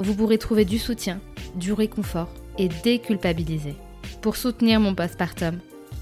vous 0.00 0.14
pourrez 0.14 0.38
trouver 0.38 0.64
du 0.64 0.78
soutien, 0.78 1.20
du 1.54 1.72
réconfort 1.72 2.28
et 2.58 2.68
déculpabiliser. 2.84 3.74
Pour 4.20 4.36
soutenir 4.36 4.80
mon 4.80 4.94
postpartum, 4.94 5.58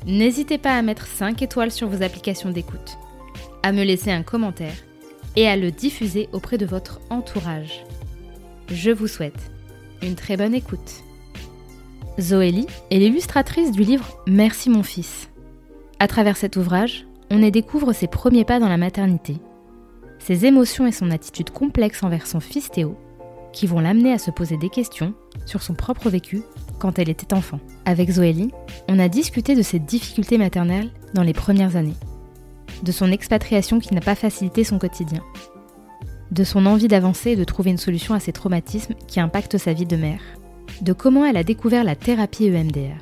n'hésitez 0.07 0.59
pas 0.59 0.77
à 0.77 0.83
mettre 0.83 1.07
5 1.07 1.41
étoiles 1.43 1.71
sur 1.71 1.89
vos 1.89 2.03
applications 2.03 2.51
d'écoute, 2.51 2.98
à 3.62 3.73
me 3.73 3.83
laisser 3.83 4.11
un 4.11 4.23
commentaire 4.23 4.77
et 5.37 5.48
à 5.48 5.56
le 5.56 5.71
diffuser 5.71 6.29
auprès 6.33 6.59
de 6.59 6.67
votre 6.67 7.01
entourage. 7.11 7.84
Je 8.69 8.91
vous 8.91 9.09
souhaite 9.09 9.51
une 10.03 10.15
très 10.15 10.37
bonne 10.37 10.55
écoute. 10.55 11.03
Zoélie 12.19 12.67
est 12.91 12.99
l'illustratrice 12.99 13.73
du 13.73 13.83
livre 13.83 14.19
Merci 14.27 14.71
mon 14.71 14.83
fils. 14.83 15.28
À 15.99 16.09
travers 16.09 16.37
cet 16.37 16.56
ouvrage, 16.56 17.06
on 17.31 17.43
y 17.43 17.51
découvre 17.51 17.93
ses 17.93 18.06
premiers 18.06 18.45
pas 18.45 18.59
dans 18.59 18.69
la 18.69 18.77
maternité, 18.77 19.37
ses 20.19 20.47
émotions 20.47 20.87
et 20.87 20.93
son 20.93 21.11
attitude 21.11 21.51
complexe 21.51 22.03
envers 22.03 22.27
son 22.27 22.41
fils 22.41 22.71
Théo, 22.71 22.97
qui 23.57 23.67
vont 23.67 23.81
l'amener 23.81 24.12
à 24.12 24.19
se 24.19 24.31
poser 24.31 24.59
des 24.59 24.69
questions 24.69 25.15
sur 25.47 25.62
son 25.62 25.73
propre 25.73 26.11
vécu 26.11 26.43
quand 26.79 26.99
elle 26.99 27.09
était 27.09 27.33
enfant. 27.33 27.59
Avec 27.87 28.11
Zoélie, 28.11 28.53
on 28.87 28.99
a 28.99 29.09
discuté 29.09 29.55
de 29.55 29.62
ses 29.62 29.79
difficultés 29.79 30.37
maternelles 30.37 30.91
dans 31.15 31.23
les 31.23 31.33
premières 31.33 31.75
années, 31.75 31.97
de 32.83 32.93
son 32.93 33.11
expatriation 33.11 33.81
qui 33.81 33.95
n'a 33.95 34.03
pas 34.03 34.15
facilité 34.15 34.62
son 34.62 34.79
quotidien, 34.79 35.23
de 36.31 36.45
son 36.45 36.67
envie 36.67 36.87
d'avancer 36.87 37.31
et 37.31 37.37
de 37.37 37.45
trouver 37.45 37.71
une 37.71 37.79
solution 37.79 38.12
à 38.12 38.21
ses 38.21 38.33
traumatismes 38.33 38.95
qui 39.09 39.21
impactent 39.21 39.57
sa 39.57 39.73
vie 39.73 39.87
de 39.87 39.97
mère, 39.97 40.21
de 40.83 40.93
comment 40.93 41.25
elle 41.25 41.39
a 41.39 41.43
découvert 41.43 41.83
la 41.83 41.97
thérapie 41.97 42.49
EMDR, 42.49 43.01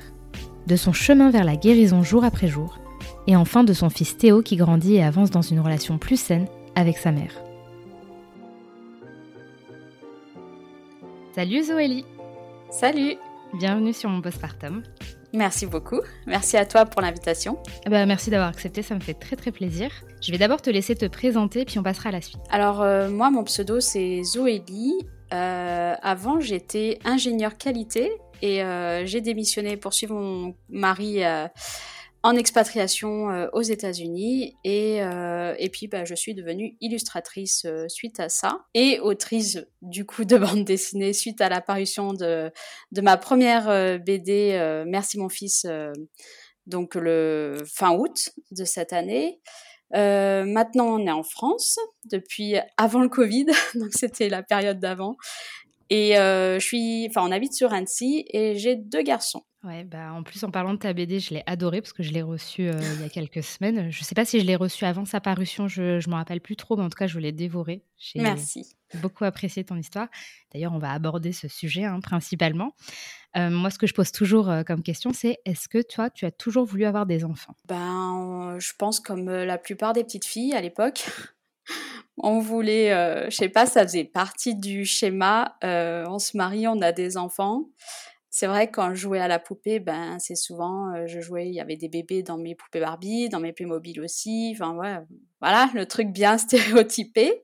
de 0.67 0.75
son 0.77 0.93
chemin 0.93 1.31
vers 1.31 1.43
la 1.43 1.57
guérison 1.57 2.01
jour 2.01 2.23
après 2.23 2.47
jour, 2.47 2.79
et 3.27 3.35
enfin 3.35 3.65
de 3.65 3.73
son 3.73 3.89
fils 3.89 4.17
Théo 4.17 4.41
qui 4.41 4.55
grandit 4.55 4.95
et 4.95 5.03
avance 5.03 5.31
dans 5.31 5.41
une 5.41 5.59
relation 5.59 5.97
plus 5.97 6.19
saine 6.19 6.47
avec 6.75 6.97
sa 6.97 7.11
mère. 7.11 7.44
Salut 11.35 11.63
Zoélie 11.63 12.05
Salut 12.69 13.17
Bienvenue 13.59 13.91
sur 13.91 14.09
mon 14.09 14.21
postpartum. 14.21 14.83
Merci 15.33 15.65
beaucoup. 15.65 15.99
Merci 16.27 16.55
à 16.55 16.65
toi 16.65 16.85
pour 16.85 17.01
l'invitation. 17.01 17.57
Bah, 17.89 18.05
merci 18.05 18.29
d'avoir 18.29 18.47
accepté, 18.47 18.81
ça 18.81 18.95
me 18.95 19.01
fait 19.01 19.15
très 19.15 19.35
très 19.35 19.51
plaisir. 19.51 19.91
Je 20.21 20.31
vais 20.31 20.37
d'abord 20.37 20.61
te 20.61 20.69
laisser 20.69 20.95
te 20.95 21.05
présenter, 21.07 21.65
puis 21.65 21.77
on 21.77 21.83
passera 21.83 22.07
à 22.07 22.13
la 22.13 22.21
suite. 22.21 22.39
Alors, 22.49 22.81
euh, 22.81 23.09
moi, 23.09 23.31
mon 23.31 23.43
pseudo, 23.43 23.81
c'est 23.81 24.23
Zoélie. 24.23 24.95
Euh, 25.33 25.95
avant, 26.01 26.39
j'étais 26.39 26.99
ingénieur 27.03 27.57
qualité 27.57 28.13
et 28.41 28.63
euh, 28.63 29.05
j'ai 29.05 29.19
démissionné 29.19 29.75
pour 29.75 29.93
suivre 29.93 30.15
mon 30.15 30.55
mari 30.69 31.21
en 32.25 32.35
expatriation 32.35 33.29
euh, 33.29 33.47
aux 33.53 33.61
États-Unis 33.61 34.57
et, 34.63 35.03
euh, 35.03 35.53
et 35.59 35.69
puis 35.69 35.87
bah, 35.87 36.05
je 36.05 36.15
suis 36.15 36.33
devenue 36.33 36.75
illustratrice 36.81 37.65
euh, 37.65 37.87
suite 37.87 38.19
à 38.19 38.29
ça 38.29 38.65
et 38.73 38.99
autrice 38.99 39.59
du 39.83 40.07
coup 40.07 40.25
de 40.25 40.35
bande 40.35 40.65
dessinée 40.65 41.13
suite 41.13 41.39
à 41.39 41.49
l'apparition 41.49 42.13
de, 42.13 42.51
de 42.91 43.01
ma 43.01 43.17
première 43.17 43.67
BD 43.99 44.83
Merci 44.87 45.19
mon 45.19 45.29
fils 45.29 45.67
donc 46.65 46.95
le 46.95 47.57
fin 47.71 47.91
août 47.95 48.29
de 48.49 48.65
cette 48.65 48.91
année. 48.91 49.39
maintenant, 49.91 50.99
on 50.99 51.05
est 51.05 51.11
en 51.11 51.23
France 51.23 51.77
depuis 52.11 52.55
avant 52.77 53.01
le 53.01 53.09
Covid, 53.09 53.45
donc 53.75 53.89
c'était 53.91 54.29
la 54.29 54.41
période 54.41 54.79
d'avant. 54.79 55.15
Et 55.89 56.13
je 56.15 56.59
suis, 56.59 57.07
enfin, 57.09 57.27
on 57.27 57.31
habite 57.31 57.53
sur 57.53 57.73
Annecy 57.73 58.25
et 58.29 58.57
j'ai 58.57 58.75
deux 58.75 59.03
garçons. 59.03 59.43
Ouais, 59.65 59.83
bah 59.83 60.13
en 60.13 60.21
plus 60.21 60.43
en 60.43 60.51
parlant 60.51 60.73
de 60.73 60.79
ta 60.79 60.93
BD, 60.93 61.19
je 61.19 61.33
l'ai 61.33 61.41
adoré 61.47 61.81
parce 61.81 61.91
que 61.91 62.03
je 62.03 62.11
l'ai 62.11 62.21
reçu 62.21 62.69
euh, 62.69 62.79
il 62.97 63.01
y 63.01 63.03
a 63.03 63.09
quelques 63.09 63.41
semaines. 63.41 63.89
Je 63.89 63.99
ne 63.99 64.05
sais 64.05 64.13
pas 64.13 64.23
si 64.23 64.39
je 64.39 64.45
l'ai 64.45 64.55
reçu 64.55 64.85
avant 64.85 65.05
sa 65.05 65.19
parution, 65.19 65.67
je 65.67 65.81
ne 65.81 66.09
me 66.09 66.13
rappelle 66.13 66.39
plus 66.39 66.55
trop, 66.55 66.77
mais 66.77 66.83
en 66.83 66.89
tout 66.89 66.97
cas, 66.97 67.07
je 67.07 67.17
l'ai 67.17 67.31
dévoré. 67.31 67.83
Merci. 68.15 68.75
beaucoup 69.01 69.23
apprécié 69.23 69.63
ton 69.63 69.75
histoire. 69.75 70.07
D'ailleurs, 70.53 70.73
on 70.73 70.77
va 70.77 70.91
aborder 70.91 71.31
ce 71.31 71.47
sujet 71.47 71.83
hein, 71.83 71.99
principalement. 71.99 72.75
Euh, 73.37 73.49
moi, 73.49 73.71
ce 73.71 73.79
que 73.79 73.87
je 73.87 73.95
pose 73.95 74.11
toujours 74.11 74.51
euh, 74.51 74.61
comme 74.61 74.83
question, 74.83 75.11
c'est 75.13 75.39
est-ce 75.45 75.67
que 75.67 75.81
toi, 75.81 76.11
tu 76.11 76.25
as 76.25 76.31
toujours 76.31 76.65
voulu 76.65 76.85
avoir 76.85 77.07
des 77.07 77.25
enfants? 77.25 77.55
Ben, 77.67 78.57
je 78.59 78.71
pense 78.77 78.99
comme 78.99 79.31
la 79.31 79.57
plupart 79.57 79.93
des 79.93 80.03
petites 80.03 80.25
filles 80.25 80.53
à 80.53 80.61
l'époque. 80.61 81.05
On 82.17 82.39
voulait, 82.39 82.89
je 83.29 83.35
sais 83.35 83.49
pas, 83.49 83.65
ça 83.65 83.83
faisait 83.83 84.05
partie 84.05 84.55
du 84.55 84.85
schéma. 84.85 85.57
on 85.63 86.19
se 86.19 86.37
marie, 86.37 86.67
on 86.67 86.81
a 86.81 86.91
des 86.91 87.17
enfants 87.17 87.65
c'est 88.35 88.47
vrai 88.47 88.69
quand 88.69 88.89
je 88.89 88.95
jouais 88.95 89.21
à 89.21 89.29
la 89.29 89.39
poupée, 89.39 89.79
ben 89.79 90.19
c'est 90.19 90.35
souvent 90.35 90.93
euh, 90.93 91.07
je 91.07 91.21
jouais, 91.21 91.47
il 91.47 91.53
y 91.53 91.61
avait 91.61 91.77
des 91.77 91.87
bébés 91.87 92.21
dans 92.21 92.37
mes 92.37 92.53
poupées 92.53 92.81
Barbie, 92.81 93.29
dans 93.29 93.39
mes 93.39 93.53
Playmobil 93.53 94.01
aussi, 94.01 94.51
enfin 94.53 94.75
ouais, 94.75 94.97
voilà, 95.39 95.69
le 95.73 95.85
truc 95.85 96.09
bien 96.09 96.37
stéréotypé. 96.37 97.43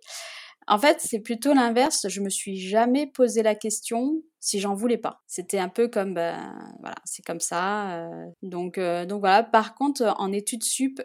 En 0.71 0.79
fait, 0.79 1.01
c'est 1.01 1.19
plutôt 1.19 1.53
l'inverse, 1.53 2.07
je 2.07 2.21
me 2.21 2.29
suis 2.29 2.57
jamais 2.57 3.05
posé 3.05 3.43
la 3.43 3.55
question 3.55 4.21
si 4.39 4.61
j'en 4.61 4.73
voulais 4.73 4.97
pas. 4.97 5.21
C'était 5.27 5.59
un 5.59 5.67
peu 5.67 5.89
comme 5.89 6.13
ben 6.13 6.57
voilà, 6.79 6.95
c'est 7.03 7.25
comme 7.25 7.41
ça. 7.41 8.05
Euh, 8.05 8.25
donc 8.41 8.77
euh, 8.77 9.05
donc 9.05 9.19
voilà, 9.19 9.43
par 9.43 9.75
contre 9.75 10.15
en 10.17 10.31
études 10.31 10.63
sup 10.63 11.01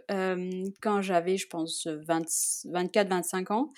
quand 0.80 1.02
j'avais 1.02 1.36
je 1.36 1.48
pense 1.48 1.88
24 2.06 3.08
25 3.08 3.50
ans, 3.50 3.72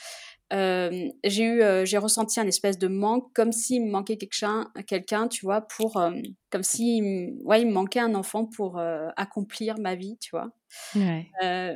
euh, 0.53 1.09
j'ai 1.25 1.45
eu, 1.45 1.63
euh, 1.63 1.85
j'ai 1.85 1.99
ressenti 1.99 2.41
un 2.41 2.47
espèce 2.47 2.79
de 2.79 2.89
manque, 2.89 3.31
comme 3.35 3.53
s'il 3.53 3.85
me 3.85 3.91
manquait 3.91 4.17
quelqu'un, 4.17 4.71
quelqu'un, 4.87 5.29
tu 5.29 5.45
vois, 5.45 5.61
pour, 5.61 5.99
euh, 5.99 6.13
comme 6.51 6.63
si, 6.63 7.03
ouais, 7.45 7.61
il 7.61 7.67
me 7.67 7.73
manquait 7.73 8.01
un 8.01 8.15
enfant 8.15 8.47
pour 8.47 8.81
accomplir 9.17 9.79
ma 9.79 9.95
vie, 9.95 10.17
tu 10.19 10.31
vois. 10.31 10.51
Ouais. 10.95 11.27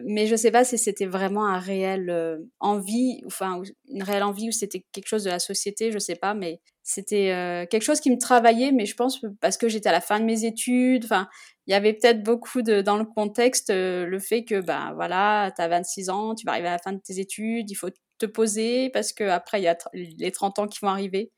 mais 0.04 0.26
je 0.26 0.36
sais 0.36 0.50
pas 0.50 0.64
si 0.64 0.76
c'était 0.76 1.06
vraiment 1.06 1.46
un 1.46 1.58
réel 1.58 2.40
envie, 2.60 3.22
enfin 3.26 3.62
une 3.88 4.02
réelle 4.02 4.22
envie 4.22 4.48
ou 4.48 4.52
c'était 4.52 4.84
quelque 4.92 5.08
chose 5.08 5.24
de 5.24 5.30
la 5.30 5.38
société, 5.38 5.90
je 5.92 5.98
sais 5.98 6.14
pas, 6.14 6.32
mais 6.34 6.60
c'était 6.82 7.66
quelque 7.70 7.82
chose 7.82 8.00
qui 8.00 8.10
me 8.10 8.18
travaillait, 8.18 8.72
mais 8.72 8.86
je 8.86 8.94
pense 8.94 9.20
parce 9.40 9.56
que 9.58 9.68
j'étais 9.68 9.88
à 9.90 9.92
la 9.92 10.00
fin 10.00 10.20
de 10.20 10.24
mes 10.24 10.44
études, 10.44 11.04
enfin 11.04 11.28
il 11.66 11.72
y 11.72 11.74
avait 11.74 11.92
peut-être 11.92 12.22
beaucoup 12.22 12.62
de 12.62 12.80
dans 12.80 12.96
le 12.96 13.04
contexte 13.04 13.70
le 13.70 14.18
fait 14.18 14.44
que 14.44 14.60
ben 14.60 14.92
voilà, 14.94 15.52
tu 15.54 15.60
as 15.62 15.68
26 15.68 16.08
ans, 16.10 16.34
tu 16.34 16.46
vas 16.46 16.52
arriver 16.52 16.68
à 16.68 16.72
la 16.72 16.78
fin 16.78 16.92
de 16.92 17.00
tes 17.00 17.18
études, 17.18 17.70
il 17.70 17.74
faut 17.74 17.90
te 18.22 18.26
poser 18.26 18.90
parce 18.90 19.12
que 19.12 19.24
après 19.24 19.60
il 19.60 19.64
y 19.64 19.68
a 19.68 19.76
les 19.92 20.32
30 20.32 20.58
ans 20.60 20.68
qui 20.68 20.78
vont 20.80 20.88
arriver. 20.88 21.32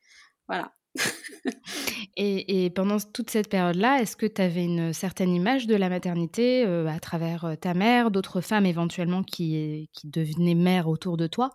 Voilà. 0.48 0.72
et, 2.16 2.70
pendant 2.70 2.98
toute 3.00 3.30
cette 3.30 3.48
période-là, 3.48 4.00
est-ce 4.00 4.16
que 4.16 4.26
tu 4.26 4.40
avais 4.40 4.64
une 4.64 4.92
certaine 4.92 5.34
image 5.34 5.66
de 5.66 5.74
la 5.74 5.88
maternité 5.88 6.64
euh, 6.64 6.86
à 6.86 7.00
travers 7.00 7.44
euh, 7.44 7.54
ta 7.56 7.74
mère, 7.74 8.12
d'autres 8.12 8.40
femmes 8.40 8.66
éventuellement 8.66 9.24
qui, 9.24 9.90
qui 9.92 10.08
devenaient 10.08 10.54
mères 10.54 10.88
autour 10.88 11.16
de 11.16 11.26
toi 11.26 11.50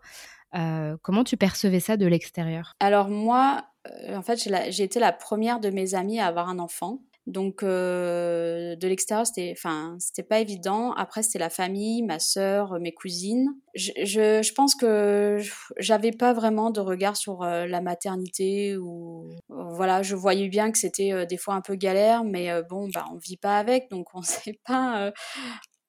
euh, 0.55 0.97
Comment 1.03 1.23
tu 1.23 1.37
percevais 1.37 1.79
ça 1.79 1.95
de 1.95 2.05
l'extérieur? 2.05 2.73
Alors 2.81 3.07
moi, 3.07 3.65
en 4.09 4.21
fait, 4.21 4.49
j'ai 4.69 4.83
été 4.83 4.99
la 4.99 5.13
première 5.13 5.61
de 5.61 5.69
mes 5.69 5.95
amies 5.95 6.19
à 6.19 6.27
avoir 6.27 6.49
un 6.49 6.59
enfant. 6.59 6.99
Donc 7.27 7.61
euh, 7.61 8.75
de 8.75 8.87
l'extérieur, 8.87 9.27
c'était, 9.27 9.53
enfin, 9.55 9.95
c'était 9.99 10.23
pas 10.23 10.39
évident. 10.39 10.93
Après, 10.93 11.21
c'était 11.21 11.37
la 11.37 11.51
famille, 11.51 12.01
ma 12.01 12.17
sœur, 12.17 12.79
mes 12.79 12.91
cousines. 12.91 13.49
Je, 13.75 13.91
je, 14.03 14.41
je 14.41 14.53
pense 14.53 14.73
que 14.73 15.37
j'avais 15.77 16.11
pas 16.11 16.33
vraiment 16.33 16.71
de 16.71 16.79
regard 16.79 17.15
sur 17.15 17.43
euh, 17.43 17.67
la 17.67 17.81
maternité 17.81 18.77
ou 18.77 19.29
voilà, 19.47 20.01
je 20.01 20.15
voyais 20.15 20.47
bien 20.47 20.71
que 20.71 20.79
c'était 20.79 21.13
euh, 21.13 21.25
des 21.25 21.37
fois 21.37 21.53
un 21.53 21.61
peu 21.61 21.75
galère, 21.75 22.23
mais 22.23 22.49
bon, 22.67 22.89
bah 22.89 23.05
on 23.13 23.17
vit 23.17 23.37
pas 23.37 23.59
avec, 23.59 23.91
donc 23.91 24.07
on 24.15 24.21
sait 24.23 24.59
pas 24.65 25.11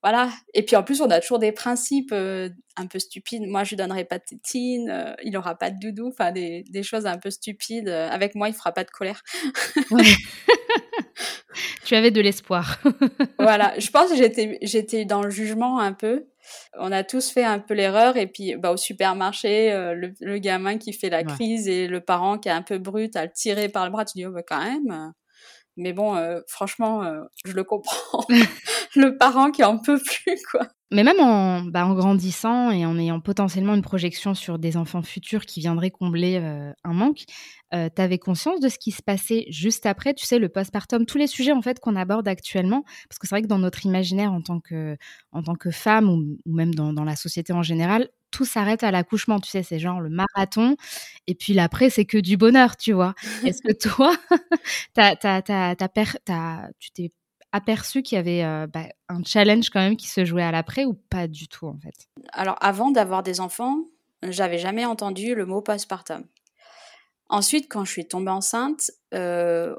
voilà. 0.03 0.31
Et 0.55 0.65
puis 0.65 0.77
en 0.77 0.83
plus, 0.83 1.03
on 1.03 1.11
a 1.11 1.21
toujours 1.21 1.39
des 1.39 1.53
principes 1.53 2.13
un 2.13 2.87
peu 2.87 2.99
stupides. 2.99 3.47
Moi, 3.47 3.65
je 3.65 3.71
lui 3.71 3.77
donnerai 3.77 4.07
pas 4.07 4.19
de 4.19 4.25
tétine, 4.25 5.15
il 5.23 5.37
aura 5.37 5.57
pas 5.57 5.71
de 5.71 5.79
doudou, 5.79 6.09
enfin 6.09 6.33
des, 6.33 6.65
des, 6.71 6.83
choses 6.83 7.05
un 7.05 7.19
peu 7.19 7.31
stupides. 7.31 7.89
Avec 7.89 8.35
moi, 8.35 8.49
il 8.49 8.55
fera 8.55 8.73
pas 8.73 8.85
de 8.85 8.91
colère. 8.91 9.23
tu 11.85 11.95
avais 11.95 12.11
de 12.11 12.21
l'espoir. 12.21 12.79
voilà, 13.39 13.79
je 13.79 13.91
pense 13.91 14.11
que 14.11 14.17
j'étais 14.17 14.59
j'étais 14.63 15.05
dans 15.05 15.23
le 15.23 15.31
jugement 15.31 15.79
un 15.79 15.93
peu. 15.93 16.27
On 16.79 16.91
a 16.91 17.05
tous 17.05 17.31
fait 17.31 17.45
un 17.45 17.59
peu 17.59 17.75
l'erreur 17.75 18.17
et 18.17 18.27
puis 18.27 18.57
bah, 18.57 18.73
au 18.73 18.77
supermarché, 18.77 19.71
le, 19.95 20.39
gamin 20.39 20.79
qui 20.79 20.93
fait 20.93 21.11
la 21.11 21.23
crise 21.23 21.69
et 21.69 21.87
le 21.87 22.01
parent 22.01 22.39
qui 22.39 22.49
est 22.49 22.53
un 22.53 22.63
peu 22.63 22.79
brut 22.79 23.15
à 23.15 23.25
le 23.25 23.31
tirer 23.33 23.69
par 23.69 23.85
le 23.85 23.93
bras, 23.93 24.05
tu 24.05 24.19
dis 24.19 24.27
oh 24.27 24.33
bah 24.33 24.43
quand 24.43 24.59
même. 24.59 25.13
Mais 25.77 25.93
bon, 25.93 26.17
franchement, 26.49 27.05
je 27.45 27.53
le 27.53 27.63
comprends. 27.63 28.27
le 28.97 29.17
parent 29.17 29.51
qui 29.51 29.65
en 29.65 29.79
peut 29.79 30.01
plus, 30.01 30.43
quoi. 30.51 30.69
Mais 30.93 31.05
même 31.05 31.21
en, 31.21 31.63
bah, 31.63 31.87
en, 31.87 31.95
grandissant 31.95 32.73
et 32.73 32.85
en 32.85 32.99
ayant 32.99 33.21
potentiellement 33.21 33.77
une 33.77 33.83
projection 33.83 34.35
sur 34.35 34.59
des 34.59 34.77
enfants 34.77 35.03
futurs 35.03 35.47
qui 35.47 35.61
viendraient 35.61 35.93
combler 35.93 36.41
euh, 36.43 36.73
un 36.83 36.93
manque, 36.93 37.27
euh, 37.73 37.89
tu 37.95 38.03
avais 38.03 38.19
conscience 38.19 38.59
de 38.59 38.69
ce 38.69 38.77
qui 38.77 38.91
se 38.91 39.01
passait 39.01 39.47
juste 39.51 39.87
après, 39.87 40.15
tu 40.15 40.27
sais, 40.27 40.41
le 40.41 40.49
postpartum, 40.49 41.07
tous 41.07 41.19
les 41.19 41.29
sujets 41.29 41.53
en 41.53 41.63
fait 41.63 41.79
qu'on 41.79 41.95
aborde 41.95 42.27
actuellement, 42.27 42.83
parce 43.09 43.21
que 43.21 43.29
c'est 43.29 43.37
vrai 43.37 43.43
que 43.43 43.47
dans 43.47 43.61
notre 43.61 43.87
imaginaire 43.87 44.33
en 44.33 44.43
tant 44.43 44.59
que, 44.59 44.97
en 45.31 45.45
tant 45.45 45.55
que 45.55 45.71
femme 45.71 46.11
ou, 46.11 46.37
même 46.45 46.75
dans, 46.75 47.05
la 47.05 47.15
société 47.15 47.53
en 47.53 47.63
général, 47.63 48.09
tout 48.33 48.45
s'arrête 48.45 48.83
à 48.83 48.91
l'accouchement, 48.91 49.39
tu 49.39 49.49
sais, 49.49 49.63
c'est 49.63 49.79
genre 49.79 50.01
le 50.01 50.11
marathon, 50.11 50.75
et 51.29 51.37
puis 51.37 51.53
l'après, 51.53 51.91
c'est 51.91 52.05
que 52.05 52.19
du 52.19 52.37
bonheur, 52.37 52.77
tu 52.77 52.93
vois? 52.93 53.15
Est-ce 53.45 53.63
que 53.63 53.73
toi, 53.73 54.13
tu 56.81 56.91
t'es 56.93 57.13
aperçu 57.53 58.03
qu'il 58.03 58.17
y 58.17 58.19
avait 58.19 58.45
euh, 58.45 58.67
bah, 58.67 58.87
un 59.09 59.23
challenge 59.25 59.71
quand 59.71 59.81
même 59.81 59.97
qui 59.97 60.09
se 60.09 60.25
jouait 60.25 60.43
à 60.43 60.53
l'après 60.53 60.85
ou 60.85 60.95
pas 60.95 61.27
du 61.27 61.49
tout 61.49 61.67
en 61.67 61.79
fait? 61.79 62.09
Alors 62.33 62.57
avant 62.61 62.91
d'avoir 62.91 63.23
des 63.23 63.41
enfants, 63.41 63.85
j'avais 64.23 64.59
jamais 64.59 64.85
entendu 64.85 65.35
le 65.35 65.47
mot 65.47 65.63
postpartum. 65.63 66.25
Ensuite, 67.29 67.69
quand 67.69 67.85
je 67.85 67.93
suis 67.93 68.09
tombée 68.09 68.31
enceinte, 68.31 68.91
euh, 69.15 69.75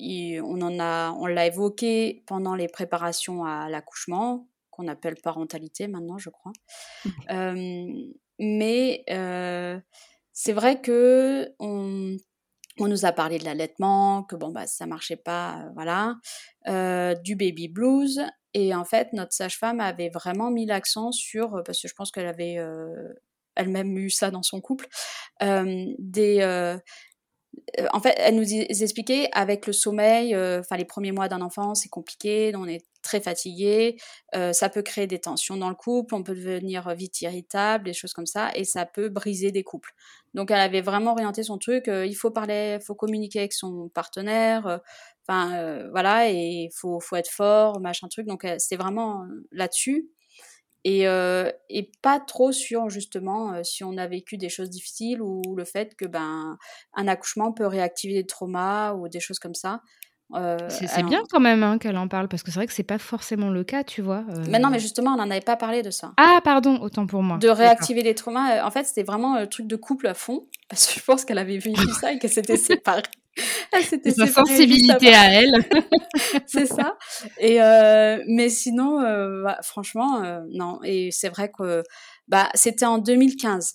on 0.00 0.62
en 0.62 0.80
a, 0.80 1.12
on 1.12 1.26
l'a 1.26 1.46
évoqué 1.46 2.22
pendant 2.26 2.54
les 2.54 2.68
préparations 2.68 3.44
à 3.44 3.68
l'accouchement, 3.68 4.48
qu'on 4.70 4.88
appelle 4.88 5.16
parentalité 5.22 5.88
maintenant, 5.88 6.18
je 6.18 6.30
crois. 6.30 6.52
Euh, 7.30 7.92
mais 8.38 9.04
c'est 10.32 10.52
vrai 10.52 10.80
que 10.80 11.54
on, 11.60 12.16
on 12.78 12.88
nous 12.88 13.04
a 13.04 13.12
parlé 13.12 13.38
de 13.38 13.44
l'allaitement, 13.44 14.22
que 14.24 14.36
bon 14.36 14.50
bah 14.50 14.66
ça 14.66 14.86
marchait 14.86 15.16
pas, 15.16 15.58
euh, 15.58 15.70
voilà, 15.74 16.16
euh, 16.68 17.14
du 17.14 17.36
baby 17.36 17.68
blues. 17.68 18.20
Et 18.54 18.74
en 18.74 18.84
fait, 18.84 19.12
notre 19.12 19.32
sage-femme 19.32 19.80
avait 19.80 20.10
vraiment 20.10 20.50
mis 20.50 20.66
l'accent 20.66 21.12
sur, 21.12 21.56
euh, 21.56 21.62
parce 21.62 21.80
que 21.80 21.88
je 21.88 21.94
pense 21.94 22.10
qu'elle 22.10 22.26
avait 22.26 22.58
elle-même 23.54 23.96
eu 23.98 24.10
ça 24.10 24.30
dans 24.30 24.42
son 24.42 24.60
couple, 24.60 24.88
des 25.40 26.38
euh, 26.40 26.78
en 27.92 28.00
fait, 28.00 28.14
elle 28.18 28.36
nous 28.36 28.52
expliquait 28.52 29.28
avec 29.32 29.66
le 29.66 29.72
sommeil, 29.72 30.34
euh, 30.34 30.60
enfin 30.60 30.76
les 30.76 30.84
premiers 30.84 31.12
mois 31.12 31.28
d'un 31.28 31.40
enfant, 31.40 31.74
c'est 31.74 31.88
compliqué, 31.88 32.52
on 32.56 32.66
est 32.66 32.84
très 33.02 33.20
fatigué, 33.20 33.96
euh, 34.34 34.52
ça 34.52 34.68
peut 34.68 34.82
créer 34.82 35.06
des 35.06 35.18
tensions 35.18 35.56
dans 35.56 35.68
le 35.68 35.74
couple, 35.74 36.14
on 36.14 36.22
peut 36.22 36.34
devenir 36.34 36.94
vite 36.94 37.20
irritable, 37.22 37.84
des 37.84 37.92
choses 37.92 38.12
comme 38.12 38.26
ça, 38.26 38.50
et 38.54 38.64
ça 38.64 38.86
peut 38.86 39.08
briser 39.08 39.50
des 39.52 39.64
couples. 39.64 39.92
Donc 40.34 40.50
elle 40.50 40.60
avait 40.60 40.80
vraiment 40.82 41.12
orienté 41.12 41.42
son 41.42 41.58
truc, 41.58 41.84
il 41.88 42.14
faut 42.14 42.30
parler, 42.30 42.78
faut 42.84 42.94
communiquer 42.94 43.40
avec 43.40 43.52
son 43.52 43.88
partenaire, 43.88 44.80
enfin 45.26 45.88
voilà, 45.90 46.30
et 46.30 46.34
il 46.34 46.70
faut, 46.74 47.00
faut 47.00 47.16
être 47.16 47.30
fort, 47.30 47.80
machin 47.80 48.08
truc. 48.08 48.26
Donc 48.26 48.46
c'est 48.58 48.76
vraiment 48.76 49.24
là-dessus 49.50 50.08
et, 50.84 51.06
euh, 51.06 51.50
et 51.68 51.90
pas 52.02 52.18
trop 52.18 52.52
sur 52.52 52.88
justement 52.90 53.52
euh, 53.52 53.62
si 53.62 53.84
on 53.84 53.96
a 53.96 54.06
vécu 54.06 54.36
des 54.36 54.48
choses 54.48 54.70
difficiles 54.70 55.22
ou 55.22 55.42
le 55.56 55.64
fait 55.64 55.94
que 55.94 56.06
ben 56.06 56.58
un 56.94 57.08
accouchement 57.08 57.52
peut 57.52 57.66
réactiver 57.66 58.14
des 58.14 58.26
traumas 58.26 58.94
ou 58.94 59.08
des 59.08 59.20
choses 59.20 59.38
comme 59.38 59.54
ça. 59.54 59.80
Euh, 60.34 60.56
c'est 60.70 61.02
bien 61.02 61.22
quand 61.30 61.40
même 61.40 61.62
hein, 61.62 61.76
qu'elle 61.76 61.98
en 61.98 62.08
parle 62.08 62.26
parce 62.26 62.42
que 62.42 62.50
c'est 62.50 62.58
vrai 62.58 62.66
que 62.66 62.72
c'est 62.72 62.82
pas 62.82 62.98
forcément 62.98 63.50
le 63.50 63.64
cas, 63.64 63.84
tu 63.84 64.00
vois. 64.00 64.24
Mais 64.48 64.58
non, 64.58 64.70
mais 64.70 64.78
justement, 64.78 65.12
on 65.12 65.16
n'en 65.16 65.30
avait 65.30 65.42
pas 65.42 65.56
parlé 65.56 65.82
de 65.82 65.90
ça. 65.90 66.12
Ah, 66.16 66.40
pardon, 66.42 66.78
autant 66.80 67.06
pour 67.06 67.22
moi. 67.22 67.36
De 67.36 67.50
réactiver 67.50 68.02
des 68.02 68.14
traumas. 68.14 68.64
En 68.64 68.70
fait, 68.70 68.84
c'était 68.84 69.02
vraiment 69.02 69.34
un 69.34 69.46
truc 69.46 69.66
de 69.66 69.76
couple 69.76 70.06
à 70.06 70.14
fond 70.14 70.46
parce 70.70 70.86
que 70.86 70.98
je 70.98 71.04
pense 71.04 71.26
qu'elle 71.26 71.36
avait 71.36 71.58
vu 71.58 71.74
ça 72.00 72.12
et 72.12 72.18
qu'elle 72.18 72.32
s'était 72.32 72.56
séparée. 72.56 73.02
C'était 73.82 74.10
sa 74.10 74.26
sensibilité 74.26 75.14
à 75.14 75.32
elle. 75.32 75.52
c'est 76.46 76.66
ça. 76.66 76.96
Et 77.38 77.62
euh, 77.62 78.22
mais 78.26 78.48
sinon, 78.48 79.00
euh, 79.00 79.42
bah, 79.42 79.58
franchement, 79.62 80.22
euh, 80.22 80.40
non. 80.50 80.80
Et 80.84 81.10
c'est 81.10 81.28
vrai 81.28 81.50
que 81.50 81.82
bah 82.28 82.48
c'était 82.54 82.84
en 82.86 82.98
2015. 82.98 83.74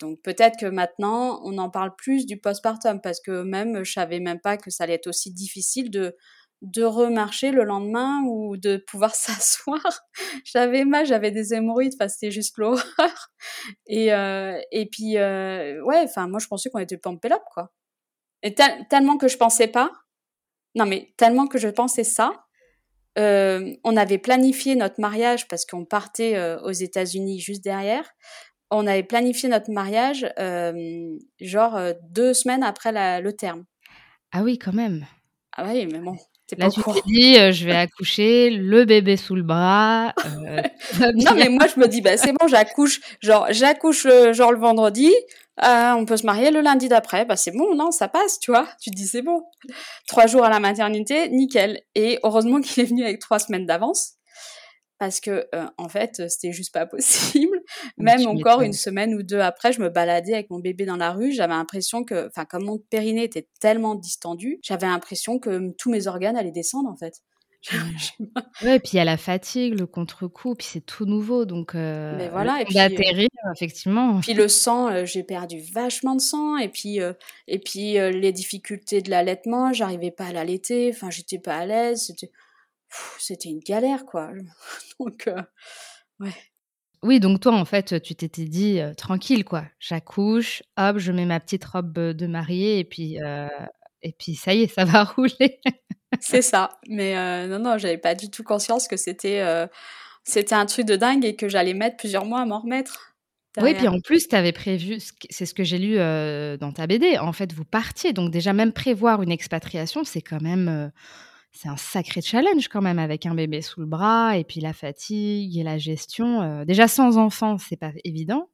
Donc 0.00 0.20
peut-être 0.22 0.58
que 0.58 0.66
maintenant 0.66 1.40
on 1.44 1.58
en 1.58 1.70
parle 1.70 1.94
plus 1.96 2.26
du 2.26 2.38
postpartum 2.38 3.00
parce 3.02 3.20
que 3.20 3.42
même 3.42 3.84
je 3.84 3.92
savais 3.92 4.20
même 4.20 4.40
pas 4.40 4.56
que 4.56 4.70
ça 4.70 4.84
allait 4.84 4.94
être 4.94 5.08
aussi 5.08 5.32
difficile 5.32 5.90
de 5.90 6.16
de 6.62 6.82
remarcher 6.82 7.50
le 7.50 7.64
lendemain 7.64 8.22
ou 8.26 8.56
de 8.56 8.78
pouvoir 8.78 9.14
s'asseoir. 9.14 9.82
j'avais 10.44 10.84
mal, 10.86 11.04
j'avais 11.06 11.30
des 11.32 11.52
hémorroïdes, 11.52 11.94
enfin 12.00 12.08
c'était 12.08 12.30
juste 12.30 12.56
l'horreur. 12.58 13.32
Et 13.86 14.06
et 14.72 14.88
puis 14.90 15.16
ouais, 15.16 16.00
enfin 16.04 16.28
moi 16.28 16.38
je 16.40 16.46
pensais 16.46 16.70
qu'on 16.70 16.78
était 16.78 16.98
pampé 16.98 17.28
quoi. 17.52 17.70
Et 18.44 18.54
tellement 18.54 19.16
que 19.16 19.26
je 19.26 19.38
pensais 19.38 19.66
pas. 19.66 19.90
Non, 20.76 20.86
mais 20.86 21.12
tellement 21.16 21.46
que 21.46 21.58
je 21.58 21.68
pensais 21.68 22.04
ça. 22.04 22.44
Euh, 23.18 23.72
on 23.84 23.96
avait 23.96 24.18
planifié 24.18 24.74
notre 24.74 25.00
mariage 25.00 25.48
parce 25.48 25.64
qu'on 25.64 25.84
partait 25.84 26.36
euh, 26.36 26.60
aux 26.60 26.72
États-Unis 26.72 27.40
juste 27.40 27.64
derrière. 27.64 28.10
On 28.70 28.86
avait 28.86 29.04
planifié 29.04 29.48
notre 29.48 29.70
mariage 29.70 30.26
euh, 30.38 31.16
genre 31.40 31.78
deux 32.10 32.34
semaines 32.34 32.64
après 32.64 33.20
le 33.20 33.32
terme. 33.32 33.64
Ah 34.32 34.42
oui, 34.42 34.58
quand 34.58 34.72
même. 34.72 35.06
Ah 35.56 35.64
oui, 35.68 35.86
mais 35.86 36.00
bon. 36.00 36.16
Là, 36.58 36.68
tu 36.68 36.82
t'es 36.82 37.00
dit, 37.06 37.34
je 37.52 37.64
vais 37.64 37.74
accoucher, 37.74 38.50
le 38.50 38.84
bébé 38.84 39.16
sous 39.16 39.34
le 39.34 39.42
bras. 39.42 40.12
non, 41.00 41.34
mais 41.34 41.48
moi, 41.48 41.66
je 41.72 41.80
me 41.80 41.88
dis, 41.88 42.02
bah, 42.02 42.16
c'est 42.16 42.32
bon, 42.32 42.46
j'accouche, 42.48 43.00
genre, 43.20 43.46
j'accouche, 43.50 44.06
genre, 44.32 44.52
le 44.52 44.58
vendredi, 44.58 45.10
euh, 45.62 45.92
on 45.92 46.04
peut 46.04 46.16
se 46.16 46.26
marier 46.26 46.50
le 46.50 46.60
lundi 46.60 46.88
d'après, 46.88 47.24
bah 47.24 47.36
c'est 47.36 47.52
bon, 47.52 47.74
non, 47.74 47.90
ça 47.92 48.08
passe, 48.08 48.40
tu 48.40 48.50
vois. 48.50 48.66
Tu 48.80 48.90
te 48.90 48.96
dis 48.96 49.06
c'est 49.06 49.22
bon. 49.22 49.44
Trois 50.08 50.26
jours 50.26 50.44
à 50.44 50.50
la 50.50 50.58
maternité, 50.58 51.28
nickel. 51.28 51.80
Et 51.94 52.18
heureusement 52.24 52.60
qu'il 52.60 52.82
est 52.82 52.86
venu 52.86 53.04
avec 53.04 53.20
trois 53.20 53.38
semaines 53.38 53.66
d'avance, 53.66 54.14
parce 54.98 55.20
que 55.20 55.46
euh, 55.54 55.66
en 55.78 55.88
fait, 55.88 56.28
c'était 56.28 56.52
juste 56.52 56.72
pas 56.72 56.86
possible. 56.86 57.60
Même 57.98 58.26
encore 58.26 58.62
une 58.62 58.72
semaine 58.72 59.14
ou 59.14 59.22
deux 59.22 59.40
après, 59.40 59.72
je 59.72 59.80
me 59.80 59.88
baladais 59.88 60.34
avec 60.34 60.50
mon 60.50 60.58
bébé 60.58 60.86
dans 60.86 60.96
la 60.96 61.12
rue, 61.12 61.32
j'avais 61.32 61.52
l'impression 61.52 62.04
que, 62.04 62.26
enfin, 62.28 62.44
comme 62.44 62.64
mon 62.64 62.78
périnée 62.78 63.24
était 63.24 63.48
tellement 63.60 63.94
distendu, 63.94 64.58
j'avais 64.62 64.86
l'impression 64.86 65.38
que 65.38 65.72
tous 65.78 65.90
mes 65.90 66.06
organes 66.06 66.36
allaient 66.36 66.52
descendre 66.52 66.88
en 66.88 66.96
fait. 66.96 67.22
ouais, 68.62 68.78
puis 68.78 68.90
il 68.92 68.96
y 68.96 69.00
a 69.00 69.04
la 69.04 69.16
fatigue, 69.16 69.78
le 69.78 69.86
contre-coup, 69.86 70.54
puis 70.54 70.66
c'est 70.70 70.84
tout 70.84 71.06
nouveau, 71.06 71.44
donc 71.44 71.74
euh, 71.74 72.14
Mais 72.16 72.28
voilà, 72.28 72.60
et 72.60 72.64
puis 72.64 72.74
d'atterrir, 72.74 73.28
effectivement. 73.54 74.20
Puis 74.20 74.34
le 74.34 74.48
sang, 74.48 74.88
euh, 74.88 75.04
j'ai 75.06 75.22
perdu 75.22 75.60
vachement 75.72 76.14
de 76.14 76.20
sang, 76.20 76.56
et 76.56 76.68
puis 76.68 77.00
euh, 77.00 77.14
et 77.46 77.58
puis 77.58 77.98
euh, 77.98 78.10
les 78.10 78.32
difficultés 78.32 79.00
de 79.00 79.10
l'allaitement, 79.10 79.72
j'arrivais 79.72 80.10
pas 80.10 80.26
à 80.26 80.32
l'allaiter, 80.32 80.90
enfin 80.92 81.10
j'étais 81.10 81.38
pas 81.38 81.56
à 81.56 81.66
l'aise, 81.66 82.06
c'était 82.06 82.30
c'était 83.18 83.48
une 83.48 83.60
galère 83.60 84.04
quoi. 84.04 84.30
donc 85.00 85.28
ouais. 86.20 86.34
Oui, 87.02 87.20
donc 87.20 87.40
toi, 87.40 87.52
en 87.52 87.66
fait, 87.66 88.00
tu 88.00 88.14
t'étais 88.14 88.46
dit 88.46 88.80
tranquille, 88.96 89.44
quoi. 89.44 89.64
J'accouche, 89.78 90.62
hop, 90.78 90.96
je 90.96 91.12
mets 91.12 91.26
ma 91.26 91.38
petite 91.38 91.62
robe 91.66 91.92
de 91.92 92.26
mariée, 92.26 92.78
et 92.78 92.84
puis, 92.84 93.18
et 94.04 94.12
puis 94.12 94.36
ça 94.36 94.54
y 94.54 94.62
est, 94.62 94.72
ça 94.72 94.84
va 94.84 95.02
rouler 95.16 95.60
c'est 96.20 96.42
ça. 96.42 96.78
Mais 96.88 97.16
euh, 97.16 97.46
non, 97.46 97.58
non, 97.58 97.78
j'avais 97.78 97.98
pas 97.98 98.14
du 98.14 98.30
tout 98.30 98.42
conscience 98.42 98.88
que 98.88 98.96
c'était 98.96 99.40
euh, 99.40 99.66
c'était 100.24 100.54
un 100.54 100.66
truc 100.66 100.86
de 100.86 100.96
dingue 100.96 101.24
et 101.24 101.36
que 101.36 101.48
j'allais 101.48 101.74
mettre 101.74 101.96
plusieurs 101.96 102.24
mois 102.24 102.40
à 102.40 102.46
m'en 102.46 102.60
remettre. 102.60 103.14
Oui, 103.62 103.72
puis 103.74 103.86
en 103.86 104.00
plus, 104.00 104.26
tu 104.26 104.34
avais 104.34 104.50
prévu, 104.50 104.98
c'est 105.30 105.46
ce 105.46 105.54
que 105.54 105.62
j'ai 105.62 105.78
lu 105.78 105.96
euh, 105.96 106.56
dans 106.56 106.72
ta 106.72 106.88
BD, 106.88 107.18
en 107.18 107.32
fait, 107.32 107.52
vous 107.52 107.64
partiez. 107.64 108.12
Donc 108.12 108.32
déjà, 108.32 108.52
même 108.52 108.72
prévoir 108.72 109.22
une 109.22 109.30
expatriation, 109.30 110.02
c'est 110.02 110.22
quand 110.22 110.40
même... 110.40 110.90
c'est 111.52 111.68
un 111.68 111.76
sacré 111.76 112.20
challenge 112.20 112.66
quand 112.66 112.82
même 112.82 112.98
avec 112.98 113.26
un 113.26 113.34
bébé 113.36 113.62
sous 113.62 113.78
le 113.78 113.86
bras 113.86 114.36
et 114.36 114.42
puis 114.42 114.60
la 114.60 114.72
fatigue 114.72 115.56
et 115.56 115.62
la 115.62 115.78
gestion. 115.78 116.64
déjà 116.64 116.88
sans 116.88 117.16
enfant, 117.16 117.56
c'est 117.58 117.76
pas 117.76 117.92
évident, 118.02 118.48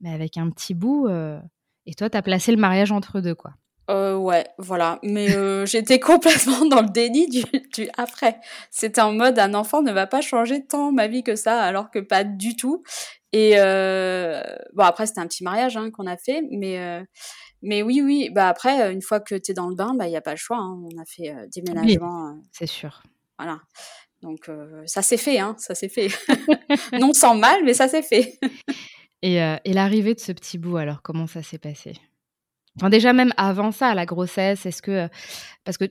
mais 0.00 0.10
avec 0.10 0.38
un 0.38 0.48
petit 0.48 0.72
bout. 0.72 1.06
et 1.84 1.94
toi, 1.94 2.08
tu 2.08 2.16
as 2.16 2.22
placé 2.22 2.50
le 2.50 2.58
mariage 2.58 2.92
entre 2.92 3.20
deux, 3.20 3.34
quoi. 3.34 3.52
Euh, 3.90 4.16
ouais, 4.16 4.46
voilà. 4.58 4.98
Mais 5.02 5.34
euh, 5.34 5.66
j'étais 5.66 5.98
complètement 5.98 6.64
dans 6.66 6.82
le 6.82 6.88
déni 6.88 7.26
du, 7.28 7.42
du 7.74 7.88
après. 7.96 8.38
C'était 8.70 9.00
en 9.00 9.12
mode 9.12 9.38
un 9.38 9.54
enfant 9.54 9.82
ne 9.82 9.92
va 9.92 10.06
pas 10.06 10.20
changer 10.20 10.64
tant 10.64 10.92
ma 10.92 11.08
vie 11.08 11.22
que 11.22 11.36
ça, 11.36 11.60
alors 11.60 11.90
que 11.90 11.98
pas 11.98 12.24
du 12.24 12.56
tout. 12.56 12.82
Et 13.32 13.54
euh, 13.56 14.42
bon, 14.74 14.84
après 14.84 15.06
c'était 15.06 15.20
un 15.20 15.26
petit 15.26 15.44
mariage 15.44 15.76
hein, 15.76 15.90
qu'on 15.90 16.06
a 16.06 16.16
fait, 16.16 16.42
mais 16.50 17.04
mais 17.62 17.82
oui, 17.82 18.00
oui. 18.02 18.30
Bah 18.32 18.48
après, 18.48 18.92
une 18.92 19.02
fois 19.02 19.20
que 19.20 19.34
t'es 19.34 19.52
dans 19.52 19.68
le 19.68 19.74
bain, 19.74 19.94
bah 19.94 20.06
il 20.08 20.12
y 20.12 20.16
a 20.16 20.22
pas 20.22 20.32
le 20.32 20.38
choix. 20.38 20.56
Hein. 20.58 20.80
On 20.82 21.00
a 21.00 21.04
fait 21.04 21.34
déménagement. 21.54 22.40
c'est 22.52 22.66
sûr. 22.66 23.02
Voilà. 23.38 23.60
Donc 24.22 24.50
ça 24.86 25.02
s'est 25.02 25.16
fait, 25.16 25.38
hein, 25.38 25.54
ça 25.58 25.74
s'est 25.74 25.88
fait. 25.88 26.08
non 26.98 27.12
sans 27.12 27.34
mal, 27.34 27.64
mais 27.64 27.74
ça 27.74 27.88
s'est 27.88 28.02
fait. 28.02 28.38
et, 29.22 29.36
et 29.36 29.72
l'arrivée 29.72 30.14
de 30.14 30.20
ce 30.20 30.32
petit 30.32 30.58
bout, 30.58 30.76
alors 30.76 31.02
comment 31.02 31.26
ça 31.26 31.42
s'est 31.42 31.58
passé? 31.58 31.94
Enfin, 32.80 32.90
déjà 32.90 33.12
même 33.12 33.32
avant 33.36 33.72
ça, 33.72 33.94
la 33.94 34.06
grossesse, 34.06 34.64
est-ce 34.66 34.82
que 34.82 35.08
parce 35.64 35.76
que 35.76 35.84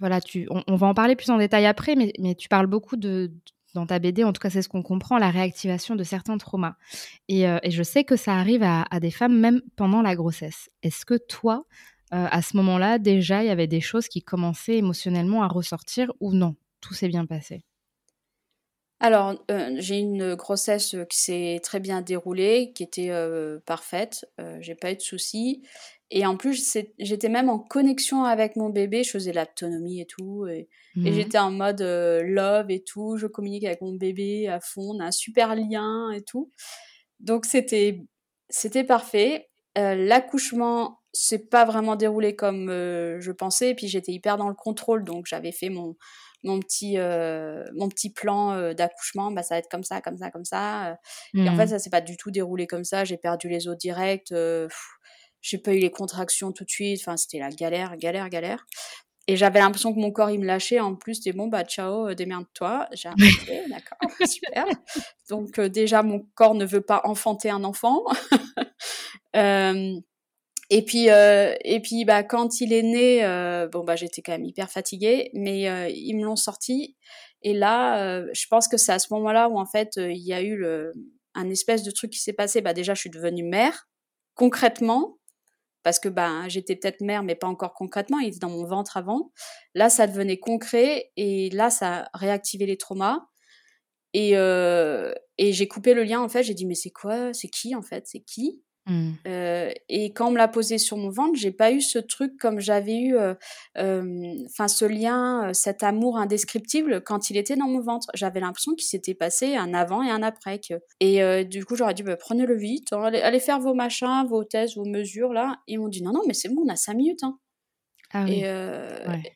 voilà, 0.00 0.20
tu, 0.20 0.48
on, 0.50 0.74
va 0.74 0.88
en 0.88 0.94
parler 0.94 1.14
plus 1.14 1.30
en 1.30 1.38
détail 1.38 1.66
après, 1.66 1.94
mais, 1.94 2.34
tu 2.34 2.48
parles 2.48 2.66
beaucoup 2.66 2.96
de, 2.96 3.30
dans 3.74 3.86
ta 3.86 4.00
BD, 4.00 4.24
en 4.24 4.32
tout 4.32 4.40
cas 4.40 4.50
c'est 4.50 4.62
ce 4.62 4.68
qu'on 4.68 4.82
comprend, 4.82 5.18
la 5.18 5.30
réactivation 5.30 5.94
de 5.94 6.02
certains 6.02 6.38
traumas. 6.38 6.74
Et, 7.28 7.42
et, 7.42 7.70
je 7.70 7.82
sais 7.84 8.02
que 8.02 8.16
ça 8.16 8.34
arrive 8.34 8.64
à, 8.64 8.82
à, 8.90 8.98
des 8.98 9.12
femmes 9.12 9.38
même 9.38 9.62
pendant 9.76 10.02
la 10.02 10.16
grossesse. 10.16 10.70
Est-ce 10.82 11.06
que 11.06 11.14
toi, 11.28 11.66
à 12.10 12.42
ce 12.42 12.56
moment-là, 12.56 12.98
déjà, 12.98 13.44
il 13.44 13.46
y 13.46 13.50
avait 13.50 13.68
des 13.68 13.80
choses 13.80 14.08
qui 14.08 14.22
commençaient 14.22 14.76
émotionnellement 14.76 15.44
à 15.44 15.48
ressortir 15.48 16.12
ou 16.18 16.32
non? 16.32 16.56
Tout 16.80 16.94
s'est 16.94 17.08
bien 17.08 17.24
passé? 17.24 17.62
Alors, 19.02 19.34
euh, 19.50 19.74
j'ai 19.78 19.98
une 19.98 20.36
grossesse 20.36 20.94
qui 21.10 21.18
s'est 21.18 21.60
très 21.60 21.80
bien 21.80 22.02
déroulée, 22.02 22.72
qui 22.72 22.84
était 22.84 23.10
euh, 23.10 23.58
parfaite. 23.66 24.24
Euh, 24.40 24.58
j'ai 24.60 24.76
pas 24.76 24.92
eu 24.92 24.94
de 24.96 25.00
soucis. 25.00 25.64
Et 26.12 26.24
en 26.24 26.36
plus, 26.36 26.78
j'étais 27.00 27.28
même 27.28 27.48
en 27.48 27.58
connexion 27.58 28.22
avec 28.22 28.54
mon 28.54 28.70
bébé. 28.70 29.02
Je 29.02 29.10
faisais 29.10 29.32
l'autonomie 29.32 30.00
et 30.00 30.06
tout. 30.06 30.46
Et, 30.46 30.68
mmh 30.94 31.10
j'étais 31.10 31.38
en 31.38 31.50
mode 31.50 31.80
love 31.80 32.70
et 32.70 32.84
tout. 32.84 33.16
Je 33.16 33.26
communique 33.26 33.64
avec 33.64 33.80
mon 33.80 33.92
bébé 33.92 34.46
à 34.46 34.60
fond. 34.60 34.94
On 34.94 35.00
a 35.00 35.06
un 35.06 35.10
super 35.10 35.56
lien 35.56 36.12
et 36.12 36.22
tout. 36.22 36.52
Donc, 37.18 37.44
c'était, 37.44 38.04
c'était 38.50 38.84
parfait. 38.84 39.48
L'accouchement 39.74 41.00
s'est 41.12 41.46
pas 41.48 41.64
vraiment 41.64 41.96
déroulé 41.96 42.36
comme 42.36 42.68
je 42.68 43.32
pensais. 43.32 43.70
Et 43.70 43.74
puis, 43.74 43.88
j'étais 43.88 44.12
hyper 44.12 44.36
dans 44.36 44.48
le 44.48 44.54
contrôle. 44.54 45.02
Donc, 45.02 45.26
j'avais 45.26 45.50
fait 45.50 45.70
mon, 45.70 45.96
mon 46.42 46.60
petit 46.60 46.98
euh, 46.98 47.64
mon 47.74 47.88
petit 47.88 48.10
plan 48.10 48.52
euh, 48.52 48.74
d'accouchement 48.74 49.30
bah 49.30 49.42
ça 49.42 49.54
va 49.54 49.58
être 49.58 49.70
comme 49.70 49.84
ça 49.84 50.00
comme 50.00 50.16
ça 50.16 50.30
comme 50.30 50.44
ça. 50.44 50.90
Euh. 50.90 50.94
et 51.34 51.48
en 51.48 51.56
fait 51.56 51.66
mmh. 51.66 51.68
ça 51.68 51.78
s'est 51.78 51.90
pas 51.90 52.00
du 52.00 52.16
tout 52.16 52.30
déroulé 52.30 52.66
comme 52.66 52.84
ça. 52.84 53.04
J'ai 53.04 53.16
perdu 53.16 53.48
les 53.48 53.68
os 53.68 53.76
directs 53.76 54.32
j'ai 55.40 55.58
pas 55.58 55.74
eu 55.74 55.78
les 55.78 55.90
contractions 55.90 56.52
tout 56.52 56.64
de 56.64 56.70
suite. 56.70 57.00
Enfin 57.00 57.16
c'était 57.16 57.38
la 57.38 57.50
galère 57.50 57.96
galère 57.96 58.28
galère. 58.28 58.66
Et 59.28 59.36
j'avais 59.36 59.60
l'impression 59.60 59.94
que 59.94 60.00
mon 60.00 60.10
corps 60.10 60.30
il 60.30 60.40
me 60.40 60.46
lâchait. 60.46 60.80
En 60.80 60.94
plus 60.94 61.16
c'était 61.16 61.32
bon 61.32 61.48
bah 61.48 61.64
ciao 61.64 62.12
démerde-toi. 62.14 62.88
J'ai 62.92 63.08
ok 63.08 63.52
d'accord 63.68 64.10
super. 64.26 64.66
Donc 65.30 65.60
déjà 65.60 66.02
mon 66.02 66.26
corps 66.34 66.54
ne 66.54 66.64
veut 66.64 66.80
pas 66.80 67.02
enfanter 67.04 67.50
un 67.50 67.64
enfant 67.64 68.04
et 70.74 70.82
puis, 70.82 71.10
euh, 71.10 71.54
et 71.66 71.80
puis 71.80 72.06
bah, 72.06 72.22
quand 72.22 72.62
il 72.62 72.72
est 72.72 72.82
né, 72.82 73.22
euh, 73.26 73.68
bon, 73.68 73.84
bah, 73.84 73.94
j'étais 73.94 74.22
quand 74.22 74.32
même 74.32 74.46
hyper 74.46 74.70
fatiguée, 74.70 75.30
mais 75.34 75.68
euh, 75.68 75.90
ils 75.90 76.16
me 76.16 76.24
l'ont 76.24 76.34
sorti. 76.34 76.96
Et 77.42 77.52
là, 77.52 78.22
je 78.32 78.46
pense 78.48 78.68
que 78.68 78.78
c'est 78.78 78.92
à 78.92 78.98
ce 78.98 79.12
moment-là 79.12 79.50
où, 79.50 79.58
en 79.58 79.66
fait, 79.66 79.96
il 79.96 80.26
y 80.26 80.32
a 80.32 80.42
eu 80.42 80.64
un 81.34 81.50
espèce 81.50 81.82
de 81.82 81.90
truc 81.90 82.10
qui 82.10 82.20
s'est 82.20 82.32
passé. 82.32 82.62
Bah, 82.62 82.72
déjà, 82.72 82.94
je 82.94 83.00
suis 83.00 83.10
devenue 83.10 83.42
mère, 83.42 83.90
concrètement, 84.34 85.18
parce 85.82 85.98
que 85.98 86.08
bah, 86.08 86.48
j'étais 86.48 86.74
peut-être 86.74 87.02
mère, 87.02 87.22
mais 87.22 87.34
pas 87.34 87.48
encore 87.48 87.74
concrètement. 87.74 88.18
Il 88.20 88.28
était 88.28 88.38
dans 88.38 88.48
mon 88.48 88.64
ventre 88.64 88.96
avant. 88.96 89.30
Là, 89.74 89.90
ça 89.90 90.06
devenait 90.06 90.38
concret, 90.38 91.10
et 91.18 91.50
là, 91.50 91.68
ça 91.68 92.08
a 92.14 92.18
réactivé 92.18 92.64
les 92.64 92.78
traumas. 92.78 93.18
Et, 94.14 94.30
et 94.32 95.52
j'ai 95.52 95.68
coupé 95.68 95.92
le 95.92 96.04
lien, 96.04 96.22
en 96.22 96.30
fait. 96.30 96.44
J'ai 96.44 96.54
dit, 96.54 96.64
mais 96.64 96.76
c'est 96.76 96.92
quoi? 96.92 97.34
C'est 97.34 97.48
qui, 97.48 97.74
en 97.74 97.82
fait? 97.82 98.04
C'est 98.06 98.20
qui? 98.20 98.62
Mmh. 98.86 99.12
Euh, 99.28 99.70
et 99.88 100.12
quand 100.12 100.28
on 100.28 100.30
me 100.32 100.38
l'a 100.38 100.48
posé 100.48 100.78
sur 100.78 100.96
mon 100.96 101.10
ventre, 101.10 101.38
j'ai 101.38 101.52
pas 101.52 101.70
eu 101.70 101.80
ce 101.80 101.98
truc 101.98 102.36
comme 102.36 102.58
j'avais 102.58 102.98
eu, 102.98 103.16
euh, 103.16 103.34
enfin 104.46 104.66
ce 104.66 104.84
lien, 104.84 105.52
cet 105.52 105.82
amour 105.82 106.18
indescriptible 106.18 107.02
quand 107.02 107.30
il 107.30 107.36
était 107.36 107.54
dans 107.56 107.68
mon 107.68 107.80
ventre. 107.80 108.08
J'avais 108.14 108.40
l'impression 108.40 108.74
qu'il 108.74 108.86
s'était 108.86 109.14
passé 109.14 109.54
un 109.56 109.72
avant 109.72 110.02
et 110.02 110.10
un 110.10 110.22
après. 110.22 110.58
Que... 110.58 110.74
Et 111.00 111.44
du 111.44 111.64
coup, 111.64 111.76
j'aurais 111.76 111.94
dit 111.94 112.02
bah, 112.02 112.16
prenez-le 112.16 112.56
vite, 112.56 112.92
hein, 112.92 113.02
allez, 113.02 113.40
faire 113.40 113.60
vos 113.60 113.74
machins, 113.74 114.26
vos 114.28 114.44
tests, 114.44 114.76
vos 114.76 114.84
mesures 114.84 115.32
là. 115.32 115.58
Et 115.68 115.74
ils 115.74 115.78
m'ont 115.78 115.88
dit 115.88 116.02
non 116.02 116.12
non 116.12 116.22
mais 116.26 116.34
c'est 116.34 116.48
bon, 116.48 116.62
on 116.66 116.68
a 116.68 116.76
cinq 116.76 116.94
minutes. 116.94 117.22
Hein. 117.22 117.38
Ah 118.14 118.24
oui. 118.24 118.42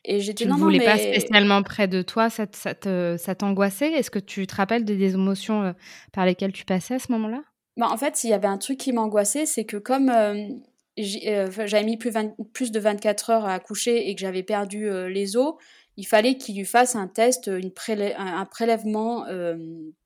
Et, 0.05 0.19
j'étais 0.19 0.45
non, 0.45 0.55
ne 0.55 0.59
voulais 0.59 0.83
pas 0.83 0.97
spécialement 0.97 1.63
près 1.63 1.87
de 1.87 2.03
toi, 2.03 2.29
ça, 2.29 2.45
ça 2.51 3.35
t'angoissait? 3.35 3.93
Est-ce 3.93 4.11
que 4.11 4.19
tu 4.19 4.45
te 4.45 4.55
rappelles 4.55 4.85
des 4.85 5.13
émotions 5.13 5.73
par 6.11 6.25
lesquelles 6.25 6.51
tu 6.51 6.65
passais 6.65 6.95
à 6.95 6.99
ce 6.99 7.11
moment-là? 7.13 7.41
Bah, 7.77 7.87
en 7.91 7.97
fait, 7.97 8.15
s'il 8.15 8.31
y 8.31 8.33
avait 8.33 8.47
un 8.47 8.57
truc 8.57 8.79
qui 8.79 8.91
m'angoissait, 8.91 9.45
c'est 9.45 9.65
que 9.65 9.77
comme 9.77 10.09
euh, 10.09 10.49
euh, 10.97 11.51
j'avais 11.65 11.83
mis 11.83 11.97
plus, 11.97 12.11
plus, 12.51 12.71
de 12.71 12.79
24 12.79 13.29
heures 13.29 13.45
à 13.45 13.53
accoucher 13.53 14.09
et 14.09 14.15
que 14.15 14.21
j'avais 14.21 14.41
perdu 14.41 14.89
euh, 14.89 15.07
les 15.07 15.37
os, 15.37 15.53
il 15.95 16.07
fallait 16.07 16.37
qu'il 16.37 16.57
lui 16.57 16.65
fasse 16.65 16.95
un 16.95 17.07
test, 17.07 17.47
une 17.47 17.71
un, 18.17 18.45
prélèvement 18.45 19.25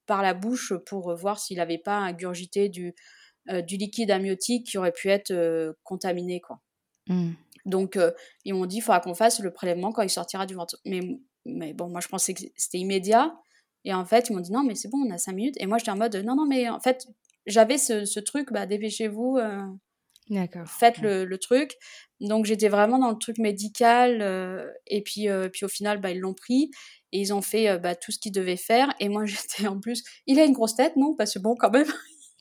par 0.06 0.22
la 0.22 0.34
bouche 0.34 0.74
pour 0.86 1.14
voir 1.16 1.38
s'il 1.38 1.58
n'avait 1.58 1.78
pas 1.78 1.98
ingurgité 1.98 2.70
du, 2.70 2.96
du 3.68 3.76
liquide 3.76 4.10
amniotique 4.10 4.68
qui 4.68 4.78
aurait 4.78 4.94
pu 4.94 5.10
être 5.10 5.76
contaminé. 5.84 6.40
Quoi. 6.40 6.62
Mmh. 7.08 7.32
Donc, 7.66 8.00
ils 8.46 8.54
m'ont 8.54 8.68
dit 8.68 8.78
il 8.78 8.82
faudra 8.82 9.02
qu'on 9.02 9.16
fasse 9.16 9.42
le 9.42 9.52
prélèvement 9.52 9.92
quand 9.92 10.02
il 10.02 10.10
sortira 10.10 10.46
du 10.46 10.54
ventre. 10.54 10.78
Mais, 10.86 11.02
mais 11.44 11.74
bon, 11.74 11.90
moi, 11.90 12.00
je 12.00 12.08
pensais 12.08 12.34
que 12.34 12.44
c'était 12.56 12.78
immédiat. 12.78 13.36
Et 13.84 13.94
en 13.94 14.06
fait, 14.06 14.30
ils 14.30 14.34
m'ont 14.34 14.42
dit 14.42 14.54
non, 14.54 14.64
mais 14.64 14.76
c'est 14.76 14.88
bon, 14.88 15.00
on 15.06 15.12
a 15.12 15.18
5 15.18 15.34
minutes. 15.34 15.56
Et 15.60 15.66
moi, 15.66 15.78
j'étais 15.78 15.92
en 15.92 15.98
mode 15.98 16.16
non, 16.16 16.36
non, 16.36 16.46
mais 16.46 16.70
en 16.70 16.80
fait, 16.80 17.06
j'avais 17.46 17.78
ce, 17.78 18.20
truc, 18.20 18.52
bah, 18.52 18.66
dépêchez-vous, 18.66 19.38
euh, 19.38 19.62
faites 20.66 21.00
le, 21.00 21.38
truc. 21.38 21.74
Donc 22.20 22.46
j'étais 22.46 22.70
vraiment 22.70 23.00
dans 23.00 23.12
le 23.12 23.18
truc 23.18 23.38
médical, 23.38 24.22
euh, 24.22 24.70
et 24.88 25.02
puis, 25.02 25.30
euh, 25.30 25.50
puis 25.50 25.66
au 25.66 25.70
final, 25.70 26.00
bah, 26.00 26.12
ils 26.12 26.20
l'ont 26.20 26.34
pris, 26.34 26.72
et 27.12 27.20
ils 27.20 27.34
ont 27.34 27.42
fait 27.42 27.78
bah, 27.80 27.96
tout 27.96 28.12
ce 28.12 28.20
qu'ils 28.20 28.32
devaient 28.32 28.58
faire, 28.58 28.94
et 29.00 29.10
moi 29.10 29.26
j'étais 29.26 29.68
en 29.68 29.80
plus, 29.80 30.04
il 30.28 30.40
a 30.40 30.46
une 30.46 30.54
grosse 30.54 30.76
tête, 30.76 30.96
non? 30.96 31.16
Parce 31.16 31.34
que 31.34 31.40
bon, 31.40 31.56
quand 31.56 31.72
même, 31.72 31.92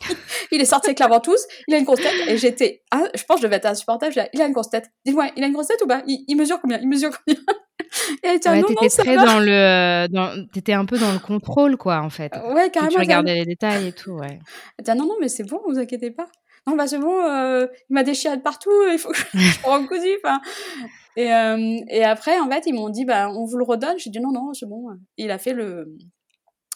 il 0.53 0.61
est 0.61 0.65
sorti 0.65 0.89
avec 0.89 0.99
la 0.99 1.09
ventouse, 1.09 1.47
il 1.69 1.75
a 1.75 1.79
une 1.79 1.85
grosse 1.85 2.01
tête, 2.01 2.15
et 2.29 2.37
j'étais, 2.37 2.83
ah, 2.91 3.05
je 3.15 3.23
pense 3.25 3.37
que 3.37 3.43
je 3.43 3.47
devais 3.47 3.57
être 3.57 3.67
insupportable, 3.67 4.15
il 4.33 4.41
a 4.41 4.47
une 4.47 4.53
grosse 4.53 4.71
tête, 4.71 4.91
dis-moi, 5.05 5.29
il 5.37 5.45
a 5.45 5.47
une 5.47 5.53
grosse 5.53 5.69
tête 5.69 5.81
ou 5.83 5.87
pas? 5.87 6.03
Il, 6.07 6.37
mesure 6.37 6.61
combien? 6.61 6.79
Il 6.81 6.89
mesure 6.89 7.11
combien? 7.11 7.41
Et 8.23 8.39
t'étais 8.39 8.89
très 8.89 9.17
dans 9.17 9.41
le, 9.41 10.07
dans, 10.09 10.47
t'étais 10.53 10.75
un 10.75 10.85
peu 10.85 10.99
dans 10.99 11.13
le 11.13 11.19
contrôle, 11.19 11.77
quoi, 11.77 12.01
en 12.01 12.11
fait. 12.11 12.33
Ouais, 12.55 12.71
carrément. 12.71 12.93
tu 12.93 12.99
regardais 12.99 13.35
les 13.35 13.45
détails 13.45 13.89
et 13.89 13.93
tout, 13.93 14.13
ouais. 14.13 14.39
Elle 14.79 14.97
non, 14.97 15.07
non, 15.07 15.17
mais 15.21 15.29
c'est 15.29 15.45
bon, 15.45 15.61
vous 15.67 15.79
inquiétez 15.79 16.11
pas. 16.11 16.27
Non, 16.67 16.77
bah 16.77 16.87
c'est 16.87 16.99
bon, 16.99 17.25
euh, 17.25 17.67
il 17.89 17.95
m'a 17.95 18.03
déchiré 18.03 18.37
de 18.37 18.43
partout, 18.43 18.71
il 18.93 18.99
faut 18.99 19.11
que 19.11 19.17
je 19.17 19.39
me 19.39 19.87
cousu, 19.87 20.19
enfin. 20.23 20.41
Et, 21.17 21.33
euh, 21.33 21.81
et 21.89 22.05
après, 22.05 22.39
en 22.39 22.49
fait, 22.49 22.65
ils 22.67 22.75
m'ont 22.75 22.91
dit, 22.91 23.05
bah, 23.05 23.29
on 23.31 23.45
vous 23.45 23.57
le 23.57 23.65
redonne. 23.65 23.99
J'ai 23.99 24.11
dit, 24.11 24.21
non, 24.21 24.31
non, 24.31 24.53
c'est 24.53 24.67
bon. 24.67 24.87
Il 25.17 25.31
a 25.31 25.39
fait 25.39 25.53
le, 25.53 25.97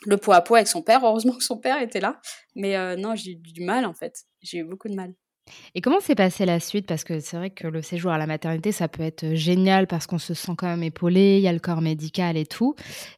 le 0.07 0.17
poids 0.17 0.37
à 0.37 0.41
poids 0.41 0.59
avec 0.59 0.69
son 0.69 0.83
père. 0.83 1.05
Heureusement 1.05 1.35
que 1.35 1.45
son 1.45 1.59
père 1.59 1.81
était 1.81 2.01
là. 2.01 2.21
Mais 2.55 2.77
euh, 2.77 2.97
non, 2.97 3.15
j'ai 3.15 3.33
eu 3.33 3.37
du 3.37 3.65
mal, 3.65 3.85
en 3.87 3.95
fait. 3.95 4.25
J'ai 4.43 4.59
eu 4.59 4.65
beaucoup 4.65 4.89
de 4.89 4.95
mal. 4.95 5.15
Et 5.75 5.81
comment 5.81 6.01
s'est 6.01 6.15
passée 6.15 6.47
la 6.47 6.61
suite? 6.61 6.87
Parce 6.87 7.05
que 7.05 7.21
c'est 7.21 7.37
vrai 7.37 7.51
que 7.51 7.67
le 7.67 7.83
séjour 7.83 8.13
à 8.13 8.19
la 8.19 8.27
maternité, 8.27 8.73
ça 8.73 8.89
peut 8.89 9.03
être 9.03 9.35
génial 9.35 9.87
parce 9.87 10.07
qu'on 10.07 10.19
se 10.19 10.35
sent 10.35 10.53
quand 10.57 10.67
même 10.67 10.83
épaulé, 10.83 11.37
il 11.37 11.43
y 11.43 11.49
a 11.49 11.53
le 11.53 11.59
corps 11.59 11.83
médical 11.83 12.37
et 12.37 12.47
tout. 12.47 12.75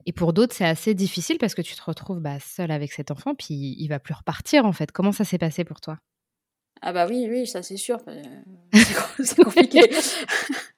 Et 0.07 0.13
pour 0.13 0.33
d'autres, 0.33 0.55
c'est 0.55 0.65
assez 0.65 0.95
difficile 0.95 1.39
parce 1.39 1.55
que 1.55 1.63
tu 1.63 1.75
te 1.75 1.83
retrouves 1.83 2.21
bah, 2.21 2.39
seule 2.41 2.71
avec 2.71 2.93
cet 2.93 3.11
enfant, 3.11 3.35
puis 3.35 3.77
il 3.79 3.89
va 3.89 4.01
plus 4.01 4.15
repartir 4.15 4.67
en 4.67 4.73
fait. 4.73 4.91
Comment 4.91 5.13
ça 5.13 5.25
s'est 5.25 5.39
passé 5.39 5.65
pour 5.65 5.81
toi? 5.81 5.99
Ah 6.83 6.93
bah 6.93 7.07
oui, 7.09 7.27
oui, 7.31 7.47
ça 7.47 7.63
c'est 7.63 7.77
sûr. 7.77 7.99
Euh, 8.09 8.23
c'est 9.23 9.43
compliqué. 9.43 9.81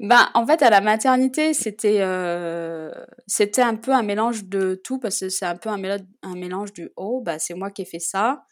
bah, 0.00 0.30
en 0.34 0.46
fait, 0.46 0.62
à 0.62 0.70
la 0.70 0.80
maternité, 0.80 1.54
c'était 1.54 2.00
euh, 2.00 2.90
c'était 3.26 3.62
un 3.62 3.76
peu 3.76 3.92
un 3.92 4.02
mélange 4.02 4.44
de 4.44 4.80
tout 4.82 4.98
parce 4.98 5.20
que 5.20 5.28
c'est 5.28 5.46
un 5.46 5.56
peu 5.56 5.68
un, 5.68 5.80
un 6.22 6.34
mélange 6.34 6.72
du 6.72 6.90
oh, 6.96 7.22
bah 7.24 7.38
c'est 7.38 7.54
moi 7.54 7.70
qui 7.70 7.82
ai 7.82 7.84
fait 7.84 7.98
ça, 7.98 8.44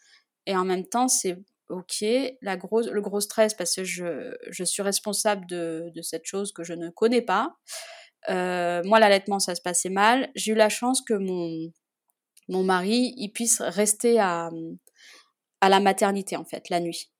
et 0.45 0.55
en 0.55 0.65
même 0.65 0.85
temps 0.85 1.07
c'est 1.07 1.37
ok, 1.69 2.05
la 2.41 2.57
grosse, 2.57 2.87
le 2.87 3.01
gros 3.01 3.19
stress 3.19 3.53
parce 3.53 3.75
que 3.75 3.83
je, 3.83 4.35
je 4.49 4.63
suis 4.63 4.83
responsable 4.83 5.45
de, 5.47 5.91
de, 5.95 6.01
cette 6.01 6.25
chose 6.25 6.51
que 6.51 6.63
je 6.63 6.73
ne 6.73 6.89
connais 6.89 7.21
pas. 7.21 7.55
Euh, 8.29 8.81
moi, 8.85 8.99
l'allaitement, 8.99 9.39
ça 9.39 9.55
se 9.55 9.61
passait 9.61 9.89
mal. 9.89 10.29
J'ai 10.35 10.53
eu 10.53 10.55
la 10.55 10.69
chance 10.69 11.01
que 11.01 11.13
mon, 11.13 11.71
mon 12.49 12.63
mari, 12.63 13.13
il 13.17 13.29
puisse 13.29 13.61
rester 13.61 14.19
à, 14.19 14.49
à 15.61 15.69
la 15.69 15.79
maternité, 15.79 16.37
en 16.37 16.45
fait, 16.45 16.69
la 16.69 16.79
nuit. 16.79 17.11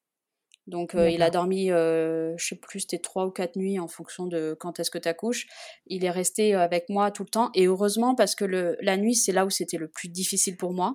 Donc, 0.67 0.95
euh, 0.95 1.09
il 1.09 1.21
a 1.21 1.29
dormi, 1.29 1.71
euh, 1.71 2.35
je 2.37 2.47
sais 2.47 2.55
plus, 2.55 2.81
c'était 2.81 2.97
trois 2.97 3.25
ou 3.27 3.31
quatre 3.31 3.55
nuits 3.55 3.79
en 3.79 3.87
fonction 3.87 4.25
de 4.25 4.55
quand 4.59 4.79
est-ce 4.79 4.89
que 4.89 4.97
tu 4.97 5.07
accouches. 5.07 5.45
Il 5.87 6.03
est 6.03 6.09
resté 6.09 6.55
avec 6.55 6.89
moi 6.89 7.11
tout 7.11 7.23
le 7.23 7.29
temps. 7.29 7.51
Et 7.53 7.65
heureusement, 7.65 8.15
parce 8.15 8.35
que 8.35 8.45
le, 8.45 8.75
la 8.81 8.97
nuit, 8.97 9.15
c'est 9.15 9.31
là 9.31 9.45
où 9.45 9.49
c'était 9.49 9.77
le 9.77 9.87
plus 9.87 10.09
difficile 10.09 10.57
pour 10.57 10.73
moi. 10.73 10.93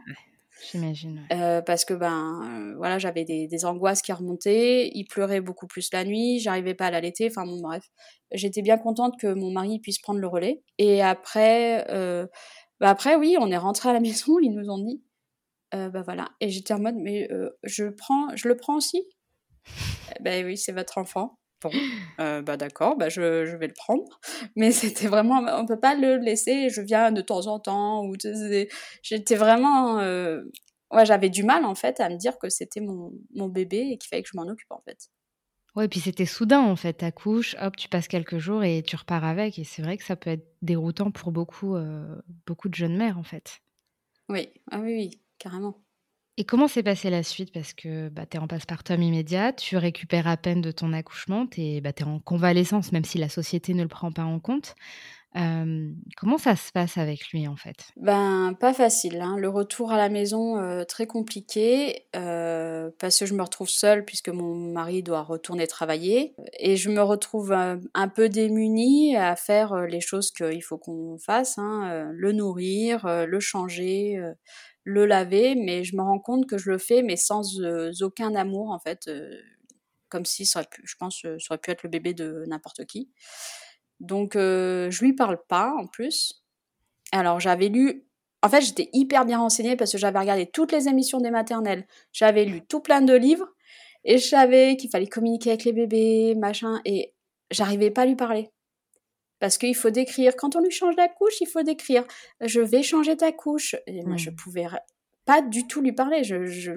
J'imagine. 0.71 1.27
Euh, 1.33 1.63
parce 1.63 1.85
que 1.85 1.95
ben 1.95 2.43
euh, 2.45 2.77
voilà, 2.77 2.99
j'avais 2.99 3.25
des, 3.25 3.47
des, 3.47 3.65
angoisses 3.65 4.03
qui 4.03 4.13
remontaient. 4.13 4.91
Il 4.95 5.05
pleurait 5.05 5.41
beaucoup 5.41 5.67
plus 5.67 5.91
la 5.93 6.05
nuit. 6.05 6.39
J'arrivais 6.41 6.75
pas 6.75 6.87
à 6.87 6.91
l'allaiter. 6.91 7.29
Enfin 7.31 7.47
bon, 7.47 7.61
bref, 7.61 7.91
j'étais 8.33 8.63
bien 8.63 8.79
contente 8.79 9.19
que 9.19 9.33
mon 9.33 9.51
mari 9.51 9.79
puisse 9.79 9.99
prendre 9.99 10.21
le 10.21 10.27
relais. 10.27 10.63
Et 10.79 11.03
après, 11.03 11.87
euh, 11.91 12.27
bah, 12.79 12.91
après 12.91 13.17
oui, 13.17 13.37
on 13.41 13.51
est 13.51 13.57
rentré 13.57 13.89
à 13.89 13.93
la 13.93 14.01
maison. 14.01 14.39
Ils 14.41 14.53
nous 14.53 14.69
ont 14.71 14.79
dit, 14.79 15.03
bah 15.73 16.03
voilà. 16.03 16.29
Et 16.41 16.51
j'étais 16.51 16.75
en 16.75 16.81
mode, 16.81 16.97
mais 16.97 17.29
je 17.63 17.85
prends, 17.85 18.35
je 18.35 18.49
le 18.49 18.57
prends 18.57 18.77
aussi? 18.77 19.05
Ben 20.21 20.45
oui, 20.45 20.57
c'est 20.57 20.73
votre 20.73 20.99
enfant. 20.99 21.35
Bon, 21.63 21.71
bah 22.19 22.57
d'accord, 22.57 22.97
bah 22.97 23.09
je, 23.09 23.45
je, 23.45 23.57
vais 23.57 23.69
le 23.69 23.75
prendre. 23.75 24.21
Mais 24.57 24.73
c'était 24.73 25.09
vraiment, 25.09 25.43
on 25.59 25.67
peut 25.67 25.81
pas 25.81 25.95
le 25.95 26.17
laisser. 26.17 26.69
Je 26.71 26.81
viens 26.81 27.13
de 27.13 27.21
temps 27.21 27.47
en 27.47 27.61
temps. 27.61 28.05
Ou 28.05 28.15
j'étais 29.03 29.37
vraiment, 29.37 29.97
ouais, 29.97 31.07
j'avais 31.07 31.31
du 31.31 31.43
mal 31.43 31.65
en 31.65 31.75
fait 31.75 32.01
à 32.01 32.09
me 32.09 32.17
dire 32.17 32.39
que 32.39 32.49
c'était 32.49 32.81
mon, 32.81 33.13
mon 33.35 33.49
bébé 33.49 33.89
et 33.93 33.99
qu'il 33.99 34.09
fallait 34.09 34.23
que 34.23 34.31
je 34.33 34.37
m'en 34.37 34.49
occupe 34.49 34.71
en 34.71 34.83
fait. 34.87 35.09
Ouais, 35.77 35.87
puis 35.87 36.01
c'était 36.01 36.27
soudain 36.27 36.61
en 36.61 36.77
fait. 36.77 36.95
Ta 36.95 37.13
couche, 37.13 37.55
hop, 37.61 37.77
tu 37.77 37.89
passes 37.89 38.09
quelques 38.09 38.39
jours 38.39 38.65
et 38.65 38.83
tu 38.83 38.97
repars 38.97 39.25
avec. 39.25 39.59
Et 39.59 39.65
c'est 39.65 39.83
vrai 39.83 39.97
que 39.99 40.05
ça 40.05 40.17
peut 40.17 40.31
être 40.31 40.47
déroutant 40.63 41.11
pour 41.11 41.31
beaucoup, 41.31 41.77
beaucoup 42.47 42.69
de 42.69 42.75
jeunes 42.75 42.97
mères 42.97 43.19
en 43.19 43.23
fait. 43.23 43.61
Oui, 44.31 44.49
ah 44.71 44.79
oui, 44.79 44.95
oui, 44.95 45.21
carrément. 45.39 45.83
Et 46.41 46.45
comment 46.45 46.69
s'est 46.69 46.83
passée 46.83 47.11
la 47.11 47.23
suite? 47.23 47.53
Parce 47.53 47.75
que 47.75 48.09
bah, 48.09 48.25
tu 48.25 48.39
es 48.39 48.41
en 48.41 48.47
postpartum 48.47 49.03
immédiat, 49.03 49.53
tu 49.53 49.77
récupères 49.77 50.27
à 50.27 50.39
peine 50.39 50.63
de 50.63 50.71
ton 50.71 50.95
accouchement, 50.95 51.47
tu 51.47 51.61
es, 51.61 51.81
bah, 51.83 51.91
en 52.07 52.19
convalescence, 52.19 52.93
même 52.93 53.05
si 53.05 53.19
la 53.19 53.29
société 53.29 53.75
ne 53.75 53.83
le 53.83 53.89
prend 53.89 54.11
pas 54.11 54.23
en 54.23 54.41
compte. 54.41 54.75
comment 55.35 56.39
ça 56.39 56.57
se 56.57 56.73
passe 56.73 56.97
avec 56.97 57.29
lui 57.29 57.47
en 57.47 57.57
fait? 57.57 57.93
Ben 57.97 58.55
pas 58.59 58.73
facile. 58.73 59.21
Hein. 59.21 59.37
Le 59.37 59.51
retour 59.51 59.93
à 59.93 59.99
la 59.99 60.09
maison 60.09 60.57
très 60.89 61.07
compliqué 61.07 62.07
parce 62.13 63.19
que 63.19 63.27
je 63.27 63.35
me 63.35 63.43
retrouve 63.43 63.69
seule 63.69 64.07
puisque 64.07 64.31
mon 64.31 64.55
mari 64.55 65.03
doit 65.03 65.23
retourner 65.23 65.67
travailler 65.67 66.35
et 66.59 66.77
je 66.77 66.89
me 66.89 67.03
retrouve 67.03 67.53
un, 67.53 68.09
peu 68.09 68.31
démunie 68.31 69.15
à 69.15 69.37
faire 69.37 69.83
les 69.83 70.01
choses 70.01 70.31
qu'il 70.31 70.63
faut 70.63 70.79
qu'on 70.79 71.19
fasse, 71.19 71.59
hein, 71.59 72.11
le 72.15 72.33
nourrir, 72.33 73.27
le 73.27 73.41
changer 73.41 74.19
le 74.85 75.07
laver, 75.07 75.55
mais 75.55 75.85
je 75.85 75.97
me 75.97 76.03
rends 76.03 76.19
compte 76.19 76.47
que 76.47 76.59
je 76.59 76.71
le 76.71 76.79
fais, 76.79 77.03
mais 77.03 77.17
sans 77.17 77.61
euh, 77.61 77.91
aucun 78.01 78.35
amour, 78.35 78.71
en 78.71 78.79
fait, 78.79 79.09
euh, 79.09 79.41
comme 80.09 80.25
si 80.25 80.47
ça 80.47 80.61
aurait 80.61 80.69
pu, 80.71 80.83
je 80.85 80.95
pense, 80.99 81.25
euh, 81.25 81.37
ça 81.39 81.55
aurait 81.55 81.61
pu 81.61 81.71
être 81.71 81.83
le 81.83 81.91
bébé 81.91 82.15
de 82.15 82.45
n'importe 82.49 82.85
qui. 82.87 83.11
Donc, 84.01 84.33
je 84.35 85.05
lui 85.05 85.13
parle 85.13 85.39
pas, 85.47 85.75
en 85.79 85.87
plus. 85.87 86.43
Alors, 87.13 87.39
j'avais 87.39 87.69
lu, 87.69 88.07
en 88.43 88.49
fait, 88.49 88.63
j'étais 88.63 88.89
hyper 88.95 89.27
bien 89.27 89.39
renseignée 89.39 89.77
parce 89.77 89.93
que 89.93 89.99
j'avais 89.99 90.19
regardé 90.19 90.47
toutes 90.47 90.73
les 90.73 90.89
émissions 90.89 91.21
des 91.21 91.31
maternelles, 91.31 91.87
j'avais 92.13 92.47
lu 92.47 92.63
tout 92.67 92.81
plein 92.81 93.03
de 93.03 93.13
livres, 93.15 93.47
et 94.05 94.17
je 94.17 94.27
savais 94.27 94.77
qu'il 94.79 94.89
fallait 94.91 95.07
communiquer 95.07 95.51
avec 95.51 95.65
les 95.65 95.73
bébés, 95.73 96.35
machin, 96.35 96.81
et 96.87 97.13
j'arrivais 97.51 97.91
pas 97.91 98.03
à 98.03 98.07
lui 98.07 98.17
parler. 98.17 98.51
Parce 99.41 99.59
qu'il 99.59 99.75
faut 99.75 99.91
décrire. 99.91 100.37
Quand 100.37 100.55
on 100.55 100.61
lui 100.61 100.71
change 100.71 100.95
la 100.97 101.09
couche, 101.09 101.41
il 101.41 101.47
faut 101.47 101.63
décrire. 101.63 102.05
Je 102.41 102.61
vais 102.61 102.83
changer 102.83 103.17
ta 103.17 103.33
couche. 103.33 103.75
Et 103.87 104.03
moi, 104.03 104.17
je 104.17 104.31
mmh. 104.31 104.37
pouvais 104.37 104.67
pas 105.25 105.43
du 105.43 105.67
tout 105.67 105.81
lui 105.81 105.93
parler. 105.93 106.23
Je, 106.23 106.47
je 106.47 106.73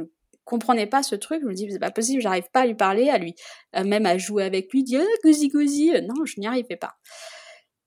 comprenais 0.45 0.87
pas 0.87 1.03
ce 1.03 1.15
truc. 1.15 1.41
Je 1.41 1.47
me 1.47 1.53
dis, 1.53 1.67
c'est 1.69 1.79
pas 1.79 1.91
possible, 1.91 2.21
j'arrive 2.21 2.49
pas 2.51 2.61
à 2.61 2.65
lui 2.65 2.75
parler, 2.75 3.09
à 3.09 3.17
lui, 3.17 3.35
même 3.73 4.05
à 4.05 4.17
jouer 4.17 4.43
avec 4.43 4.71
lui, 4.71 4.83
dire, 4.83 5.01
ah, 5.03 5.17
gousi 5.23 5.49
gousi. 5.49 5.91
Non, 6.03 6.25
je 6.25 6.39
n'y 6.39 6.47
arrivais 6.47 6.77
pas. 6.77 6.95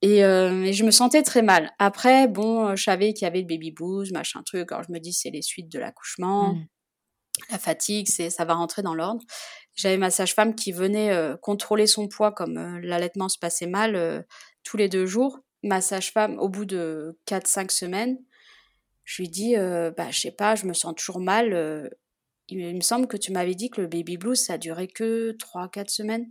Euh, 0.04 0.62
et, 0.62 0.72
je 0.72 0.84
me 0.84 0.90
sentais 0.90 1.22
très 1.22 1.42
mal. 1.42 1.72
Après, 1.78 2.28
bon, 2.28 2.76
je 2.76 2.82
savais 2.82 3.12
qu'il 3.12 3.24
y 3.24 3.28
avait 3.28 3.40
le 3.40 3.46
baby 3.46 3.70
blues, 3.70 4.12
machin 4.12 4.42
truc. 4.44 4.70
Alors 4.72 4.84
je 4.84 4.92
me 4.92 4.98
dis, 4.98 5.12
c'est 5.12 5.30
les 5.30 5.42
suites 5.42 5.70
de 5.70 5.78
l'accouchement. 5.78 6.54
Mmh. 6.54 6.66
La 7.50 7.58
fatigue, 7.58 8.08
c'est 8.08 8.30
ça 8.30 8.44
va 8.44 8.54
rentrer 8.54 8.82
dans 8.82 8.94
l'ordre. 8.94 9.22
J'avais 9.74 9.98
ma 9.98 10.10
sage-femme 10.10 10.54
qui 10.54 10.72
venait 10.72 11.10
euh, 11.10 11.36
contrôler 11.36 11.86
son 11.86 12.08
poids 12.08 12.32
comme 12.32 12.56
euh, 12.56 12.80
l'allaitement 12.82 13.28
se 13.28 13.38
passait 13.38 13.66
mal 13.66 14.24
tous 14.66 14.76
les 14.76 14.88
deux 14.88 15.06
jours. 15.06 15.38
Ma 15.62 15.80
sage-femme, 15.80 16.38
au 16.38 16.48
bout 16.48 16.64
de 16.64 17.18
4-5 17.26 17.70
semaines, 17.70 18.18
je 19.04 19.22
lui 19.22 19.28
dis, 19.28 19.56
euh, 19.56 19.92
bah, 19.96 20.10
je 20.10 20.20
sais 20.20 20.32
pas, 20.32 20.56
je 20.56 20.66
me 20.66 20.74
sens 20.74 20.94
toujours 20.96 21.20
mal. 21.20 21.52
Euh, 21.54 21.88
il, 22.48 22.74
me 22.74 22.80
semble 22.80 23.06
que 23.06 23.16
tu 23.16 23.32
m'avais 23.32 23.54
dit 23.54 23.70
que 23.70 23.80
le 23.80 23.86
baby 23.86 24.16
blues, 24.16 24.38
ça 24.38 24.58
durait 24.58 24.88
que 24.88 25.36
3-4 25.38 25.88
semaines. 25.88 26.26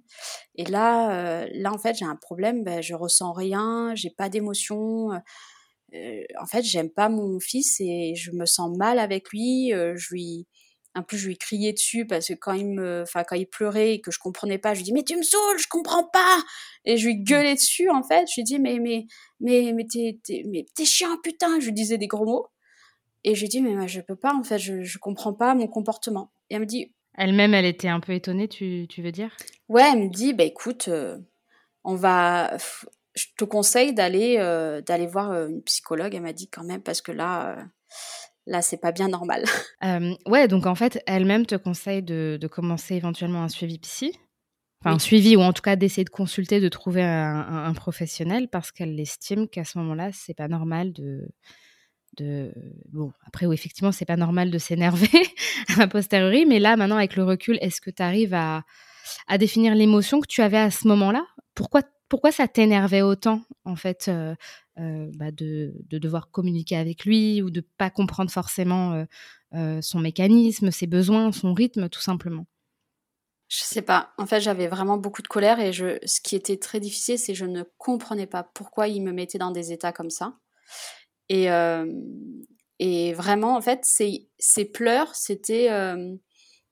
Et 0.55 0.65
là, 0.65 1.43
euh, 1.43 1.47
là, 1.53 1.71
en 1.73 1.77
fait, 1.77 1.95
j'ai 1.95 2.05
un 2.05 2.17
problème, 2.17 2.63
ben, 2.63 2.81
je 2.81 2.93
ressens 2.93 3.31
rien, 3.31 3.93
j'ai 3.95 4.09
pas 4.09 4.29
d'émotion. 4.29 5.11
en 5.11 6.45
fait, 6.51 6.63
j'aime 6.63 6.89
pas 6.89 7.07
mon 7.07 7.39
fils 7.39 7.79
et 7.79 8.15
je 8.15 8.31
me 8.31 8.45
sens 8.45 8.75
mal 8.77 8.99
avec 8.99 9.29
lui. 9.29 9.71
je 9.71 10.13
lui, 10.13 10.47
un 10.95 11.03
peu 11.03 11.17
je 11.17 11.27
lui 11.27 11.37
criais 11.37 11.73
dessus 11.73 12.07
parce 12.07 12.29
que 12.29 12.33
quand 12.33 12.53
il 12.53 12.67
me 12.67 13.01
enfin 13.01 13.23
quand 13.23 13.35
il 13.35 13.45
pleurait 13.45 13.93
et 13.93 14.01
que 14.01 14.11
je 14.11 14.17
comprenais 14.17 14.57
pas 14.57 14.73
je 14.73 14.79
lui 14.79 14.85
dis 14.85 14.93
mais 14.93 15.03
tu 15.03 15.15
me 15.17 15.23
saoules 15.23 15.59
je 15.59 15.67
comprends 15.67 16.05
pas. 16.05 16.43
Et 16.85 16.97
je 16.97 17.07
lui 17.07 17.17
gueulais 17.17 17.55
dessus 17.55 17.89
en 17.89 18.01
fait. 18.03 18.25
Je 18.29 18.39
lui 18.39 18.43
dis 18.43 18.59
mais 18.59 18.79
mais 18.79 19.05
mais 19.39 19.73
mais 19.73 19.85
t'es 19.85 20.17
mais 20.45 20.65
t'es 20.73 20.85
chiant 20.85 21.17
putain. 21.23 21.59
Je 21.59 21.65
lui 21.65 21.73
disais 21.73 21.97
des 21.97 22.07
gros 22.07 22.25
mots. 22.25 22.47
Et 23.23 23.35
je 23.35 23.41
lui 23.41 23.49
dis 23.49 23.61
mais 23.61 23.71
moi, 23.71 23.87
je 23.87 24.01
peux 24.01 24.15
pas 24.15 24.33
en 24.33 24.43
fait. 24.43 24.57
Je 24.57 24.83
je 24.83 24.97
comprends 24.97 25.33
pas 25.33 25.53
mon 25.53 25.67
comportement. 25.67 26.31
Et 26.49 26.55
elle 26.55 26.61
me 26.61 26.65
dit 26.65 26.93
elle-même 27.17 27.53
elle 27.53 27.65
était 27.65 27.87
un 27.87 27.99
peu 27.99 28.13
étonnée 28.13 28.47
tu 28.47 28.87
tu 28.89 29.01
veux 29.01 29.11
dire? 29.11 29.35
Ouais 29.67 29.83
elle 29.91 29.99
me 29.99 30.09
dit 30.09 30.33
bah 30.33 30.43
écoute 30.43 30.87
euh, 30.87 31.17
on 31.83 31.95
va 31.95 32.57
je 33.15 33.25
te 33.37 33.45
conseille 33.45 33.93
d'aller 33.93 34.37
euh, 34.39 34.81
d'aller 34.81 35.07
voir 35.07 35.31
euh, 35.31 35.47
une 35.47 35.63
psychologue. 35.63 36.13
Elle 36.13 36.21
m'a 36.21 36.33
dit 36.33 36.49
quand 36.49 36.63
même 36.63 36.81
parce 36.81 37.01
que 37.01 37.11
là 37.11 37.57
là, 38.47 38.61
c'est 38.61 38.77
pas 38.77 38.91
bien 38.91 39.07
normal. 39.07 39.43
Euh, 39.83 40.15
ouais, 40.25 40.47
donc 40.47 40.65
en 40.65 40.73
fait, 40.73 41.03
elle-même 41.05 41.45
te 41.45 41.53
conseille 41.53 42.01
de, 42.01 42.39
commencer 42.49 42.95
éventuellement 42.95 43.43
un 43.43 43.49
suivi 43.49 43.77
psy. 43.77 44.17
Enfin, 44.81 44.95
un 44.95 44.99
suivi, 44.99 45.35
ou 45.35 45.41
en 45.41 45.53
tout 45.53 45.61
cas 45.61 45.75
d'essayer 45.75 46.05
de 46.05 46.09
consulter, 46.09 46.59
de 46.59 46.69
trouver 46.69 47.03
un, 47.03 47.71
professionnel, 47.73 48.47
parce 48.47 48.71
qu'elle 48.71 48.99
estime 48.99 49.47
qu'à 49.47 49.63
ce 49.63 49.77
moment-là, 49.77 50.09
c'est 50.11 50.33
pas 50.33 50.47
normal 50.47 50.91
de. 50.91 51.27
De... 52.17 52.51
Bon, 52.93 53.11
après, 53.27 53.45
oui, 53.45 53.53
effectivement, 53.53 53.91
c'est 53.91 54.05
pas 54.05 54.15
normal 54.15 54.49
de 54.49 54.57
s'énerver 54.57 55.21
a 55.77 55.87
posteriori, 55.87 56.45
mais 56.47 56.59
là, 56.59 56.77
maintenant, 56.77 56.97
avec 56.97 57.15
le 57.15 57.25
recul, 57.25 57.59
est-ce 57.61 57.79
que 57.79 57.91
tu 57.91 58.01
arrives 58.01 58.33
à, 58.33 58.63
à 59.27 59.37
définir 59.37 59.75
l'émotion 59.75 60.19
que 60.19 60.27
tu 60.27 60.41
avais 60.41 60.57
à 60.57 60.71
ce 60.71 60.87
moment-là? 60.87 61.27
Pourquoi 61.53 61.83
pourquoi 62.09 62.31
ça 62.31 62.47
t'énervait 62.47 63.01
autant, 63.01 63.41
en 63.65 63.75
fait, 63.75 64.05
euh, 64.07 64.35
euh, 64.79 65.09
bah, 65.15 65.31
de, 65.31 65.73
devoir 65.89 66.31
communiquer 66.31 66.75
avec 66.75 67.05
lui 67.05 67.41
ou 67.41 67.49
de 67.49 67.61
pas 67.77 67.89
comprendre 67.89 68.29
forcément 68.29 69.05
euh, 69.53 69.81
son 69.81 69.99
mécanisme, 69.99 70.71
ses 70.71 70.87
besoins, 70.87 71.31
son 71.31 71.53
rythme, 71.53 71.87
tout 71.89 72.01
simplement 72.01 72.45
Je 73.47 73.63
sais 73.63 73.81
pas. 73.81 74.13
En 74.17 74.25
fait, 74.25 74.41
j'avais 74.41 74.67
vraiment 74.67 74.97
beaucoup 74.97 75.21
de 75.21 75.27
colère 75.27 75.59
et 75.59 75.71
je, 75.71 75.97
ce 76.05 76.19
qui 76.21 76.35
était 76.35 76.57
très 76.57 76.79
difficile, 76.79 77.17
c'est 77.17 77.33
que 77.33 77.39
je 77.39 77.45
ne 77.45 77.63
comprenais 77.77 78.27
pas 78.27 78.43
pourquoi 78.43 78.87
il 78.87 79.01
me 79.01 79.11
mettait 79.11 79.37
dans 79.37 79.51
des 79.51 79.71
états 79.71 79.93
comme 79.93 80.09
ça. 80.09 80.33
Et, 81.29 81.47
et 82.79 83.13
vraiment, 83.13 83.55
en 83.55 83.61
fait, 83.61 83.79
ces, 83.83 84.29
ces 84.37 84.65
pleurs, 84.65 85.15
c'était. 85.15 85.69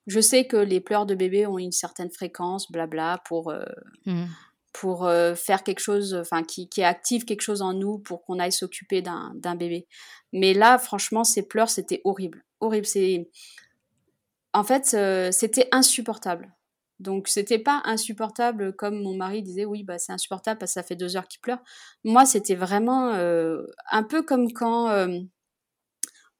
je 0.06 0.20
sais 0.20 0.46
que 0.46 0.56
les 0.56 0.80
pleurs 0.80 1.06
de 1.06 1.16
bébé 1.16 1.46
ont 1.46 1.58
une 1.58 1.72
certaine 1.72 2.10
fréquence, 2.10 2.70
blabla, 2.70 3.20
pour. 3.24 3.52
Mmh 4.06 4.26
pour 4.74 5.06
euh, 5.06 5.36
faire 5.36 5.62
quelque 5.62 5.78
chose, 5.78 6.14
enfin 6.14 6.42
qui, 6.42 6.68
qui, 6.68 6.82
active 6.82 7.24
quelque 7.24 7.42
chose 7.42 7.62
en 7.62 7.72
nous 7.72 7.98
pour 7.98 8.24
qu'on 8.24 8.40
aille 8.40 8.52
s'occuper 8.52 9.02
d'un 9.02 9.54
bébé. 9.54 9.86
Mais 10.32 10.52
là, 10.52 10.78
franchement, 10.78 11.22
ces 11.22 11.46
pleurs, 11.46 11.70
c'était 11.70 12.00
horrible, 12.04 12.44
horrible. 12.58 12.86
En 14.52 14.64
fait, 14.64 14.92
euh, 14.94 15.30
c'était 15.30 15.68
insupportable. 15.70 16.52
Donc 16.98 17.28
c'était 17.28 17.58
pas 17.58 17.82
insupportable 17.84 18.74
comme 18.74 19.02
mon 19.02 19.16
mari 19.16 19.42
disait 19.42 19.64
oui 19.64 19.82
bah 19.82 19.98
c'est 19.98 20.12
insupportable 20.12 20.58
parce 20.58 20.70
que 20.74 20.80
ça 20.80 20.86
fait 20.86 20.94
deux 20.94 21.16
heures 21.16 21.26
qu'il 21.26 21.40
pleure. 21.40 21.58
Moi 22.04 22.24
c'était 22.24 22.54
vraiment 22.54 23.12
euh, 23.14 23.62
un 23.90 24.04
peu 24.04 24.22
comme 24.22 24.52
quand 24.52 24.88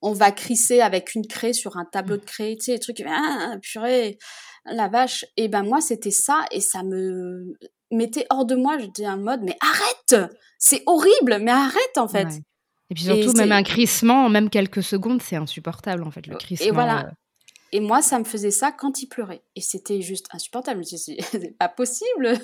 on 0.00 0.12
va 0.12 0.30
crisser 0.30 0.80
avec 0.80 1.16
une 1.16 1.26
craie 1.26 1.52
sur 1.52 1.76
un 1.76 1.84
tableau 1.84 2.16
de 2.16 2.24
craie, 2.24 2.54
tu 2.56 2.66
sais 2.66 2.72
les 2.72 2.78
trucs 2.78 3.02
ah, 3.04 3.56
purée 3.62 4.18
la 4.64 4.88
vache. 4.88 5.24
Et 5.36 5.48
ben 5.48 5.64
moi 5.64 5.80
c'était 5.80 6.12
ça 6.12 6.44
et 6.52 6.60
ça 6.60 6.84
me 6.84 7.56
mettait 7.94 8.26
hors 8.30 8.44
de 8.44 8.54
moi. 8.54 8.78
J'étais 8.78 9.06
en 9.06 9.18
mode, 9.18 9.42
mais 9.42 9.56
arrête 9.60 10.30
C'est 10.58 10.82
horrible, 10.86 11.38
mais 11.40 11.50
arrête 11.50 11.98
en 11.98 12.08
fait. 12.08 12.28
Et 12.90 12.94
puis 12.94 13.04
surtout, 13.04 13.32
même 13.36 13.52
un 13.52 13.62
crissement, 13.62 14.28
même 14.28 14.50
quelques 14.50 14.82
secondes, 14.82 15.22
c'est 15.22 15.36
insupportable 15.36 16.02
en 16.02 16.10
fait, 16.10 16.26
le 16.26 16.36
crissement. 16.36 16.66
Et 16.66 16.70
voilà. 16.70 17.06
Euh. 17.06 17.10
Et 17.72 17.80
moi, 17.80 18.02
ça 18.02 18.20
me 18.20 18.24
faisait 18.24 18.52
ça 18.52 18.70
quand 18.70 19.02
il 19.02 19.08
pleurait. 19.08 19.42
Et 19.56 19.60
c'était 19.60 20.00
juste 20.00 20.26
insupportable. 20.32 20.84
Je 20.88 20.94
me 20.94 20.98
suis 20.98 21.16
dit, 21.16 21.22
c'est 21.32 21.58
pas 21.58 21.68
possible. 21.68 22.34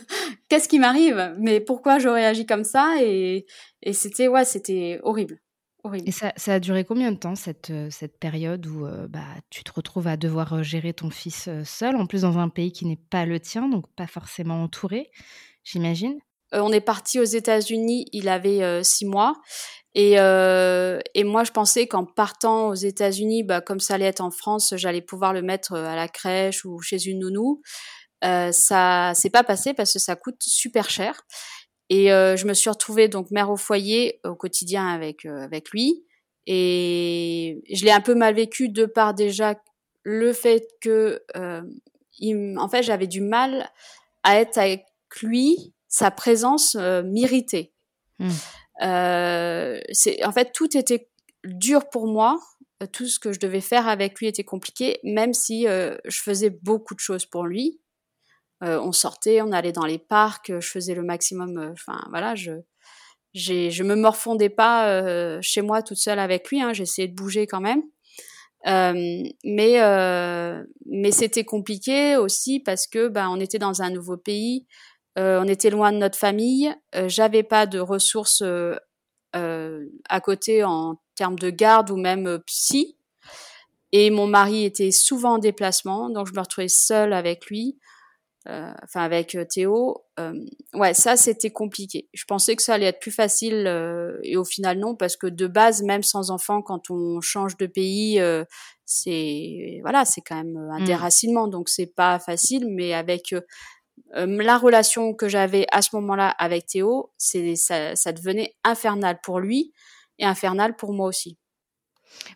Qu'est-ce 0.48 0.68
qui 0.68 0.80
m'arrive? 0.80 1.36
Mais 1.38 1.60
pourquoi 1.60 2.00
j'aurais 2.00 2.26
agi 2.26 2.46
comme 2.46 2.64
ça? 2.64 2.96
Et, 3.00 3.46
et 3.82 3.92
c'était, 3.92 4.26
ouais, 4.26 4.44
c'était 4.44 4.98
horrible. 5.04 5.38
Et 6.04 6.12
ça, 6.12 6.32
ça, 6.36 6.54
a 6.54 6.60
duré 6.60 6.84
combien 6.84 7.12
de 7.12 7.16
temps, 7.16 7.34
cette, 7.34 7.70
euh, 7.70 7.88
cette 7.90 8.18
période 8.18 8.66
où 8.66 8.86
euh, 8.86 9.06
bah, 9.08 9.24
tu 9.48 9.64
te 9.64 9.72
retrouves 9.72 10.06
à 10.06 10.16
devoir 10.16 10.54
euh, 10.54 10.62
gérer 10.62 10.92
ton 10.92 11.10
fils 11.10 11.48
seul, 11.64 11.96
en 11.96 12.06
plus 12.06 12.22
dans 12.22 12.38
un 12.38 12.48
pays 12.48 12.72
qui 12.72 12.86
n'est 12.86 12.98
pas 13.10 13.24
le 13.24 13.40
tien, 13.40 13.68
donc 13.68 13.86
pas 13.96 14.06
forcément 14.06 14.62
entouré, 14.62 15.10
j'imagine? 15.64 16.18
On 16.52 16.72
est 16.72 16.80
parti 16.80 17.20
aux 17.20 17.24
États-Unis, 17.24 18.06
il 18.12 18.28
avait 18.28 18.82
six 18.82 19.06
mois. 19.06 19.34
Et, 19.94 20.14
et, 20.14 21.24
moi, 21.24 21.44
je 21.44 21.52
pensais 21.52 21.86
qu'en 21.86 22.04
partant 22.04 22.70
aux 22.70 22.74
États-Unis, 22.74 23.44
bah, 23.44 23.60
comme 23.60 23.78
ça 23.78 23.94
allait 23.94 24.06
être 24.06 24.20
en 24.20 24.32
France, 24.32 24.74
j'allais 24.76 25.00
pouvoir 25.00 25.32
le 25.32 25.42
mettre 25.42 25.74
à 25.74 25.94
la 25.94 26.08
crèche 26.08 26.64
ou 26.64 26.80
chez 26.80 27.06
une 27.06 27.20
nounou. 27.20 27.62
ça 28.20 29.12
s'est 29.14 29.30
pas 29.30 29.44
passé 29.44 29.74
parce 29.74 29.92
que 29.92 30.00
ça 30.00 30.16
coûte 30.16 30.42
super 30.42 30.90
cher. 30.90 31.22
Et 31.90 32.12
euh, 32.12 32.36
je 32.36 32.46
me 32.46 32.54
suis 32.54 32.70
retrouvée 32.70 33.08
donc 33.08 33.32
mère 33.32 33.50
au 33.50 33.56
foyer 33.56 34.20
au 34.24 34.36
quotidien 34.36 34.86
avec 34.88 35.26
euh, 35.26 35.42
avec 35.42 35.70
lui. 35.70 36.04
Et 36.46 37.62
je 37.70 37.84
l'ai 37.84 37.90
un 37.90 38.00
peu 38.00 38.14
mal 38.14 38.34
vécu 38.34 38.68
de 38.68 38.86
par 38.86 39.12
déjà 39.12 39.60
le 40.04 40.32
fait 40.32 40.66
que, 40.80 41.22
euh, 41.36 41.62
il, 42.18 42.56
en 42.58 42.68
fait, 42.68 42.82
j'avais 42.82 43.06
du 43.06 43.20
mal 43.20 43.68
à 44.22 44.40
être 44.40 44.56
avec 44.56 44.86
lui, 45.20 45.74
sa 45.88 46.10
présence 46.10 46.76
m'irritait. 46.76 47.72
Mmh. 48.18 48.30
c'est 49.92 50.24
en 50.24 50.32
fait 50.32 50.52
tout 50.52 50.76
était 50.76 51.08
dur 51.44 51.88
pour 51.90 52.06
moi. 52.06 52.38
Tout 52.92 53.06
ce 53.06 53.18
que 53.18 53.32
je 53.32 53.40
devais 53.40 53.60
faire 53.60 53.88
avec 53.88 54.18
lui 54.18 54.26
était 54.26 54.44
compliqué, 54.44 55.00
même 55.02 55.34
si 55.34 55.64
je 55.66 56.20
faisais 56.20 56.50
beaucoup 56.50 56.94
de 56.94 57.00
choses 57.00 57.26
pour 57.26 57.44
lui. 57.44 57.79
On 58.62 58.92
sortait, 58.92 59.40
on 59.42 59.52
allait 59.52 59.72
dans 59.72 59.86
les 59.86 59.98
parcs, 59.98 60.52
je 60.58 60.68
faisais 60.68 60.94
le 60.94 61.02
maximum. 61.02 61.72
Enfin 61.72 62.00
voilà, 62.10 62.34
je 62.34 62.52
je 63.34 63.82
me 63.82 63.94
morfondais 63.94 64.50
pas 64.50 65.40
chez 65.40 65.62
moi 65.62 65.82
toute 65.82 65.98
seule 65.98 66.18
avec 66.18 66.50
lui. 66.50 66.60
Hein, 66.60 66.72
J'essayais 66.72 67.08
de 67.08 67.14
bouger 67.14 67.46
quand 67.46 67.60
même. 67.60 67.82
Euh, 68.66 69.22
mais 69.42 69.80
euh, 69.80 70.62
mais 70.84 71.12
c'était 71.12 71.44
compliqué 71.44 72.16
aussi 72.16 72.60
parce 72.60 72.86
que 72.86 73.08
ben 73.08 73.30
on 73.30 73.40
était 73.40 73.58
dans 73.58 73.80
un 73.80 73.88
nouveau 73.88 74.18
pays, 74.18 74.66
euh, 75.18 75.40
on 75.42 75.48
était 75.48 75.70
loin 75.70 75.92
de 75.92 75.96
notre 75.96 76.18
famille, 76.18 76.74
euh, 76.94 77.08
j'avais 77.08 77.42
pas 77.42 77.64
de 77.66 77.78
ressources 77.78 78.42
euh, 78.42 78.76
à 79.34 80.20
côté 80.20 80.62
en 80.62 81.00
termes 81.14 81.38
de 81.38 81.48
garde 81.48 81.90
ou 81.90 81.96
même 81.96 82.38
psy, 82.46 82.98
et 83.92 84.10
mon 84.10 84.26
mari 84.26 84.64
était 84.66 84.90
souvent 84.90 85.34
en 85.34 85.38
déplacement, 85.38 86.10
donc 86.10 86.26
je 86.28 86.34
me 86.34 86.40
retrouvais 86.40 86.68
seule 86.68 87.14
avec 87.14 87.46
lui. 87.46 87.78
Euh, 88.48 88.72
enfin 88.82 89.02
avec 89.02 89.34
euh, 89.34 89.44
Théo, 89.44 90.02
euh, 90.18 90.32
ouais, 90.72 90.94
ça 90.94 91.16
c'était 91.16 91.50
compliqué. 91.50 92.08
Je 92.14 92.24
pensais 92.24 92.56
que 92.56 92.62
ça 92.62 92.72
allait 92.72 92.86
être 92.86 93.00
plus 93.00 93.10
facile 93.10 93.66
et 94.22 94.36
au 94.38 94.44
final 94.44 94.78
non, 94.78 94.96
parce 94.96 95.16
que 95.16 95.26
de 95.26 95.46
base, 95.46 95.82
même 95.82 96.02
sans 96.02 96.30
enfant, 96.30 96.62
quand 96.62 96.90
on 96.90 97.20
change 97.20 97.56
de 97.58 97.66
pays, 97.66 98.20
c'est 98.86 99.78
voilà, 99.82 100.04
c'est 100.06 100.22
quand 100.22 100.36
même 100.36 100.56
un 100.56 100.80
mmh. 100.80 100.84
déracinement, 100.84 101.48
donc 101.48 101.68
c'est 101.68 101.94
pas 101.94 102.18
facile. 102.18 102.66
Mais 102.70 102.94
avec 102.94 103.34
la 104.14 104.58
relation 104.58 105.12
que 105.14 105.28
j'avais 105.28 105.66
à 105.70 105.82
ce 105.82 105.94
moment-là 105.96 106.30
avec 106.30 106.66
Théo, 106.66 107.12
c'est 107.18 107.56
ça, 107.56 107.94
ça 107.94 108.12
devenait 108.12 108.54
infernal 108.64 109.20
pour 109.22 109.38
lui 109.40 109.74
et 110.18 110.24
infernal 110.24 110.76
pour 110.76 110.94
moi 110.94 111.08
aussi. 111.08 111.36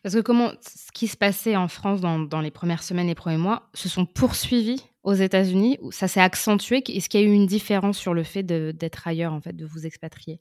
Parce 0.03 0.15
que 0.15 0.21
comment 0.21 0.53
ce 0.61 0.93
qui 0.93 1.09
se 1.09 1.17
passait 1.17 1.57
en 1.57 1.67
France 1.67 2.01
dans, 2.01 2.19
dans 2.19 2.41
les 2.41 2.53
premières 2.53 2.83
semaines 2.83 3.09
et 3.09 3.15
premiers 3.15 3.39
mois 3.39 3.71
se 3.75 3.89
sont 3.89 4.07
poursuivis 4.07 4.85
aux 5.05 5.15
États-Unis 5.15 5.79
Ça 5.91 6.09
s'est 6.09 6.21
accentué 6.21 6.83
Est-ce 6.89 7.09
qu'il 7.09 7.21
y 7.21 7.25
a 7.25 7.27
eu 7.27 7.33
une 7.33 7.47
différence 7.47 7.97
sur 7.99 8.15
le 8.15 8.25
fait 8.25 8.43
d'être 8.43 9.07
ailleurs, 9.07 9.33
en 9.33 9.41
fait, 9.41 9.55
de 9.55 9.65
vous 9.65 9.87
expatrier? 9.87 10.41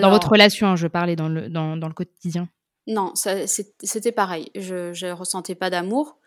Dans 0.00 0.10
votre 0.10 0.30
relation, 0.30 0.68
hein, 0.68 0.76
je 0.76 0.86
parlais 0.86 1.16
dans 1.16 1.28
le, 1.28 1.48
dans, 1.48 1.76
dans 1.76 1.88
le 1.88 1.94
quotidien. 1.94 2.48
Non, 2.86 3.12
c'était 3.14 4.12
pareil. 4.12 4.50
Je 4.54 5.06
ne 5.06 5.12
ressentais 5.12 5.54
pas 5.54 5.70
d'amour. 5.70 6.18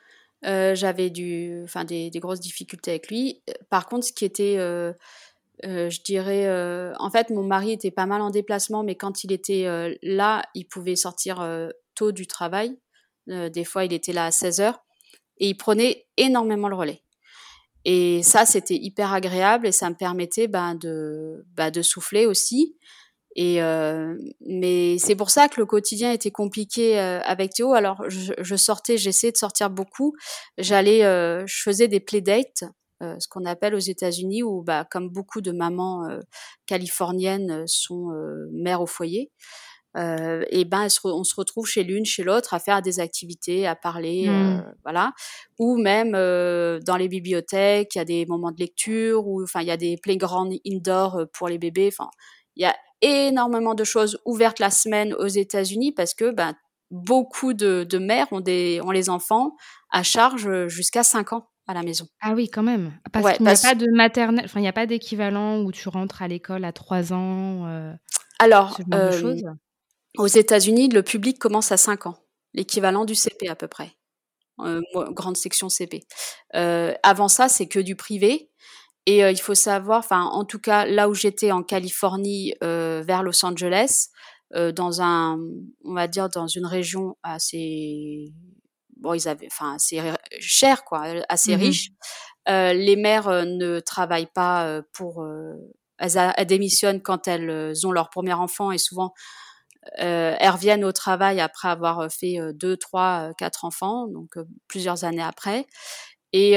Euh, 0.46 0.76
J'avais 0.76 1.10
des, 1.10 1.66
des 1.88 2.20
grosses 2.20 2.42
difficultés 2.42 2.92
avec 2.92 3.10
lui. 3.10 3.42
Par 3.70 3.88
contre, 3.88 4.06
ce 4.06 4.14
qui 4.14 4.26
était, 4.26 4.56
euh, 4.58 4.92
euh, 5.66 5.90
je 5.90 6.02
dirais, 6.02 6.48
euh, 6.48 6.94
en 7.00 7.10
fait, 7.10 7.30
mon 7.30 7.44
mari 7.44 7.72
était 7.72 7.92
pas 7.92 8.06
mal 8.06 8.22
en 8.22 8.30
déplacement, 8.30 8.84
mais 8.84 8.96
quand 8.96 9.24
il 9.24 9.32
était 9.32 9.66
là, 10.02 10.44
il 10.54 10.66
pouvait 10.66 10.96
sortir 10.96 11.48
tôt 11.96 12.12
du 12.12 12.28
travail. 12.28 12.78
des 13.28 13.64
fois, 13.64 13.86
il 13.86 13.94
était 13.94 14.14
là 14.14 14.26
à 14.26 14.32
16 14.32 14.60
heures 14.60 14.84
et 15.38 15.50
il 15.50 15.56
prenait 15.56 16.06
énormément 16.18 16.68
le 16.68 16.76
relais. 16.76 17.03
Et 17.86 18.24
ça, 18.24 18.46
c'était 18.46 18.76
hyper 18.76 19.14
agréable 19.14 19.68
et 19.68 19.72
ça 19.72 19.90
me 19.90 19.96
permettait 19.96 20.48
ben, 20.48 20.76
de, 20.76 21.46
ben, 21.56 21.70
de 21.70 21.82
souffler 21.82 22.26
aussi. 22.26 22.78
Et 23.36 23.64
euh, 23.64 24.16
mais 24.46 24.98
c'est 25.00 25.16
pour 25.16 25.32
ça 25.32 25.48
que 25.50 25.60
le 25.60 25.66
quotidien 25.66 26.12
était 26.12 26.32
compliqué 26.32 27.00
euh, 27.00 27.20
avec 27.24 27.54
Théo. 27.54 27.74
Alors 27.74 28.04
je, 28.08 28.34
je 28.38 28.56
sortais, 28.56 28.98
j'essayais 28.98 29.32
de 29.32 29.38
sortir 29.38 29.70
beaucoup. 29.72 30.14
J'allais, 30.60 31.04
euh, 31.04 31.44
je 31.48 31.62
faisais 31.64 31.88
des 31.88 32.00
playdates, 32.00 32.64
euh, 33.02 33.16
ce 33.20 33.28
qu'on 33.28 33.46
appelle 33.46 33.74
aux 33.74 33.80
États-Unis, 33.80 34.44
où 34.44 34.62
bah, 34.62 34.86
comme 34.90 35.10
beaucoup 35.10 35.42
de 35.42 35.52
mamans 35.52 36.08
euh, 36.10 36.20
californiennes 36.68 37.64
sont 37.66 38.12
mères 38.52 38.82
au 38.82 38.86
foyer, 38.88 39.32
euh, 39.96 40.44
et 40.50 40.66
ben 40.66 40.88
on 41.04 41.24
se 41.24 41.36
retrouve 41.36 41.68
chez 41.68 41.84
l'une, 41.84 42.06
chez 42.06 42.24
l'autre 42.24 42.54
à 42.54 42.60
faire 42.60 42.82
des 42.82 43.00
activités, 43.00 43.68
à 43.68 43.76
parler, 43.76 44.26
euh, 44.28 44.32
mmh. 44.32 44.76
voilà. 44.84 45.14
Ou 45.60 45.78
même 45.78 46.14
euh, 46.16 46.80
dans 46.80 46.98
les 46.98 47.08
bibliothèques, 47.08 47.96
il 47.96 47.98
y 48.00 48.02
a 48.02 48.06
des 48.06 48.26
moments 48.26 48.52
de 48.52 48.60
lecture, 48.60 49.28
ou 49.28 49.44
enfin 49.44 49.62
il 49.62 49.68
y 49.68 49.72
a 49.72 49.78
des 49.78 49.98
playgrounds 49.98 50.58
indoor 50.66 51.18
euh, 51.18 51.26
pour 51.32 51.48
les 51.48 51.58
bébés. 51.58 51.90
Enfin, 51.92 52.10
il 52.56 52.64
y 52.64 52.66
a 52.66 52.76
énormément 53.02 53.76
de 53.76 53.84
choses 53.84 54.20
ouvertes 54.26 54.60
la 54.60 54.70
semaine 54.72 55.14
aux 55.14 55.28
États-Unis 55.28 55.92
parce 55.92 56.14
que 56.14 56.32
ben 56.32 56.54
beaucoup 56.90 57.54
de, 57.54 57.86
de 57.90 57.98
mères 57.98 58.28
ont 58.32 58.40
des 58.40 58.80
ont 58.84 58.92
les 58.92 59.10
enfants 59.10 59.56
à 59.92 60.04
charge 60.04 60.68
jusqu'à 60.68 61.04
5 61.04 61.34
ans 61.34 61.48
à 61.68 61.74
la 61.74 61.84
maison. 61.84 62.08
Ah 62.22 62.34
oui, 62.34 62.50
quand 62.50 62.64
même. 62.64 62.94
Parce 63.12 63.38
qu'il 63.38 63.46
n'y 63.46 63.52
a 63.52 63.56
pas 63.56 63.76
de 63.76 63.88
maternelle, 63.92 64.46
enfin, 64.46 64.60
il 64.60 64.64
n'y 64.64 64.70
a 64.70 64.74
pas 64.74 64.86
d'équivalent 64.86 65.62
où 65.62 65.72
tu 65.72 65.88
rentres 65.90 66.22
à 66.22 66.28
l'école 66.28 66.66
à 66.66 66.74
3 66.74 67.14
ans. 67.14 67.68
Euh, 67.68 67.94
Alors, 68.40 68.80
euh, 68.94 69.12
aux 70.18 70.28
États-Unis, 70.28 70.90
le 70.90 71.04
public 71.04 71.40
commence 71.40 71.72
à 71.72 71.78
5 71.78 72.06
ans, 72.08 72.18
l'équivalent 72.54 73.06
du 73.06 73.16
CP 73.16 73.48
à 73.48 73.56
peu 73.56 73.68
près, 73.68 73.94
euh, 74.60 74.82
grande 75.12 75.38
section 75.38 75.70
CP. 75.70 76.04
Euh, 76.56 76.94
avant 77.04 77.28
ça, 77.28 77.50
c'est 77.50 77.68
que 77.68 77.80
du 77.80 77.96
privé. 77.96 78.52
Et 79.06 79.24
euh, 79.24 79.32
il 79.32 79.40
faut 79.40 79.56
savoir, 79.56 80.00
enfin, 80.00 80.22
en 80.22 80.46
tout 80.46 80.60
cas, 80.60 80.86
là 80.86 81.10
où 81.10 81.14
j'étais 81.14 81.52
en 81.52 81.64
Californie, 81.64 82.54
vers 82.62 83.24
Los 83.24 83.44
Angeles, 83.44 84.10
dans 84.56 85.02
un, 85.02 85.40
on 85.84 85.94
va 85.94 86.08
dire, 86.08 86.30
dans 86.30 86.48
une 86.48 86.68
région 86.68 87.18
assez, 87.24 88.32
bon, 88.98 89.16
ils 89.16 89.28
avaient, 89.28 89.48
enfin, 89.48 89.76
assez 89.76 90.00
cher, 90.40 90.86
quoi, 90.86 91.06
assez 91.28 91.58
mmh 91.58 91.60
riche. 91.60 91.90
les 92.48 92.96
mères 92.96 93.46
ne 93.46 93.80
travaillent 93.80 94.32
pas 94.32 94.82
pour, 94.94 95.26
elles, 95.98 96.34
elles, 96.38 96.48
démissionnent 96.48 97.02
quand 97.02 97.28
elles 97.28 97.86
ont 97.86 97.92
leur 97.92 98.10
premier 98.10 98.34
enfant 98.34 98.72
et 98.72 98.78
souvent 98.78 99.12
euh, 100.00 100.36
elles 100.40 100.50
reviennent 100.50 100.86
au 100.86 100.92
travail 100.92 101.40
après 101.40 101.68
avoir 101.68 102.00
euh, 102.00 102.08
fait 102.10 102.40
euh, 102.40 102.52
deux, 102.54 102.78
trois, 102.78 103.32
quatre 103.38 103.66
enfants, 103.66 104.08
donc 104.08 104.36
plusieurs 104.68 105.04
années 105.04 105.24
après. 105.24 105.66
Et, 106.36 106.56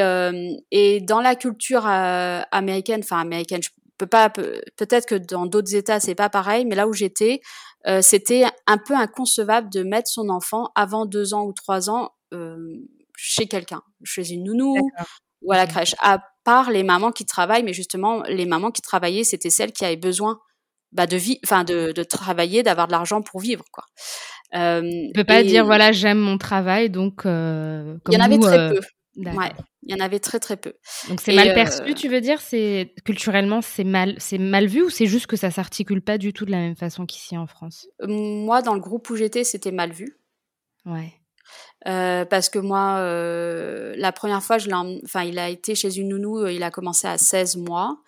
et 0.70 1.00
dans 1.02 1.20
la 1.20 1.34
culture 1.34 1.84
américaine, 1.84 3.00
enfin 3.04 3.20
américaine, 3.20 3.62
je 3.62 3.68
peux 3.98 4.06
pas, 4.06 4.30
peut-être 4.30 5.04
que 5.04 5.16
dans 5.16 5.44
d'autres 5.44 5.74
États 5.74 6.00
c'est 6.00 6.14
pas 6.14 6.30
pareil, 6.30 6.64
mais 6.64 6.74
là 6.74 6.88
où 6.88 6.94
j'étais, 6.94 7.42
c'était 8.00 8.44
un 8.66 8.78
peu 8.78 8.94
inconcevable 8.94 9.68
de 9.68 9.82
mettre 9.82 10.08
son 10.08 10.30
enfant 10.30 10.70
avant 10.76 11.04
deux 11.04 11.34
ans 11.34 11.44
ou 11.44 11.52
trois 11.52 11.90
ans 11.90 12.12
chez 13.18 13.48
quelqu'un, 13.48 13.82
chez 14.02 14.32
une 14.32 14.44
nounou 14.44 14.78
ou 15.42 15.52
à 15.52 15.58
la 15.58 15.66
crèche. 15.66 15.94
À 15.98 16.20
part 16.44 16.70
les 16.70 16.82
mamans 16.82 17.12
qui 17.12 17.26
travaillent, 17.26 17.62
mais 17.62 17.74
justement 17.74 18.22
les 18.22 18.46
mamans 18.46 18.70
qui 18.70 18.80
travaillaient, 18.80 19.24
c'était 19.24 19.50
celles 19.50 19.72
qui 19.72 19.84
avaient 19.84 19.96
besoin 19.96 20.40
bah, 20.92 21.06
de 21.06 21.16
vie, 21.16 21.38
enfin 21.44 21.64
de, 21.64 21.92
de, 21.92 22.02
travailler, 22.02 22.62
d'avoir 22.62 22.86
de 22.86 22.92
l'argent 22.92 23.22
pour 23.22 23.40
vivre, 23.40 23.64
quoi. 23.72 23.84
Euh, 24.54 24.80
ne 24.80 25.12
peux 25.12 25.24
pas 25.24 25.42
dire 25.42 25.64
voilà 25.64 25.90
j'aime 25.90 26.18
mon 26.18 26.38
travail 26.38 26.88
donc. 26.88 27.26
Euh, 27.26 27.98
il 28.08 28.14
y 28.14 28.16
en 28.16 28.20
avait 28.20 28.38
très 28.38 28.58
euh, 28.58 28.70
peu. 28.70 28.80
Ouais, 29.16 29.52
il 29.82 29.96
y 29.96 30.00
en 30.00 30.04
avait 30.04 30.20
très 30.20 30.38
très 30.38 30.56
peu. 30.56 30.74
Donc 31.08 31.20
c'est 31.20 31.34
mal 31.34 31.52
perçu, 31.54 31.82
euh, 31.82 31.94
tu 31.94 32.08
veux 32.08 32.20
dire? 32.20 32.40
C'est 32.40 32.94
culturellement 33.04 33.60
c'est 33.62 33.84
mal 33.84 34.14
c'est 34.18 34.38
mal 34.38 34.66
vu 34.66 34.82
ou 34.82 34.90
c'est 34.90 35.06
juste 35.06 35.26
que 35.26 35.36
ça 35.36 35.50
s'articule 35.50 36.02
pas 36.02 36.18
du 36.18 36.32
tout 36.32 36.44
de 36.44 36.50
la 36.50 36.58
même 36.58 36.76
façon 36.76 37.06
qu'ici 37.06 37.36
en 37.36 37.46
France? 37.46 37.88
Moi, 38.06 38.62
dans 38.62 38.74
le 38.74 38.80
groupe 38.80 39.08
où 39.10 39.16
j'étais, 39.16 39.42
c'était 39.42 39.72
mal 39.72 39.90
vu. 39.90 40.18
Ouais. 40.84 41.14
Euh, 41.86 42.24
parce 42.24 42.48
que 42.48 42.58
moi, 42.58 42.96
euh, 42.98 43.94
la 43.96 44.12
première 44.12 44.42
fois, 44.42 44.58
je 44.58 44.68
enfin, 45.04 45.22
il 45.22 45.38
a 45.38 45.48
été 45.48 45.74
chez 45.74 45.98
une 45.98 46.08
nounou, 46.08 46.46
il 46.46 46.62
a 46.62 46.70
commencé 46.70 47.06
à 47.06 47.18
16 47.18 47.56
mois. 47.56 47.98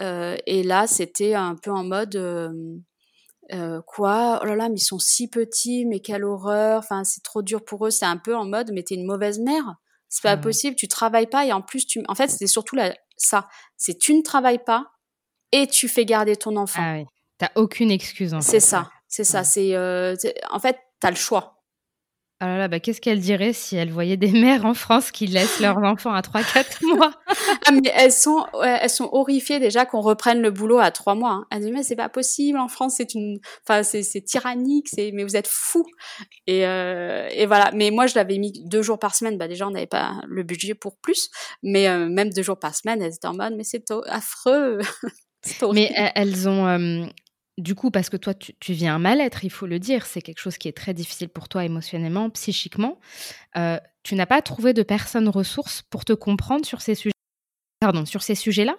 Euh, 0.00 0.36
et 0.46 0.62
là, 0.62 0.86
c'était 0.86 1.34
un 1.34 1.56
peu 1.56 1.70
en 1.70 1.84
mode 1.84 2.16
euh, 2.16 2.50
euh, 3.52 3.80
quoi? 3.86 4.40
Oh 4.42 4.46
là 4.46 4.56
là, 4.56 4.68
mais 4.68 4.76
ils 4.76 4.84
sont 4.84 4.98
si 4.98 5.28
petits, 5.28 5.84
mais 5.86 6.00
quelle 6.00 6.24
horreur 6.24 6.78
Enfin, 6.78 7.04
c'est 7.04 7.22
trop 7.22 7.42
dur 7.42 7.64
pour 7.64 7.86
eux. 7.86 7.90
C'est 7.90 8.06
un 8.06 8.16
peu 8.16 8.34
en 8.34 8.46
mode, 8.46 8.70
mais 8.72 8.82
t'es 8.82 8.94
une 8.94 9.06
mauvaise 9.06 9.38
mère. 9.38 9.76
C'est 10.08 10.22
pas 10.22 10.36
possible. 10.36 10.74
Tu 10.74 10.88
travailles 10.88 11.28
pas 11.28 11.46
et 11.46 11.52
en 11.52 11.62
plus, 11.62 11.86
tu. 11.86 12.02
En 12.08 12.16
fait, 12.16 12.28
c'était 12.28 12.48
surtout 12.48 12.74
la... 12.74 12.94
ça. 13.16 13.46
C'est 13.76 13.96
tu 13.96 14.12
ne 14.14 14.22
travailles 14.22 14.64
pas 14.64 14.90
et 15.52 15.68
tu 15.68 15.86
fais 15.86 16.04
garder 16.04 16.34
ton 16.34 16.56
enfant. 16.56 16.80
Ah 16.82 16.94
oui. 16.96 17.04
T'as 17.38 17.50
aucune 17.54 17.92
excuse. 17.92 18.34
C'est 18.40 18.60
ça. 18.60 18.90
C'est 19.06 19.24
ça. 19.24 19.44
C'est 19.44 19.76
en 20.50 20.58
fait, 20.58 20.78
t'as 20.98 21.10
le 21.10 21.16
choix. 21.16 21.59
Ah 22.42 22.46
là 22.46 22.56
là, 22.56 22.68
bah, 22.68 22.80
qu'est-ce 22.80 23.02
qu'elle 23.02 23.20
dirait 23.20 23.52
si 23.52 23.76
elle 23.76 23.92
voyait 23.92 24.16
des 24.16 24.32
mères 24.40 24.64
en 24.64 24.72
France 24.72 25.10
qui 25.10 25.26
laissent 25.26 25.60
leurs 25.60 25.76
enfants 25.76 26.12
à 26.12 26.22
3-4 26.22 26.86
mois? 26.96 27.12
Ah, 27.66 27.70
mais 27.70 27.92
elles 27.94 28.12
sont, 28.12 28.46
elles 28.64 28.88
sont 28.88 29.10
horrifiées 29.12 29.58
déjà 29.60 29.84
qu'on 29.84 30.00
reprenne 30.00 30.40
le 30.40 30.50
boulot 30.50 30.78
à 30.78 30.90
3 30.90 31.14
mois. 31.14 31.32
Hein. 31.32 31.46
Elles 31.50 31.60
disent 31.60 31.70
mais 31.70 31.82
c'est 31.82 31.96
pas 31.96 32.08
possible 32.08 32.58
en 32.58 32.68
France, 32.68 32.94
c'est 32.96 33.12
une, 33.12 33.40
enfin 33.68 33.82
c'est, 33.82 34.02
c'est 34.02 34.22
tyrannique, 34.22 34.88
c'est 34.88 35.10
mais 35.12 35.22
vous 35.22 35.36
êtes 35.36 35.48
fous. 35.48 35.84
Et, 36.46 36.66
euh, 36.66 37.28
et 37.30 37.44
voilà. 37.44 37.70
Mais 37.74 37.90
moi 37.90 38.06
je 38.06 38.14
l'avais 38.14 38.38
mis 38.38 38.52
deux 38.64 38.80
jours 38.80 38.98
par 38.98 39.14
semaine. 39.14 39.36
Bah 39.36 39.46
déjà 39.46 39.66
on 39.66 39.72
n'avait 39.72 39.86
pas 39.86 40.22
le 40.26 40.42
budget 40.42 40.74
pour 40.74 40.96
plus, 40.96 41.28
mais 41.62 41.88
euh, 41.88 42.08
même 42.08 42.30
deux 42.30 42.42
jours 42.42 42.58
par 42.58 42.74
semaine, 42.74 43.02
elles 43.02 43.14
étaient 43.14 43.28
en 43.28 43.34
mode 43.34 43.54
mais 43.54 43.64
c'est 43.64 43.84
affreux. 44.06 44.78
mais 45.74 45.92
elles 46.14 46.48
ont, 46.48 46.66
euh, 46.66 47.04
du 47.60 47.74
coup, 47.74 47.90
parce 47.90 48.10
que 48.10 48.16
toi, 48.16 48.34
tu, 48.34 48.54
tu 48.58 48.72
vis 48.72 48.88
mal-être, 48.98 49.44
il 49.44 49.50
faut 49.50 49.66
le 49.66 49.78
dire, 49.78 50.06
c'est 50.06 50.22
quelque 50.22 50.40
chose 50.40 50.58
qui 50.58 50.68
est 50.68 50.76
très 50.76 50.94
difficile 50.94 51.28
pour 51.28 51.48
toi 51.48 51.64
émotionnellement, 51.64 52.30
psychiquement. 52.30 52.98
Euh, 53.56 53.78
tu 54.02 54.14
n'as 54.14 54.26
pas 54.26 54.42
trouvé 54.42 54.72
de 54.72 54.82
personnes 54.82 55.28
ressources 55.28 55.82
pour 55.82 56.04
te 56.04 56.12
comprendre 56.12 56.64
sur 56.64 56.80
ces 56.80 56.94
sujets. 56.94 57.12
Pardon, 57.80 58.04
sur 58.04 58.22
ces 58.22 58.34
sujets-là. 58.34 58.76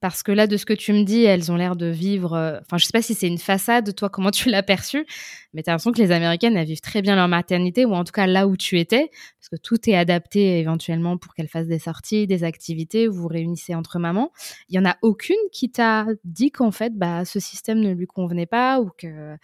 Parce 0.00 0.22
que 0.22 0.32
là, 0.32 0.46
de 0.46 0.56
ce 0.56 0.64
que 0.64 0.72
tu 0.72 0.94
me 0.94 1.02
dis, 1.02 1.24
elles 1.24 1.52
ont 1.52 1.56
l'air 1.56 1.76
de 1.76 1.86
vivre. 1.86 2.32
euh, 2.32 2.58
Enfin, 2.62 2.78
je 2.78 2.86
sais 2.86 2.92
pas 2.92 3.02
si 3.02 3.14
c'est 3.14 3.26
une 3.26 3.36
façade, 3.38 3.94
toi, 3.94 4.08
comment 4.08 4.30
tu 4.30 4.48
l'as 4.48 4.62
perçu, 4.62 5.04
mais 5.52 5.62
tu 5.62 5.68
as 5.68 5.74
l'impression 5.74 5.92
que 5.92 6.00
les 6.00 6.10
Américaines, 6.10 6.56
elles 6.56 6.66
vivent 6.66 6.80
très 6.80 7.02
bien 7.02 7.16
leur 7.16 7.28
maternité, 7.28 7.84
ou 7.84 7.92
en 7.92 8.02
tout 8.04 8.12
cas 8.12 8.26
là 8.26 8.46
où 8.46 8.56
tu 8.56 8.78
étais, 8.78 9.10
parce 9.38 9.50
que 9.50 9.56
tout 9.56 9.90
est 9.90 9.94
adapté 9.96 10.58
éventuellement 10.58 11.18
pour 11.18 11.34
qu'elles 11.34 11.48
fassent 11.48 11.66
des 11.66 11.78
sorties, 11.78 12.26
des 12.26 12.44
activités, 12.44 13.08
vous 13.08 13.20
vous 13.22 13.28
réunissez 13.28 13.74
entre 13.74 13.98
mamans. 13.98 14.32
Il 14.70 14.76
y 14.76 14.78
en 14.78 14.86
a 14.86 14.96
aucune 15.02 15.36
qui 15.52 15.70
t'a 15.70 16.06
dit 16.24 16.50
qu'en 16.50 16.70
fait, 16.70 16.96
bah, 16.96 17.26
ce 17.26 17.38
système 17.38 17.80
ne 17.80 17.92
lui 17.92 18.06
convenait 18.06 18.46
pas, 18.46 18.80
ou 18.80 18.90
que 18.96 19.36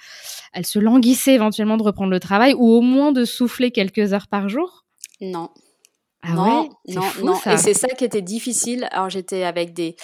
elle 0.55 0.65
se 0.65 0.79
languissait 0.79 1.35
éventuellement 1.35 1.77
de 1.77 1.83
reprendre 1.83 2.11
le 2.11 2.21
travail, 2.21 2.55
ou 2.55 2.71
au 2.73 2.81
moins 2.81 3.13
de 3.13 3.27
souffler 3.27 3.73
quelques 3.73 4.15
heures 4.15 4.29
par 4.29 4.49
jour? 4.49 4.87
Non. 5.21 5.51
Ah 6.23 6.33
non, 6.33 6.63
ouais, 6.63 6.69
non, 6.95 7.03
fou, 7.03 7.27
non. 7.27 7.35
ça. 7.35 7.53
Et 7.53 7.57
c'est 7.59 7.75
ça 7.75 7.89
qui 7.89 8.05
était 8.05 8.23
difficile. 8.23 8.89
Alors 8.91 9.11
j'étais 9.11 9.45
avec 9.45 9.75
des, 9.75 9.95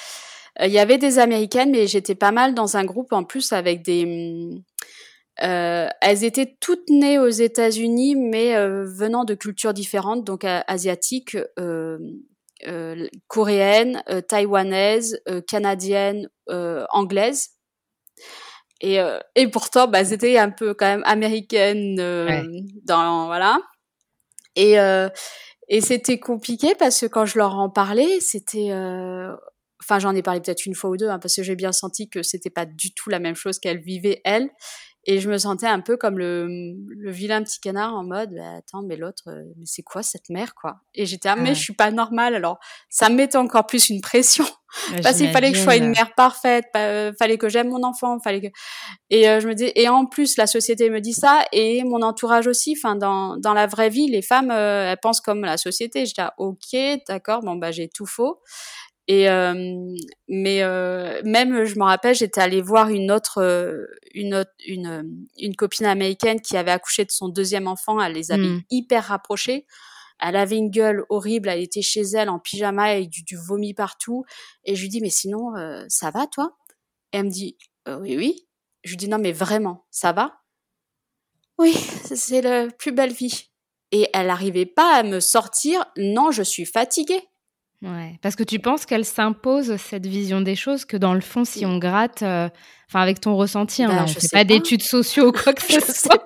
il 0.61 0.71
y 0.71 0.79
avait 0.79 0.99
des 0.99 1.19
américaines, 1.19 1.71
mais 1.71 1.87
j'étais 1.87 2.15
pas 2.15 2.33
mal 2.33 2.55
dans 2.55 2.77
un 2.77 2.85
groupe 2.85 3.13
en 3.13 3.25
plus 3.25 3.53
avec 3.53 3.83
des, 3.83 4.05
hum, 4.05 4.63
euh, 5.43 5.89
elles 6.03 6.25
étaient 6.25 6.57
toutes 6.61 6.89
nées 6.91 7.19
aux 7.19 7.29
États-Unis, 7.29 8.17
mais 8.17 8.57
euh, 8.57 8.85
venant 8.87 9.25
de 9.25 9.35
cultures 9.35 9.73
différentes, 9.75 10.25
donc 10.25 10.45
euh, 10.45 10.61
asiatiques, 10.69 11.37
euh, 11.59 11.99
euh, 12.69 13.09
coréennes, 13.29 14.03
euh, 14.11 14.21
taïwanaises, 14.21 15.21
euh, 15.29 15.41
canadiennes, 15.41 16.29
euh, 16.51 16.85
anglaises. 16.91 17.51
Et, 18.81 19.01
euh, 19.01 19.19
et 19.37 19.47
pourtant, 19.49 19.87
bah, 19.89 20.05
c'était 20.05 20.39
un 20.39 20.51
peu 20.51 20.75
quand 20.75 20.87
même 20.87 21.03
américaine 21.05 21.99
euh, 22.01 22.27
Ouais. 22.27 22.49
dans 22.85 23.27
voilà. 23.27 23.59
Et 24.57 24.79
euh, 24.81 25.09
et 25.69 25.81
c'était 25.83 26.21
compliqué 26.21 26.75
parce 26.79 27.01
que 27.01 27.07
quand 27.07 27.27
je 27.27 27.39
leur 27.39 27.57
en 27.57 27.71
parlais, 27.71 28.21
c'était 28.21 28.71
euh, 28.73 29.35
enfin 29.83 29.99
j'en 29.99 30.15
ai 30.15 30.23
parlé 30.23 30.41
peut-être 30.41 30.65
une 30.67 30.75
fois 30.75 30.91
ou 30.91 30.97
deux 30.97 31.09
hein, 31.09 31.19
parce 31.19 31.37
que 31.37 31.43
j'ai 31.43 31.57
bien 31.57 31.73
senti 31.73 32.09
que 32.09 32.23
c'était 32.23 32.51
pas 32.51 32.67
du 32.67 32.95
tout 32.95 33.11
la 33.11 33.19
même 33.19 33.35
chose 33.37 33.59
qu'elles 33.59 33.81
vivaient 33.81 34.21
elles 34.25 34.51
et 35.05 35.19
je 35.19 35.29
me 35.29 35.37
sentais 35.37 35.67
un 35.67 35.81
peu 35.81 35.97
comme 35.97 36.17
le, 36.17 36.47
le 36.89 37.11
vilain 37.11 37.43
petit 37.43 37.59
canard 37.61 37.93
en 37.95 38.05
mode 38.05 38.31
bah, 38.35 38.55
attends 38.59 38.83
mais 38.83 38.97
l'autre 38.97 39.25
euh, 39.29 39.43
mais 39.57 39.67
c'est 39.67 39.83
quoi 39.83 40.05
cette 40.05 40.31
mère 40.31 40.55
quoi? 40.55 40.77
Et 40.95 41.07
j'étais 41.07 41.29
ah, 41.29 41.35
mais 41.37 41.49
Ouais. 41.51 41.55
je 41.57 41.61
suis 41.61 41.73
pas 41.75 41.91
normale 41.91 42.35
alors 42.37 42.59
ça 42.89 43.09
me 43.09 43.17
mettait 43.17 43.37
encore 43.39 43.67
plus 43.67 43.91
une 43.91 44.01
pression 44.01 44.45
Ouais, 44.91 45.03
parce 45.03 45.19
qu'il 45.19 45.29
fallait 45.29 45.53
que 45.53 45.59
je 45.59 45.63
sois 45.65 45.77
une 45.77 45.91
mère 45.91 46.15
parfaite, 46.15 46.65
pa- 46.73 46.87
euh, 46.87 47.13
fallait 47.19 47.37
que 47.37 47.51
j'aime 47.51 47.69
mon 47.69 47.83
enfant, 47.83 48.19
fallait 48.21 48.41
que 48.41 48.47
et 49.11 49.29
euh, 49.29 49.39
je 49.39 49.47
me 49.47 49.55
dis 49.55 49.71
et 49.75 49.87
en 49.91 50.07
plus 50.07 50.39
la 50.39 50.47
société 50.47 50.89
me 50.89 51.03
dit 51.03 51.13
ça 51.13 51.45
et 51.53 51.85
mon 51.85 52.01
entourage 52.01 52.47
aussi. 52.47 52.75
Enfin 52.79 52.97
dans 52.97 53.37
dans 53.37 53.53
la 53.53 53.67
vraie 53.67 53.91
vie, 53.91 54.09
les 54.09 54.23
femmes 54.23 54.51
euh, 54.51 54.91
elles 54.91 54.97
pensent 55.03 55.21
comme 55.21 55.43
la 55.45 55.59
société. 55.59 56.07
Je 56.07 56.15
dis 56.15 56.21
ah, 56.23 56.33
ok 56.39 56.75
d'accord 57.07 57.41
bon 57.43 57.57
bah 57.57 57.71
j'ai 57.71 57.91
tout 57.91 58.07
faux. 58.07 58.41
Et 59.09 59.29
euh, 59.29 59.55
mais 60.29 60.63
euh, 60.63 61.21
même 61.25 61.65
je 61.65 61.77
me 61.77 61.85
rappelle 61.85 62.15
j'étais 62.15 62.41
allée 62.41 62.63
voir 62.63 62.89
une 62.89 63.11
autre 63.11 63.39
euh, 63.43 63.87
une 64.15 64.35
autre 64.35 64.53
une 64.67 65.25
une 65.39 65.57
copine 65.57 65.87
américaine 65.87 66.41
qui 66.41 66.57
avait 66.57 66.71
accouché 66.71 67.05
de 67.05 67.11
son 67.11 67.29
deuxième 67.29 67.67
enfant. 67.67 68.01
Elle 68.01 68.13
les 68.13 68.31
avait 68.33 68.43
Mm. 68.47 68.63
hyper 68.71 69.05
rapprochées. 69.05 69.67
Elle 70.21 70.37
avait 70.37 70.57
une 70.57 70.71
gueule 70.71 71.05
horrible. 71.09 71.49
Elle 71.49 71.63
était 71.63 71.83
chez 71.83 72.03
elle 72.03 72.29
en 72.29 72.39
pyjama 72.39 72.85
avec 72.85 73.09
du, 73.11 73.25
du 73.25 73.37
vomi 73.37 73.75
partout. 73.75 74.25
Et 74.65 74.77
je 74.77 74.83
lui 74.83 74.89
dis, 74.89 75.01
mais 75.01 75.11
sinon, 75.11 75.57
euh, 75.57 75.85
ça 75.89 76.11
va, 76.13 76.29
toi? 76.29 76.57
Et 77.13 77.17
elle 77.19 77.25
me 77.25 77.31
dit, 77.31 77.57
Euh, 77.89 77.99
oui, 77.99 78.17
oui. 78.17 78.47
Je 78.85 78.91
lui 78.91 78.97
dis, 78.99 79.09
non, 79.09 79.19
mais 79.19 79.33
vraiment, 79.33 79.85
ça 79.91 80.13
va? 80.13 80.41
Oui, 81.59 81.73
c'est 82.15 82.41
la 82.41 82.69
plus 82.69 82.93
belle 82.93 83.13
vie. 83.13 83.51
Et 83.91 84.09
elle 84.15 84.29
n'arrivait 84.29 84.67
pas 84.67 84.95
à 84.97 85.03
me 85.03 85.21
sortir, 85.21 85.85
non, 85.97 86.31
je 86.31 86.43
suis 86.43 86.65
fatiguée. 86.65 87.23
Ouais, 87.83 88.17
parce 88.23 88.37
que 88.37 88.45
tu 88.45 88.61
penses 88.61 88.87
qu'elle 88.87 89.05
s'impose 89.05 89.77
cette 89.77 90.07
vision 90.07 90.41
des 90.41 90.55
choses 90.55 90.85
que 90.85 90.97
dans 90.97 91.15
le 91.15 91.21
fond, 91.21 91.45
si 91.45 91.67
on 91.67 91.79
gratte, 91.79 92.23
euh, 92.23 92.49
enfin 92.89 93.01
avec 93.01 93.21
ton 93.21 93.37
ressenti, 93.37 93.83
hein, 93.83 93.89
Bah, 93.89 93.95
là, 93.97 94.03
on 94.05 94.07
je 94.07 94.15
fait 94.15 94.21
sais 94.21 94.29
pas 94.31 94.39
pas. 94.39 94.45
d'études 94.45 94.83
sociaux 94.83 95.29
ou 95.29 95.33
quoi 95.33 95.53
que 95.53 95.63
Je 95.69 95.81
ce 95.81 95.93
sais, 95.93 95.93
soit. 96.09 96.25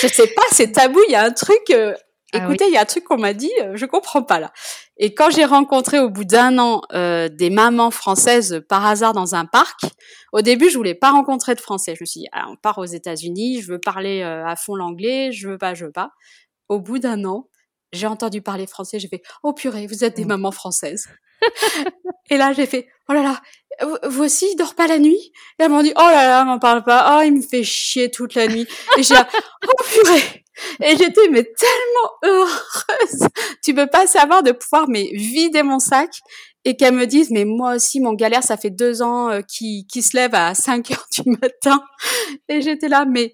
je 0.00 0.06
sais 0.06 0.28
pas, 0.28 0.42
c'est 0.52 0.70
tabou, 0.70 1.00
il 1.08 1.12
y 1.12 1.16
a 1.16 1.24
un 1.24 1.32
truc... 1.32 1.58
euh, 1.70 1.94
Ah. 2.34 2.38
Écoutez, 2.38 2.64
il 2.68 2.72
y 2.72 2.76
a 2.78 2.80
un 2.82 2.86
truc 2.86 3.04
qu'on 3.04 3.18
m'a 3.18 3.34
dit, 3.34 3.50
euh, 3.62 3.72
je 3.74 3.84
comprends 3.84 4.22
pas 4.22 4.38
là. 4.40 4.52
Et 4.96 5.12
quand 5.12 5.28
j'ai 5.30 5.44
rencontré 5.44 5.98
au 5.98 6.08
bout 6.08 6.24
d'un 6.24 6.56
an 6.58 6.80
euh, 6.94 7.28
des 7.28 7.50
mamans 7.50 7.90
françaises 7.90 8.62
par 8.70 8.86
hasard 8.86 9.12
dans 9.12 9.34
un 9.34 9.44
parc, 9.44 9.80
au 10.32 10.40
début 10.40 10.70
je 10.70 10.76
voulais 10.78 10.94
pas 10.94 11.10
rencontrer 11.10 11.54
de 11.56 11.60
Français. 11.60 11.94
Je 11.94 12.02
me 12.02 12.06
suis 12.06 12.20
dit, 12.20 12.28
ah, 12.32 12.46
on 12.48 12.56
part 12.56 12.78
aux 12.78 12.86
États-Unis, 12.86 13.60
je 13.60 13.72
veux 13.72 13.78
parler 13.80 14.22
euh, 14.22 14.46
à 14.46 14.54
fond 14.56 14.76
l'anglais, 14.76 15.30
je 15.32 15.48
veux 15.48 15.58
pas, 15.58 15.74
je 15.74 15.84
veux 15.86 15.92
pas. 15.92 16.10
Au 16.70 16.80
bout 16.80 16.98
d'un 17.00 17.24
an, 17.26 17.48
j'ai 17.92 18.06
entendu 18.06 18.42
parler 18.42 18.66
français, 18.66 18.98
j'ai 18.98 19.08
fait, 19.08 19.22
oh 19.42 19.52
purée, 19.52 19.86
vous 19.86 20.04
êtes 20.04 20.16
des 20.16 20.24
Mm. 20.24 20.28
mamans 20.28 20.52
françaises. 20.52 21.06
Et 22.30 22.36
là 22.36 22.52
j'ai 22.52 22.66
fait, 22.66 22.86
oh 23.08 23.12
là 23.12 23.22
là, 23.22 23.40
vous, 24.08 24.24
aussi, 24.24 24.46
il 24.52 24.56
dort 24.56 24.74
pas 24.74 24.86
la 24.86 24.98
nuit? 24.98 25.32
Et 25.58 25.62
elles 25.64 25.70
m'ont 25.70 25.82
dit, 25.82 25.92
oh 25.96 26.00
là 26.00 26.26
là, 26.26 26.44
m'en 26.44 26.58
parle 26.58 26.84
pas, 26.84 27.18
oh 27.18 27.22
il 27.24 27.32
me 27.34 27.42
fait 27.42 27.64
chier 27.64 28.10
toute 28.10 28.34
la 28.34 28.46
nuit. 28.46 28.66
Et 28.98 29.02
j'ai, 29.02 29.14
oh 29.16 29.82
purée 29.90 30.42
et 30.82 30.96
j'étais 30.96 31.28
mais 31.30 31.44
tellement 31.44 32.10
heureuse. 32.24 33.28
Tu 33.64 33.74
peux 33.74 33.86
pas 33.86 34.06
savoir 34.06 34.42
de 34.42 34.52
pouvoir 34.52 34.88
mais 34.88 35.10
vider 35.14 35.62
mon 35.62 35.78
sac 35.78 36.10
et 36.64 36.76
qu'elle 36.76 36.94
me 36.94 37.06
dise 37.06 37.30
mais 37.30 37.44
moi 37.44 37.76
aussi 37.76 38.00
mon 38.00 38.12
galère 38.12 38.42
ça 38.44 38.56
fait 38.56 38.70
deux 38.70 39.02
ans 39.02 39.30
euh, 39.30 39.40
qui 39.40 39.86
qui 39.90 40.02
se 40.02 40.16
lève 40.16 40.34
à 40.34 40.54
5 40.54 40.90
heures 40.92 41.06
du 41.12 41.30
matin 41.30 41.82
et 42.48 42.60
j'étais 42.60 42.88
là 42.88 43.04
mais 43.04 43.32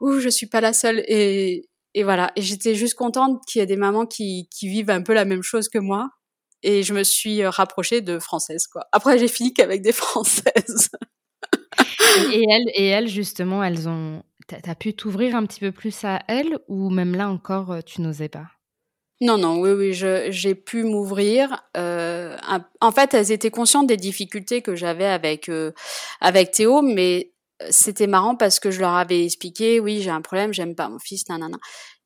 ouh 0.00 0.20
je 0.20 0.28
suis 0.28 0.46
pas 0.46 0.60
la 0.60 0.72
seule 0.72 1.02
et 1.08 1.64
et 1.94 2.02
voilà 2.02 2.32
et 2.36 2.42
j'étais 2.42 2.74
juste 2.74 2.94
contente 2.94 3.42
qu'il 3.46 3.60
y 3.60 3.62
ait 3.62 3.66
des 3.66 3.76
mamans 3.76 4.06
qui 4.06 4.48
qui 4.50 4.68
vivent 4.68 4.90
un 4.90 5.02
peu 5.02 5.14
la 5.14 5.24
même 5.24 5.42
chose 5.42 5.68
que 5.68 5.78
moi 5.78 6.08
et 6.62 6.82
je 6.82 6.94
me 6.94 7.02
suis 7.04 7.42
euh, 7.42 7.50
rapprochée 7.50 8.00
de 8.00 8.18
françaises 8.18 8.66
quoi. 8.66 8.86
Après 8.92 9.18
j'ai 9.18 9.28
fini 9.28 9.52
qu'avec 9.52 9.82
des 9.82 9.92
françaises. 9.92 10.90
Et, 12.32 12.44
elles, 12.48 12.70
et 12.74 12.86
elles, 12.86 13.08
justement, 13.08 13.62
elles 13.62 13.88
ont. 13.88 14.22
T'as 14.46 14.74
pu 14.74 14.94
t'ouvrir 14.94 15.36
un 15.36 15.46
petit 15.46 15.60
peu 15.60 15.70
plus 15.70 16.04
à 16.04 16.22
elles 16.26 16.58
ou 16.66 16.90
même 16.90 17.14
là 17.14 17.28
encore, 17.28 17.70
euh, 17.70 17.80
tu 17.86 18.00
n'osais 18.00 18.28
pas? 18.28 18.48
Non, 19.20 19.38
non, 19.38 19.60
oui, 19.60 19.70
oui, 19.70 19.92
j'ai 19.92 20.54
pu 20.56 20.82
m'ouvrir. 20.82 21.62
Euh, 21.76 22.36
en 22.80 22.90
fait, 22.90 23.14
elles 23.14 23.30
étaient 23.30 23.50
conscientes 23.50 23.86
des 23.86 23.96
difficultés 23.96 24.60
que 24.60 24.74
j'avais 24.74 25.06
avec 25.06 25.48
euh, 25.48 25.72
avec 26.20 26.50
Théo, 26.50 26.82
mais 26.82 27.29
c'était 27.70 28.06
marrant 28.06 28.36
parce 28.36 28.58
que 28.60 28.70
je 28.70 28.80
leur 28.80 28.94
avais 28.94 29.24
expliqué, 29.24 29.80
oui, 29.80 30.00
j'ai 30.02 30.10
un 30.10 30.22
problème, 30.22 30.52
j'aime 30.52 30.74
pas 30.74 30.88
mon 30.88 30.98
fils, 30.98 31.28
nanana. 31.28 31.58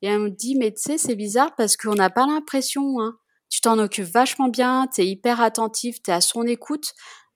Et 0.02 0.08
elle 0.08 0.18
me 0.20 0.30
dit, 0.30 0.56
mais 0.56 0.72
tu 0.72 0.80
sais, 0.82 0.98
c'est 0.98 1.14
bizarre 1.16 1.54
parce 1.56 1.76
qu'on 1.76 1.94
n'a 1.94 2.10
pas 2.10 2.26
l'impression, 2.26 3.00
hein. 3.00 3.16
Tu 3.50 3.60
t'en 3.60 3.78
occupes 3.78 4.04
vachement 4.06 4.48
bien, 4.48 4.88
t'es 4.92 5.06
hyper 5.06 5.40
attentif, 5.40 6.02
t'es 6.02 6.10
à 6.12 6.20
son 6.20 6.44
écoute, 6.46 6.92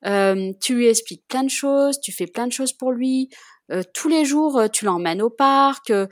euh, 0.06 0.52
tu 0.60 0.74
lui 0.74 0.86
expliques 0.88 1.24
plein 1.28 1.44
de 1.44 1.50
choses, 1.50 2.00
tu 2.00 2.12
fais 2.12 2.26
plein 2.26 2.46
de 2.46 2.52
choses 2.52 2.72
pour 2.72 2.92
lui. 2.92 3.28
euh, 3.70 3.82
tous 3.94 4.08
les 4.08 4.24
jours, 4.24 4.58
euh, 4.58 4.68
tu 4.68 4.84
l'emmènes 4.84 5.22
au 5.22 5.30
parc. 5.30 5.90
euh, 5.90 6.06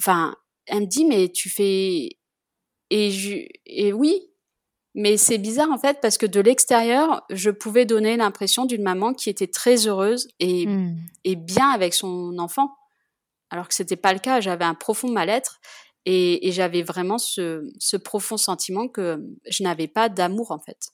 Enfin, 0.00 0.34
elle 0.66 0.82
me 0.82 0.86
dit, 0.86 1.04
mais 1.04 1.28
tu 1.30 1.50
fais 1.50 2.10
et, 2.90 3.10
je, 3.10 3.36
et 3.66 3.92
oui, 3.92 4.29
mais 4.94 5.16
c'est 5.16 5.38
bizarre 5.38 5.70
en 5.70 5.78
fait 5.78 5.98
parce 6.00 6.18
que 6.18 6.26
de 6.26 6.40
l'extérieur, 6.40 7.22
je 7.30 7.50
pouvais 7.50 7.84
donner 7.86 8.16
l'impression 8.16 8.64
d'une 8.66 8.82
maman 8.82 9.14
qui 9.14 9.30
était 9.30 9.46
très 9.46 9.86
heureuse 9.86 10.28
et, 10.40 10.66
Hmm. 10.66 10.96
et 11.24 11.36
bien 11.36 11.70
avec 11.70 11.94
son 11.94 12.38
enfant, 12.38 12.74
alors 13.50 13.68
que 13.68 13.74
c'était 13.74 13.96
pas 13.96 14.12
le 14.12 14.18
cas. 14.18 14.40
J'avais 14.40 14.64
un 14.64 14.74
profond 14.74 15.08
mal-être 15.08 15.60
et, 16.06 16.48
et 16.48 16.52
j'avais 16.52 16.82
vraiment 16.82 17.18
ce, 17.18 17.62
ce 17.78 17.96
profond 17.96 18.36
sentiment 18.36 18.88
que 18.88 19.22
je 19.48 19.62
n'avais 19.62 19.88
pas 19.88 20.08
d'amour 20.08 20.50
en 20.50 20.58
fait. 20.58 20.88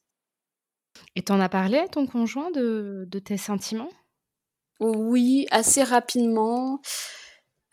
Et 1.14 1.22
t'en 1.22 1.40
as 1.40 1.48
parlé 1.48 1.78
à 1.78 1.88
ton 1.88 2.06
conjoint 2.06 2.50
de, 2.50 3.04
de 3.06 3.18
tes 3.18 3.36
sentiments? 3.36 3.90
Oui, 4.80 5.46
assez 5.50 5.82
rapidement. 5.82 6.80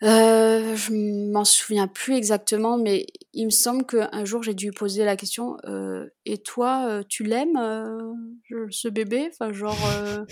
Euh, 0.02 0.76
je 0.76 0.92
m'en 1.32 1.44
souviens 1.44 1.86
plus 1.86 2.14
exactement, 2.16 2.76
mais 2.76 3.06
il 3.32 3.46
me 3.46 3.50
semble 3.50 3.86
qu'un 3.86 4.24
jour 4.24 4.42
j'ai 4.42 4.52
dû 4.52 4.70
poser 4.72 5.04
la 5.04 5.16
question 5.16 5.56
euh, 5.66 6.06
Et 6.26 6.38
toi, 6.38 6.86
euh, 6.88 7.02
tu 7.08 7.22
l'aimes, 7.22 7.56
euh, 7.56 8.66
ce 8.70 8.88
bébé? 8.88 9.30
Enfin, 9.32 9.52
genre, 9.52 9.78
euh, 9.96 10.24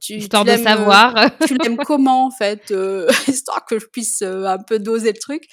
tu, 0.00 0.14
Histoire 0.14 0.44
tu 0.44 0.50
de 0.50 0.56
savoir. 0.56 1.14
tu 1.46 1.56
l'aimes 1.56 1.76
comment 1.78 2.26
en 2.26 2.30
fait 2.30 2.70
euh, 2.72 3.08
Histoire 3.28 3.64
que 3.64 3.78
je 3.78 3.86
puisse 3.86 4.20
un 4.22 4.58
peu 4.58 4.78
doser 4.78 5.12
le 5.12 5.18
truc. 5.18 5.44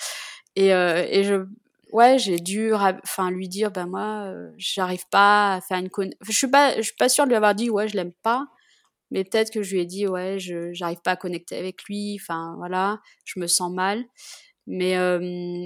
Et, 0.55 0.73
euh, 0.73 1.05
et 1.07 1.23
je, 1.23 1.45
ouais, 1.93 2.17
j'ai 2.19 2.39
dû, 2.39 2.73
enfin, 2.73 3.31
lui 3.31 3.47
dire 3.47 3.71
Ben 3.71 3.85
moi, 3.85 4.33
j'arrive 4.57 5.05
pas 5.11 5.55
à 5.55 5.61
faire 5.61 5.77
une 5.77 5.89
conne. 5.89 6.11
Je 6.21 6.31
suis 6.31 6.47
pas, 6.49 6.75
je 6.77 6.81
suis 6.81 6.95
pas 6.97 7.09
sûre 7.09 7.23
de 7.25 7.29
lui 7.29 7.37
avoir 7.37 7.55
dit 7.55 7.69
Ouais, 7.69 7.87
je 7.87 7.95
l'aime 7.95 8.11
pas 8.23 8.47
mais 9.11 9.25
peut-être 9.25 9.51
que 9.51 9.61
je 9.61 9.75
lui 9.75 9.81
ai 9.81 9.85
dit 9.85 10.07
ouais 10.07 10.39
je 10.39 10.73
j'arrive 10.73 11.01
pas 11.01 11.11
à 11.11 11.15
connecter 11.17 11.57
avec 11.57 11.83
lui 11.83 12.17
enfin 12.19 12.55
voilà 12.57 13.01
je 13.25 13.39
me 13.39 13.47
sens 13.47 13.71
mal. 13.71 14.05
Mais 14.67 14.97
euh, 14.97 15.19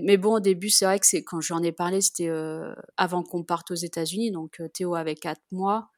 mais 0.03 0.17
bon 0.17 0.36
au 0.36 0.39
début 0.39 0.69
c'est 0.69 0.86
vrai 0.86 0.99
que 0.99 1.05
c'est 1.05 1.23
quand 1.23 1.41
j'en 1.41 1.62
ai 1.62 1.71
parlé 1.71 2.01
c'était 2.01 2.29
euh, 2.29 2.73
avant 2.97 3.23
qu'on 3.23 3.43
parte 3.43 3.71
aux 3.71 3.75
États-Unis 3.75 4.31
donc 4.31 4.60
euh, 4.60 4.67
Théo 4.69 4.95
avait 4.95 5.15
quatre 5.15 5.43
mois. 5.51 5.89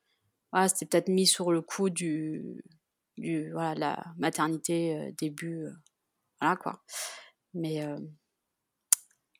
Voilà 0.51 0.67
c'était 0.69 0.85
peut-être 0.85 1.09
mis 1.09 1.27
sur 1.27 1.51
le 1.51 1.61
coup 1.61 1.89
du 1.89 2.63
du 3.17 3.51
voilà 3.51 3.75
la 3.75 4.03
maternité 4.17 5.13
début 5.17 5.67
voilà 6.41 6.57
quoi. 6.57 6.83
Mais 7.53 7.83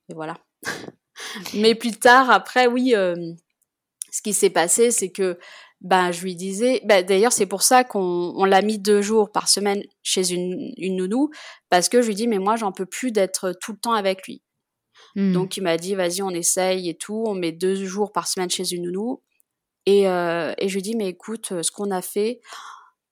voilà. 0.10 0.38
Mais 1.54 1.76
plus 1.76 1.98
tard 2.00 2.30
après 2.32 2.68
oui 2.68 2.94
ce 4.18 4.22
qui 4.22 4.34
s'est 4.34 4.50
passé, 4.50 4.92
c'est 4.92 5.12
que 5.12 5.38
ben 5.82 6.12
je 6.12 6.24
lui 6.24 6.36
disais, 6.36 6.82
ben, 6.86 7.06
d'ailleurs 7.06 7.32
c'est 7.32 7.46
pour 7.46 7.62
ça 7.62 7.84
qu'on 7.84 8.34
on 8.36 8.46
l'a 8.46 8.62
mis 8.62 8.80
deux 8.80 9.02
jours 9.02 9.32
par 9.32 9.48
semaine 9.48 9.84
chez 10.04 10.32
une, 10.34 10.74
une 10.78 10.96
nounou, 10.98 11.30
parce 11.70 11.90
que 11.90 12.02
je 12.02 12.08
lui 12.08 12.16
dis 12.16 12.28
mais 12.28 12.40
moi 12.40 12.56
j'en 12.56 12.72
peux 12.72 12.86
plus 12.86 13.12
d'être 13.12 13.54
tout 13.62 13.74
le 13.74 13.78
temps 13.78 13.94
avec 13.94 14.26
lui. 14.28 14.42
Mmh. 15.16 15.34
Donc 15.34 15.58
il 15.58 15.64
m'a 15.64 15.78
dit 15.78 15.96
vas-y 15.96 16.22
on 16.22 16.32
essaye 16.32 16.90
et 16.90 16.96
tout, 16.96 17.24
on 17.28 17.36
met 17.36 17.52
deux 17.52 17.76
jours 17.86 18.12
par 18.12 18.28
semaine 18.28 18.50
chez 18.50 18.74
une 18.74 18.84
nounou. 18.84 19.22
Et, 19.86 20.08
euh, 20.10 20.54
et 20.58 20.68
je 20.68 20.74
lui 20.74 20.82
dis 20.82 20.96
mais 20.96 21.08
écoute 21.08 21.62
ce 21.62 21.72
qu'on 21.72 21.92
a 21.92 22.02
fait, 22.02 22.42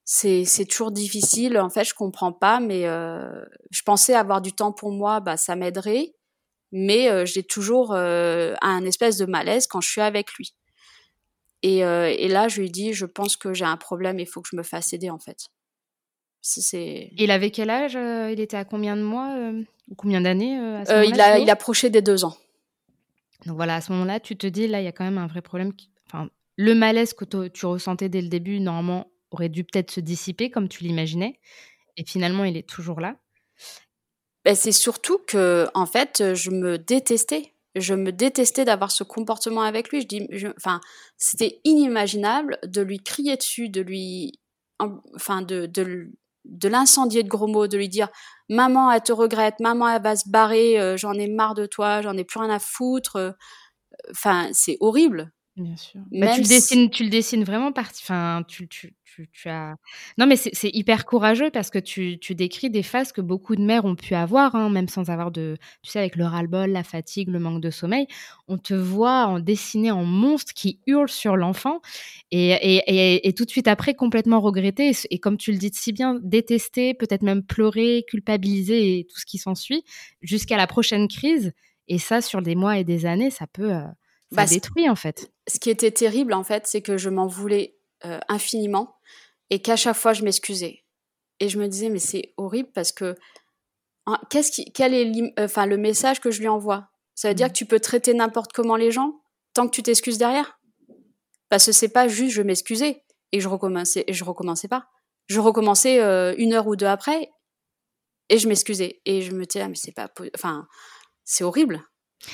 c'est 0.03 0.45
c'est 0.45 0.65
toujours 0.65 0.91
difficile. 0.91 1.57
En 1.59 1.69
fait 1.69 1.83
je 1.83 1.93
comprends 1.93 2.33
pas, 2.33 2.59
mais 2.59 2.87
euh, 2.87 3.45
je 3.71 3.81
pensais 3.83 4.13
avoir 4.13 4.41
du 4.41 4.53
temps 4.53 4.71
pour 4.71 4.91
moi, 4.91 5.19
bah 5.19 5.37
ça 5.37 5.55
m'aiderait, 5.55 6.13
mais 6.71 7.09
euh, 7.09 7.25
j'ai 7.25 7.43
toujours 7.43 7.93
euh, 7.93 8.53
un 8.61 8.83
espèce 8.85 9.17
de 9.17 9.25
malaise 9.25 9.67
quand 9.67 9.81
je 9.81 9.89
suis 9.89 10.01
avec 10.01 10.33
lui. 10.33 10.53
Et, 11.67 11.83
euh, 11.83 12.13
et 12.15 12.27
là 12.27 12.47
je 12.47 12.61
lui 12.61 12.69
dis 12.69 12.93
je 12.93 13.07
pense 13.07 13.37
que 13.37 13.55
j'ai 13.55 13.65
un 13.65 13.75
problème, 13.75 14.19
il 14.19 14.27
faut 14.27 14.39
que 14.39 14.49
je 14.51 14.55
me 14.55 14.61
fasse 14.61 14.93
aider 14.93 15.09
en 15.09 15.17
fait. 15.17 15.47
C'est. 16.41 17.09
Il 17.17 17.31
avait 17.31 17.49
quel 17.49 17.71
âge 17.71 17.97
Il 18.31 18.39
était 18.39 18.55
à 18.55 18.65
combien 18.65 18.95
de 18.95 19.01
mois 19.01 19.35
Combien 19.97 20.21
d'années 20.21 20.59
euh, 20.59 21.03
il, 21.03 21.19
a, 21.19 21.39
il 21.39 21.49
approchait 21.49 21.89
des 21.89 22.03
deux 22.03 22.23
ans. 22.23 22.37
Donc 23.47 23.55
voilà, 23.55 23.77
à 23.77 23.81
ce 23.81 23.91
moment-là, 23.93 24.19
tu 24.19 24.35
te 24.35 24.45
dis, 24.45 24.67
là, 24.67 24.79
il 24.79 24.85
y 24.85 24.87
a 24.87 24.91
quand 24.91 25.03
même 25.03 25.17
un 25.17 25.25
vrai 25.25 25.41
problème. 25.41 25.73
Enfin, 26.07 26.29
le 26.55 26.75
malaise 26.75 27.13
que 27.13 27.47
tu 27.47 27.65
ressentais 27.65 28.09
dès 28.09 28.21
le 28.21 28.27
début, 28.27 28.59
normalement, 28.59 29.07
aurait 29.31 29.49
dû 29.49 29.63
peut-être 29.63 29.89
se 29.89 29.99
dissiper 29.99 30.51
comme 30.51 30.69
tu 30.69 30.83
l'imaginais. 30.83 31.39
Et 31.97 32.05
finalement, 32.05 32.43
il 32.43 32.57
est 32.57 32.67
toujours 32.67 32.99
là. 32.99 33.15
Ben, 34.43 34.55
c'est 34.55 34.71
surtout 34.71 35.17
que, 35.17 35.67
en 35.73 35.87
fait, 35.87 36.35
je 36.35 36.51
me 36.51 36.77
détestais. 36.77 37.54
Je 37.75 37.93
me 37.93 38.11
détestais 38.11 38.65
d'avoir 38.65 38.91
ce 38.91 39.03
comportement 39.03 39.61
avec 39.61 39.89
lui. 39.89 40.01
Je 40.01 40.07
dis, 40.07 40.27
enfin, 40.57 40.79
c'était 41.17 41.59
inimaginable 41.65 42.57
de 42.65 42.81
lui 42.81 42.99
crier 42.99 43.35
dessus, 43.37 43.69
de 43.69 43.81
lui, 43.81 44.39
enfin, 45.15 45.41
de, 45.41 45.65
de, 45.65 46.09
de 46.45 46.67
l'incendier 46.69 47.23
de 47.23 47.27
gros 47.29 47.47
mots, 47.47 47.67
de 47.67 47.77
lui 47.77 47.89
dire 47.89 48.09
maman 48.49 48.91
elle 48.91 49.01
te 49.01 49.11
regrette, 49.11 49.59
maman 49.59 49.89
elle 49.89 50.01
va 50.01 50.15
se 50.15 50.29
barrer, 50.29 50.79
euh, 50.79 50.97
j'en 50.97 51.13
ai 51.13 51.27
marre 51.27 51.55
de 51.55 51.65
toi, 51.65 52.01
j'en 52.01 52.15
ai 52.17 52.23
plus 52.23 52.39
rien 52.39 52.49
à 52.49 52.59
foutre. 52.59 53.15
Euh, 53.17 53.31
enfin, 54.11 54.49
c'est 54.53 54.77
horrible. 54.81 55.31
Bien 55.57 55.77
sûr. 55.77 56.01
Bah, 56.11 56.33
tu, 56.35 56.41
le 56.41 56.47
dessines, 56.47 56.89
tu 56.89 57.05
le 57.05 57.09
dessines 57.09 57.45
vraiment 57.45 57.71
parti. 57.71 58.01
Enfin, 58.03 58.43
tu, 58.45 58.67
tu, 58.67 58.93
tu, 59.31 59.47
as. 59.47 59.77
Non, 60.17 60.27
mais 60.27 60.35
c'est 60.35 60.69
hyper 60.73 61.05
courageux 61.05 61.49
parce 61.49 61.69
que 61.69 61.79
tu, 61.79 62.19
tu, 62.19 62.35
décris 62.35 62.69
des 62.69 62.83
phases 62.83 63.13
que 63.13 63.21
beaucoup 63.21 63.55
de 63.55 63.61
mères 63.61 63.85
ont 63.85 63.95
pu 63.95 64.15
avoir, 64.15 64.53
hein, 64.55 64.69
même 64.69 64.89
sans 64.89 65.09
avoir 65.09 65.31
de. 65.31 65.55
Tu 65.81 65.91
sais, 65.91 65.99
avec 65.99 66.17
le 66.17 66.25
ras-le-bol, 66.25 66.71
la 66.71 66.83
fatigue, 66.83 67.29
le 67.29 67.39
manque 67.39 67.61
de 67.61 67.69
sommeil. 67.69 68.05
On 68.49 68.57
te 68.57 68.73
voit 68.73 69.27
en 69.27 69.39
dessiner 69.39 69.91
en 69.91 70.03
monstre 70.03 70.53
qui 70.53 70.81
hurle 70.87 71.07
sur 71.07 71.37
l'enfant 71.37 71.79
et, 72.31 72.49
et, 72.49 73.25
et, 73.25 73.33
tout 73.33 73.45
de 73.45 73.49
suite 73.49 73.69
après 73.69 73.93
complètement 73.93 74.41
regretter. 74.41 74.91
Et, 75.09 75.19
comme 75.19 75.37
tu 75.37 75.53
le 75.53 75.57
dis 75.57 75.71
si 75.73 75.93
bien, 75.93 76.19
détester, 76.21 76.93
peut-être 76.93 77.23
même 77.23 77.43
pleurer, 77.43 78.03
culpabiliser 78.09 78.99
et 78.99 79.05
tout 79.05 79.19
ce 79.19 79.25
qui 79.25 79.37
s'ensuit 79.37 79.85
jusqu'à 80.21 80.57
la 80.57 80.67
prochaine 80.67 81.07
crise. 81.07 81.53
Et 81.87 81.97
ça, 81.97 82.19
sur 82.19 82.41
des 82.41 82.55
mois 82.55 82.77
et 82.77 82.83
des 82.83 83.05
années, 83.05 83.31
ça 83.31 83.47
peut. 83.47 83.71
Euh, 83.71 83.85
ça 84.31 84.37
bah, 84.37 84.45
détruit 84.45 84.89
en 84.89 84.95
fait. 84.95 85.31
Ce 85.47 85.59
qui 85.59 85.69
était 85.69 85.91
terrible 85.91 86.33
en 86.33 86.43
fait, 86.43 86.67
c'est 86.67 86.81
que 86.81 86.97
je 86.97 87.09
m'en 87.09 87.27
voulais 87.27 87.77
euh, 88.05 88.19
infiniment 88.27 88.95
et 89.49 89.61
qu'à 89.61 89.75
chaque 89.75 89.95
fois 89.95 90.13
je 90.13 90.23
m'excusais. 90.23 90.83
Et 91.39 91.49
je 91.49 91.59
me 91.59 91.67
disais 91.67 91.89
mais 91.89 91.99
c'est 91.99 92.33
horrible 92.37 92.69
parce 92.73 92.91
que 92.91 93.15
hein, 94.05 94.19
qu'est-ce 94.29 94.51
qui, 94.51 94.71
quel 94.71 94.93
est 94.93 95.33
enfin 95.39 95.65
le 95.65 95.77
message 95.77 96.19
que 96.19 96.31
je 96.31 96.39
lui 96.39 96.47
envoie? 96.47 96.89
Ça 97.13 97.29
veut 97.29 97.35
dire 97.35 97.47
mmh. 97.47 97.49
que 97.51 97.57
tu 97.57 97.65
peux 97.65 97.79
traiter 97.79 98.13
n'importe 98.13 98.51
comment 98.51 98.75
les 98.75 98.91
gens 98.91 99.21
tant 99.53 99.67
que 99.67 99.71
tu 99.71 99.83
t'excuses 99.83 100.17
derrière? 100.17 100.59
Parce 101.49 101.67
que 101.67 101.71
c'est 101.71 101.89
pas 101.89 102.07
juste 102.07 102.33
je 102.33 102.41
m'excusais 102.41 103.03
et 103.31 103.39
je 103.39 103.47
recommençais 103.47 104.03
et 104.07 104.13
je 104.13 104.23
recommençais 104.23 104.67
pas. 104.67 104.87
Je 105.27 105.39
recommençais 105.39 106.01
euh, 106.01 106.33
une 106.37 106.53
heure 106.53 106.67
ou 106.67 106.75
deux 106.75 106.85
après 106.85 107.31
et 108.29 108.37
je 108.37 108.47
m'excusais 108.47 109.01
et 109.05 109.21
je 109.21 109.31
me 109.31 109.45
disais 109.45 109.61
ah, 109.61 109.67
mais 109.67 109.75
c'est 109.75 109.93
pas 109.93 110.09
enfin 110.35 110.67
c'est 111.23 111.43
horrible 111.43 111.83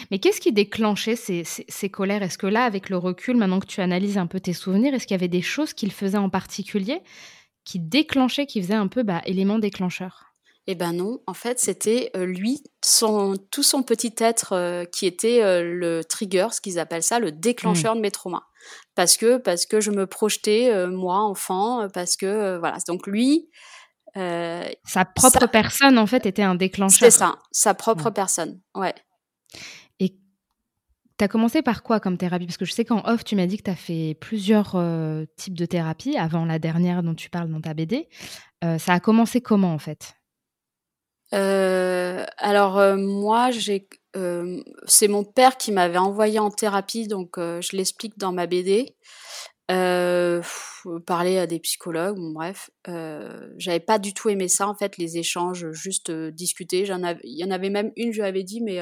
mais 0.09 0.19
qu'est-ce 0.19 0.41
qui 0.41 0.51
déclenchait 0.51 1.15
ces, 1.15 1.43
ces, 1.43 1.89
colères? 1.89 2.23
Est-ce 2.23 2.37
que 2.37 2.47
là, 2.47 2.63
avec 2.63 2.89
le 2.89 2.97
recul, 2.97 3.35
maintenant 3.35 3.59
que 3.59 3.65
tu 3.65 3.81
analyses 3.81 4.17
un 4.17 4.27
peu 4.27 4.39
tes 4.39 4.53
souvenirs, 4.53 4.93
est-ce 4.93 5.05
qu'il 5.05 5.15
y 5.15 5.19
avait 5.19 5.27
des 5.27 5.41
choses 5.41 5.73
qu'il 5.73 5.91
faisait 5.91 6.17
en 6.17 6.29
particulier 6.29 7.01
qui 7.63 7.79
déclenchaient, 7.79 8.45
qui 8.45 8.61
faisaient 8.61 8.73
un 8.73 8.87
peu 8.87 9.03
bah, 9.03 9.21
élément 9.25 9.59
déclencheur? 9.59 10.31
Eh 10.67 10.75
ben 10.75 10.93
non, 10.93 11.19
en 11.25 11.33
fait, 11.33 11.59
c'était 11.59 12.11
euh, 12.15 12.25
lui, 12.25 12.63
son, 12.83 13.35
tout 13.49 13.63
son 13.63 13.81
petit 13.81 14.13
être 14.19 14.53
euh, 14.53 14.85
qui 14.85 15.07
était 15.07 15.41
euh, 15.41 15.63
le 15.63 16.03
trigger, 16.03 16.47
ce 16.51 16.61
qu'ils 16.61 16.77
appellent 16.77 17.03
ça, 17.03 17.19
le 17.19 17.31
déclencheur 17.31 17.95
mmh. 17.95 17.97
de 17.97 18.01
mes 18.01 18.11
traumas. 18.11 18.43
Parce 18.93 19.17
que, 19.17 19.37
parce 19.37 19.65
que 19.65 19.81
je 19.81 19.89
me 19.89 20.05
projetais, 20.05 20.87
moi, 20.87 21.17
enfant, 21.17 21.87
parce 21.93 22.15
que, 22.15 22.59
voilà. 22.59 22.77
Donc 22.87 23.07
lui... 23.07 23.49
sa 24.13 25.05
propre 25.15 25.47
personne, 25.47 25.97
en 25.97 26.05
fait, 26.05 26.27
était 26.27 26.43
un 26.43 26.53
déclencheur. 26.53 27.11
C'est 27.11 27.17
ça, 27.17 27.39
sa 27.51 27.73
propre 27.73 28.11
personne, 28.11 28.61
ouais. 28.75 28.93
Tu 31.21 31.25
as 31.25 31.27
commencé 31.27 31.61
par 31.61 31.83
quoi 31.83 31.99
comme 31.99 32.17
thérapie? 32.17 32.47
Parce 32.47 32.57
que 32.57 32.65
je 32.65 32.71
sais 32.71 32.83
qu'en 32.83 33.07
off, 33.07 33.23
tu 33.23 33.35
m'as 33.35 33.45
dit 33.45 33.57
que 33.57 33.61
tu 33.61 33.69
as 33.69 33.75
fait 33.75 34.17
plusieurs 34.19 34.71
euh, 34.73 35.25
types 35.37 35.53
de 35.53 35.67
thérapies 35.67 36.17
avant 36.17 36.45
la 36.45 36.57
dernière 36.57 37.03
dont 37.03 37.13
tu 37.13 37.29
parles 37.29 37.51
dans 37.51 37.61
ta 37.61 37.75
BD. 37.75 38.09
Euh, 38.63 38.79
ça 38.79 38.93
a 38.93 38.99
commencé 38.99 39.39
comment 39.39 39.71
en 39.71 39.77
fait? 39.77 40.15
Euh, 41.35 42.25
Alors 42.37 42.97
moi, 42.97 43.51
c'est 44.87 45.07
mon 45.07 45.23
père 45.23 45.57
qui 45.57 45.71
m'avait 45.71 45.99
envoyé 45.99 46.39
en 46.39 46.49
thérapie, 46.49 47.07
donc 47.07 47.33
je 47.37 47.77
l'explique 47.77 48.17
dans 48.17 48.31
ma 48.31 48.47
BD. 48.47 48.95
parler 49.67 51.37
à 51.37 51.45
des 51.45 51.59
psychologues, 51.59 52.17
bref, 52.33 52.71
j'avais 53.57 53.79
pas 53.79 53.99
du 53.99 54.15
tout 54.15 54.29
aimé 54.29 54.47
ça 54.47 54.67
en 54.67 54.73
fait, 54.73 54.97
les 54.97 55.19
échanges, 55.19 55.69
juste 55.69 56.09
discuter. 56.09 56.87
J'en 56.87 57.03
il 57.23 57.37
y 57.37 57.45
en 57.45 57.51
avait 57.51 57.69
même 57.69 57.91
une, 57.95 58.11
je 58.11 58.21
lui 58.21 58.27
avais 58.27 58.43
dit, 58.43 58.61
mais 58.61 58.81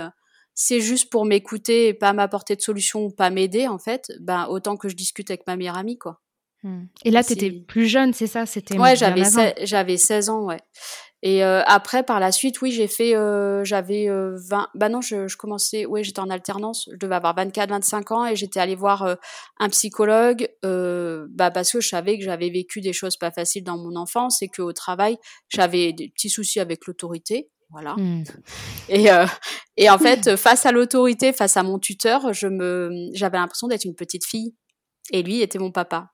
c'est 0.61 0.81
juste 0.81 1.09
pour 1.09 1.23
m'écouter 1.23 1.87
et 1.87 1.93
pas 1.93 2.11
m'apporter 2.11 2.53
de 2.57 2.61
solution 2.61 3.05
ou 3.05 3.09
pas 3.09 3.29
m'aider, 3.29 3.69
en 3.69 3.79
fait, 3.79 4.11
ben, 4.19 4.45
autant 4.49 4.75
que 4.75 4.89
je 4.89 4.95
discute 4.95 5.31
avec 5.31 5.47
ma 5.47 5.55
meilleure 5.55 5.77
amie, 5.77 5.97
quoi. 5.97 6.19
Hmm. 6.63 6.87
Et 7.05 7.11
là, 7.11 7.23
tu 7.23 7.31
étais 7.31 7.49
plus 7.49 7.87
jeune, 7.87 8.11
c'est 8.11 8.27
ça? 8.27 8.45
C'était 8.45 8.77
Ouais, 8.77 8.97
j'avais, 8.97 9.23
j'avais 9.63 9.95
16 9.95 10.27
ans, 10.27 10.43
ouais. 10.43 10.59
Et 11.23 11.45
euh, 11.45 11.61
après, 11.65 12.03
par 12.03 12.19
la 12.19 12.33
suite, 12.33 12.61
oui, 12.61 12.71
j'ai 12.71 12.87
fait, 12.87 13.15
euh, 13.15 13.63
j'avais 13.63 14.07
20, 14.07 14.11
euh, 14.11 14.37
bah 14.75 14.89
non, 14.89 14.99
je, 14.99 15.29
je 15.29 15.37
commençais, 15.37 15.85
oui, 15.85 16.03
j'étais 16.03 16.19
en 16.19 16.29
alternance, 16.29 16.89
je 16.91 16.97
devais 16.97 17.15
avoir 17.15 17.37
24, 17.37 17.69
25 17.69 18.11
ans 18.11 18.25
et 18.25 18.35
j'étais 18.35 18.59
allée 18.59 18.75
voir 18.75 19.17
un 19.59 19.69
psychologue, 19.69 20.49
bah 20.61 21.51
parce 21.51 21.71
que 21.71 21.79
je 21.79 21.87
savais 21.87 22.17
que 22.17 22.25
j'avais 22.25 22.49
vécu 22.49 22.81
des 22.81 22.93
choses 22.93 23.15
pas 23.15 23.31
faciles 23.31 23.63
dans 23.63 23.77
mon 23.77 23.95
enfance 23.95 24.41
et 24.41 24.49
qu'au 24.49 24.73
travail, 24.73 25.17
j'avais 25.47 25.93
des 25.93 26.09
petits 26.09 26.29
soucis 26.29 26.59
avec 26.59 26.85
l'autorité. 26.85 27.49
Voilà. 27.71 27.95
Hmm. 27.95 28.23
Et, 28.87 29.11
euh, 29.11 29.25
et 29.77 29.89
en 29.89 29.97
fait, 29.99 30.35
face 30.35 30.65
à 30.65 30.71
l'autorité, 30.71 31.33
face 31.33 31.55
à 31.57 31.63
mon 31.63 31.79
tuteur, 31.79 32.33
je 32.33 32.47
me, 32.47 33.09
j'avais 33.13 33.37
l'impression 33.37 33.67
d'être 33.67 33.85
une 33.85 33.95
petite 33.95 34.25
fille. 34.25 34.55
Et 35.11 35.23
lui 35.23 35.41
était 35.41 35.59
mon 35.59 35.71
papa. 35.71 36.11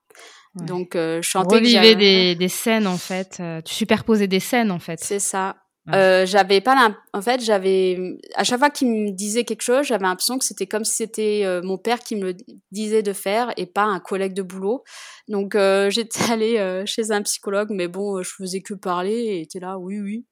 Donc, 0.54 0.96
euh, 0.96 1.20
je 1.20 1.28
chantais. 1.28 1.60
Des, 1.60 2.34
des 2.34 2.48
scènes, 2.48 2.86
en 2.86 2.96
fait. 2.96 3.38
Euh, 3.40 3.60
tu 3.60 3.74
superposais 3.74 4.26
des 4.26 4.40
scènes, 4.40 4.70
en 4.70 4.78
fait. 4.78 4.98
C'est 5.02 5.18
ça. 5.18 5.56
Euh, 5.94 6.26
j'avais 6.26 6.60
pas 6.60 6.96
en 7.12 7.22
fait 7.22 7.40
j'avais 7.40 8.18
à 8.34 8.42
chaque 8.42 8.58
fois 8.58 8.70
qu'il 8.70 8.88
me 8.88 9.10
disait 9.12 9.44
quelque 9.44 9.62
chose 9.62 9.86
j'avais 9.86 10.02
l'impression 10.02 10.36
que 10.36 10.44
c'était 10.44 10.66
comme 10.66 10.84
si 10.84 10.96
c'était 10.96 11.42
euh, 11.44 11.62
mon 11.62 11.78
père 11.78 12.00
qui 12.00 12.16
me 12.16 12.34
disait 12.72 13.04
de 13.04 13.12
faire 13.12 13.52
et 13.56 13.66
pas 13.66 13.84
un 13.84 14.00
collègue 14.00 14.34
de 14.34 14.42
boulot 14.42 14.82
donc 15.28 15.54
euh, 15.54 15.88
j'étais 15.90 16.32
allée 16.32 16.82
chez 16.86 17.12
un 17.12 17.22
psychologue 17.22 17.68
mais 17.70 17.86
bon 17.86 18.20
je 18.20 18.30
faisais 18.36 18.62
que 18.62 18.74
parler 18.74 19.14
et 19.14 19.40
était 19.42 19.60
là 19.60 19.78
oui 19.78 20.00
oui 20.00 20.26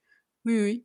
oui 0.44 0.60
oui 0.60 0.84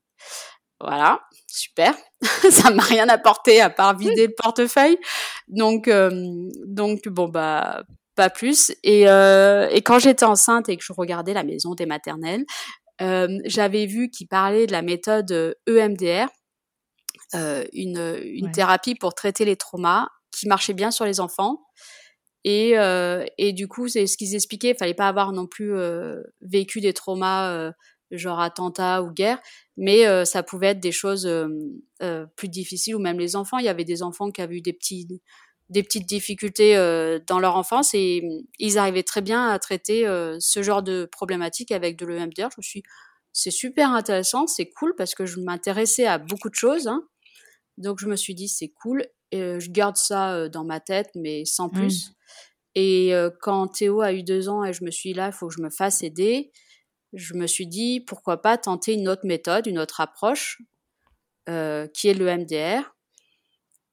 voilà, 0.80 1.22
super. 1.48 1.94
ça 2.52 2.72
m'a 2.72 2.84
rien 2.84 3.10
apporté 3.10 3.60
à 3.62 3.70
part 3.70 3.98
vider 3.98 4.28
le 4.28 4.34
portefeuille. 4.36 4.98
Donc, 5.48 5.88
euh, 5.88 6.10
donc 6.66 7.08
bon 7.08 7.28
bah 7.28 7.84
pas 8.16 8.30
plus. 8.30 8.72
Et, 8.84 9.10
euh, 9.10 9.68
et 9.70 9.82
quand 9.82 10.00
j'étais 10.00 10.26
enceinte 10.26 10.70
et 10.70 10.78
que 10.78 10.84
je 10.84 10.94
regardais 10.94 11.34
la 11.34 11.44
maison 11.44 11.76
des 11.76 11.86
maternelles, 11.86 12.46
euh, 13.02 13.40
j'avais 13.46 13.86
vu 13.86 14.10
qu'il 14.10 14.28
parlait 14.28 14.68
de 14.68 14.72
la 14.72 14.82
méthode 14.82 15.56
EMDR, 15.68 16.28
une, 17.34 18.20
une 18.24 18.52
thérapie 18.52 18.96
pour 18.96 19.14
traiter 19.14 19.46
les 19.46 19.56
traumas 19.56 20.08
qui 20.32 20.48
marchait 20.48 20.74
bien 20.74 20.92
sur 20.92 21.06
les 21.06 21.20
enfants. 21.20 21.62
Et, 22.44 22.74
et 23.38 23.54
du 23.54 23.68
coup, 23.68 23.88
c'est 23.88 24.08
ce 24.08 24.18
qu'ils 24.18 24.34
expliquaient. 24.34 24.72
Il 24.72 24.78
fallait 24.78 24.94
pas 24.94 25.08
avoir 25.08 25.32
non 25.32 25.46
plus 25.46 25.74
vécu 26.42 26.82
des 26.82 26.94
traumas 26.94 27.72
genre 28.12 28.40
attentat 28.40 29.04
ou 29.04 29.12
guerre, 29.12 29.40
mais 29.78 30.08
euh, 30.08 30.26
ça 30.26 30.44
pouvait 30.44 30.68
être 30.68 30.80
des 30.80 30.92
choses 30.92 31.26
euh, 31.26 31.48
euh, 32.02 32.26
plus 32.36 32.50
difficiles 32.50 32.96
ou 32.96 33.00
même 33.00 33.20
les 33.20 33.36
enfants. 33.36 33.58
Il 33.58 33.66
y 33.66 33.70
avait 33.70 33.86
des 33.86 34.04
enfants 34.04 34.32
qui 34.32 34.42
avaient 34.42 34.58
eu 34.58 34.62
des 34.62 34.74
petits 34.74 35.08
des 35.70 35.84
petites 35.84 36.08
difficultés 36.08 36.74
dans 37.28 37.38
leur 37.38 37.56
enfance 37.56 37.94
et 37.94 38.24
ils 38.58 38.80
arrivaient 38.80 39.04
très 39.04 39.22
bien 39.22 39.50
à 39.50 39.60
traiter 39.60 40.04
ce 40.40 40.64
genre 40.64 40.82
de 40.82 41.08
problématiques 41.12 41.72
avec 41.72 41.96
de 41.96 42.08
l'EMDR. 42.08 42.50
Je 42.50 42.58
me 42.58 42.64
suis 42.64 42.82
c'est 43.34 43.52
super 43.52 43.92
intéressant, 43.92 44.48
c'est 44.48 44.72
cool 44.72 44.96
parce 44.98 45.14
que 45.14 45.28
je 45.28 45.40
m'intéressais 45.40 46.08
à 46.08 46.18
beaucoup 46.18 46.50
de 46.50 46.56
choses. 46.56 46.88
Hein. 46.88 47.04
Donc 47.78 48.00
je 48.00 48.08
me 48.08 48.16
suis 48.16 48.34
dit 48.34 48.48
c'est 48.48 48.70
cool, 48.82 49.06
et 49.32 49.60
je 49.60 49.70
garde 49.70 49.96
ça 49.96 50.50
dans 50.50 50.66
ma 50.66 50.80
tête 50.80 51.12
mais 51.14 51.46
sans 51.46 51.68
mmh. 51.68 51.74
plus. 51.74 52.14
Et 52.74 53.14
quand 53.40 53.68
Théo 53.68 54.02
a 54.02 54.12
eu 54.12 54.24
deux 54.24 54.50
ans 54.50 54.64
et 54.64 54.74
je 54.74 54.84
me 54.84 54.90
suis 54.90 55.12
dit 55.12 55.18
là, 55.18 55.28
il 55.28 55.34
faut 55.34 55.50
que 55.50 55.54
je 55.56 55.62
me 55.62 55.70
fasse 55.70 56.02
aider, 56.02 56.52
je 57.14 57.34
me 57.34 57.48
suis 57.48 57.68
dit 57.68 58.00
pourquoi 58.02 58.42
pas 58.42 58.58
tenter 58.58 58.94
une 58.94 59.08
autre 59.08 59.26
méthode, 59.26 59.68
une 59.68 59.80
autre 59.80 60.02
approche, 60.02 60.62
qui 61.46 62.08
est 62.08 62.14
le 62.14 62.26
MDR. 62.26 62.96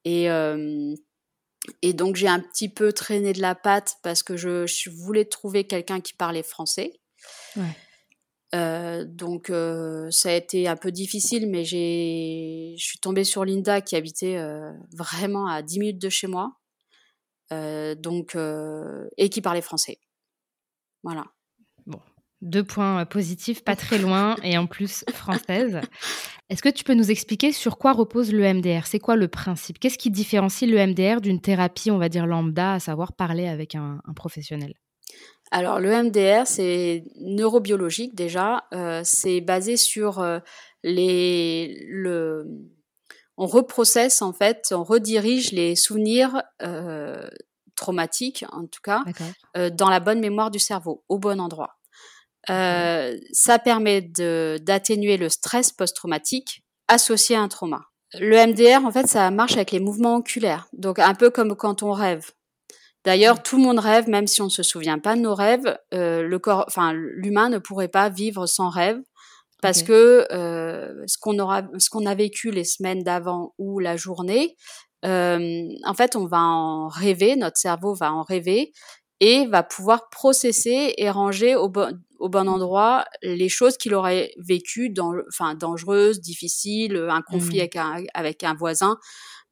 Et, 0.05 0.29
et 1.83 1.93
donc 1.93 2.17
j'ai 2.17 2.29
un 2.29 2.41
petit 2.41 2.69
peu 2.69 2.93
traîné 2.93 3.33
de 3.33 3.41
la 3.41 3.55
patte 3.55 3.97
parce 4.03 4.23
que 4.23 4.37
je, 4.37 4.67
je 4.67 4.91
voulais 4.91 5.25
trouver 5.25 5.65
quelqu'un 5.65 6.01
qui 6.01 6.13
parlait 6.13 6.43
français. 6.43 7.01
Euh, 8.55 9.05
donc 9.05 9.51
euh, 9.51 10.11
ça 10.11 10.31
a 10.31 10.33
été 10.33 10.69
un 10.69 10.77
peu 10.77 10.93
difficile, 10.93 11.49
mais 11.49 11.65
j'ai, 11.65 12.75
je 12.79 12.85
suis 12.85 12.99
tombée 12.99 13.25
sur 13.25 13.45
Linda 13.45 13.81
qui 13.81 13.97
habitait 13.97 14.37
euh, 14.37 14.73
vraiment 14.93 15.47
à 15.47 15.63
10 15.63 15.79
minutes 15.81 15.99
de 16.01 16.09
chez 16.09 16.27
moi, 16.27 16.53
donc 17.51 18.37
et 19.17 19.29
qui 19.29 19.41
parlait 19.41 19.63
français. 19.63 19.99
Voilà. 21.03 21.25
Deux 22.43 22.65
points 22.65 23.05
positifs, 23.07 23.65
pas 23.65 23.77
très 23.77 23.99
loin 23.99 24.37
et 24.43 24.59
en 24.59 24.67
plus 24.67 25.05
française. 25.13 25.81
Est-ce 26.49 26.63
que 26.63 26.69
tu 26.69 26.85
peux 26.85 26.95
nous 26.95 27.11
expliquer 27.11 27.51
sur 27.51 27.77
quoi 27.79 27.93
repose 27.93 28.33
le 28.33 28.53
MDR 28.53 28.87
C'est 28.87 29.01
quoi 29.01 29.17
le 29.17 29.27
principe? 29.27 29.81
Qu'est-ce 29.81 29.99
qui 29.99 30.11
différencie 30.11 30.71
le 30.71 30.87
MDR 30.87 31.21
d'une 31.21 31.41
thérapie, 31.41 31.91
on 31.91 31.99
va 31.99 32.09
dire 32.09 32.27
lambda, 32.27 32.75
à 32.75 32.79
savoir 32.79 33.15
parler 33.15 33.49
avec 33.49 33.75
un, 33.75 34.01
professionnel? 34.15 34.75
Alors 35.51 35.81
le 35.81 35.91
MDR, 35.91 36.47
c'est 36.47 37.05
neurobiologique 37.21 38.15
déjà. 38.15 38.65
Euh, 38.75 39.01
c'est 39.03 39.41
basé 39.41 39.77
sur 39.77 40.21
euh, 40.21 40.39
les 40.83 41.85
le 41.89 42.47
on 43.39 43.47
reprocesse 43.47 44.23
en 44.23 44.33
fait, 44.33 44.73
on 44.73 44.83
redirige 44.83 45.53
les 45.53 45.75
souvenirs 45.75 46.43
euh, 46.63 47.29
traumatiques 47.75 48.45
en 48.51 48.67
tout 48.67 48.81
cas 48.83 49.05
dans 49.71 49.91
la 49.91 50.01
bonne 50.01 50.21
mémoire 50.21 50.51
du 50.51 50.59
cerveau, 50.59 51.05
au 51.09 51.19
bon 51.19 51.41
endroit. 51.41 51.76
Euh, 52.51 53.17
ça 53.33 53.59
permet 53.59 54.03
d'atténuer 54.03 55.17
le 55.17 55.29
stress 55.29 55.73
post-traumatique 55.73 56.63
associé 56.89 57.37
à 57.37 57.41
un 57.41 57.49
trauma. 57.49 57.83
Le 58.15 58.37
MDR, 58.47 58.85
en 58.85 58.93
fait, 58.93 59.07
ça 59.07 59.31
marche 59.31 59.57
avec 59.57 59.73
les 59.73 59.81
mouvements 59.81 60.17
oculaires. 60.17 60.69
Donc, 60.73 60.99
un 60.99 61.15
peu 61.15 61.31
comme 61.31 61.57
quand 61.57 61.83
on 61.83 61.93
rêve. 61.93 62.31
D'ailleurs, 63.05 63.43
tout 63.43 63.57
le 63.57 63.63
monde 63.63 63.79
rêve, 63.79 64.09
même 64.09 64.27
si 64.27 64.43
on 64.43 64.47
ne 64.47 64.51
se 64.51 64.63
souvient 64.63 64.99
pas 64.99 65.15
de 65.15 65.21
nos 65.21 65.35
rêves. 65.35 65.79
Euh, 65.95 66.23
le 66.23 66.39
corps, 66.39 66.65
enfin, 66.67 66.93
l'humain 66.93 67.49
ne 67.49 67.59
pourrait 67.59 67.89
pas 67.89 68.09
vivre 68.09 68.47
sans 68.47 68.69
rêve 68.69 69.01
parce 69.63 69.83
que 69.83 70.27
euh, 70.33 70.93
ce 71.07 71.17
qu'on 71.19 71.39
aura, 71.39 71.63
ce 71.79 71.89
qu'on 71.89 72.07
a 72.07 72.15
vécu 72.15 72.51
les 72.51 72.65
semaines 72.65 73.03
d'avant 73.03 73.55
ou 73.59 73.79
la 73.79 73.97
journée, 73.97 74.57
euh, 75.05 75.63
en 75.85 75.95
fait, 75.95 76.17
on 76.17 76.27
va 76.27 76.41
en 76.41 76.89
rêver. 76.89 77.37
Notre 77.37 77.57
cerveau 77.57 77.95
va 77.95 78.13
en 78.13 78.23
rêver 78.23 78.73
et 79.21 79.47
va 79.47 79.63
pouvoir 79.63 80.09
processer 80.11 80.95
et 80.99 81.11
ranger 81.11 81.55
au 81.55 81.69
bon, 81.69 81.97
au 82.19 82.29
bon 82.29 82.49
endroit 82.49 83.05
les 83.23 83.49
choses 83.49 83.77
qu'il 83.77 83.95
aurait 83.95 84.33
vécues, 84.39 84.91
dans, 84.91 85.13
enfin 85.29 85.55
dangereuses, 85.55 86.21
difficiles, 86.21 86.97
un 87.09 87.23
conflit 87.23 87.59
mmh. 87.59 87.61
avec, 87.61 87.77
un, 87.77 88.03
avec 88.15 88.45
un 88.45 88.55
voisin. 88.55 88.97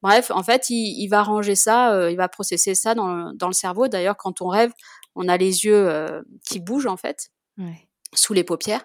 Bref, 0.03 0.31
en 0.31 0.43
fait, 0.43 0.69
il, 0.69 1.03
il 1.03 1.09
va 1.09 1.23
ranger 1.23 1.55
ça, 1.55 1.95
euh, 1.95 2.11
il 2.11 2.17
va 2.17 2.29
processer 2.29 2.75
ça 2.75 2.95
dans, 2.95 3.33
dans 3.35 3.47
le 3.47 3.55
cerveau. 3.55 3.89
D'ailleurs, 3.89 4.17
quand 4.19 4.43
on 4.43 4.49
rêve, 4.49 4.73
on 5.15 5.29
a 5.29 5.37
les 5.37 5.65
yeux 5.65 5.89
euh, 5.89 6.21
qui 6.47 6.61
bougent 6.61 6.87
en 6.87 6.99
fait, 6.99 7.31
ouais. 7.59 7.89
sous 8.13 8.35
les 8.35 8.45
paupières. 8.45 8.85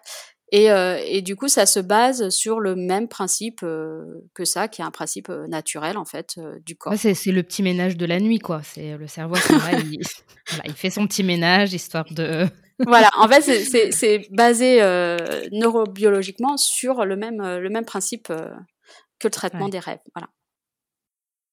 Et, 0.51 0.71
euh, 0.71 0.99
et, 1.05 1.21
du 1.21 1.35
coup, 1.35 1.47
ça 1.47 1.65
se 1.65 1.79
base 1.79 2.29
sur 2.29 2.59
le 2.59 2.75
même 2.75 3.07
principe 3.07 3.59
euh, 3.63 4.03
que 4.33 4.45
ça, 4.45 4.67
qui 4.67 4.81
est 4.81 4.85
un 4.85 4.91
principe 4.91 5.29
euh, 5.29 5.47
naturel 5.47 5.97
en 5.97 6.05
fait 6.05 6.39
du 6.65 6.75
corps. 6.75 6.93
Ouais, 6.93 7.13
c'est 7.13 7.31
le 7.31 7.43
petit 7.43 7.61
ménage 7.61 7.97
de 7.97 8.05
la 8.05 8.19
nuit, 8.19 8.39
quoi. 8.39 8.61
C'est 8.63 8.97
le 8.97 9.07
cerveau, 9.07 9.35
il, 9.35 9.99
voilà, 10.47 10.63
il, 10.65 10.73
fait 10.73 10.89
son 10.89 11.05
petit 11.05 11.23
ménage 11.23 11.73
histoire 11.73 12.05
de. 12.11 12.47
voilà, 12.87 13.11
en 13.17 13.27
fait, 13.27 13.41
c'est 13.91 14.27
basé 14.31 14.79
neurobiologiquement 15.51 16.57
sur 16.57 17.05
le 17.05 17.15
même 17.15 17.41
le 17.41 17.69
même 17.69 17.85
principe 17.85 18.27
que 18.27 19.27
le 19.27 19.31
traitement 19.31 19.65
ouais. 19.65 19.71
des 19.71 19.79
rêves. 19.79 19.99
Voilà. 20.15 20.29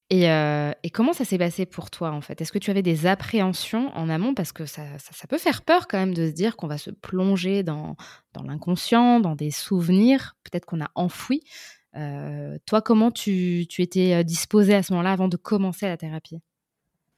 Et, 0.08 0.30
euh, 0.30 0.70
et, 0.84 0.90
comment 0.90 1.12
ça 1.12 1.24
s'est 1.24 1.38
passé 1.38 1.66
pour 1.66 1.90
toi 1.90 2.12
en 2.12 2.20
fait? 2.20 2.40
Est-ce 2.40 2.52
que 2.52 2.60
tu 2.60 2.70
avais 2.70 2.82
des 2.82 3.06
appréhensions 3.06 3.90
en 3.96 4.08
amont? 4.08 4.34
Parce 4.34 4.52
que 4.52 4.64
ça, 4.64 4.84
peut 5.28 5.38
faire 5.38 5.62
peur 5.62 5.88
quand 5.88 5.98
même 5.98 6.14
de 6.14 6.28
se 6.28 6.32
dire 6.32 6.56
qu'on 6.56 6.68
va 6.68 6.78
se 6.78 6.90
plonger 6.90 7.64
dans, 7.64 7.96
l'inconscient, 8.44 9.18
dans 9.18 9.34
des 9.34 9.50
souvenirs, 9.50 10.36
peut-être 10.44 10.64
qu'on 10.64 10.80
a 10.80 10.90
enfouis. 10.94 11.42
Euh, 11.96 12.56
toi, 12.66 12.82
comment 12.82 13.10
tu, 13.10 13.66
étais 13.78 14.14
euh, 14.14 14.22
disposée 14.22 14.74
à 14.74 14.84
ce 14.84 14.92
moment-là 14.92 15.10
avant 15.10 15.28
de 15.28 15.36
commencer 15.36 15.86
la 15.88 15.96
thérapie? 15.96 16.38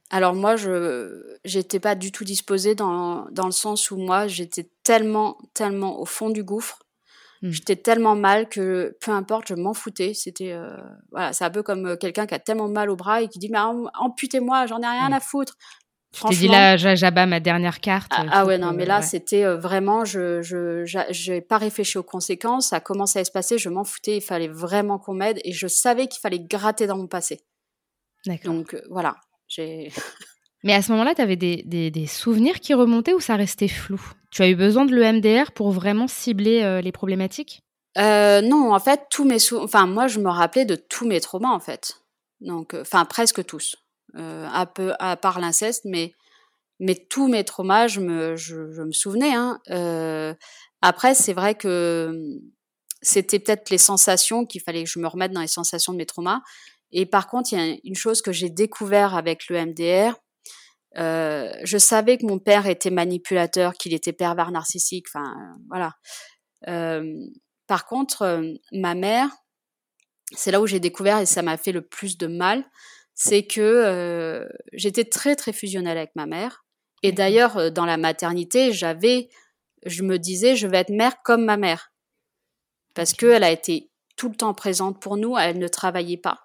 Alors 0.08 0.34
moi, 0.34 0.56
je 0.56 1.36
j'étais 1.44 1.80
pas 1.80 1.94
du 1.94 2.10
tout 2.10 2.24
disposée 2.24 2.74
dans, 2.74 3.26
dans 3.32 3.44
le 3.44 3.52
sens 3.52 3.90
où 3.90 3.98
moi, 3.98 4.28
j'étais 4.28 4.70
tellement, 4.82 5.36
tellement 5.52 6.00
au 6.00 6.06
fond 6.06 6.30
du 6.30 6.42
gouffre 6.42 6.78
Mmh. 7.42 7.50
J'étais 7.50 7.76
tellement 7.76 8.16
mal 8.16 8.48
que 8.48 8.96
peu 9.00 9.12
importe, 9.12 9.48
je 9.48 9.54
m'en 9.54 9.74
foutais. 9.74 10.12
C'était 10.14 10.52
euh, 10.52 10.76
voilà, 11.10 11.32
c'est 11.32 11.44
un 11.44 11.50
peu 11.50 11.62
comme 11.62 11.86
euh, 11.86 11.96
quelqu'un 11.96 12.26
qui 12.26 12.34
a 12.34 12.38
tellement 12.38 12.68
mal 12.68 12.90
au 12.90 12.96
bras 12.96 13.22
et 13.22 13.28
qui 13.28 13.38
dit 13.38 13.48
mais 13.48 13.58
amputez-moi, 13.58 14.66
j'en 14.66 14.80
ai 14.80 14.86
rien 14.86 15.12
à 15.12 15.20
foutre. 15.20 15.54
Je 16.16 16.22
t'ai 16.22 16.34
dit 16.34 16.48
là, 16.48 16.76
j'abats 16.76 17.26
ma 17.26 17.38
dernière 17.38 17.80
carte. 17.80 18.10
Ah, 18.16 18.24
ah 18.30 18.46
ouais, 18.46 18.56
non, 18.56 18.72
mais 18.72 18.86
là, 18.86 19.02
c'était 19.02 19.44
euh, 19.44 19.56
vraiment, 19.56 20.06
je, 20.06 20.40
je, 20.40 20.82
j'ai 21.10 21.40
pas 21.42 21.58
réfléchi 21.58 21.98
aux 21.98 22.02
conséquences. 22.02 22.68
Ça 22.68 22.76
a 22.76 22.80
commencé 22.80 23.18
à 23.18 23.24
se 23.24 23.30
passer, 23.30 23.58
je 23.58 23.68
m'en 23.68 23.84
foutais. 23.84 24.16
Il 24.16 24.22
fallait 24.22 24.48
vraiment 24.48 24.98
qu'on 24.98 25.14
m'aide 25.14 25.38
et 25.44 25.52
je 25.52 25.66
savais 25.66 26.06
qu'il 26.06 26.20
fallait 26.20 26.40
gratter 26.40 26.86
dans 26.86 26.96
mon 26.96 27.08
passé. 27.08 27.44
D'accord. 28.24 28.54
Donc 28.54 28.76
voilà, 28.88 29.16
j'ai. 29.48 29.92
Mais 30.64 30.74
à 30.74 30.82
ce 30.82 30.90
moment-là, 30.92 31.14
tu 31.14 31.22
avais 31.22 31.36
des, 31.36 31.62
des, 31.62 32.06
souvenirs 32.06 32.60
qui 32.60 32.74
remontaient 32.74 33.14
ou 33.14 33.20
ça 33.20 33.36
restait 33.36 33.68
flou? 33.68 34.00
Tu 34.30 34.42
as 34.42 34.48
eu 34.48 34.56
besoin 34.56 34.84
de 34.84 34.94
l'EMDR 34.94 35.52
pour 35.52 35.70
vraiment 35.70 36.08
cibler 36.08 36.62
euh, 36.62 36.80
les 36.80 36.92
problématiques? 36.92 37.62
Euh, 37.96 38.40
Non, 38.40 38.74
en 38.74 38.80
fait, 38.80 39.02
tous 39.10 39.24
mes 39.24 39.38
enfin 39.52 39.86
moi, 39.86 40.08
je 40.08 40.18
me 40.18 40.28
rappelais 40.28 40.64
de 40.64 40.74
tous 40.74 41.06
mes 41.06 41.20
traumas 41.20 41.50
en 41.50 41.60
fait. 41.60 42.00
Donc, 42.40 42.74
euh, 42.74 42.82
enfin 42.82 43.04
presque 43.04 43.44
tous, 43.44 43.76
un 44.14 44.66
peu 44.66 44.92
à 44.98 45.16
part 45.16 45.40
l'inceste, 45.40 45.84
mais 45.84 46.12
mais 46.80 46.94
tous 46.94 47.28
mes 47.28 47.44
traumas, 47.44 47.88
je 47.88 48.00
me 48.00 48.36
je, 48.36 48.56
me 48.56 48.92
souvenais. 48.92 49.34
Hein. 49.34 49.60
Après, 50.82 51.14
c'est 51.14 51.32
vrai 51.32 51.54
que 51.54 52.08
hum, 52.10 52.40
c'était 53.00 53.38
peut-être 53.38 53.70
les 53.70 53.78
sensations 53.78 54.44
qu'il 54.44 54.60
fallait 54.60 54.84
que 54.84 54.90
je 54.90 54.98
me 54.98 55.06
remette 55.06 55.32
dans 55.32 55.40
les 55.40 55.46
sensations 55.46 55.92
de 55.92 55.98
mes 55.98 56.06
traumas. 56.06 56.40
Et 56.90 57.06
par 57.06 57.28
contre, 57.28 57.52
il 57.52 57.58
y 57.58 57.62
a 57.62 57.76
une 57.84 57.94
chose 57.94 58.22
que 58.22 58.32
j'ai 58.32 58.48
découvert 58.50 59.14
avec 59.14 59.48
le 59.48 59.64
MDR, 59.66 60.16
euh, 60.96 61.52
je 61.64 61.78
savais 61.78 62.16
que 62.16 62.26
mon 62.26 62.38
père 62.38 62.66
était 62.66 62.90
manipulateur, 62.90 63.74
qu'il 63.74 63.92
était 63.94 64.12
pervers 64.12 64.50
narcissique. 64.50 65.06
Enfin, 65.08 65.34
voilà. 65.68 65.94
Euh, 66.66 67.14
par 67.68 67.86
contre, 67.86 68.22
euh, 68.22 68.54
ma 68.72 68.94
mère, 68.94 69.28
c'est 70.34 70.50
là 70.50 70.60
où 70.60 70.66
j'ai 70.66 70.80
découvert 70.80 71.20
et 71.20 71.26
ça 71.26 71.42
m'a 71.42 71.56
fait 71.56 71.70
le 71.70 71.82
plus 71.82 72.18
de 72.18 72.26
mal, 72.26 72.64
c'est 73.14 73.46
que 73.46 73.60
euh, 73.60 74.48
j'étais 74.72 75.04
très 75.04 75.36
très 75.36 75.52
fusionnelle 75.52 75.98
avec 75.98 76.16
ma 76.16 76.26
mère. 76.26 76.64
Et 77.02 77.12
d'ailleurs, 77.12 77.58
euh, 77.58 77.70
dans 77.70 77.84
la 77.84 77.98
maternité, 77.98 78.72
j'avais, 78.72 79.28
je 79.84 80.02
me 80.02 80.18
disais, 80.18 80.56
je 80.56 80.66
vais 80.66 80.78
être 80.78 80.90
mère 80.90 81.22
comme 81.22 81.44
ma 81.44 81.58
mère, 81.58 81.92
parce 82.94 83.12
que 83.12 83.26
elle 83.26 83.44
a 83.44 83.50
été 83.50 83.90
tout 84.16 84.30
le 84.30 84.36
temps 84.36 84.54
présente 84.54 85.00
pour 85.00 85.16
nous. 85.16 85.36
Elle 85.36 85.58
ne 85.58 85.68
travaillait 85.68 86.16
pas. 86.16 86.40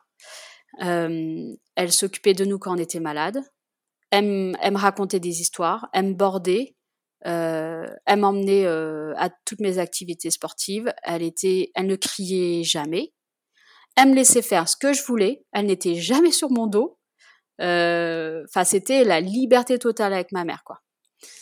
elle 0.79 1.91
s'occupait 1.91 2.33
de 2.33 2.45
nous 2.45 2.59
quand 2.59 2.73
on 2.73 2.77
était 2.77 2.99
malade 2.99 3.41
elle, 4.13 4.73
me 4.73 4.77
racontait 4.77 5.19
des 5.19 5.41
histoires, 5.41 5.89
elle 5.93 6.07
me 6.09 6.13
bordait, 6.13 6.75
euh, 7.25 7.87
elle 8.05 8.19
m'emmenait 8.19 8.65
euh, 8.65 9.13
à 9.17 9.29
toutes 9.45 9.59
mes 9.59 9.79
activités 9.79 10.29
sportives. 10.29 10.93
Elle 11.03 11.23
était, 11.23 11.71
elle 11.73 11.87
ne 11.87 11.95
criait 11.95 12.63
jamais. 12.63 13.13
Elle 13.95 14.09
me 14.09 14.15
laissait 14.15 14.41
faire 14.41 14.67
ce 14.67 14.75
que 14.75 14.93
je 14.93 15.03
voulais. 15.03 15.45
Elle 15.51 15.67
n'était 15.67 15.95
jamais 15.95 16.31
sur 16.31 16.51
mon 16.51 16.67
dos. 16.67 16.99
Euh, 17.61 18.43
enfin, 18.49 18.63
c'était 18.63 19.03
la 19.03 19.21
liberté 19.21 19.79
totale 19.79 20.13
avec 20.13 20.31
ma 20.31 20.43
mère, 20.43 20.63
quoi. 20.63 20.81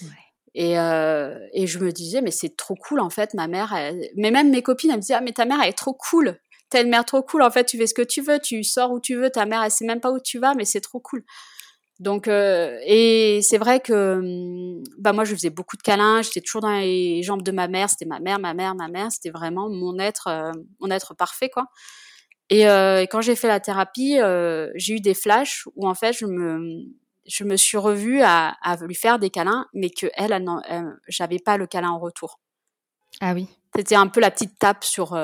Ouais. 0.03 0.07
Et, 0.53 0.77
euh, 0.77 1.39
et 1.53 1.65
je 1.65 1.79
me 1.79 1.91
disais, 1.91 2.21
mais 2.21 2.31
c'est 2.31 2.55
trop 2.55 2.75
cool 2.75 2.99
en 2.99 3.09
fait, 3.09 3.33
ma 3.33 3.47
mère. 3.47 3.73
Mais 4.15 4.31
même 4.31 4.51
mes 4.51 4.61
copines, 4.61 4.91
elles 4.91 4.97
me 4.97 5.01
disaient, 5.01 5.15
ah, 5.15 5.21
mais 5.21 5.31
ta 5.31 5.45
mère, 5.45 5.59
elle 5.61 5.69
est 5.69 5.77
trop 5.77 5.93
cool. 5.93 6.39
T'as 6.69 6.83
une 6.83 6.89
mère 6.89 7.05
trop 7.05 7.21
cool. 7.21 7.41
En 7.41 7.51
fait, 7.51 7.65
tu 7.65 7.77
fais 7.77 7.87
ce 7.87 7.93
que 7.93 8.01
tu 8.01 8.21
veux, 8.21 8.39
tu 8.39 8.63
sors 8.63 8.91
où 8.91 8.99
tu 8.99 9.15
veux. 9.15 9.29
Ta 9.29 9.45
mère, 9.45 9.63
elle 9.63 9.71
sait 9.71 9.85
même 9.85 9.99
pas 9.99 10.11
où 10.11 10.19
tu 10.19 10.39
vas, 10.39 10.53
mais 10.53 10.65
c'est 10.65 10.81
trop 10.81 10.99
cool. 10.99 11.25
Donc, 12.01 12.27
euh, 12.27 12.79
et 12.83 13.41
c'est 13.43 13.59
vrai 13.59 13.79
que 13.79 14.15
hum, 14.17 14.83
bah 14.97 15.13
moi, 15.13 15.23
je 15.23 15.35
faisais 15.35 15.51
beaucoup 15.51 15.77
de 15.77 15.83
câlins. 15.83 16.23
J'étais 16.23 16.41
toujours 16.41 16.61
dans 16.61 16.79
les 16.79 17.21
jambes 17.21 17.43
de 17.43 17.51
ma 17.51 17.67
mère. 17.67 17.91
C'était 17.91 18.05
ma 18.05 18.19
mère, 18.19 18.39
ma 18.39 18.55
mère, 18.55 18.73
ma 18.73 18.87
mère. 18.87 19.11
C'était 19.11 19.29
vraiment 19.29 19.69
mon 19.69 19.99
être, 19.99 20.25
euh, 20.27 20.51
mon 20.79 20.89
être 20.89 21.13
parfait, 21.13 21.49
quoi. 21.49 21.67
Et, 22.49 22.67
euh, 22.67 23.03
et 23.03 23.07
quand 23.07 23.21
j'ai 23.21 23.35
fait 23.35 23.47
la 23.47 23.59
thérapie, 23.59 24.17
j'ai 24.75 24.95
eu 24.95 24.99
des 24.99 25.13
flashs 25.13 25.67
où 25.75 25.87
en 25.87 25.93
fait, 25.93 26.11
je 26.11 26.25
me, 26.25 26.81
je 27.27 27.43
me 27.43 27.55
suis 27.55 27.77
revue 27.77 28.21
à, 28.23 28.55
à 28.63 28.77
lui 28.77 28.95
faire 28.95 29.19
des 29.19 29.29
câlins, 29.29 29.67
mais 29.75 29.91
que 29.91 30.07
elle, 30.15 30.31
elle, 30.31 30.49
elle 30.67 30.97
j'avais 31.07 31.39
pas 31.39 31.57
le 31.57 31.67
câlin 31.67 31.91
en 31.91 31.99
retour. 31.99 32.39
Ah 33.21 33.33
oui. 33.35 33.47
C'était 33.75 33.95
un 33.95 34.07
peu 34.07 34.21
la 34.21 34.31
petite 34.31 34.57
tape 34.57 34.83
sur 34.83 35.15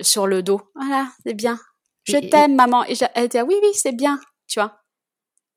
sur 0.00 0.26
le 0.26 0.42
dos. 0.42 0.62
Voilà, 0.74 1.08
c'est 1.24 1.34
bien. 1.34 1.58
Je 2.04 2.16
t'aime, 2.16 2.56
maman. 2.56 2.82
Et 2.86 2.94
elle 3.14 3.26
était 3.26 3.40
ah 3.40 3.44
oui, 3.44 3.56
oui, 3.62 3.70
c'est 3.74 3.92
bien, 3.92 4.18
tu 4.48 4.58
vois 4.58 4.81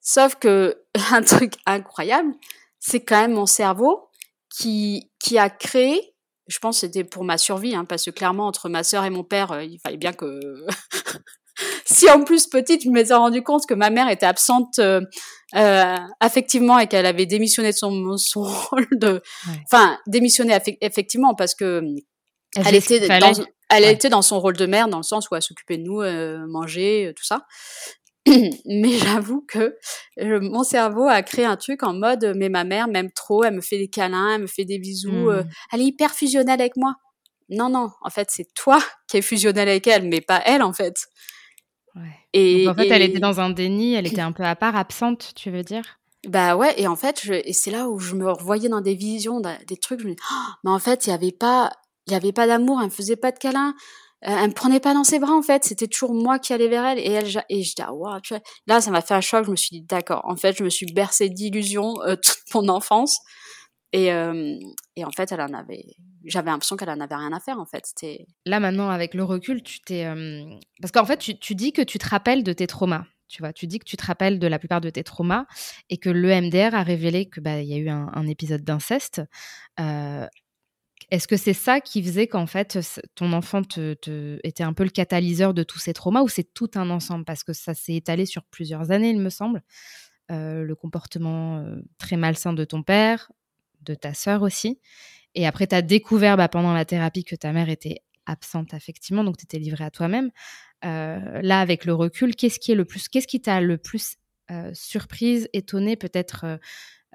Sauf 0.05 0.35
que 0.35 0.77
un 1.11 1.23
truc 1.23 1.55
incroyable, 1.65 2.33
c'est 2.79 3.03
quand 3.03 3.19
même 3.19 3.33
mon 3.33 3.47
cerveau 3.47 4.07
qui 4.49 5.11
qui 5.19 5.37
a 5.37 5.49
créé. 5.49 6.13
Je 6.47 6.59
pense 6.59 6.77
que 6.77 6.81
c'était 6.81 7.03
pour 7.03 7.23
ma 7.23 7.39
survie, 7.39 7.75
hein, 7.75 7.85
parce 7.85 8.05
que 8.05 8.11
clairement 8.11 8.45
entre 8.45 8.69
ma 8.69 8.83
sœur 8.83 9.03
et 9.03 9.09
mon 9.09 9.23
père, 9.23 9.51
euh, 9.51 9.63
il 9.63 9.79
fallait 9.79 9.97
bien 9.97 10.13
que 10.13 10.39
si 11.85 12.07
en 12.07 12.23
plus 12.23 12.45
petite, 12.45 12.83
je 12.83 12.89
me 12.89 13.03
suis 13.03 13.13
rendu 13.15 13.41
compte 13.41 13.65
que 13.65 13.73
ma 13.73 13.89
mère 13.89 14.07
était 14.09 14.27
absente 14.27 14.77
euh, 14.77 15.01
euh, 15.55 15.95
affectivement 16.19 16.77
et 16.77 16.85
qu'elle 16.85 17.07
avait 17.07 17.25
démissionné 17.25 17.71
de 17.71 17.75
son, 17.75 18.15
son 18.17 18.43
rôle 18.69 18.87
de, 18.91 19.23
enfin 19.63 19.97
démissionné 20.05 20.55
effectivement 20.81 21.33
parce 21.33 21.55
que 21.55 21.81
elle, 22.55 22.75
était 22.75 23.07
dans, 23.07 23.33
elle 23.69 23.85
était 23.85 24.09
dans 24.09 24.21
son 24.21 24.39
rôle 24.39 24.55
de 24.55 24.67
mère 24.67 24.87
dans 24.87 24.97
le 24.97 25.03
sens 25.03 25.31
où 25.31 25.35
elle 25.35 25.41
s'occupait 25.41 25.77
de 25.77 25.83
nous, 25.83 26.01
euh, 26.01 26.45
manger, 26.47 27.11
tout 27.17 27.25
ça. 27.25 27.47
mais 28.65 28.97
j'avoue 28.97 29.45
que 29.47 29.77
mon 30.17 30.63
cerveau 30.63 31.07
a 31.07 31.21
créé 31.21 31.45
un 31.45 31.57
truc 31.57 31.83
en 31.83 31.93
mode 31.93 32.33
mais 32.35 32.49
ma 32.49 32.63
mère 32.63 32.87
m'aime 32.87 33.11
trop, 33.11 33.43
elle 33.43 33.55
me 33.55 33.61
fait 33.61 33.77
des 33.77 33.87
câlins, 33.87 34.35
elle 34.35 34.41
me 34.41 34.47
fait 34.47 34.65
des 34.65 34.79
bisous, 34.79 35.11
mmh. 35.11 35.43
elle 35.71 35.81
est 35.81 35.85
hyper 35.85 36.11
fusionnelle 36.11 36.59
avec 36.59 36.75
moi. 36.75 36.95
Non 37.49 37.69
non, 37.69 37.89
en 38.01 38.09
fait 38.09 38.29
c'est 38.31 38.47
toi 38.55 38.79
qui 39.07 39.17
es 39.17 39.21
fusionnelle 39.21 39.69
avec 39.69 39.85
elle, 39.87 40.07
mais 40.07 40.21
pas 40.21 40.41
elle 40.45 40.63
en 40.63 40.73
fait. 40.73 40.95
Et, 42.33 42.67
en 42.67 42.75
fait, 42.75 42.89
elle 42.89 43.01
était 43.01 43.19
dans 43.19 43.39
un 43.39 43.49
déni, 43.49 43.93
elle 43.93 44.07
était 44.07 44.21
un 44.21 44.33
peu 44.33 44.43
à 44.43 44.55
part, 44.55 44.75
absente, 44.75 45.31
tu 45.35 45.51
veux 45.51 45.63
dire? 45.63 45.99
Bah 46.27 46.57
ouais, 46.57 46.73
et 46.77 46.87
en 46.87 46.95
fait, 46.95 47.21
je, 47.23 47.33
et 47.33 47.53
c'est 47.53 47.71
là 47.71 47.87
où 47.87 47.99
je 47.99 48.15
me 48.15 48.29
revoyais 48.29 48.67
dans 48.67 48.81
des 48.81 48.95
visions, 48.95 49.39
des 49.39 49.77
trucs, 49.77 50.01
je 50.01 50.07
me 50.07 50.15
dis, 50.15 50.21
oh, 50.31 50.51
mais 50.63 50.71
en 50.71 50.79
fait, 50.79 51.07
il 51.07 51.11
y 51.11 51.13
avait 51.13 51.31
pas, 51.31 51.71
il 52.07 52.13
y 52.13 52.15
avait 52.15 52.33
pas 52.33 52.47
d'amour, 52.47 52.79
elle 52.81 52.87
me 52.87 52.91
faisait 52.91 53.15
pas 53.15 53.31
de 53.31 53.39
câlins, 53.39 53.69
euh, 53.69 53.73
elle 54.27 54.49
me 54.49 54.53
prenait 54.53 54.79
pas 54.79 54.93
dans 54.93 55.03
ses 55.03 55.19
bras 55.19 55.33
en 55.33 55.41
fait, 55.41 55.63
c'était 55.63 55.87
toujours 55.87 56.13
moi 56.13 56.39
qui 56.39 56.53
allais 56.53 56.67
vers 56.67 56.85
elle 56.85 56.99
et 56.99 57.11
elle 57.11 57.27
et 57.49 57.63
je 57.63 57.75
dis 57.75 57.81
ah 57.81 57.93
wow, 57.93 58.19
tu 58.21 58.33
vois. 58.33 58.41
là 58.67 58.81
ça 58.81 58.91
m'a 58.91 59.01
fait 59.01 59.13
un 59.13 59.21
choc, 59.21 59.45
je 59.45 59.51
me 59.51 59.55
suis 59.55 59.79
dit 59.79 59.81
d'accord, 59.83 60.21
en 60.25 60.35
fait, 60.35 60.57
je 60.57 60.63
me 60.63 60.69
suis 60.69 60.87
bercée 60.87 61.29
d'illusions 61.29 61.93
euh, 62.03 62.15
toute 62.23 62.53
mon 62.53 62.67
enfance 62.69 63.19
et, 63.95 64.11
euh, 64.11 64.59
et 64.97 65.05
en 65.05 65.11
fait, 65.11 65.31
elle 65.31 65.39
en 65.39 65.53
avait. 65.53 65.85
J'avais 66.25 66.51
l'impression 66.51 66.75
qu'elle 66.75 66.89
en 66.89 66.99
avait 66.99 67.15
rien 67.15 67.31
à 67.31 67.39
faire, 67.39 67.59
en 67.59 67.65
fait. 67.65 67.85
Là, 68.45 68.59
maintenant, 68.59 68.89
avec 68.89 69.13
le 69.13 69.23
recul, 69.23 69.63
tu 69.63 69.79
t'es. 69.79 70.05
Euh, 70.05 70.43
parce 70.81 70.91
qu'en 70.91 71.05
fait, 71.05 71.17
tu, 71.39 71.55
dis 71.55 71.71
que 71.71 71.81
tu 71.81 71.97
te 71.97 72.09
rappelles 72.09 72.43
de 72.43 72.51
tes 72.51 72.67
traumas. 72.67 73.05
Tu 73.29 73.41
vois, 73.41 73.53
tu 73.53 73.67
dis 73.67 73.79
que 73.79 73.85
tu 73.85 73.95
te 73.95 74.05
rappelles 74.05 74.37
de 74.37 74.47
la 74.47 74.59
plupart 74.59 74.81
de 74.81 74.89
tes 74.89 75.03
traumas 75.03 75.45
et 75.89 75.97
que 75.97 76.09
l'EMDR 76.09 76.75
a 76.75 76.83
révélé 76.83 77.27
que 77.27 77.39
bah 77.39 77.61
il 77.61 77.69
y 77.69 77.73
a 77.73 77.77
eu 77.77 77.87
un, 77.87 78.27
épisode 78.27 78.63
d'inceste. 78.63 79.21
Euh, 79.79 80.27
est-ce 81.11 81.27
que 81.27 81.37
c'est 81.37 81.53
ça 81.53 81.81
qui 81.81 82.03
faisait 82.03 82.27
qu'en 82.27 82.45
fait 82.45 82.79
ton 83.15 83.33
enfant 83.33 83.61
était 83.61 84.63
un 84.63 84.73
peu 84.73 84.83
le 84.83 84.89
catalyseur 84.89 85.53
de 85.53 85.63
tous 85.63 85.79
ces 85.79 85.93
traumas 85.93 86.21
ou 86.21 86.27
c'est 86.27 86.53
tout 86.53 86.71
un 86.75 86.89
ensemble? 86.89 87.25
Parce 87.25 87.43
que 87.43 87.53
ça 87.53 87.73
s'est 87.73 87.95
étalé 87.95 88.25
sur 88.25 88.43
plusieurs 88.43 88.91
années, 88.91 89.09
il 89.09 89.19
me 89.19 89.29
semble. 89.29 89.61
le 90.29 90.73
comportement 90.73 91.63
très 91.97 92.17
malsain 92.17 92.53
de 92.53 92.65
ton 92.65 92.83
père, 92.83 93.31
de 93.81 93.95
ta 93.95 94.13
sœur 94.13 94.41
aussi. 94.41 94.79
Et 95.35 95.45
après, 95.45 95.67
tu 95.67 95.75
as 95.75 95.81
découvert 95.81 96.37
bah, 96.37 96.47
pendant 96.47 96.73
la 96.73 96.85
thérapie 96.85 97.23
que 97.23 97.35
ta 97.35 97.51
mère 97.51 97.69
était 97.69 98.01
absente 98.25 98.73
affectivement, 98.73 99.23
donc 99.23 99.37
tu 99.37 99.43
étais 99.43 99.59
livrée 99.59 99.83
à 99.83 99.91
toi-même. 99.91 100.31
Euh, 100.83 101.41
là, 101.41 101.59
avec 101.59 101.85
le 101.85 101.93
recul, 101.93 102.35
qu'est-ce 102.35 102.59
qui 102.59 102.71
est 102.71 102.75
le 102.75 102.85
plus, 102.85 103.07
qu'est-ce 103.07 103.27
qui 103.27 103.41
t'a 103.41 103.61
le 103.61 103.77
plus 103.77 104.15
euh, 104.51 104.71
surprise, 104.73 105.49
étonnée, 105.53 105.95
peut-être 105.95 106.59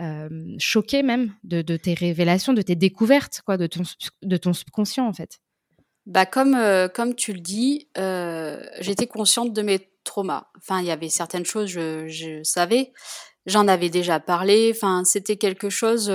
euh, 0.01 0.29
choquée 0.59 1.03
même 1.03 1.35
de, 1.45 1.63
tes 1.77 1.95
révélations, 1.95 2.53
de 2.53 2.63
tes 2.63 2.75
découvertes, 2.77 3.43
quoi, 3.45 3.57
de 3.57 3.67
ton, 3.67 3.83
de 4.23 4.37
ton 4.37 4.53
subconscient 4.53 5.07
en 5.07 5.13
fait 5.13 5.39
bah 6.07 6.25
comme 6.27 6.57
comme 6.95 7.15
tu 7.15 7.33
le 7.35 7.41
dis, 7.41 7.89
j'étais 8.81 9.07
consciente 9.07 9.53
de 9.53 9.63
mes 9.63 9.91
traumas. 10.03 10.47
Enfin, 10.57 10.81
il 10.81 10.87
y 10.87 10.91
avait 10.91 11.11
certaines 11.11 11.45
choses 11.45 11.69
je, 11.69 12.09
je 12.09 12.43
savais, 12.43 12.93
j'en 13.47 13.69
avais 13.69 13.91
déjà 13.91 14.19
parlé. 14.19 14.73
Enfin, 14.75 15.05
c'était 15.05 15.37
quelque 15.37 15.69
chose 15.69 16.11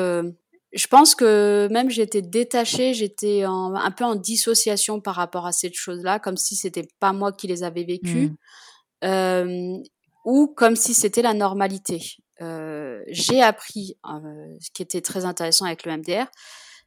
je 0.75 0.87
pense 0.87 1.15
que 1.15 1.69
même 1.71 1.89
j'étais 1.89 2.21
détachée, 2.21 2.93
j'étais 2.93 3.43
un 3.43 3.91
peu 3.91 4.03
en 4.03 4.15
dissociation 4.15 4.99
par 4.99 5.15
rapport 5.15 5.47
à 5.47 5.53
cette 5.53 5.73
chose-là, 5.73 6.19
comme 6.19 6.35
si 6.35 6.57
c'était 6.57 6.87
pas 6.99 7.13
moi 7.13 7.31
qui 7.31 7.47
les 7.47 7.63
avais 7.63 7.85
vécues, 7.85 8.31
mmh. 8.31 9.05
euh, 9.05 9.77
ou 10.25 10.47
comme 10.47 10.75
si 10.75 10.93
c'était 10.93 11.21
la 11.21 11.33
normalité. 11.33 12.01
Euh, 12.41 13.01
j'ai 13.07 13.41
appris, 13.41 13.97
euh, 14.05 14.57
ce 14.59 14.69
qui 14.71 14.81
était 14.81 15.01
très 15.01 15.25
intéressant 15.25 15.65
avec 15.65 15.85
le 15.85 15.97
MDR, 15.97 16.27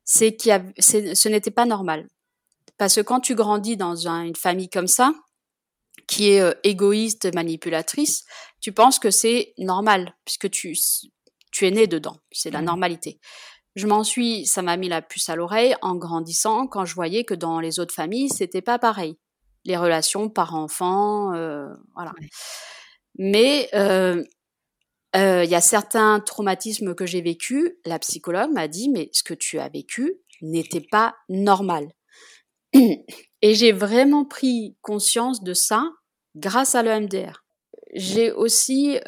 c'est 0.05 0.37
que 0.37 0.51
ce 0.79 1.29
n'était 1.29 1.51
pas 1.51 1.67
normal. 1.67 2.09
Parce 2.77 2.95
que 2.95 3.01
quand 3.01 3.21
tu 3.21 3.35
grandis 3.35 3.77
dans 3.77 4.07
une 4.07 4.37
famille 4.37 4.69
comme 4.69 4.87
ça, 4.87 5.13
qui 6.07 6.31
est 6.31 6.57
égoïste, 6.65 7.35
manipulatrice, 7.35 8.25
tu 8.61 8.73
penses 8.73 8.99
que 8.99 9.11
c'est 9.11 9.53
normal, 9.59 10.15
puisque 10.25 10.49
tu, 10.51 10.77
tu 11.51 11.67
es 11.67 11.71
né 11.71 11.87
dedans, 11.87 12.17
c'est 12.31 12.51
la 12.51 12.63
mmh. 12.63 12.65
normalité. 12.65 13.21
Je 13.75 13.87
m'en 13.87 14.03
suis, 14.03 14.47
ça 14.47 14.63
m'a 14.63 14.77
mis 14.77 14.89
la 14.89 15.03
puce 15.03 15.29
à 15.29 15.37
l'oreille 15.37 15.77
en 15.83 15.95
grandissant 15.95 16.67
quand 16.67 16.85
je 16.85 16.95
voyais 16.95 17.25
que 17.25 17.35
dans 17.35 17.61
les 17.61 17.79
autres 17.79 17.95
familles, 17.95 18.29
c'était 18.29 18.63
pas 18.63 18.79
pareil. 18.79 19.17
Les 19.65 19.77
relations 19.77 20.29
par-enfant, 20.29 21.35
euh, 21.35 21.69
voilà. 21.95 22.13
Mais 23.19 23.69
euh, 25.17 25.19
euh, 25.19 25.45
il 25.45 25.51
y 25.51 25.55
a 25.55 25.61
certains 25.61 26.21
traumatismes 26.21 26.95
que 26.95 27.07
j'ai 27.07 27.23
vécus. 27.23 27.73
La 27.85 27.99
psychologue 27.99 28.53
m'a 28.53 28.69
dit, 28.69 28.89
mais 28.89 29.09
ce 29.13 29.23
que 29.23 29.35
tu 29.35 29.59
as 29.59 29.69
vécu 29.69 30.15
n'était 30.43 30.87
pas 30.91 31.15
normal. 31.29 31.89
Et 32.75 33.55
j'ai 33.55 33.73
vraiment 33.73 34.25
pris 34.25 34.77
conscience 34.83 35.43
de 35.43 35.55
ça 35.55 35.91
grâce 36.37 36.75
à 36.75 36.83
l'EMDR. 36.83 37.45
J'ai 37.95 38.33
aussi 38.33 38.99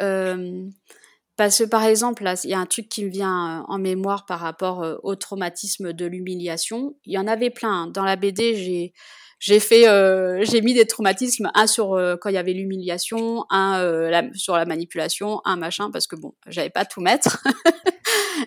parce 1.40 1.60
que 1.60 1.64
par 1.64 1.84
exemple, 1.84 2.22
il 2.44 2.50
y 2.50 2.52
a 2.52 2.58
un 2.58 2.66
truc 2.66 2.90
qui 2.90 3.02
me 3.02 3.08
vient 3.08 3.60
euh, 3.60 3.64
en 3.66 3.78
mémoire 3.78 4.26
par 4.26 4.40
rapport 4.40 4.82
euh, 4.82 4.96
au 5.02 5.14
traumatisme 5.14 5.94
de 5.94 6.04
l'humiliation. 6.04 6.98
Il 7.06 7.14
y 7.14 7.18
en 7.18 7.26
avait 7.26 7.48
plein. 7.48 7.86
Dans 7.86 8.04
la 8.04 8.16
BD, 8.16 8.54
j'ai 8.56 8.92
j'ai 9.40 9.58
fait 9.58 9.88
euh, 9.88 10.44
j'ai 10.44 10.60
mis 10.60 10.74
des 10.74 10.86
traumatismes 10.86 11.50
un 11.54 11.66
sur 11.66 12.00
quand 12.20 12.28
il 12.28 12.34
y 12.34 12.38
avait 12.38 12.52
l'humiliation 12.52 13.44
un 13.50 14.30
sur 14.34 14.56
la 14.56 14.64
manipulation 14.64 15.40
un 15.44 15.56
machin 15.56 15.90
parce 15.90 16.06
que 16.06 16.14
bon 16.14 16.34
j'avais 16.46 16.70
pas 16.70 16.84
tout 16.84 17.00
mettre. 17.00 17.42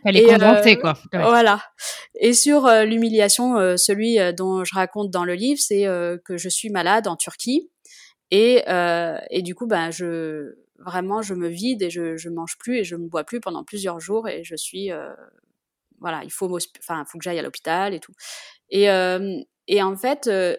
Elle 0.05 0.17
est 0.17 0.25
condensée 0.25 0.77
quoi. 0.79 0.97
Voilà. 1.11 1.61
Et 2.19 2.33
sur 2.33 2.67
l'humiliation 2.85 3.77
celui 3.77 4.17
dont 4.33 4.63
je 4.63 4.73
raconte 4.73 5.11
dans 5.11 5.25
le 5.25 5.33
livre 5.33 5.59
c'est 5.59 5.83
que 6.23 6.37
je 6.37 6.47
suis 6.47 6.69
malade 6.69 7.07
en 7.07 7.17
Turquie. 7.17 7.69
Et 8.31 8.63
et 9.29 9.41
du 9.41 9.55
coup 9.55 9.67
ben 9.67 9.91
je 9.91 10.55
vraiment, 10.83 11.21
je 11.21 11.33
me 11.33 11.47
vide 11.47 11.81
et 11.81 11.89
je, 11.89 12.17
je 12.17 12.29
mange 12.29 12.57
plus 12.57 12.77
et 12.77 12.83
je 12.83 12.95
me 12.95 13.07
bois 13.07 13.23
plus 13.23 13.39
pendant 13.39 13.63
plusieurs 13.63 13.99
jours 13.99 14.27
et 14.27 14.43
je 14.43 14.55
suis, 14.55 14.91
euh, 14.91 15.13
voilà, 15.99 16.21
il 16.23 16.31
faut, 16.31 16.49
enfin, 16.79 17.03
faut 17.05 17.17
que 17.17 17.23
j'aille 17.23 17.39
à 17.39 17.41
l'hôpital 17.41 17.93
et 17.93 17.99
tout. 17.99 18.13
Et, 18.69 18.89
euh, 18.89 19.39
et 19.67 19.81
en 19.81 19.95
fait, 19.95 20.27
euh, 20.27 20.55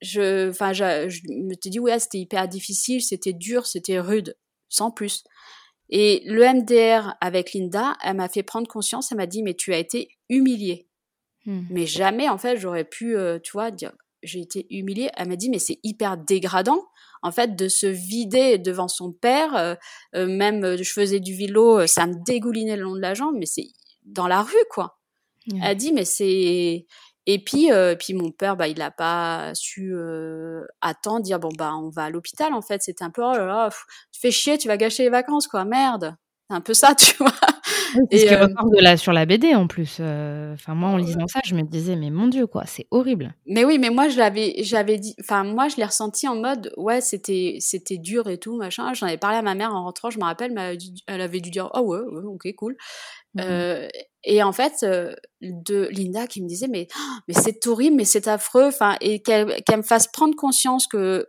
je, 0.00 0.50
enfin, 0.50 0.72
je, 0.72 0.84
me 1.28 1.54
suis 1.60 1.70
dit, 1.70 1.80
ouais, 1.80 1.98
c'était 1.98 2.18
hyper 2.18 2.48
difficile, 2.48 3.02
c'était 3.02 3.32
dur, 3.32 3.66
c'était 3.66 4.00
rude, 4.00 4.36
sans 4.68 4.90
plus. 4.90 5.24
Et 5.88 6.22
le 6.26 6.42
MDR 6.42 7.14
avec 7.20 7.52
Linda, 7.52 7.96
elle 8.02 8.16
m'a 8.16 8.28
fait 8.28 8.42
prendre 8.42 8.68
conscience, 8.68 9.12
elle 9.12 9.18
m'a 9.18 9.26
dit, 9.26 9.42
mais 9.42 9.54
tu 9.54 9.72
as 9.72 9.78
été 9.78 10.08
humiliée. 10.28 10.88
Mmh. 11.44 11.60
Mais 11.70 11.86
jamais, 11.86 12.28
en 12.28 12.38
fait, 12.38 12.56
j'aurais 12.56 12.84
pu, 12.84 13.16
tu 13.42 13.52
vois, 13.52 13.70
dire, 13.70 13.92
j'ai 14.22 14.40
été 14.40 14.66
humiliée. 14.70 15.10
Elle 15.16 15.28
m'a 15.28 15.36
dit, 15.36 15.48
mais 15.48 15.60
c'est 15.60 15.78
hyper 15.84 16.16
dégradant 16.16 16.82
en 17.26 17.32
fait, 17.32 17.56
de 17.56 17.68
se 17.68 17.86
vider 17.86 18.58
devant 18.58 18.88
son 18.88 19.12
père. 19.12 19.56
Euh, 19.56 19.74
euh, 20.14 20.26
même, 20.26 20.64
euh, 20.64 20.76
je 20.76 20.92
faisais 20.92 21.20
du 21.20 21.34
vélo, 21.34 21.86
ça 21.86 22.06
me 22.06 22.14
dégoulinait 22.24 22.76
le 22.76 22.82
long 22.82 22.94
de 22.94 23.00
la 23.00 23.14
jambe, 23.14 23.34
mais 23.36 23.46
c'est 23.46 23.68
dans 24.04 24.28
la 24.28 24.42
rue, 24.42 24.54
quoi. 24.70 24.98
Elle 25.52 25.62
a 25.62 25.74
dit, 25.74 25.92
mais 25.92 26.04
c'est... 26.04 26.86
Et 27.26 27.42
puis, 27.42 27.70
puis 27.98 28.14
mon 28.14 28.30
père, 28.30 28.56
bah, 28.56 28.68
il 28.68 28.78
n'a 28.78 28.90
pas 28.90 29.52
su 29.54 29.94
attendre, 30.80 31.22
dire 31.22 31.40
bon 31.40 31.50
bah 31.56 31.74
on 31.74 31.90
va 31.90 32.04
à 32.04 32.10
l'hôpital. 32.10 32.54
En 32.54 32.62
fait, 32.62 32.82
c'était 32.82 33.04
un 33.04 33.10
peu 33.10 33.22
oh 33.22 33.32
là 33.32 33.46
là, 33.46 33.70
tu 34.12 34.20
fais 34.20 34.30
chier, 34.30 34.58
tu 34.58 34.68
vas 34.68 34.76
gâcher 34.76 35.02
les 35.04 35.10
vacances, 35.10 35.48
quoi, 35.48 35.64
merde. 35.64 36.16
C'est 36.48 36.56
un 36.56 36.60
peu 36.60 36.74
ça, 36.74 36.94
tu 36.98 37.14
vois. 37.18 37.32
C'est 38.10 38.18
ce 38.18 38.26
qui 38.26 38.34
euh, 38.34 38.46
de 38.46 38.82
la, 38.82 38.96
sur 38.96 39.12
la 39.12 39.26
BD 39.26 39.54
en 39.54 39.66
plus. 39.66 39.98
Euh, 40.00 40.54
enfin, 40.54 40.74
moi, 40.74 40.90
en 40.90 40.96
lisant 40.96 41.26
ça, 41.26 41.40
je 41.44 41.54
me 41.54 41.62
disais, 41.62 41.96
mais 41.96 42.10
mon 42.10 42.28
Dieu, 42.28 42.46
quoi, 42.46 42.64
c'est 42.66 42.86
horrible. 42.90 43.34
Mais 43.46 43.64
oui, 43.64 43.78
mais 43.78 43.90
moi, 43.90 44.08
je 44.08 44.18
l'avais, 44.18 44.54
j'avais 44.62 44.98
dit, 44.98 45.14
enfin, 45.20 45.44
moi, 45.44 45.68
je 45.68 45.76
l'ai 45.76 45.84
ressenti 45.84 46.28
en 46.28 46.36
mode, 46.36 46.72
ouais, 46.76 47.00
c'était, 47.00 47.56
c'était 47.60 47.98
dur 47.98 48.28
et 48.28 48.38
tout, 48.38 48.56
machin. 48.56 48.92
J'en 48.94 49.06
avais 49.06 49.18
parlé 49.18 49.38
à 49.38 49.42
ma 49.42 49.54
mère 49.54 49.74
en 49.74 49.84
rentrant, 49.84 50.10
je 50.10 50.18
me 50.18 50.24
rappelle, 50.24 50.52
elle 51.06 51.20
avait 51.20 51.40
dû 51.40 51.50
dire, 51.50 51.70
oh 51.74 51.80
ouais, 51.80 52.00
ok, 52.24 52.54
cool. 52.56 52.76
Mmh 53.34 53.40
euh, 53.42 53.88
et 54.26 54.42
en 54.42 54.52
fait, 54.52 54.84
de 55.40 55.88
Linda 55.90 56.26
qui 56.26 56.42
me 56.42 56.48
disait, 56.48 56.68
mais, 56.68 56.88
mais 57.28 57.34
c'est 57.34 57.66
horrible, 57.66 57.96
mais 57.96 58.04
c'est 58.04 58.28
affreux, 58.28 58.66
enfin, 58.66 58.96
et 59.00 59.22
qu'elle 59.22 59.46
me 59.76 59.82
fasse 59.82 60.08
prendre 60.08 60.36
conscience 60.36 60.86
que 60.86 61.26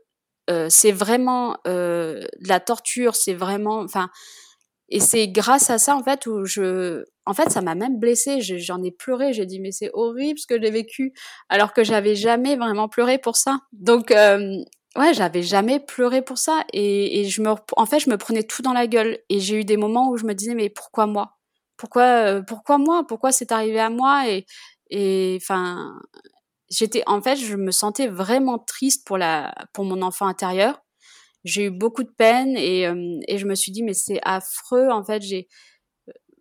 c'est 0.69 0.91
vraiment 0.91 1.57
de 1.65 2.27
la 2.47 2.59
torture, 2.59 3.15
c'est 3.15 3.33
vraiment, 3.33 3.79
enfin, 3.79 4.09
et 4.89 4.99
c'est 4.99 5.27
grâce 5.27 5.69
à 5.69 5.77
ça, 5.79 5.95
en 5.95 6.03
fait, 6.03 6.25
où 6.27 6.45
je, 6.45 7.03
en 7.25 7.33
fait, 7.33 7.49
ça 7.51 7.61
m'a 7.61 7.75
même 7.75 7.99
blessée. 7.99 8.39
J'en 8.41 8.81
ai 8.83 8.91
pleuré. 8.91 9.33
J'ai 9.33 9.45
dit, 9.45 9.59
mais 9.59 9.71
c'est 9.71 9.89
horrible 9.93 10.39
ce 10.39 10.47
que 10.47 10.61
j'ai 10.61 10.71
vécu, 10.71 11.13
alors 11.49 11.73
que 11.73 11.83
j'avais 11.83 12.15
jamais 12.15 12.55
vraiment 12.55 12.87
pleuré 12.87 13.17
pour 13.17 13.35
ça. 13.35 13.59
Donc, 13.73 14.11
euh, 14.11 14.55
ouais, 14.95 15.13
j'avais 15.13 15.43
jamais 15.43 15.79
pleuré 15.81 16.21
pour 16.21 16.37
ça 16.37 16.63
et, 16.73 17.19
et, 17.21 17.25
je 17.25 17.41
me, 17.41 17.53
en 17.75 17.85
fait, 17.85 17.99
je 17.99 18.09
me 18.09 18.17
prenais 18.17 18.43
tout 18.43 18.61
dans 18.61 18.73
la 18.73 18.87
gueule 18.87 19.19
et 19.29 19.39
j'ai 19.39 19.57
eu 19.59 19.65
des 19.65 19.77
moments 19.77 20.09
où 20.09 20.17
je 20.17 20.25
me 20.25 20.33
disais 20.33 20.55
mais 20.55 20.69
pourquoi 20.69 21.05
moi? 21.05 21.36
Pourquoi, 21.77 22.03
euh, 22.03 22.41
pourquoi 22.41 22.77
moi 22.77 23.05
Pourquoi 23.07 23.31
c'est 23.31 23.51
arrivé 23.51 23.79
à 23.79 23.89
moi 23.89 24.29
Et, 24.29 24.45
et 24.89 25.37
enfin, 25.41 25.99
j'étais, 26.69 27.03
en 27.07 27.21
fait, 27.21 27.35
je 27.37 27.55
me 27.55 27.71
sentais 27.71 28.07
vraiment 28.07 28.59
triste 28.59 29.05
pour 29.07 29.17
la, 29.17 29.53
pour 29.73 29.85
mon 29.85 30.01
enfant 30.01 30.27
intérieur. 30.27 30.81
J'ai 31.45 31.65
eu 31.65 31.71
beaucoup 31.71 32.03
de 32.03 32.11
peine 32.17 32.57
et, 32.57 32.87
euh, 32.87 33.19
et 33.27 33.37
je 33.37 33.45
me 33.47 33.55
suis 33.55 33.71
dit 33.71 33.83
mais 33.83 33.93
c'est 33.93 34.19
affreux. 34.23 34.89
En 34.91 35.03
fait, 35.05 35.21
j'ai, 35.23 35.47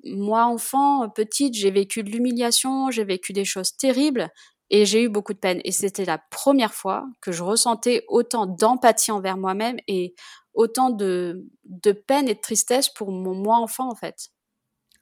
moi 0.05 0.45
enfant 0.47 1.09
petite, 1.11 1.55
j'ai 1.55 1.70
vécu 1.70 2.03
de 2.03 2.11
l'humiliation, 2.11 2.91
j'ai 2.91 3.05
vécu 3.05 3.32
des 3.32 3.45
choses 3.45 3.76
terribles 3.76 4.28
et 4.70 4.84
j'ai 4.87 5.03
eu 5.05 5.09
beaucoup 5.09 5.32
de 5.34 5.39
peine. 5.39 5.61
Et 5.64 5.72
c'était 5.72 6.05
la 6.05 6.18
première 6.30 6.74
fois 6.74 7.07
que 7.20 7.32
je 7.32 7.43
ressentais 7.43 8.05
autant 8.09 8.47
d'empathie 8.47 9.12
envers 9.12 9.37
moi-même 9.37 9.76
et 9.89 10.14
autant 10.55 10.91
de, 10.91 11.45
de 11.64 11.93
peine 11.93 12.28
et 12.28 12.34
de 12.34 12.41
tristesse 12.41 12.89
pour 12.89 13.11
mon 13.12 13.34
moi 13.34 13.57
enfant, 13.59 13.91
en 13.91 13.95
fait. 13.97 14.30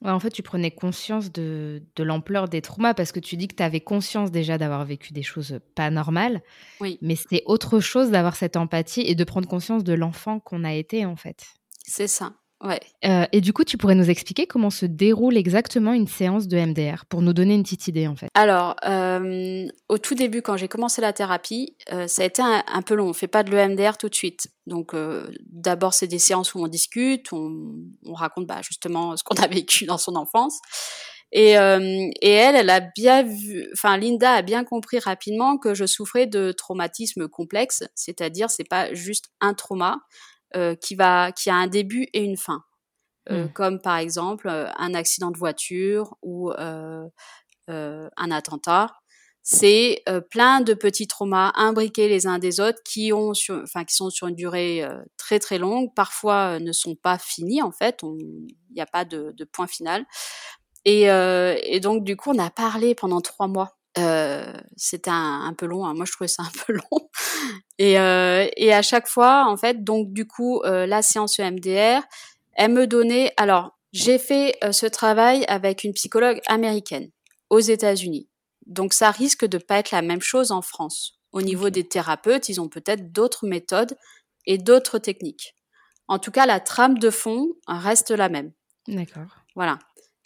Ouais, 0.05 0.11
en 0.11 0.19
fait, 0.19 0.29
tu 0.29 0.43
prenais 0.43 0.69
conscience 0.69 1.31
de, 1.31 1.81
de 1.95 2.03
l'ampleur 2.03 2.47
des 2.47 2.61
traumas 2.61 2.93
parce 2.93 3.11
que 3.11 3.19
tu 3.19 3.37
dis 3.37 3.47
que 3.47 3.55
tu 3.55 3.63
avais 3.63 3.81
conscience 3.81 4.29
déjà 4.29 4.59
d'avoir 4.59 4.85
vécu 4.85 5.13
des 5.13 5.23
choses 5.23 5.59
pas 5.73 5.89
normales. 5.89 6.43
Oui. 6.79 6.99
Mais 7.01 7.15
c'est 7.15 7.41
autre 7.47 7.79
chose 7.79 8.11
d'avoir 8.11 8.35
cette 8.35 8.55
empathie 8.55 9.01
et 9.01 9.15
de 9.15 9.23
prendre 9.23 9.47
conscience 9.47 9.83
de 9.83 9.93
l'enfant 9.93 10.39
qu'on 10.39 10.63
a 10.63 10.75
été, 10.75 11.07
en 11.07 11.15
fait. 11.15 11.43
C'est 11.83 12.07
ça. 12.07 12.33
Ouais. 12.63 12.79
Euh, 13.03 13.25
et 13.31 13.41
du 13.41 13.53
coup, 13.53 13.63
tu 13.63 13.77
pourrais 13.77 13.95
nous 13.95 14.09
expliquer 14.09 14.47
comment 14.47 14.69
se 14.69 14.85
déroule 14.85 15.37
exactement 15.37 15.93
une 15.93 16.07
séance 16.07 16.47
de 16.47 16.57
MDR 16.57 17.05
pour 17.05 17.21
nous 17.21 17.33
donner 17.33 17.53
une 17.53 17.63
petite 17.63 17.87
idée 17.87 18.07
en 18.07 18.15
fait? 18.15 18.27
Alors, 18.33 18.75
euh, 18.85 19.67
au 19.89 19.97
tout 19.97 20.15
début, 20.15 20.41
quand 20.41 20.57
j'ai 20.57 20.67
commencé 20.67 21.01
la 21.01 21.13
thérapie, 21.13 21.75
euh, 21.91 22.07
ça 22.07 22.23
a 22.23 22.25
été 22.25 22.41
un, 22.41 22.63
un, 22.65 22.81
peu 22.81 22.95
long. 22.95 23.09
On 23.09 23.13
fait 23.13 23.27
pas 23.27 23.43
de 23.43 23.51
l'EMDR 23.51 23.97
tout 23.97 24.09
de 24.09 24.15
suite. 24.15 24.47
Donc, 24.67 24.95
d'abord, 25.45 25.93
c'est 25.93 26.07
des 26.07 26.17
séances 26.17 26.55
où 26.55 26.59
on 26.63 26.67
discute, 26.67 27.31
on, 27.31 27.75
on 28.05 28.13
raconte 28.13 28.47
bah, 28.47 28.61
justement 28.63 29.15
ce 29.15 29.23
qu'on 29.23 29.35
a 29.35 29.47
vécu 29.47 29.85
dans 29.85 29.99
son 29.99 30.15
enfance. 30.15 30.59
Et, 31.31 31.57
euh, 31.57 32.09
et, 32.21 32.31
elle, 32.31 32.55
elle 32.55 32.69
a 32.69 32.79
bien 32.79 33.23
vu, 33.23 33.67
enfin 33.73 33.97
Linda 33.97 34.31
a 34.31 34.41
bien 34.41 34.63
compris 34.63 34.99
rapidement 34.99 35.57
que 35.57 35.73
je 35.73 35.85
souffrais 35.85 36.27
de 36.27 36.51
traumatisme 36.51 37.27
complexe, 37.27 37.83
c'est-à-dire 37.95 38.49
c'est 38.49 38.67
pas 38.67 38.93
juste 38.93 39.25
un 39.41 39.53
trauma, 39.53 39.97
euh, 40.55 40.75
qui 40.75 40.95
va 40.95 41.31
qui 41.31 41.49
a 41.49 41.55
un 41.55 41.67
début 41.67 42.07
et 42.13 42.23
une 42.23 42.37
fin, 42.37 42.63
euh, 43.29 43.45
mmh. 43.45 43.53
comme 43.53 43.81
par 43.81 43.97
exemple 43.97 44.47
euh, 44.47 44.69
un 44.77 44.93
accident 44.93 45.31
de 45.31 45.37
voiture 45.37 46.15
ou 46.21 46.51
un 47.67 48.31
attentat. 48.31 48.95
C'est 49.47 50.03
plein 50.31 50.61
de 50.61 50.73
petits 50.73 51.07
traumas 51.07 51.51
imbriqués 51.55 52.07
les 52.07 52.25
uns 52.25 52.39
des 52.39 52.59
autres 52.59 52.79
qui 52.83 53.13
ont 53.13 53.35
sur, 53.35 53.61
enfin 53.61 53.83
qui 53.83 53.93
sont 53.93 54.09
sur 54.09 54.27
une 54.27 54.35
durée 54.35 54.83
très 55.17 55.37
très 55.37 55.59
longue, 55.59 55.93
parfois 55.95 56.59
ne 56.59 56.71
sont 56.71 56.95
pas 56.95 57.19
finis 57.19 57.61
en 57.61 57.71
fait, 57.71 57.99
il 58.01 58.55
n'y 58.73 58.81
a 58.81 58.87
pas 58.87 59.05
de, 59.05 59.33
de, 59.37 59.43
point 59.43 59.67
final. 59.67 60.05
Et, 60.83 61.03
et 61.03 61.79
donc 61.79 62.03
du 62.03 62.15
coup 62.15 62.31
on 62.31 62.39
a 62.39 62.49
parlé 62.49 62.95
pendant 62.95 63.21
trois 63.21 63.47
mois 63.47 63.77
euh, 63.97 64.53
c'était 64.75 65.09
un, 65.09 65.45
un, 65.45 65.53
peu 65.53 65.65
long. 65.65 65.85
Hein. 65.85 65.93
Moi, 65.93 66.05
je 66.05 66.11
trouvais 66.11 66.27
ça 66.27 66.43
un 66.43 66.51
peu 66.65 66.73
long. 66.73 67.09
Et, 67.77 67.99
euh, 67.99 68.47
et 68.57 68.73
à 68.73 68.81
chaque 68.81 69.07
fois, 69.07 69.45
en 69.47 69.57
fait, 69.57 69.83
donc 69.83 70.11
du 70.11 70.27
coup, 70.27 70.61
euh, 70.63 70.85
la 70.85 71.01
séance 71.01 71.39
EMDR, 71.39 72.01
elle 72.53 72.71
me 72.71 72.87
donnait. 72.87 73.33
Alors, 73.37 73.77
j'ai 73.93 74.17
fait 74.17 74.57
ce 74.71 74.85
travail 74.85 75.45
avec 75.47 75.85
une 75.85 75.93
psychologue 75.93 76.41
américaine 76.47 77.09
aux 77.49 77.59
États-Unis. 77.59 78.27
Donc, 78.65 78.93
ça 78.93 79.11
risque 79.11 79.45
de 79.45 79.57
pas 79.57 79.77
être 79.77 79.91
la 79.91 80.01
même 80.01 80.21
chose 80.21 80.51
en 80.51 80.61
France. 80.61 81.19
Au 81.31 81.41
niveau 81.41 81.69
des 81.69 81.87
thérapeutes, 81.87 82.49
ils 82.49 82.59
ont 82.59 82.67
peut-être 82.67 83.13
d'autres 83.13 83.47
méthodes 83.47 83.95
et 84.45 84.57
d'autres 84.57 84.99
techniques. 84.99 85.55
En 86.07 86.19
tout 86.19 86.31
cas, 86.31 86.45
la 86.45 86.59
trame 86.59 86.99
de 86.99 87.09
fond 87.09 87.47
reste 87.67 88.11
la 88.11 88.27
même. 88.27 88.51
D'accord. 88.87 89.27
Voilà. 89.55 89.79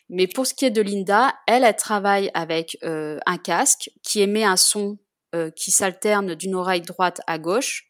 Mais 0.09 0.27
pour 0.27 0.47
ce 0.47 0.53
qui 0.53 0.65
est 0.65 0.71
de 0.71 0.81
Linda, 0.81 1.35
elle, 1.47 1.63
elle 1.63 1.75
travaille 1.75 2.31
avec 2.33 2.77
euh, 2.83 3.19
un 3.25 3.37
casque 3.37 3.91
qui 4.03 4.21
émet 4.21 4.43
un 4.43 4.57
son 4.57 4.97
euh, 5.35 5.51
qui 5.51 5.69
s'alterne 5.69 6.33
d'une 6.33 6.55
oreille 6.55 6.81
droite 6.81 7.21
à 7.27 7.37
gauche, 7.37 7.85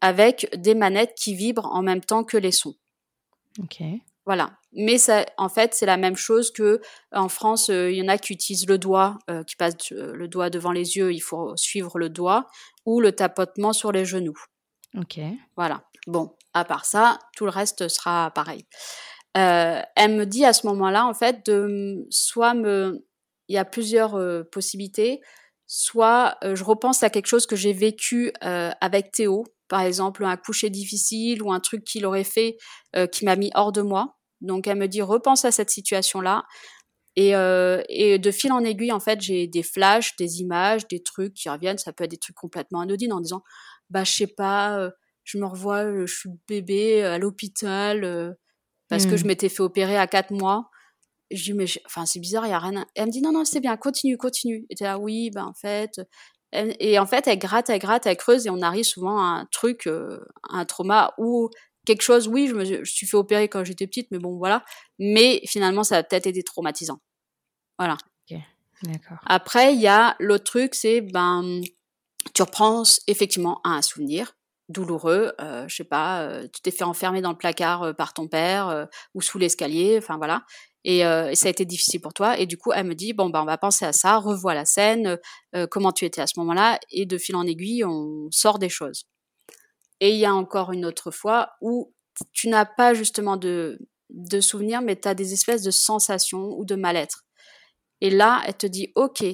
avec 0.00 0.48
des 0.56 0.74
manettes 0.74 1.14
qui 1.14 1.34
vibrent 1.34 1.68
en 1.70 1.82
même 1.82 2.00
temps 2.00 2.24
que 2.24 2.38
les 2.38 2.52
sons. 2.52 2.76
Ok. 3.62 3.82
Voilà. 4.24 4.56
Mais 4.72 4.96
ça, 4.96 5.26
en 5.36 5.50
fait, 5.50 5.74
c'est 5.74 5.84
la 5.84 5.98
même 5.98 6.16
chose 6.16 6.50
que 6.50 6.80
en 7.12 7.28
France, 7.28 7.68
euh, 7.68 7.90
il 7.90 7.98
y 7.98 8.02
en 8.02 8.08
a 8.08 8.16
qui 8.16 8.32
utilisent 8.32 8.66
le 8.66 8.78
doigt, 8.78 9.18
euh, 9.28 9.44
qui 9.44 9.56
passent 9.56 9.90
le 9.90 10.28
doigt 10.28 10.48
devant 10.48 10.72
les 10.72 10.96
yeux, 10.96 11.12
il 11.12 11.20
faut 11.20 11.54
suivre 11.56 11.98
le 11.98 12.08
doigt, 12.08 12.46
ou 12.86 13.02
le 13.02 13.12
tapotement 13.12 13.74
sur 13.74 13.92
les 13.92 14.06
genoux. 14.06 14.38
Ok. 14.96 15.20
Voilà. 15.56 15.82
Bon, 16.06 16.36
à 16.54 16.64
part 16.64 16.86
ça, 16.86 17.18
tout 17.36 17.44
le 17.44 17.50
reste 17.50 17.88
sera 17.88 18.30
pareil. 18.30 18.64
Euh, 19.36 19.82
elle 19.94 20.16
me 20.16 20.24
dit 20.24 20.44
à 20.44 20.52
ce 20.52 20.66
moment-là, 20.66 21.06
en 21.06 21.14
fait, 21.14 21.44
de 21.46 22.06
soit 22.10 22.54
me, 22.54 23.06
il 23.48 23.54
y 23.54 23.58
a 23.58 23.64
plusieurs 23.64 24.14
euh, 24.16 24.42
possibilités, 24.50 25.20
soit 25.66 26.36
euh, 26.44 26.54
je 26.54 26.64
repense 26.64 27.02
à 27.02 27.10
quelque 27.10 27.26
chose 27.26 27.46
que 27.46 27.56
j'ai 27.56 27.72
vécu 27.72 28.32
avec 28.40 29.12
Théo, 29.12 29.44
par 29.68 29.82
exemple 29.82 30.24
un 30.24 30.36
coucher 30.36 30.70
difficile 30.70 31.42
ou 31.42 31.52
un 31.52 31.60
truc 31.60 31.84
qu'il 31.84 32.06
aurait 32.06 32.24
fait 32.24 32.56
qui 33.12 33.24
m'a 33.24 33.36
mis 33.36 33.50
hors 33.54 33.72
de 33.72 33.82
moi. 33.82 34.16
Donc 34.40 34.66
elle 34.66 34.78
me 34.78 34.88
dit 34.88 35.02
repense 35.02 35.44
à 35.44 35.52
cette 35.52 35.70
situation-là. 35.70 36.44
Et, 37.16 37.32
et, 37.88 38.18
de 38.18 38.30
fil 38.30 38.52
en 38.52 38.64
aiguille, 38.64 38.92
en 38.92 39.00
fait, 39.00 39.20
j'ai 39.20 39.46
des 39.46 39.62
flashs, 39.62 40.16
des 40.16 40.40
images, 40.40 40.86
des 40.88 41.02
trucs 41.02 41.34
qui 41.34 41.48
reviennent. 41.48 41.76
Ça 41.76 41.92
peut 41.92 42.04
être 42.04 42.12
des 42.12 42.18
trucs 42.18 42.36
complètement 42.36 42.80
anodines 42.80 43.12
en 43.12 43.20
disant, 43.20 43.42
bah 43.90 44.04
je 44.04 44.12
sais 44.12 44.26
pas, 44.26 44.88
je 45.24 45.38
me 45.38 45.44
revois, 45.44 46.06
je 46.06 46.14
suis 46.14 46.30
bébé 46.46 47.02
à 47.04 47.18
l'hôpital 47.18 48.36
parce 48.88 49.06
mmh. 49.06 49.10
que 49.10 49.16
je 49.16 49.26
m'étais 49.26 49.48
fait 49.48 49.62
opérer 49.62 49.96
à 49.96 50.06
quatre 50.06 50.32
mois. 50.32 50.70
Je 51.30 51.42
dis, 51.42 51.52
mais 51.52 51.66
enfin, 51.84 52.06
c'est 52.06 52.20
bizarre, 52.20 52.46
il 52.46 52.50
y 52.50 52.54
a 52.54 52.58
rien. 52.58 52.86
Elle 52.94 53.06
me 53.06 53.10
dit, 53.10 53.20
non, 53.20 53.32
non, 53.32 53.44
c'est 53.44 53.60
bien, 53.60 53.76
continue, 53.76 54.16
continue. 54.16 54.66
Et 54.70 54.82
là, 54.82 54.98
oui, 54.98 55.30
ben, 55.30 55.44
en 55.44 55.54
fait. 55.54 56.00
Et 56.52 56.98
en 56.98 57.06
fait, 57.06 57.26
elle 57.26 57.38
gratte, 57.38 57.68
elle 57.68 57.78
gratte, 57.78 58.06
elle 58.06 58.16
creuse 58.16 58.46
et 58.46 58.50
on 58.50 58.62
arrive 58.62 58.84
souvent 58.84 59.18
à 59.18 59.22
un 59.22 59.46
truc, 59.46 59.86
euh, 59.86 60.18
un 60.48 60.64
trauma 60.64 61.12
ou 61.18 61.50
quelque 61.84 62.00
chose. 62.00 62.26
Oui, 62.28 62.48
je 62.48 62.54
me 62.54 62.64
je 62.64 62.90
suis 62.90 63.06
fait 63.06 63.18
opérer 63.18 63.48
quand 63.48 63.64
j'étais 63.64 63.86
petite, 63.86 64.10
mais 64.10 64.18
bon, 64.18 64.38
voilà. 64.38 64.64
Mais 64.98 65.42
finalement, 65.46 65.84
ça 65.84 65.98
a 65.98 66.02
peut-être 66.02 66.26
été 66.26 66.42
traumatisant. 66.42 67.00
Voilà. 67.78 67.98
Ok, 68.30 68.38
d'accord. 68.84 69.18
Après, 69.26 69.74
il 69.74 69.80
y 69.80 69.88
a 69.88 70.16
l'autre 70.20 70.44
truc, 70.44 70.74
c'est, 70.74 71.02
ben, 71.02 71.60
tu 72.32 72.42
reprends 72.42 72.82
effectivement 73.06 73.60
un 73.64 73.82
souvenir 73.82 74.37
douloureux, 74.68 75.32
euh, 75.40 75.66
je 75.66 75.76
sais 75.76 75.84
pas, 75.84 76.22
euh, 76.22 76.46
tu 76.52 76.60
t'es 76.60 76.70
fait 76.70 76.84
enfermer 76.84 77.22
dans 77.22 77.30
le 77.30 77.38
placard 77.38 77.82
euh, 77.82 77.92
par 77.92 78.12
ton 78.12 78.28
père 78.28 78.68
euh, 78.68 78.84
ou 79.14 79.22
sous 79.22 79.38
l'escalier, 79.38 79.96
enfin 79.98 80.18
voilà, 80.18 80.44
et, 80.84 80.98
et, 81.00 81.34
ça 81.34 81.48
a 81.48 81.50
été 81.50 81.64
difficile 81.64 82.00
pour 82.00 82.14
toi. 82.14 82.38
Et 82.38 82.46
du 82.46 82.56
coup, 82.56 82.72
elle 82.72 82.86
me 82.86 82.94
dit 82.94 83.12
bon 83.12 83.28
bah 83.30 83.42
on 83.42 83.46
va 83.46 83.58
penser 83.58 83.84
à 83.84 83.92
ça, 83.92 84.18
revois 84.18 84.54
la 84.54 84.64
scène, 84.64 85.18
comment 85.70 85.92
tu 85.92 86.04
étais 86.04 86.20
à 86.22 86.26
ce 86.26 86.38
moment-là, 86.38 86.78
et 86.90 87.04
de 87.04 87.18
fil 87.18 87.36
en 87.36 87.46
aiguille, 87.46 87.84
on 87.84 88.28
sort 88.30 88.58
des 88.58 88.68
choses. 88.68 89.06
Et 90.00 90.10
il 90.10 90.16
y 90.16 90.24
a 90.24 90.34
encore 90.34 90.72
une 90.72 90.86
autre 90.86 91.10
fois 91.10 91.50
où 91.60 91.92
tu 92.32 92.48
n'as 92.48 92.64
pas 92.64 92.94
justement 92.94 93.36
de 93.36 93.78
de 94.10 94.40
souvenirs, 94.40 94.80
mais 94.80 94.96
tu 94.96 95.08
as 95.08 95.14
des 95.14 95.32
espèces 95.34 95.62
de 95.62 95.70
sensations 95.70 96.56
ou 96.58 96.64
de 96.64 96.76
mal-être. 96.76 97.24
Et 98.00 98.10
là, 98.10 98.42
elle 98.46 98.56
te 98.56 98.66
dit 98.66 98.92
ok, 98.94 99.24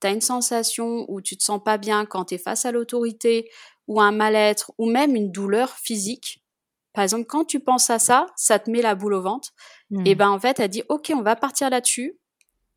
tu 0.00 0.06
as 0.06 0.10
une 0.10 0.20
sensation 0.20 1.04
où 1.08 1.20
tu 1.20 1.36
te 1.36 1.44
sens 1.44 1.60
pas 1.62 1.78
bien 1.78 2.06
quand 2.06 2.26
tu 2.26 2.34
es 2.34 2.38
face 2.38 2.64
à 2.64 2.72
l'autorité, 2.72 3.48
ou 3.90 4.00
un 4.00 4.12
mal-être 4.12 4.70
ou 4.78 4.88
même 4.88 5.16
une 5.16 5.32
douleur 5.32 5.70
physique, 5.70 6.44
par 6.92 7.02
exemple, 7.02 7.26
quand 7.26 7.44
tu 7.44 7.58
penses 7.58 7.90
à 7.90 7.98
ça, 7.98 8.26
ça 8.36 8.60
te 8.60 8.70
met 8.70 8.82
la 8.82 8.94
boule 8.94 9.14
au 9.14 9.20
ventre. 9.20 9.50
Mmh. 9.90 10.06
Et 10.06 10.14
ben 10.14 10.30
en 10.30 10.38
fait, 10.38 10.60
elle 10.60 10.70
dit 10.70 10.84
OK, 10.88 11.12
on 11.12 11.22
va 11.22 11.34
partir 11.34 11.70
là-dessus 11.70 12.16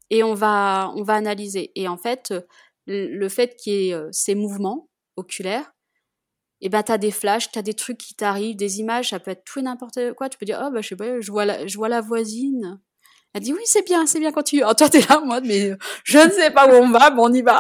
et 0.10 0.24
on 0.24 0.34
va 0.34 0.92
on 0.96 1.04
va 1.04 1.14
analyser. 1.14 1.72
Et 1.76 1.88
en 1.88 1.98
fait, 1.98 2.34
le 2.88 3.30
fait 3.30 3.56
qu'il 3.56 3.74
y 3.74 3.90
ait 3.90 3.94
euh, 3.94 4.10
ces 4.12 4.34
mouvements 4.34 4.90
oculaires, 5.16 5.72
et 6.62 6.70
ben 6.70 6.82
t'as 6.82 6.98
des 6.98 7.12
flashs, 7.12 7.52
t'as 7.52 7.62
des 7.62 7.76
trucs 7.76 8.00
qui 8.00 8.16
t'arrivent, 8.16 8.56
des 8.56 8.80
images, 8.80 9.10
ça 9.12 9.20
peut 9.20 9.32
être 9.32 9.44
tout 9.44 9.60
et 9.60 9.64
n'importe 9.64 10.14
quoi. 10.14 10.30
Tu 10.30 10.40
peux 10.40 10.48
dire 10.48 10.64
oh 10.66 10.72
bah 10.72 10.82
je 10.82 10.88
sais 10.88 10.96
pas, 10.96 11.20
je 11.20 11.32
vois 11.32 11.46
la, 11.46 11.68
je 11.68 11.78
vois 11.78 11.90
la 11.90 12.02
voisine 12.02 12.80
elle 13.34 13.42
dit 13.42 13.54
oui, 13.54 13.64
c'est 13.66 13.86
bien, 13.86 14.06
c'est 14.06 14.20
bien, 14.20 14.32
continue. 14.32 14.62
Alors 14.62 14.76
toi, 14.76 14.90
t'es 14.90 15.02
là 15.02 15.20
en 15.20 15.26
mode, 15.26 15.46
mais 15.46 15.72
je 16.04 16.20
ne 16.20 16.30
sais 16.30 16.52
pas 16.52 16.68
où 16.68 16.84
on 16.84 16.92
va, 16.92 17.10
mais 17.10 17.20
on 17.20 17.34
y 17.34 17.42
va. 17.42 17.60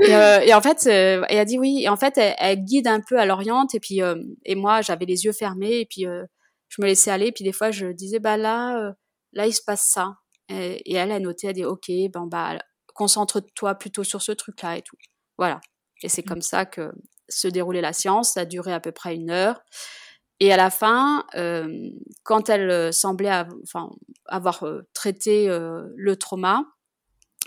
Et, 0.00 0.14
euh, 0.14 0.40
et 0.40 0.52
en 0.52 0.60
fait, 0.60 0.86
euh, 0.86 1.24
elle 1.28 1.38
a 1.38 1.44
dit 1.44 1.58
oui. 1.58 1.82
Et 1.82 1.88
en 1.88 1.96
fait, 1.96 2.18
elle, 2.18 2.34
elle 2.38 2.64
guide 2.64 2.88
un 2.88 3.00
peu 3.00 3.18
à 3.18 3.24
l'oriente. 3.24 3.74
Et 3.74 3.80
puis, 3.80 4.02
euh, 4.02 4.16
et 4.44 4.56
moi, 4.56 4.82
j'avais 4.82 5.04
les 5.04 5.24
yeux 5.24 5.32
fermés. 5.32 5.80
Et 5.80 5.86
puis, 5.86 6.06
euh, 6.06 6.24
je 6.68 6.82
me 6.82 6.86
laissais 6.86 7.10
aller. 7.10 7.26
Et 7.26 7.32
puis 7.32 7.44
des 7.44 7.52
fois, 7.52 7.70
je 7.70 7.86
disais, 7.86 8.18
bah 8.18 8.36
là, 8.36 8.78
euh, 8.78 8.92
là, 9.32 9.46
il 9.46 9.52
se 9.52 9.62
passe 9.62 9.88
ça. 9.88 10.14
Et, 10.48 10.82
et, 10.90 10.96
elle 10.96 11.12
a 11.12 11.20
noté, 11.20 11.46
elle 11.46 11.54
dit, 11.54 11.64
ok, 11.64 11.88
ben 12.12 12.26
bah, 12.26 12.58
concentre-toi 12.94 13.76
plutôt 13.76 14.04
sur 14.04 14.22
ce 14.22 14.32
truc-là 14.32 14.78
et 14.78 14.82
tout. 14.82 14.96
Voilà. 15.38 15.60
Et 16.02 16.08
c'est 16.08 16.22
comme 16.24 16.42
ça 16.42 16.66
que 16.66 16.90
se 17.28 17.46
déroulait 17.46 17.80
la 17.80 17.92
séance. 17.92 18.32
Ça 18.34 18.40
a 18.40 18.44
duré 18.44 18.72
à 18.72 18.80
peu 18.80 18.90
près 18.90 19.14
une 19.14 19.30
heure. 19.30 19.62
Et 20.42 20.52
à 20.52 20.56
la 20.56 20.70
fin, 20.70 21.24
euh, 21.36 21.88
quand 22.24 22.48
elle 22.48 22.68
euh, 22.68 22.90
semblait 22.90 23.28
av 23.28 23.54
enfin, 23.62 23.90
avoir 24.26 24.64
euh, 24.64 24.82
traité 24.92 25.48
euh, 25.48 25.84
le 25.94 26.16
trauma, 26.16 26.64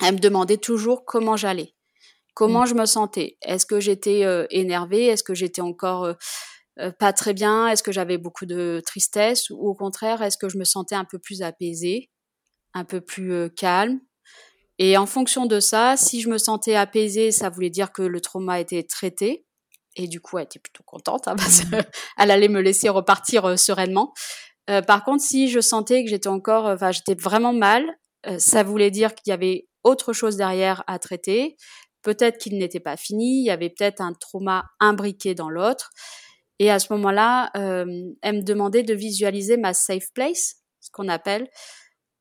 elle 0.02 0.16
me 0.16 0.20
demandait 0.20 0.56
toujours 0.56 1.04
comment 1.04 1.36
j'allais, 1.36 1.76
comment 2.36 2.64
mmh. 2.64 2.68
je 2.68 2.74
me 2.76 2.86
sentais. 2.86 3.38
Est-ce 3.42 3.66
que 3.66 3.82
j'étais 3.82 4.24
énervée? 4.50 5.08
Est-ce 5.08 5.26
que 5.26 5.34
j'étais 5.34 5.62
encore 5.62 6.16
pas 7.00 7.12
très 7.12 7.34
bien? 7.34 7.68
Est-ce 7.68 7.84
que 7.84 7.92
j'avais 7.92 8.18
beaucoup 8.18 8.46
de 8.46 8.82
tristesse? 8.86 9.50
Ou 9.50 9.68
au 9.68 9.74
contraire, 9.74 10.22
est-ce 10.22 10.38
que 10.38 10.48
je 10.48 10.58
me 10.58 10.66
sentais 10.66 10.96
un 10.96 11.06
peu 11.06 11.20
plus 11.20 11.42
apaisée, 11.42 12.10
un 12.74 12.86
peu 12.86 13.02
plus 13.02 13.50
calme? 13.56 14.00
Et 14.80 14.98
en 14.98 15.06
fonction 15.06 15.46
de 15.46 15.62
ça, 15.62 15.96
si 15.98 16.22
je 16.22 16.30
me 16.30 16.38
sentais 16.38 16.76
apaisée, 16.76 17.32
ça 17.32 17.50
voulait 17.50 17.70
dire 17.70 17.94
que 17.94 18.02
le 18.02 18.20
trauma 18.20 18.60
était 18.60 18.84
traité. 18.84 19.45
Et 19.96 20.08
du 20.08 20.20
coup, 20.20 20.38
elle 20.38 20.46
était 20.46 20.60
plutôt 20.60 20.84
contente 20.84 21.28
hein, 21.28 21.36
parce 21.38 21.62
qu'elle 21.62 22.32
allait 22.32 22.48
me 22.48 22.62
laisser 22.62 22.90
repartir 22.90 23.58
sereinement. 23.58 24.14
par 24.88 25.04
contre, 25.04 25.24
si 25.24 25.50
je 25.50 25.60
sentais 25.60 26.04
que 26.04 26.10
j'étais 26.10 26.28
encore, 26.28 26.66
enfin, 26.66 26.92
j'étais 26.92 27.16
vraiment 27.16 27.54
mal, 27.54 27.86
ça 28.38 28.64
voulait 28.64 28.92
dire 28.92 29.14
qu'il 29.14 29.30
y 29.30 29.34
avait 29.34 29.68
autre 29.84 30.12
chose 30.12 30.36
derrière 30.36 30.84
à 30.88 31.00
traiter. 31.00 31.56
Peut-être 32.02 32.38
qu'il 32.38 32.58
n'était 32.58 32.80
pas 32.80 32.98
fini, 32.98 33.40
il 33.40 33.46
y 33.46 33.52
avait 33.52 33.70
peut-être 33.70 34.02
un 34.02 34.14
trauma 34.14 34.66
imbriqué 34.80 35.34
dans 35.34 35.50
l'autre. 35.50 35.92
Et 36.60 36.72
à 36.72 36.80
ce 36.80 36.92
moment-là, 36.94 37.52
euh, 37.56 37.86
elle 38.22 38.38
me 38.38 38.42
demandait 38.42 38.84
de 38.84 38.94
visualiser 38.94 39.58
ma 39.58 39.74
safe 39.74 40.12
place, 40.14 40.56
ce 40.80 40.90
qu'on 40.92 41.08
appelle. 41.08 41.50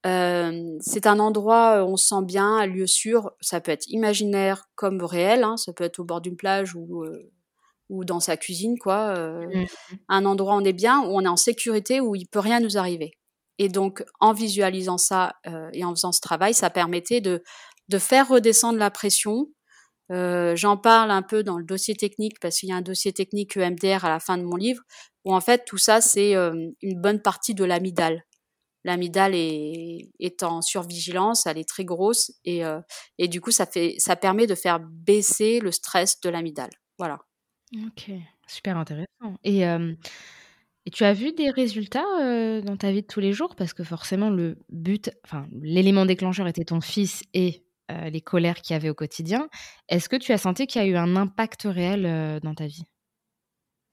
Euh, 0.07 0.77
c'est 0.81 1.07
un 1.07 1.19
endroit 1.19 1.85
où 1.85 1.89
on 1.89 1.97
se 1.97 2.09
sent 2.09 2.25
bien, 2.25 2.57
un 2.59 2.67
lieu 2.67 2.87
sûr. 2.87 3.33
Ça 3.41 3.61
peut 3.61 3.73
être 3.73 3.87
imaginaire 3.89 4.69
comme 4.75 5.03
réel. 5.03 5.45
Hein, 5.45 5.57
ça 5.57 5.73
peut 5.73 5.85
être 5.85 6.01
au 6.01 6.05
bord 6.05 6.21
d'une 6.21 6.37
plage 6.37 6.75
ou, 6.75 7.05
euh, 7.05 7.31
ou 7.91 8.05
dans 8.05 8.21
sa 8.21 8.37
cuisine, 8.37 8.79
quoi. 8.79 9.15
Mmh. 9.15 9.67
Un 10.09 10.25
endroit 10.25 10.55
où 10.55 10.61
on 10.61 10.65
est 10.65 10.73
bien, 10.73 11.01
où 11.01 11.17
on 11.17 11.21
est 11.21 11.29
en 11.29 11.37
sécurité, 11.37 12.01
où 12.01 12.15
il 12.15 12.27
peut 12.27 12.39
rien 12.39 12.61
nous 12.61 12.79
arriver. 12.79 13.13
Et 13.59 13.69
donc, 13.69 14.05
en 14.21 14.33
visualisant 14.33 14.99
ça 14.99 15.35
euh, 15.47 15.69
et 15.73 15.85
en 15.85 15.91
faisant 15.95 16.13
ce 16.13 16.21
travail, 16.21 16.55
ça 16.55 16.71
permettait 16.71 17.21
de, 17.21 17.43
de 17.89 17.99
faire 17.99 18.29
redescendre 18.29 18.79
la 18.79 18.91
pression. 18.91 19.49
Euh, 20.11 20.57
J'en 20.57 20.77
parle 20.77 21.11
un 21.11 21.23
peu 21.23 21.43
dans 21.43 21.57
le 21.57 21.65
dossier 21.65 21.95
technique 21.95 22.39
parce 22.41 22.59
qu'il 22.59 22.69
y 22.69 22.73
a 22.73 22.77
un 22.77 22.83
dossier 22.83 23.13
technique 23.13 23.57
EMDR 23.57 24.05
à 24.05 24.11
la 24.11 24.21
fin 24.21 24.37
de 24.37 24.43
mon 24.43 24.57
livre 24.57 24.83
où 25.25 25.35
en 25.35 25.41
fait 25.41 25.65
tout 25.65 25.79
ça 25.79 26.03
c'est 26.03 26.35
une 26.35 27.01
bonne 27.01 27.23
partie 27.23 27.55
de 27.55 27.65
l'amygdale. 27.65 28.23
L'amygdale 28.85 29.35
est, 29.35 30.11
est 30.21 30.43
en 30.43 30.61
survigilance, 30.61 31.47
elle 31.47 31.57
est 31.57 31.67
très 31.67 31.87
grosse 31.87 32.33
et, 32.45 32.61
et 33.17 33.29
du 33.29 33.41
coup 33.41 33.51
ça 33.51 33.65
fait 33.65 33.95
ça 33.97 34.15
permet 34.15 34.47
de 34.47 34.55
faire 34.55 34.79
baisser 34.79 35.59
le 35.61 35.73
stress 35.73 36.21
de 36.21 36.29
l'amygdale. 36.29 36.69
Voilà. 36.99 37.21
Ok, 37.75 38.11
super 38.47 38.77
intéressant. 38.77 39.39
Et 39.43 39.63
et 40.87 40.91
tu 40.91 41.05
as 41.05 41.15
vu 41.15 41.33
des 41.33 41.51
résultats 41.51 42.61
dans 42.63 42.77
ta 42.77 42.93
vie 42.93 43.01
de 43.03 43.07
tous 43.07 43.21
les 43.21 43.33
jours? 43.33 43.57
Parce 43.57 43.73
que 43.73 43.85
forcément, 43.85 44.29
le 44.29 44.59
but, 44.69 45.11
enfin, 45.25 45.47
l'élément 45.63 46.05
déclencheur 46.05 46.47
était 46.47 46.65
ton 46.65 46.81
fils 46.83 47.23
et 47.33 47.65
les 47.89 48.21
colères 48.21 48.57
qu'il 48.57 48.75
y 48.75 48.77
avait 48.77 48.91
au 48.91 48.95
quotidien. 48.95 49.49
Est-ce 49.89 50.09
que 50.09 50.17
tu 50.17 50.33
as 50.33 50.39
senti 50.39 50.67
qu'il 50.67 50.83
y 50.83 50.85
a 50.85 50.89
eu 50.89 50.97
un 50.97 51.17
impact 51.17 51.63
réel 51.65 52.41
dans 52.43 52.55
ta 52.55 52.67
vie? 52.67 52.85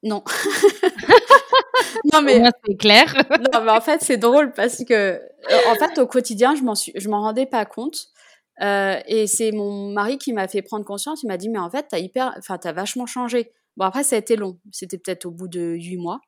Non. 0.04 0.24
non 2.14 2.22
mais 2.22 2.42
c'est 2.66 2.76
clair. 2.76 3.14
non 3.54 3.64
mais 3.64 3.72
en 3.72 3.82
fait 3.82 4.02
c'est 4.02 4.18
drôle 4.18 4.52
parce 4.52 4.84
que 4.84 5.22
en 5.70 5.76
fait 5.76 6.00
au 6.00 6.08
quotidien 6.08 6.56
je 6.56 6.64
m'en 6.64 6.76
suis 6.76 6.92
je 6.96 7.08
m'en 7.08 7.22
rendais 7.22 7.46
pas 7.46 7.66
compte 7.66 8.08
et 8.60 9.28
c'est 9.28 9.52
mon 9.52 9.92
mari 9.92 10.18
qui 10.18 10.34
m'a 10.34 10.48
fait 10.48 10.62
prendre 10.62 10.86
conscience 10.86 11.22
il 11.24 11.28
m'a 11.28 11.38
dit 11.38 11.50
mais 11.50 11.60
en 11.60 11.70
fait 11.70 11.86
t'as 11.90 12.00
hyper 12.00 12.34
enfin 12.38 12.58
t'as 12.58 12.72
vachement 12.72 13.06
changé 13.06 13.52
bon 13.78 13.86
après 13.86 14.04
ça 14.04 14.16
a 14.16 14.20
été 14.20 14.36
long 14.36 14.60
c'était 14.72 14.98
peut-être 14.98 15.26
au 15.26 15.32
bout 15.32 15.48
de 15.48 15.62
huit 15.62 15.98
mois 15.98 16.20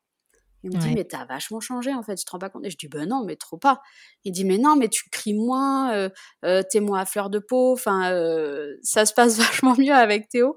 il 0.64 0.74
me 0.74 0.80
dit, 0.80 0.94
mais 0.94 1.04
t'as 1.04 1.26
vachement 1.26 1.60
changé, 1.60 1.92
en 1.92 2.02
fait, 2.02 2.14
tu 2.14 2.24
te 2.24 2.30
rends 2.30 2.38
pas 2.38 2.48
compte? 2.48 2.64
Et 2.64 2.70
je 2.70 2.76
dis, 2.78 2.88
ben 2.88 3.06
non, 3.06 3.22
mais 3.22 3.36
trop 3.36 3.58
pas. 3.58 3.82
Il 4.24 4.32
dit, 4.32 4.46
mais 4.46 4.56
non, 4.56 4.76
mais 4.76 4.88
tu 4.88 5.10
cries 5.10 5.34
moins, 5.34 5.92
euh, 5.92 6.08
euh, 6.46 6.62
t'es 6.68 6.80
moins 6.80 7.00
à 7.00 7.04
fleur 7.04 7.28
de 7.28 7.38
peau, 7.38 7.72
enfin, 7.72 8.10
euh, 8.12 8.74
ça 8.82 9.04
se 9.04 9.12
passe 9.12 9.36
vachement 9.38 9.76
mieux 9.76 9.92
avec 9.92 10.30
Théo. 10.30 10.56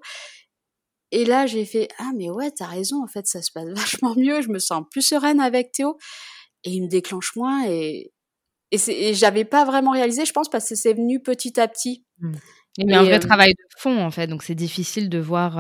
Et 1.12 1.26
là, 1.26 1.46
j'ai 1.46 1.66
fait, 1.66 1.90
ah, 2.00 2.12
mais 2.16 2.30
ouais, 2.30 2.52
t'as 2.52 2.68
raison, 2.68 3.04
en 3.04 3.08
fait, 3.08 3.28
ça 3.28 3.42
se 3.42 3.52
passe 3.52 3.68
vachement 3.76 4.16
mieux, 4.16 4.42
je 4.42 4.48
me 4.48 4.60
sens 4.60 4.84
plus 4.90 5.02
sereine 5.02 5.42
avec 5.42 5.74
Théo. 5.74 5.98
Et 6.64 6.72
il 6.72 6.84
me 6.84 6.88
déclenche 6.88 7.36
moins 7.36 7.66
et, 7.68 8.14
et, 8.72 9.14
j'avais 9.14 9.46
pas 9.46 9.66
vraiment 9.66 9.92
réalisé, 9.92 10.26
je 10.26 10.34
pense, 10.34 10.50
parce 10.50 10.70
que 10.70 10.76
c'est 10.76 10.94
venu 10.94 11.22
petit 11.22 11.60
à 11.60 11.68
petit. 11.68 12.06
Mmh. 12.20 12.34
Il 12.78 12.90
y 12.90 12.94
a 12.94 13.00
un 13.00 13.04
vrai 13.04 13.20
travail 13.20 13.54
de 13.54 13.64
fond, 13.78 14.00
en 14.04 14.12
fait, 14.12 14.28
donc 14.28 14.44
c'est 14.44 14.56
difficile 14.56 15.10
de 15.10 15.20
voir 15.20 15.54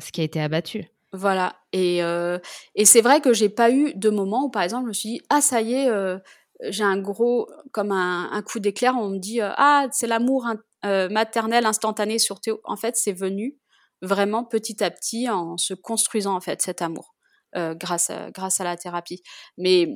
ce 0.00 0.10
qui 0.12 0.20
a 0.20 0.24
été 0.24 0.40
abattu. 0.40 0.86
Voilà. 1.14 1.54
Et, 1.72 2.02
euh, 2.02 2.38
et 2.74 2.84
c'est 2.84 3.00
vrai 3.00 3.20
que 3.20 3.32
j'ai 3.32 3.48
pas 3.48 3.70
eu 3.70 3.94
de 3.94 4.10
moment 4.10 4.46
où, 4.46 4.50
par 4.50 4.62
exemple, 4.62 4.84
je 4.84 4.88
me 4.88 4.92
suis 4.92 5.08
dit, 5.10 5.20
ah, 5.30 5.40
ça 5.40 5.60
y 5.62 5.74
est, 5.74 5.88
euh, 5.88 6.18
j'ai 6.68 6.82
un 6.82 6.98
gros, 6.98 7.48
comme 7.70 7.92
un, 7.92 8.28
un 8.32 8.42
coup 8.42 8.58
d'éclair, 8.58 8.96
on 8.98 9.10
me 9.10 9.18
dit, 9.18 9.40
euh, 9.40 9.50
ah, 9.56 9.86
c'est 9.92 10.08
l'amour 10.08 10.48
euh, 10.84 11.08
maternel 11.08 11.66
instantané 11.66 12.18
sur 12.18 12.40
Théo. 12.40 12.60
En 12.64 12.76
fait, 12.76 12.96
c'est 12.96 13.12
venu 13.12 13.56
vraiment 14.02 14.44
petit 14.44 14.82
à 14.82 14.90
petit 14.90 15.30
en 15.30 15.56
se 15.56 15.72
construisant, 15.72 16.34
en 16.34 16.40
fait, 16.40 16.60
cet 16.60 16.82
amour, 16.82 17.14
grâce, 17.54 18.10
à, 18.10 18.32
grâce 18.32 18.60
à 18.60 18.64
la 18.64 18.76
thérapie. 18.76 19.22
Mais 19.56 19.88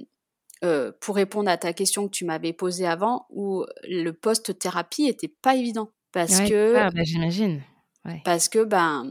pour 1.01 1.17
répondre 1.17 1.51
à 1.51 1.57
ta 1.57 1.73
question 1.73 2.07
que 2.07 2.13
tu 2.13 2.25
m'avais 2.25 2.53
posée 2.53 2.87
avant, 2.87 3.27
où 3.31 3.65
le 3.83 4.13
post-thérapie 4.13 5.07
était 5.07 5.35
pas 5.43 5.57
évident. 5.57 5.91
Parce 6.13 6.41
que. 6.41 6.77
Ah, 6.77 6.91
bah, 6.91 7.03
j'imagine. 7.05 7.63
Ouais. 8.05 8.23
Parce 8.25 8.49
que, 8.49 8.65
ben, 8.65 9.11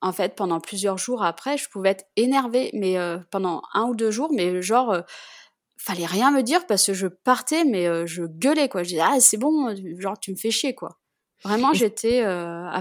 en 0.00 0.12
fait, 0.12 0.34
pendant 0.34 0.60
plusieurs 0.60 0.98
jours 0.98 1.22
après, 1.22 1.58
je 1.58 1.68
pouvais 1.68 1.90
être 1.90 2.06
énervée, 2.16 2.70
mais 2.72 2.98
euh, 2.98 3.18
pendant 3.30 3.62
un 3.74 3.84
ou 3.84 3.94
deux 3.94 4.10
jours, 4.10 4.30
mais 4.32 4.62
genre, 4.62 4.92
euh, 4.92 5.00
fallait 5.76 6.06
rien 6.06 6.30
me 6.30 6.42
dire 6.42 6.66
parce 6.66 6.86
que 6.86 6.94
je 6.94 7.06
partais, 7.06 7.64
mais 7.64 7.86
euh, 7.86 8.06
je 8.06 8.24
gueulais, 8.24 8.68
quoi. 8.68 8.82
Je 8.82 8.90
disais, 8.90 9.02
ah, 9.02 9.20
c'est 9.20 9.36
bon, 9.36 9.74
genre, 9.98 10.18
tu 10.18 10.30
me 10.30 10.36
fais 10.36 10.50
chier, 10.50 10.74
quoi. 10.74 10.98
Vraiment, 11.44 11.72
j'étais. 11.72 12.18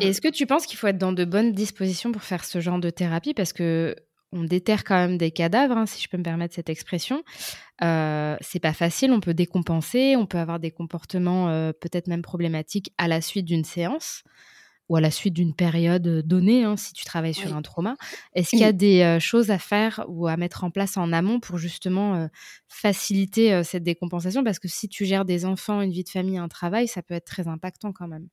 Est-ce 0.01 0.21
que 0.21 0.29
tu 0.29 0.47
penses 0.47 0.65
qu'il 0.65 0.77
faut 0.79 0.87
être 0.87 0.97
dans 0.97 1.11
de 1.11 1.25
bonnes 1.25 1.53
dispositions 1.53 2.11
pour 2.11 2.23
faire 2.23 2.43
ce 2.43 2.59
genre 2.59 2.79
de 2.79 2.89
thérapie? 2.89 3.35
Parce 3.35 3.53
que 3.53 3.95
on 4.31 4.43
déterre 4.43 4.83
quand 4.83 4.95
même 4.95 5.17
des 5.17 5.31
cadavres, 5.31 5.77
hein, 5.77 5.85
si 5.85 6.01
je 6.01 6.09
peux 6.09 6.17
me 6.17 6.23
permettre 6.23 6.53
cette 6.55 6.69
expression. 6.69 7.23
c'est 7.79 8.59
pas 8.61 8.73
facile, 8.73 9.11
on 9.11 9.19
peut 9.19 9.33
décompenser, 9.33 10.15
on 10.17 10.25
peut 10.25 10.37
avoir 10.39 10.59
des 10.59 10.71
comportements 10.71 11.47
peut-être 11.73 12.07
même 12.07 12.21
problématiques 12.21 12.93
à 12.97 13.07
la 13.07 13.21
suite 13.21 13.45
d'une 13.45 13.63
séance 13.63 14.23
ou 14.89 14.95
à 14.95 15.01
la 15.01 15.11
suite 15.11 15.33
d'une 15.33 15.53
période 15.53 16.07
donnée, 16.25 16.63
hein, 16.63 16.77
si 16.77 16.93
tu 16.93 17.03
travailles 17.03 17.33
sur 17.33 17.53
un 17.55 17.61
trauma. 17.61 17.97
Est-ce 18.33 18.51
qu'il 18.51 18.59
y 18.59 18.63
a 18.63 18.71
des 18.71 19.17
choses 19.19 19.51
à 19.51 19.59
faire 19.59 20.05
ou 20.07 20.27
à 20.27 20.37
mettre 20.37 20.63
en 20.63 20.71
place 20.71 20.95
en 20.95 21.11
amont 21.11 21.39
pour 21.41 21.57
justement 21.57 22.29
faciliter 22.69 23.63
cette 23.63 23.83
décompensation? 23.83 24.43
Parce 24.43 24.59
que 24.59 24.67
si 24.69 24.87
tu 24.87 25.05
gères 25.05 25.25
des 25.25 25.45
enfants, 25.45 25.81
une 25.81 25.91
vie 25.91 26.05
de 26.05 26.09
famille, 26.09 26.37
un 26.37 26.47
travail, 26.47 26.87
ça 26.87 27.01
peut 27.01 27.13
être 27.15 27.25
très 27.25 27.47
impactant 27.47 27.91
quand 27.91 28.07
même. 28.07 28.27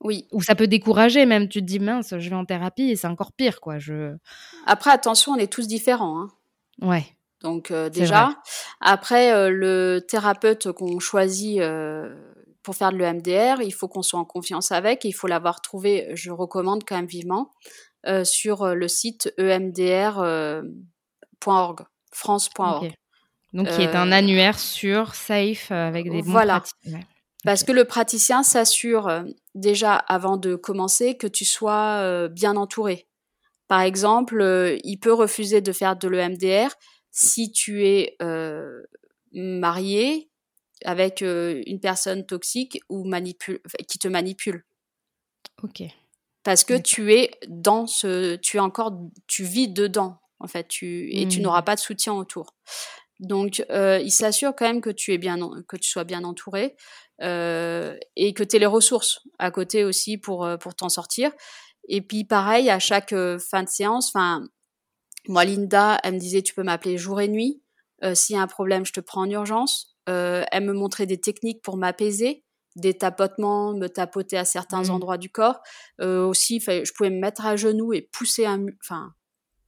Oui. 0.00 0.26
Ou 0.32 0.42
ça 0.42 0.54
peut 0.54 0.66
décourager 0.66 1.26
même. 1.26 1.48
Tu 1.48 1.60
te 1.60 1.66
dis 1.66 1.78
mince, 1.78 2.14
je 2.18 2.30
vais 2.30 2.36
en 2.36 2.44
thérapie 2.44 2.90
et 2.90 2.96
c'est 2.96 3.06
encore 3.06 3.32
pire, 3.32 3.60
quoi. 3.60 3.78
Je... 3.78 4.16
Après, 4.66 4.90
attention, 4.90 5.32
on 5.32 5.36
est 5.36 5.52
tous 5.52 5.66
différents. 5.66 6.20
Hein. 6.22 6.28
Ouais. 6.82 7.04
Donc 7.42 7.72
déjà, 7.72 8.34
après 8.82 9.50
le 9.50 10.00
thérapeute 10.06 10.72
qu'on 10.72 10.98
choisit 10.98 11.58
pour 12.62 12.74
faire 12.74 12.92
de 12.92 12.98
l'EMDR, 12.98 13.62
il 13.62 13.72
faut 13.72 13.88
qu'on 13.88 14.02
soit 14.02 14.18
en 14.18 14.24
confiance 14.24 14.72
avec 14.72 15.04
et 15.04 15.08
il 15.08 15.12
faut 15.12 15.26
l'avoir 15.26 15.60
trouvé, 15.60 16.10
je 16.14 16.30
recommande 16.30 16.84
quand 16.86 16.96
même 16.96 17.06
vivement, 17.06 17.50
euh, 18.06 18.24
sur 18.24 18.62
euh, 18.62 18.74
le 18.74 18.88
site 18.88 19.32
emdr.org, 19.38 20.20
euh, 20.24 20.62
france.org. 22.12 22.92
Donc, 23.52 23.68
qui 23.68 23.82
est 23.82 23.96
un 23.96 24.12
annuaire 24.12 24.58
sur 24.58 25.14
Safe 25.14 25.72
avec 25.72 26.10
des 26.10 26.22
Voilà. 26.22 26.62
Parce 27.44 27.64
que 27.64 27.72
le 27.72 27.84
praticien 27.84 28.42
s'assure 28.42 29.24
déjà 29.54 29.94
avant 29.94 30.36
de 30.36 30.56
commencer 30.56 31.16
que 31.16 31.26
tu 31.26 31.44
sois 31.44 32.28
bien 32.28 32.56
entouré. 32.56 33.08
Par 33.66 33.80
exemple, 33.80 34.78
il 34.84 34.98
peut 34.98 35.12
refuser 35.12 35.60
de 35.60 35.72
faire 35.72 35.96
de 35.96 36.08
l'EMDR 36.08 36.68
si 37.10 37.50
tu 37.50 37.86
es 37.86 38.16
marié, 39.32 40.30
avec 40.84 41.20
une 41.22 41.80
personne 41.80 42.26
toxique 42.26 42.80
ou 42.88 43.04
manipule, 43.04 43.60
qui 43.88 43.98
te 43.98 44.08
manipule. 44.08 44.64
Ok. 45.62 45.82
Parce 46.42 46.64
que 46.64 46.78
tu 46.78 47.12
es 47.12 47.30
dans 47.48 47.86
ce, 47.86 48.36
tu 48.36 48.56
es 48.56 48.60
encore, 48.60 48.98
tu 49.26 49.44
vis 49.44 49.68
dedans 49.68 50.18
en 50.40 50.46
fait, 50.46 50.68
tu 50.68 51.14
et 51.14 51.28
tu 51.28 51.40
n'auras 51.40 51.60
mmh. 51.60 51.64
pas 51.64 51.74
de 51.74 51.80
soutien 51.80 52.14
autour. 52.14 52.54
Donc, 53.18 53.62
il 53.70 54.10
s'assure 54.10 54.54
quand 54.56 54.66
même 54.66 54.80
que 54.80 54.90
tu 54.90 55.12
es 55.12 55.18
bien, 55.18 55.38
que 55.68 55.76
tu 55.76 55.90
sois 55.90 56.04
bien 56.04 56.24
entouré 56.24 56.76
et 57.20 58.34
que 58.34 58.42
tu 58.42 58.56
aies 58.56 58.60
les 58.60 58.66
ressources 58.66 59.20
à 59.38 59.50
côté 59.50 59.84
aussi 59.84 60.18
pour 60.18 60.48
pour 60.60 60.74
t'en 60.74 60.88
sortir. 60.88 61.32
Et 61.88 62.00
puis 62.00 62.24
pareil 62.24 62.70
à 62.70 62.78
chaque 62.78 63.14
fin 63.50 63.62
de 63.62 63.68
séance, 63.68 64.10
enfin 64.14 64.42
moi 65.28 65.44
Linda, 65.44 65.98
elle 66.02 66.14
me 66.14 66.18
disait 66.18 66.42
tu 66.42 66.54
peux 66.54 66.62
m'appeler 66.62 66.96
jour 66.96 67.20
et 67.20 67.28
nuit. 67.28 67.62
S'il 68.14 68.36
y 68.36 68.38
a 68.38 68.42
un 68.42 68.46
problème, 68.46 68.86
je 68.86 68.92
te 68.92 69.00
prends 69.00 69.22
en 69.22 69.30
urgence. 69.30 69.90
Euh, 70.10 70.44
elle 70.50 70.64
me 70.64 70.72
montrait 70.72 71.06
des 71.06 71.20
techniques 71.20 71.62
pour 71.62 71.76
m'apaiser, 71.76 72.44
des 72.76 72.94
tapotements, 72.94 73.74
me 73.74 73.88
tapoter 73.88 74.36
à 74.36 74.44
certains 74.44 74.84
mmh. 74.84 74.90
endroits 74.90 75.18
du 75.18 75.30
corps. 75.30 75.60
Euh, 76.00 76.24
aussi, 76.24 76.60
je 76.60 76.92
pouvais 76.92 77.10
me 77.10 77.20
mettre 77.20 77.44
à 77.46 77.56
genoux 77.56 77.92
et 77.92 78.08
pousser 78.12 78.46
un, 78.46 78.66
enfin, 78.82 79.12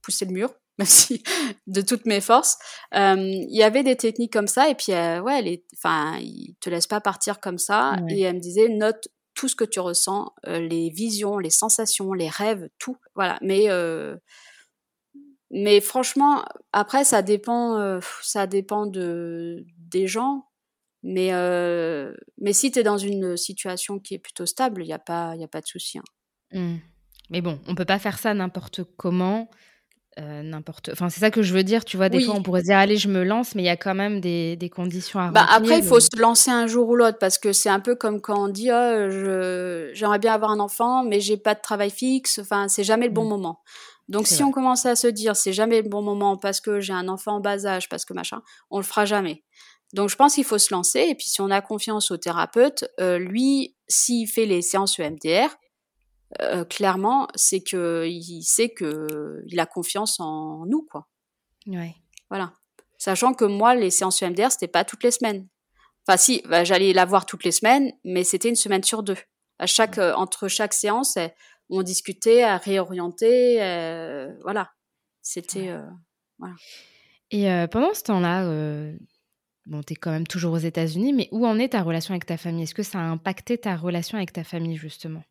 pousser 0.01 0.25
le 0.25 0.31
mur, 0.31 0.53
même 0.83 0.85
si 0.85 1.23
de 1.67 1.81
toutes 1.81 2.05
mes 2.05 2.21
forces. 2.21 2.57
Euh, 2.93 3.15
il 3.17 3.55
y 3.55 3.63
avait 3.63 3.83
des 3.83 3.95
techniques 3.95 4.33
comme 4.33 4.47
ça, 4.47 4.69
et 4.69 4.75
puis 4.75 4.91
ouais, 4.91 5.39
elle 5.39 5.57
enfin, 5.75 6.17
il 6.19 6.55
te 6.59 6.69
laisse 6.69 6.87
pas 6.87 7.01
partir 7.01 7.39
comme 7.39 7.57
ça. 7.57 7.97
Et 8.09 8.21
elle 8.21 8.35
me 8.35 8.39
disait 8.39 8.69
note 8.69 9.07
tout 9.33 9.47
ce 9.47 9.55
que 9.55 9.63
tu 9.63 9.79
ressens, 9.79 10.33
les 10.45 10.89
visions, 10.89 11.37
les 11.37 11.49
sensations, 11.49 12.13
les 12.13 12.29
rêves, 12.29 12.69
tout. 12.77 12.97
Voilà. 13.15 13.39
Mais 13.41 13.67
Mais 15.51 15.81
franchement, 15.81 16.43
après, 16.71 17.03
ça 17.03 17.21
dépend, 17.21 17.99
ça 18.21 18.47
dépend 18.47 18.85
de, 18.85 19.65
des 19.77 20.07
gens. 20.07 20.47
Mais, 21.03 21.31
mais 22.37 22.53
si 22.53 22.71
tu 22.71 22.79
es 22.79 22.83
dans 22.83 22.97
une 22.97 23.37
situation 23.37 23.99
qui 23.99 24.15
est 24.15 24.19
plutôt 24.19 24.45
stable, 24.45 24.83
il 24.83 24.87
n'y 24.87 24.93
a, 24.93 24.99
pas, 24.99 25.35
y 25.35 25.43
a 25.43 25.47
pas 25.47 25.61
de 25.61 25.67
souci. 25.67 25.97
Hein. 25.97 26.03
Mmh. 26.53 26.77
Mais 27.29 27.41
bon, 27.41 27.59
on 27.67 27.75
peut 27.75 27.85
pas 27.85 27.99
faire 27.99 28.19
ça 28.19 28.33
n'importe 28.33 28.83
comment. 28.97 29.49
Euh, 30.19 30.43
n'importe 30.43 30.89
enfin 30.91 31.09
c'est 31.09 31.21
ça 31.21 31.31
que 31.31 31.41
je 31.41 31.55
veux 31.55 31.63
dire 31.63 31.83
tu 31.83 31.97
vois 31.97 32.07
des 32.07 32.21
fois 32.21 32.35
on 32.35 32.43
pourrait 32.43 32.61
se 32.61 32.65
dire 32.65 32.77
allez 32.77 32.97
je 32.97 33.07
me 33.07 33.23
lance 33.23 33.55
mais 33.55 33.63
il 33.63 33.65
y 33.65 33.69
a 33.69 33.77
quand 33.77 33.95
même 33.95 34.21
des, 34.21 34.55
des 34.55 34.69
conditions 34.69 35.19
à 35.19 35.31
bah, 35.31 35.47
après 35.49 35.79
il 35.79 35.83
faut 35.83 35.99
se 35.99 36.15
lancer 36.19 36.51
un 36.51 36.67
jour 36.67 36.87
ou 36.87 36.95
l'autre 36.95 37.17
parce 37.17 37.39
que 37.39 37.51
c'est 37.51 37.69
un 37.69 37.79
peu 37.79 37.95
comme 37.95 38.21
quand 38.21 38.45
on 38.45 38.47
dit 38.47 38.69
oh, 38.71 39.09
j'aimerais 39.93 40.19
bien 40.19 40.33
avoir 40.33 40.51
un 40.51 40.59
enfant 40.59 41.03
mais 41.03 41.19
j'ai 41.19 41.37
pas 41.37 41.55
de 41.55 41.61
travail 41.61 41.89
fixe 41.89 42.37
enfin 42.37 42.67
c'est 42.67 42.83
jamais 42.83 43.07
le 43.07 43.11
bon 43.11 43.25
mmh. 43.25 43.29
moment. 43.29 43.59
Donc 44.07 44.27
si 44.27 44.43
on 44.43 44.51
commence 44.51 44.85
à 44.85 44.95
se 44.95 45.07
dire 45.07 45.35
c'est 45.35 45.53
jamais 45.53 45.81
le 45.81 45.89
bon 45.89 46.03
moment 46.03 46.37
parce 46.37 46.61
que 46.61 46.79
j'ai 46.79 46.93
un 46.93 47.07
enfant 47.07 47.37
en 47.37 47.39
bas 47.39 47.65
âge 47.65 47.89
parce 47.89 48.05
que 48.05 48.13
machin 48.13 48.43
on 48.69 48.77
le 48.77 48.83
fera 48.83 49.05
jamais. 49.05 49.43
Donc 49.93 50.09
je 50.09 50.15
pense 50.15 50.35
qu'il 50.35 50.43
faut 50.43 50.59
se 50.59 50.71
lancer 50.71 51.07
et 51.09 51.15
puis 51.15 51.25
si 51.27 51.41
on 51.41 51.49
a 51.49 51.61
confiance 51.61 52.11
au 52.11 52.17
thérapeute 52.17 52.85
euh, 52.99 53.17
lui 53.17 53.75
s'il 53.87 54.27
fait 54.27 54.45
les 54.45 54.61
séances 54.61 54.99
EMDR 54.99 55.55
euh, 56.41 56.65
clairement, 56.65 57.27
c'est 57.35 57.61
que 57.61 58.07
il 58.07 58.43
sait 58.43 58.69
que 58.69 59.43
il 59.47 59.59
a 59.59 59.65
confiance 59.65 60.19
en 60.19 60.65
nous, 60.65 60.87
quoi. 60.89 61.07
Ouais. 61.67 61.95
Voilà. 62.29 62.53
Sachant 62.97 63.33
que 63.33 63.45
moi, 63.45 63.75
les 63.75 63.91
séances 63.91 64.21
EMDR, 64.21 64.51
c'était 64.51 64.67
pas 64.67 64.85
toutes 64.85 65.03
les 65.03 65.11
semaines. 65.11 65.47
Enfin, 66.07 66.17
si, 66.17 66.41
bah, 66.47 66.63
j'allais 66.63 66.93
la 66.93 67.05
voir 67.05 67.25
toutes 67.25 67.43
les 67.43 67.51
semaines, 67.51 67.91
mais 68.03 68.23
c'était 68.23 68.49
une 68.49 68.55
semaine 68.55 68.83
sur 68.83 69.03
deux. 69.03 69.17
À 69.59 69.67
chaque, 69.67 69.97
euh, 69.97 70.13
entre 70.15 70.47
chaque 70.47 70.73
séance, 70.73 71.17
on 71.69 71.83
discutait, 71.83 72.43
à 72.43 72.57
réorienter, 72.57 73.61
euh, 73.61 74.33
voilà. 74.41 74.71
C'était, 75.21 75.73
voilà. 76.37 76.55
Et 77.31 77.47
pendant 77.71 77.93
ce 77.93 78.03
temps-là, 78.03 78.45
bon, 79.65 79.81
tu 79.83 79.93
es 79.93 79.95
quand 79.95 80.11
même 80.11 80.27
toujours 80.27 80.53
aux 80.53 80.57
États-Unis, 80.57 81.13
mais 81.13 81.29
où 81.31 81.47
en 81.47 81.57
est 81.59 81.69
ta 81.69 81.81
relation 81.81 82.13
avec 82.13 82.25
ta 82.25 82.35
famille? 82.35 82.63
Est-ce 82.63 82.75
que 82.75 82.83
ça 82.83 82.99
a 82.99 83.03
impacté 83.03 83.57
ta 83.57 83.77
relation 83.77 84.17
avec 84.17 84.33
ta 84.33 84.43
famille, 84.43 84.75
justement? 84.75 85.23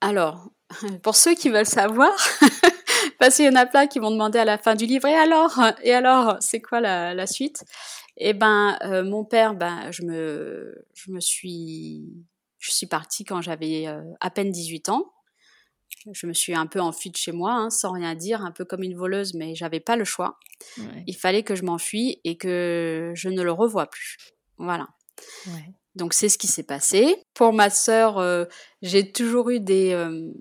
Alors, 0.00 0.50
pour 1.02 1.16
ceux 1.16 1.34
qui 1.34 1.48
veulent 1.48 1.66
savoir, 1.66 2.12
parce 3.18 3.36
qu'il 3.36 3.46
y 3.46 3.48
en 3.48 3.56
a 3.56 3.66
plein 3.66 3.86
qui 3.86 3.98
vont 3.98 4.10
demander 4.10 4.38
à 4.38 4.44
la 4.44 4.58
fin 4.58 4.74
du 4.74 4.86
livre, 4.86 5.06
et 5.06 5.14
alors, 5.14 5.60
et 5.82 5.92
alors, 5.92 6.36
c'est 6.40 6.60
quoi 6.60 6.80
la, 6.80 7.26
suite? 7.26 7.64
Eh 8.16 8.32
ben, 8.32 8.76
euh, 8.82 9.04
mon 9.04 9.24
père, 9.24 9.54
ben, 9.54 9.90
je 9.90 10.02
me, 10.02 10.86
je 10.94 11.10
me 11.12 11.20
suis, 11.20 12.04
je 12.58 12.72
suis 12.72 12.86
partie 12.86 13.24
quand 13.24 13.40
j'avais 13.40 13.86
euh, 13.86 14.02
à 14.20 14.30
peine 14.30 14.50
18 14.50 14.88
ans. 14.88 15.12
Je 16.12 16.26
me 16.26 16.32
suis 16.32 16.54
un 16.54 16.66
peu 16.66 16.80
enfuie 16.80 17.10
de 17.10 17.16
chez 17.16 17.32
moi, 17.32 17.52
hein, 17.52 17.70
sans 17.70 17.92
rien 17.92 18.14
dire, 18.14 18.42
un 18.42 18.50
peu 18.50 18.64
comme 18.64 18.82
une 18.82 18.96
voleuse, 18.96 19.34
mais 19.34 19.54
j'avais 19.54 19.80
pas 19.80 19.96
le 19.96 20.04
choix. 20.04 20.38
Il 21.06 21.16
fallait 21.16 21.42
que 21.42 21.54
je 21.54 21.64
m'enfuis 21.64 22.20
et 22.24 22.36
que 22.36 23.12
je 23.14 23.28
ne 23.28 23.42
le 23.42 23.52
revoie 23.52 23.86
plus. 23.86 24.16
Voilà. 24.58 24.88
Ouais. 25.46 25.74
Donc 25.98 26.14
c'est 26.14 26.28
ce 26.28 26.38
qui 26.38 26.46
s'est 26.46 26.62
passé. 26.62 27.16
Pour 27.34 27.52
ma 27.52 27.70
sœur, 27.70 28.18
euh, 28.18 28.44
j'ai 28.82 29.12
toujours 29.12 29.50
eu 29.50 29.60
des 29.60 29.92
euh, 29.92 30.32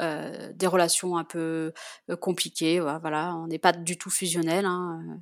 euh, 0.00 0.52
des 0.54 0.66
relations 0.66 1.16
un 1.16 1.24
peu 1.24 1.72
compliquées. 2.20 2.80
Voilà, 2.80 3.36
on 3.36 3.46
n'est 3.46 3.58
pas 3.58 3.72
du 3.72 3.98
tout 3.98 4.10
fusionnel. 4.10 4.64
Hein, 4.64 5.20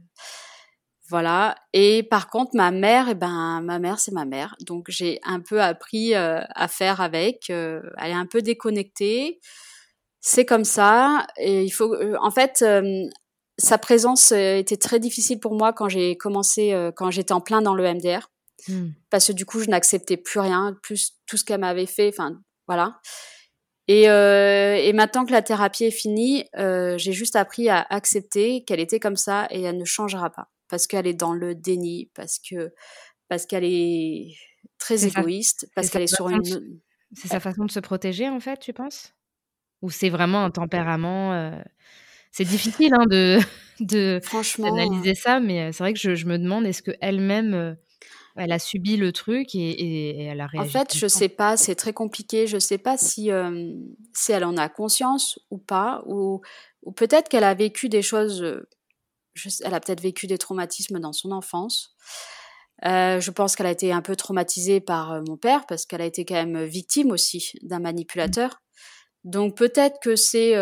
voilà. 1.08 1.56
Et 1.72 2.04
par 2.04 2.30
contre, 2.30 2.52
ma 2.54 2.70
mère, 2.70 3.08
eh 3.10 3.14
ben, 3.14 3.60
ma 3.62 3.78
mère, 3.80 3.98
c'est 3.98 4.12
ma 4.12 4.24
mère. 4.24 4.54
Donc 4.60 4.86
j'ai 4.88 5.20
un 5.24 5.40
peu 5.40 5.60
appris 5.60 6.14
à 6.14 6.68
faire 6.68 7.00
avec. 7.00 7.50
elle 7.50 7.82
est 7.98 8.12
un 8.12 8.26
peu 8.26 8.40
déconnectée. 8.40 9.40
C'est 10.20 10.46
comme 10.46 10.64
ça. 10.64 11.26
Et 11.38 11.64
il 11.64 11.70
faut, 11.70 11.94
en 12.20 12.30
fait, 12.30 12.64
sa 13.58 13.78
présence 13.78 14.32
était 14.32 14.76
très 14.76 15.00
difficile 15.00 15.40
pour 15.40 15.54
moi 15.54 15.72
quand 15.72 15.88
j'ai 15.88 16.16
commencé, 16.16 16.90
quand 16.96 17.10
j'étais 17.10 17.32
en 17.32 17.40
plein 17.40 17.62
dans 17.62 17.74
le 17.74 17.84
MDR. 17.94 18.28
Hmm. 18.68 18.90
Parce 19.10 19.26
que 19.26 19.32
du 19.32 19.44
coup, 19.46 19.60
je 19.60 19.68
n'acceptais 19.68 20.16
plus 20.16 20.40
rien, 20.40 20.76
plus 20.82 21.12
tout 21.26 21.36
ce 21.36 21.44
qu'elle 21.44 21.60
m'avait 21.60 21.86
fait. 21.86 22.08
Enfin, 22.08 22.40
voilà. 22.66 23.00
Et, 23.86 24.08
euh, 24.08 24.76
et, 24.76 24.92
maintenant 24.94 25.26
que 25.26 25.32
la 25.32 25.42
thérapie 25.42 25.84
est 25.84 25.90
finie, 25.90 26.46
euh, 26.56 26.96
j'ai 26.96 27.12
juste 27.12 27.36
appris 27.36 27.68
à 27.68 27.86
accepter 27.90 28.64
qu'elle 28.64 28.80
était 28.80 28.98
comme 28.98 29.16
ça 29.16 29.46
et 29.50 29.60
elle 29.62 29.76
ne 29.76 29.84
changera 29.84 30.30
pas 30.30 30.48
parce 30.68 30.86
qu'elle 30.86 31.06
est 31.06 31.14
dans 31.14 31.34
le 31.34 31.54
déni, 31.54 32.10
parce 32.14 32.38
que 32.38 32.72
parce 33.28 33.46
qu'elle 33.46 33.64
est 33.64 34.34
très 34.78 35.06
égoïste, 35.06 35.68
parce 35.74 35.90
qu'elle 35.90 36.02
est 36.02 36.14
sur 36.14 36.28
une. 36.28 36.42
C'est 37.12 37.28
sa 37.28 37.40
façon 37.40 37.64
de 37.64 37.70
se 37.70 37.80
protéger 37.80 38.28
en 38.28 38.40
fait, 38.40 38.58
tu 38.58 38.72
penses? 38.72 39.14
Ou 39.82 39.90
c'est 39.90 40.08
vraiment 40.08 40.44
un 40.44 40.50
tempérament 40.50 41.32
euh, 41.34 41.60
C'est 42.32 42.44
difficile 42.44 42.94
hein, 42.94 43.04
de 43.06 43.38
de 43.80 44.20
d'analyser 44.58 45.14
ça, 45.14 45.40
mais 45.40 45.72
c'est 45.72 45.82
vrai 45.84 45.92
que 45.92 46.00
je, 46.00 46.14
je 46.14 46.26
me 46.26 46.38
demande 46.38 46.66
est-ce 46.66 46.82
que 46.82 46.92
elle-même 47.00 47.76
elle 48.36 48.52
a 48.52 48.58
subi 48.58 48.96
le 48.96 49.12
truc 49.12 49.54
et, 49.54 50.24
elle 50.24 50.40
a 50.40 50.46
réagi. 50.46 50.68
En 50.68 50.70
fait, 50.70 50.96
je 50.96 51.06
sais 51.06 51.28
pas, 51.28 51.56
c'est 51.56 51.74
très 51.74 51.92
compliqué. 51.92 52.46
Je 52.46 52.58
sais 52.58 52.78
pas 52.78 52.96
si, 52.96 53.30
si 54.14 54.32
elle 54.32 54.44
en 54.44 54.56
a 54.56 54.68
conscience 54.68 55.38
ou 55.50 55.58
pas, 55.58 56.02
ou, 56.06 56.40
ou 56.82 56.92
peut-être 56.92 57.28
qu'elle 57.28 57.44
a 57.44 57.54
vécu 57.54 57.88
des 57.88 58.02
choses. 58.02 58.44
elle 59.64 59.74
a 59.74 59.80
peut-être 59.80 60.00
vécu 60.00 60.26
des 60.26 60.38
traumatismes 60.38 60.98
dans 60.98 61.12
son 61.12 61.32
enfance. 61.32 61.94
Euh, 62.84 63.20
je 63.20 63.30
pense 63.30 63.54
qu'elle 63.54 63.66
a 63.66 63.70
été 63.70 63.92
un 63.92 64.02
peu 64.02 64.16
traumatisée 64.16 64.80
par 64.80 65.22
mon 65.28 65.36
père 65.36 65.64
parce 65.66 65.86
qu'elle 65.86 66.02
a 66.02 66.06
été 66.06 66.24
quand 66.24 66.34
même 66.34 66.64
victime 66.64 67.12
aussi 67.12 67.52
d'un 67.62 67.78
manipulateur. 67.78 68.60
Donc 69.22 69.56
peut-être 69.56 69.98
que 70.02 70.16
c'est 70.16 70.54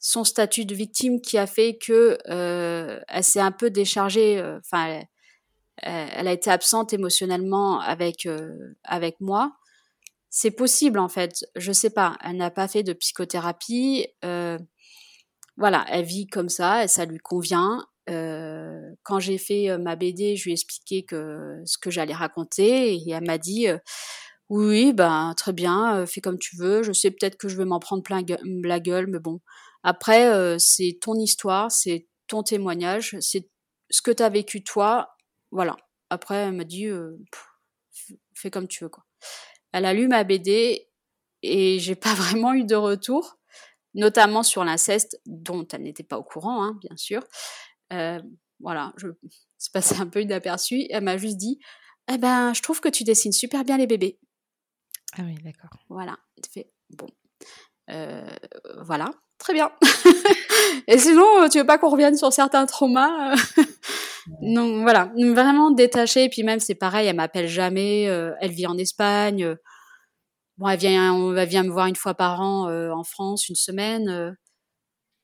son 0.00 0.24
statut 0.24 0.64
de 0.64 0.74
victime 0.74 1.20
qui 1.20 1.38
a 1.38 1.46
fait 1.46 1.76
que 1.76 2.18
elle 3.08 3.24
s'est 3.24 3.40
un 3.40 3.52
peu 3.52 3.70
déchargée. 3.70 4.40
Enfin, 4.60 5.00
euh, 5.00 5.02
elle 5.78 6.28
a 6.28 6.32
été 6.32 6.50
absente 6.50 6.92
émotionnellement 6.92 7.80
avec 7.80 8.26
euh, 8.26 8.76
avec 8.84 9.20
moi. 9.20 9.56
C'est 10.30 10.50
possible 10.50 10.98
en 10.98 11.08
fait, 11.08 11.44
je 11.56 11.72
sais 11.72 11.90
pas. 11.90 12.16
Elle 12.24 12.36
n'a 12.36 12.50
pas 12.50 12.68
fait 12.68 12.82
de 12.82 12.92
psychothérapie. 12.92 14.06
Euh, 14.24 14.58
voilà, 15.56 15.84
elle 15.88 16.04
vit 16.04 16.26
comme 16.26 16.48
ça 16.48 16.84
et 16.84 16.88
ça 16.88 17.04
lui 17.04 17.18
convient. 17.18 17.86
quand 19.04 19.18
j'ai 19.20 19.38
fait 19.38 19.78
ma 19.78 19.96
BD, 19.96 20.36
je 20.36 20.44
lui 20.44 20.50
ai 20.52 20.54
expliqué 20.54 21.04
que 21.04 21.62
ce 21.64 21.78
que 21.78 21.90
j'allais 21.90 22.14
raconter 22.14 22.94
et 22.94 23.10
elle 23.10 23.24
m'a 23.26 23.38
dit 23.38 23.68
oui, 24.50 24.92
ben 24.92 25.34
très 25.36 25.52
bien, 25.52 26.04
fais 26.06 26.20
comme 26.20 26.38
tu 26.38 26.56
veux. 26.56 26.82
Je 26.82 26.92
sais 26.92 27.10
peut-être 27.10 27.36
que 27.36 27.48
je 27.48 27.56
vais 27.56 27.64
m'en 27.64 27.80
prendre 27.80 28.02
plein 28.02 28.22
la 28.64 28.80
gueule, 28.80 29.06
mais 29.08 29.20
bon. 29.20 29.40
Après, 29.84 30.58
c'est 30.58 30.98
ton 31.00 31.14
histoire, 31.14 31.70
c'est 31.70 32.08
ton 32.28 32.42
témoignage, 32.42 33.16
c'est 33.20 33.48
ce 33.90 34.02
que 34.02 34.10
tu 34.10 34.22
as 34.22 34.28
vécu 34.28 34.62
toi 34.64 35.13
voilà. 35.54 35.76
Après, 36.10 36.34
elle 36.34 36.52
m'a 36.52 36.64
dit, 36.64 36.86
euh, 36.86 37.16
fais 38.34 38.50
comme 38.50 38.66
tu 38.68 38.84
veux, 38.84 38.90
quoi. 38.90 39.04
Elle 39.72 39.86
a 39.86 39.94
lu 39.94 40.08
ma 40.08 40.24
BD 40.24 40.88
et 41.42 41.78
j'ai 41.78 41.94
pas 41.94 42.14
vraiment 42.14 42.52
eu 42.52 42.64
de 42.64 42.74
retour, 42.74 43.38
notamment 43.94 44.42
sur 44.42 44.64
l'inceste, 44.64 45.20
dont 45.26 45.66
elle 45.72 45.84
n'était 45.84 46.02
pas 46.02 46.18
au 46.18 46.24
courant, 46.24 46.62
hein, 46.62 46.78
bien 46.80 46.96
sûr. 46.96 47.22
Euh, 47.92 48.20
voilà, 48.60 48.92
je 48.96 49.08
c'est 49.58 49.72
passé 49.72 49.96
un 50.00 50.08
peu 50.08 50.20
inaperçu. 50.20 50.86
Elle 50.90 51.04
m'a 51.04 51.16
juste 51.16 51.36
dit, 51.36 51.60
eh 52.12 52.18
ben, 52.18 52.52
je 52.52 52.60
trouve 52.60 52.80
que 52.80 52.88
tu 52.88 53.04
dessines 53.04 53.32
super 53.32 53.64
bien 53.64 53.78
les 53.78 53.86
bébés. 53.86 54.18
Ah 55.16 55.22
oui, 55.22 55.36
d'accord. 55.44 55.70
Voilà, 55.88 56.18
fait 56.52 56.72
bon. 56.90 57.06
Euh, 57.90 58.28
voilà, 58.82 59.12
très 59.38 59.52
bien. 59.52 59.70
et 60.88 60.98
sinon, 60.98 61.48
tu 61.48 61.58
veux 61.58 61.66
pas 61.66 61.78
qu'on 61.78 61.90
revienne 61.90 62.16
sur 62.16 62.32
certains 62.32 62.66
traumas 62.66 63.36
donc 64.26 64.82
voilà, 64.82 65.12
vraiment 65.16 65.70
détachée. 65.70 66.24
Et 66.24 66.28
puis 66.28 66.42
même, 66.42 66.60
c'est 66.60 66.74
pareil, 66.74 67.06
elle 67.06 67.16
m'appelle 67.16 67.48
jamais. 67.48 68.08
Euh, 68.08 68.32
elle 68.40 68.52
vit 68.52 68.66
en 68.66 68.78
Espagne. 68.78 69.44
Euh, 69.44 69.56
bon, 70.58 70.68
elle 70.68 70.78
vient, 70.78 71.34
elle 71.36 71.48
vient 71.48 71.62
me 71.62 71.70
voir 71.70 71.86
une 71.86 71.96
fois 71.96 72.14
par 72.14 72.40
an 72.40 72.68
euh, 72.68 72.90
en 72.90 73.04
France, 73.04 73.48
une 73.48 73.54
semaine. 73.54 74.36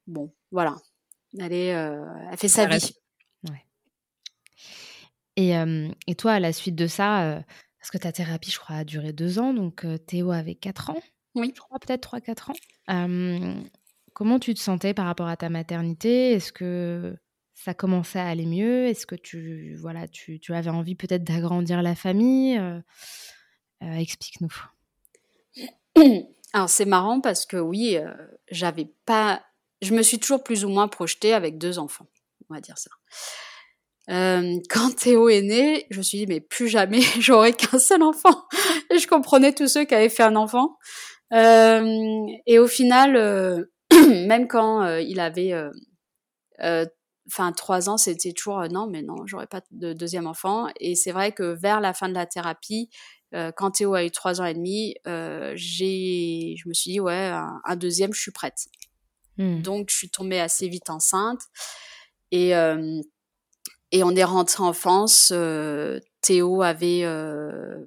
bon, 0.06 0.32
voilà. 0.50 0.76
Elle, 1.38 1.52
est, 1.52 1.68
elle 1.68 2.36
fait 2.36 2.48
sa 2.48 2.66
vie. 2.66 2.92
Ouais. 3.48 3.64
Et, 5.36 5.52
et, 6.08 6.14
toi, 6.16 6.32
à 6.32 6.40
la 6.40 6.52
suite 6.52 6.74
de 6.74 6.88
ça, 6.88 7.42
parce 7.78 7.90
que 7.92 7.98
ta 7.98 8.10
thérapie, 8.10 8.50
je 8.50 8.58
crois, 8.58 8.76
a 8.76 8.84
duré 8.84 9.12
deux 9.12 9.38
ans, 9.38 9.54
donc 9.54 9.86
Théo 10.06 10.32
avait 10.32 10.56
quatre 10.56 10.90
ans. 10.90 11.00
Oui. 11.36 11.52
Je 11.54 11.60
crois 11.60 11.78
peut-être 11.78 12.00
trois, 12.00 12.20
quatre 12.20 12.50
ans. 12.50 12.56
comment 14.12 14.40
tu 14.40 14.54
te 14.54 14.58
sentais 14.58 14.92
par 14.92 15.06
rapport 15.06 15.28
à 15.28 15.36
ta 15.36 15.48
maternité? 15.48 16.32
Est-ce 16.32 16.52
que 16.52 17.16
ça 17.64 17.74
commençait 17.74 18.18
à 18.18 18.28
aller 18.28 18.46
mieux? 18.46 18.86
Est-ce 18.86 19.06
que 19.06 19.14
tu, 19.14 19.76
voilà, 19.76 20.08
tu, 20.08 20.40
tu 20.40 20.54
avais 20.54 20.70
envie 20.70 20.94
peut-être 20.94 21.24
d'agrandir 21.24 21.82
la 21.82 21.94
famille? 21.94 22.56
Euh, 22.58 22.80
euh, 23.82 23.94
Explique-nous. 23.96 24.54
Alors 26.52 26.70
c'est 26.70 26.86
marrant 26.86 27.20
parce 27.20 27.44
que 27.44 27.58
oui, 27.58 27.96
euh, 27.96 28.12
j'avais 28.50 28.90
pas, 29.04 29.42
je 29.82 29.94
me 29.94 30.02
suis 30.02 30.18
toujours 30.18 30.42
plus 30.42 30.64
ou 30.64 30.68
moins 30.68 30.88
projetée 30.88 31.34
avec 31.34 31.58
deux 31.58 31.78
enfants, 31.78 32.06
on 32.48 32.54
va 32.54 32.60
dire 32.60 32.78
ça. 32.78 32.90
quand 34.70 34.96
Théo 34.96 35.28
est 35.28 35.42
né, 35.42 35.86
je 35.90 35.98
me 35.98 36.02
suis 36.02 36.18
dit 36.18 36.26
mais 36.26 36.40
plus 36.40 36.68
jamais 36.68 37.00
j'aurai 37.20 37.52
qu'un 37.52 37.78
seul 37.78 38.02
enfant. 38.02 38.46
Et 38.90 38.98
je 38.98 39.06
comprenais 39.06 39.52
tous 39.52 39.68
ceux 39.68 39.84
qui 39.84 39.94
avaient 39.94 40.08
fait 40.08 40.22
un 40.22 40.34
enfant. 40.34 40.78
et 41.32 42.58
au 42.58 42.66
final, 42.66 43.68
même 43.92 44.48
quand 44.48 44.96
il 44.96 45.20
avait 45.20 45.52
enfin 47.26 47.52
trois 47.52 47.88
ans, 47.88 47.96
c'était 47.96 48.32
toujours 48.32 48.60
non, 48.70 48.86
mais 48.88 49.02
non, 49.02 49.26
j'aurais 49.26 49.46
pas 49.46 49.62
de 49.70 49.92
deuxième 49.92 50.26
enfant. 50.26 50.68
Et 50.80 50.94
c'est 50.94 51.12
vrai 51.12 51.32
que 51.32 51.42
vers 51.42 51.80
la 51.80 51.92
fin 51.92 52.08
de 52.08 52.14
la 52.14 52.26
thérapie, 52.26 52.90
quand 53.56 53.70
Théo 53.70 53.94
a 53.94 54.04
eu 54.04 54.10
trois 54.10 54.40
ans 54.40 54.44
et 54.44 54.54
demi, 54.54 54.96
j'ai, 55.54 56.54
je 56.56 56.68
me 56.68 56.74
suis 56.74 56.92
dit 56.92 57.00
ouais, 57.00 57.32
un, 57.64 57.76
deuxième, 57.76 58.12
je 58.12 58.20
suis 58.20 58.32
prête. 58.32 58.66
Mmh. 59.36 59.62
Donc 59.62 59.90
je 59.90 59.96
suis 59.96 60.10
tombée 60.10 60.40
assez 60.40 60.68
vite 60.68 60.90
enceinte 60.90 61.42
et 62.32 62.52
et 63.92 64.04
on 64.04 64.14
est 64.14 64.24
rentré 64.24 64.62
en 64.62 64.72
France. 64.72 65.32
Théo 66.22 66.62
avait 66.62 67.04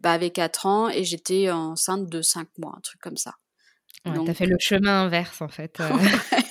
bah, 0.02 0.12
avait 0.12 0.32
quatre 0.32 0.66
ans 0.66 0.90
et 0.90 1.04
j'étais 1.04 1.52
enceinte 1.52 2.10
de 2.10 2.22
cinq 2.22 2.48
mois, 2.58 2.76
un 2.78 2.82
truc 2.82 3.02
comme 3.02 3.18
ça. 3.18 3.36
Ouais, 4.06 4.14
Donc... 4.14 4.28
T'as 4.28 4.34
fait 4.34 4.46
le 4.46 4.58
chemin 4.60 5.04
inverse 5.04 5.42
en 5.42 5.50
fait. 5.50 5.82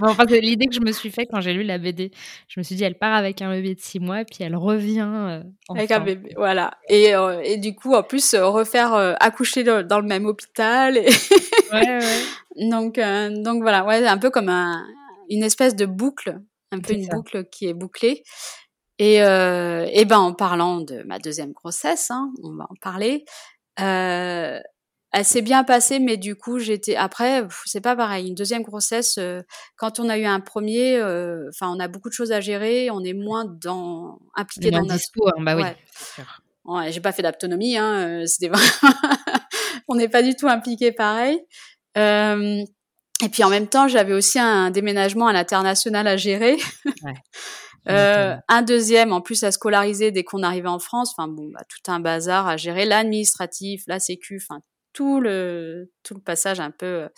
enfin, 0.00 0.24
c'est 0.28 0.40
l'idée 0.40 0.66
que 0.66 0.74
je 0.74 0.80
me 0.80 0.92
suis 0.92 1.10
fait 1.10 1.26
quand 1.26 1.40
j'ai 1.40 1.52
lu 1.52 1.62
la 1.62 1.78
BD. 1.78 2.10
Je 2.48 2.60
me 2.60 2.64
suis 2.64 2.74
dit, 2.74 2.84
elle 2.84 2.98
part 2.98 3.14
avec 3.14 3.42
un 3.42 3.50
bébé 3.50 3.74
de 3.74 3.80
6 3.80 4.00
mois, 4.00 4.24
puis 4.24 4.38
elle 4.40 4.56
revient. 4.56 5.08
Euh, 5.08 5.42
avec 5.68 5.90
un 5.90 6.00
bébé, 6.00 6.34
voilà. 6.36 6.72
Et, 6.88 7.14
euh, 7.14 7.40
et 7.42 7.56
du 7.56 7.74
coup, 7.74 7.94
en 7.94 8.02
plus, 8.02 8.34
euh, 8.34 8.46
refaire 8.46 8.94
accoucher 9.20 9.64
dans, 9.64 10.00
le 10.00 10.06
même 10.06 10.26
hôpital. 10.26 10.96
Et 10.96 11.08
ouais, 11.72 11.98
ouais. 11.98 12.00
donc, 12.70 12.98
donc 13.42 13.62
voilà, 13.62 13.84
ouais, 13.84 14.06
un 14.06 14.18
peu 14.18 14.30
comme 14.30 14.48
un, 14.48 14.86
une 15.30 15.42
espèce 15.42 15.76
de 15.76 15.86
boucle, 15.86 16.38
un 16.72 16.80
peu 16.80 16.94
une 16.94 17.08
boucle 17.08 17.44
qui 17.50 17.66
est 17.66 17.74
bouclée. 17.74 18.22
Et, 18.98 19.16
et 19.16 20.04
ben, 20.04 20.18
en 20.18 20.32
parlant 20.32 20.80
de 20.80 21.02
ma 21.02 21.18
deuxième 21.18 21.52
grossesse, 21.52 22.10
hein, 22.10 22.32
on 22.42 22.54
va 22.54 22.64
en 22.70 22.74
parler. 22.80 23.24
Euh, 23.80 24.60
elle 25.16 25.24
s'est 25.24 25.40
bien 25.40 25.64
passée, 25.64 25.98
mais 25.98 26.18
du 26.18 26.36
coup, 26.36 26.58
j'étais 26.58 26.94
après, 26.94 27.48
c'est 27.64 27.80
pas 27.80 27.96
pareil. 27.96 28.28
Une 28.28 28.34
deuxième 28.34 28.60
grossesse, 28.62 29.16
euh, 29.16 29.40
quand 29.76 29.98
on 29.98 30.10
a 30.10 30.18
eu 30.18 30.26
un 30.26 30.40
premier, 30.40 30.98
euh, 30.98 31.48
enfin, 31.48 31.72
on 31.74 31.80
a 31.80 31.88
beaucoup 31.88 32.10
de 32.10 32.14
choses 32.14 32.32
à 32.32 32.42
gérer, 32.42 32.90
on 32.90 33.02
est 33.02 33.14
moins 33.14 33.46
dans 33.46 34.18
impliqué 34.34 34.70
dans 34.70 34.82
notre. 34.82 35.02
Hein, 35.24 35.42
bah 35.42 35.56
oui. 35.56 35.62
Ouais. 36.66 36.92
j'ai 36.92 37.00
pas 37.00 37.12
fait 37.12 37.22
d'autonomie, 37.22 37.78
hein, 37.78 38.08
euh, 38.08 38.26
c'était 38.26 38.50
on 39.88 39.94
n'est 39.94 40.10
pas 40.10 40.22
du 40.22 40.36
tout 40.36 40.48
impliqué 40.48 40.92
pareil. 40.92 41.40
et 41.96 43.28
puis 43.32 43.42
en 43.42 43.48
même 43.48 43.68
temps, 43.68 43.88
j'avais 43.88 44.12
aussi 44.12 44.38
un 44.38 44.70
déménagement 44.70 45.28
à 45.28 45.32
l'international 45.32 46.06
à 46.08 46.18
gérer. 46.18 46.58
un 47.86 48.62
deuxième 48.62 49.14
en 49.14 49.22
plus 49.22 49.44
à 49.44 49.50
scolariser 49.50 50.10
dès 50.10 50.24
qu'on 50.24 50.42
arrivait 50.42 50.68
en 50.68 50.78
France. 50.78 51.14
Enfin 51.16 51.26
bon, 51.26 51.48
bah, 51.54 51.62
tout 51.70 51.90
un 51.90 52.00
bazar 52.00 52.46
à 52.46 52.58
gérer, 52.58 52.84
l'administratif, 52.84 53.84
la 53.86 53.98
sécu, 53.98 54.42
enfin 54.46 54.60
tout 54.96 55.20
le, 55.20 55.92
tout 56.02 56.14
le 56.14 56.20
passage 56.20 56.58
un 56.58 56.70
peu 56.70 56.86
euh, 56.86 57.08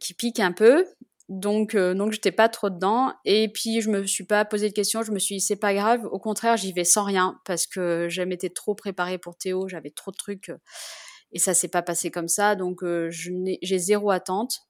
qui 0.00 0.14
pique 0.14 0.40
un 0.40 0.52
peu. 0.52 0.86
Donc, 1.28 1.74
euh, 1.74 1.92
donc 1.92 2.12
j'étais 2.12 2.32
pas 2.32 2.48
trop 2.48 2.70
dedans. 2.70 3.12
Et 3.26 3.52
puis, 3.52 3.82
je 3.82 3.90
me 3.90 4.06
suis 4.06 4.24
pas 4.24 4.46
posé 4.46 4.70
de 4.70 4.74
questions. 4.74 5.02
Je 5.02 5.12
me 5.12 5.18
suis 5.18 5.36
dit, 5.36 5.40
c'est 5.42 5.56
pas 5.56 5.74
grave. 5.74 6.06
Au 6.10 6.18
contraire, 6.18 6.56
j'y 6.56 6.72
vais 6.72 6.84
sans 6.84 7.04
rien 7.04 7.38
parce 7.44 7.66
que 7.66 8.06
j'avais 8.08 8.34
été 8.34 8.48
trop 8.48 8.74
préparée 8.74 9.18
pour 9.18 9.36
Théo. 9.36 9.68
J'avais 9.68 9.90
trop 9.90 10.12
de 10.12 10.16
trucs. 10.16 10.48
Euh, 10.48 10.56
et 11.32 11.38
ça 11.38 11.52
s'est 11.52 11.68
pas 11.68 11.82
passé 11.82 12.10
comme 12.10 12.26
ça. 12.26 12.56
Donc, 12.56 12.80
j'ai 13.10 13.78
zéro 13.78 14.10
attente. 14.10 14.62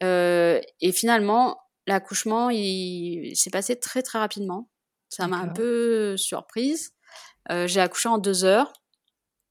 et 0.00 0.92
finalement, 0.92 1.60
l'accouchement, 1.86 2.50
il, 2.50 3.36
s'est 3.36 3.50
passé 3.50 3.78
très, 3.78 4.02
très 4.02 4.18
rapidement. 4.18 4.68
Ça 5.08 5.28
m'a 5.28 5.36
un 5.36 5.46
peu 5.46 6.16
surprise. 6.16 6.92
j'ai 7.48 7.80
accouché 7.80 8.08
en 8.08 8.18
deux 8.18 8.44
heures 8.44 8.72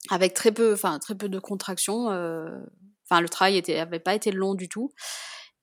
avec 0.10 0.34
très 0.34 0.52
peu, 0.52 0.74
enfin 0.74 1.00
très 1.00 1.16
peu 1.16 1.30
de 1.30 1.40
contractions. 1.40 2.12
Euh, 2.12 2.58
enfin, 3.10 3.22
le 3.22 3.30
travail 3.30 3.58
était, 3.58 3.80
avait 3.80 4.00
pas 4.00 4.16
été 4.16 4.32
long 4.32 4.56
du 4.56 4.70
tout. 4.70 4.92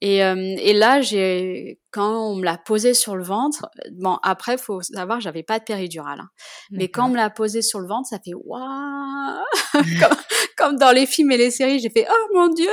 Et, 0.04 0.24
euh, 0.24 0.56
et 0.58 0.72
là, 0.72 1.00
j'ai 1.00 1.78
quand 1.92 2.32
on 2.32 2.34
me 2.34 2.44
l'a 2.44 2.58
posé 2.58 2.92
sur 2.92 3.14
le 3.14 3.22
ventre, 3.22 3.68
bon 3.92 4.18
après 4.24 4.58
faut 4.58 4.82
savoir 4.82 5.20
j'avais 5.20 5.44
pas 5.44 5.60
de 5.60 5.64
péridurale, 5.64 6.18
hein. 6.18 6.28
mais 6.72 6.88
quand 6.88 7.06
on 7.06 7.10
me 7.10 7.16
l'a 7.16 7.30
posé 7.30 7.62
sur 7.62 7.78
le 7.78 7.86
ventre, 7.86 8.08
ça 8.08 8.18
fait 8.18 8.34
waouh 8.34 9.44
comme, 10.00 10.16
comme, 10.56 10.76
dans 10.76 10.90
les 10.90 11.06
films 11.06 11.30
et 11.30 11.36
les 11.36 11.52
séries, 11.52 11.78
j'ai 11.78 11.90
fait 11.90 12.08
oh 12.10 12.34
mon 12.34 12.48
dieu, 12.48 12.66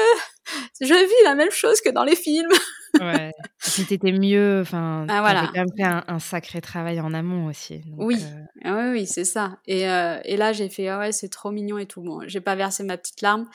je 0.81 0.87
vis 0.87 1.23
la 1.23 1.35
même 1.35 1.51
chose 1.51 1.81
que 1.81 1.91
dans 1.91 2.03
les 2.03 2.15
films. 2.15 2.49
ouais. 2.99 3.31
Si 3.59 3.85
t'étais 3.85 4.11
mieux, 4.11 4.61
enfin, 4.61 5.05
ah, 5.07 5.21
voilà. 5.21 5.51
quand 5.53 5.53
même 5.53 5.67
fait 5.77 5.83
un, 5.83 6.17
sacré 6.17 6.61
travail 6.61 6.99
en 6.99 7.13
amont 7.13 7.45
aussi. 7.45 7.83
oui. 7.97 8.17
Euh. 8.23 8.43
Ah 8.65 8.75
oui, 8.77 9.01
oui, 9.01 9.05
c'est 9.05 9.25
ça. 9.25 9.57
Et, 9.67 9.87
euh, 9.87 10.19
et 10.25 10.35
là, 10.35 10.53
j'ai 10.53 10.69
fait, 10.69 10.87
ah 10.87 10.97
ouais, 10.97 11.11
c'est 11.11 11.29
trop 11.29 11.51
mignon 11.51 11.77
et 11.77 11.85
tout. 11.85 12.01
Bon, 12.01 12.21
j'ai 12.25 12.41
pas 12.41 12.55
versé 12.55 12.83
ma 12.83 12.97
petite 12.97 13.21
larme, 13.21 13.47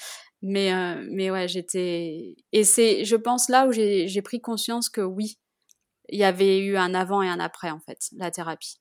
mais, 0.47 0.75
euh, 0.75 1.07
mais 1.11 1.31
ouais, 1.31 1.49
j'étais. 1.49 2.37
Et 2.53 2.65
c'est, 2.65 3.05
je 3.07 3.17
pense, 3.17 3.49
là 3.49 3.67
où 3.67 3.73
j'ai 3.73 4.23
pris 4.23 4.41
conscience 4.43 4.91
que 4.91 5.01
oui, 5.01 5.39
il 6.11 6.19
y 6.19 6.25
avait 6.25 6.59
eu 6.59 6.77
un 6.77 6.95
avant 6.95 7.23
et 7.23 7.29
un 7.29 7.41
après, 7.41 7.71
en 7.71 7.81
fait, 7.81 8.11
la 8.13 8.31
thérapie. 8.31 8.77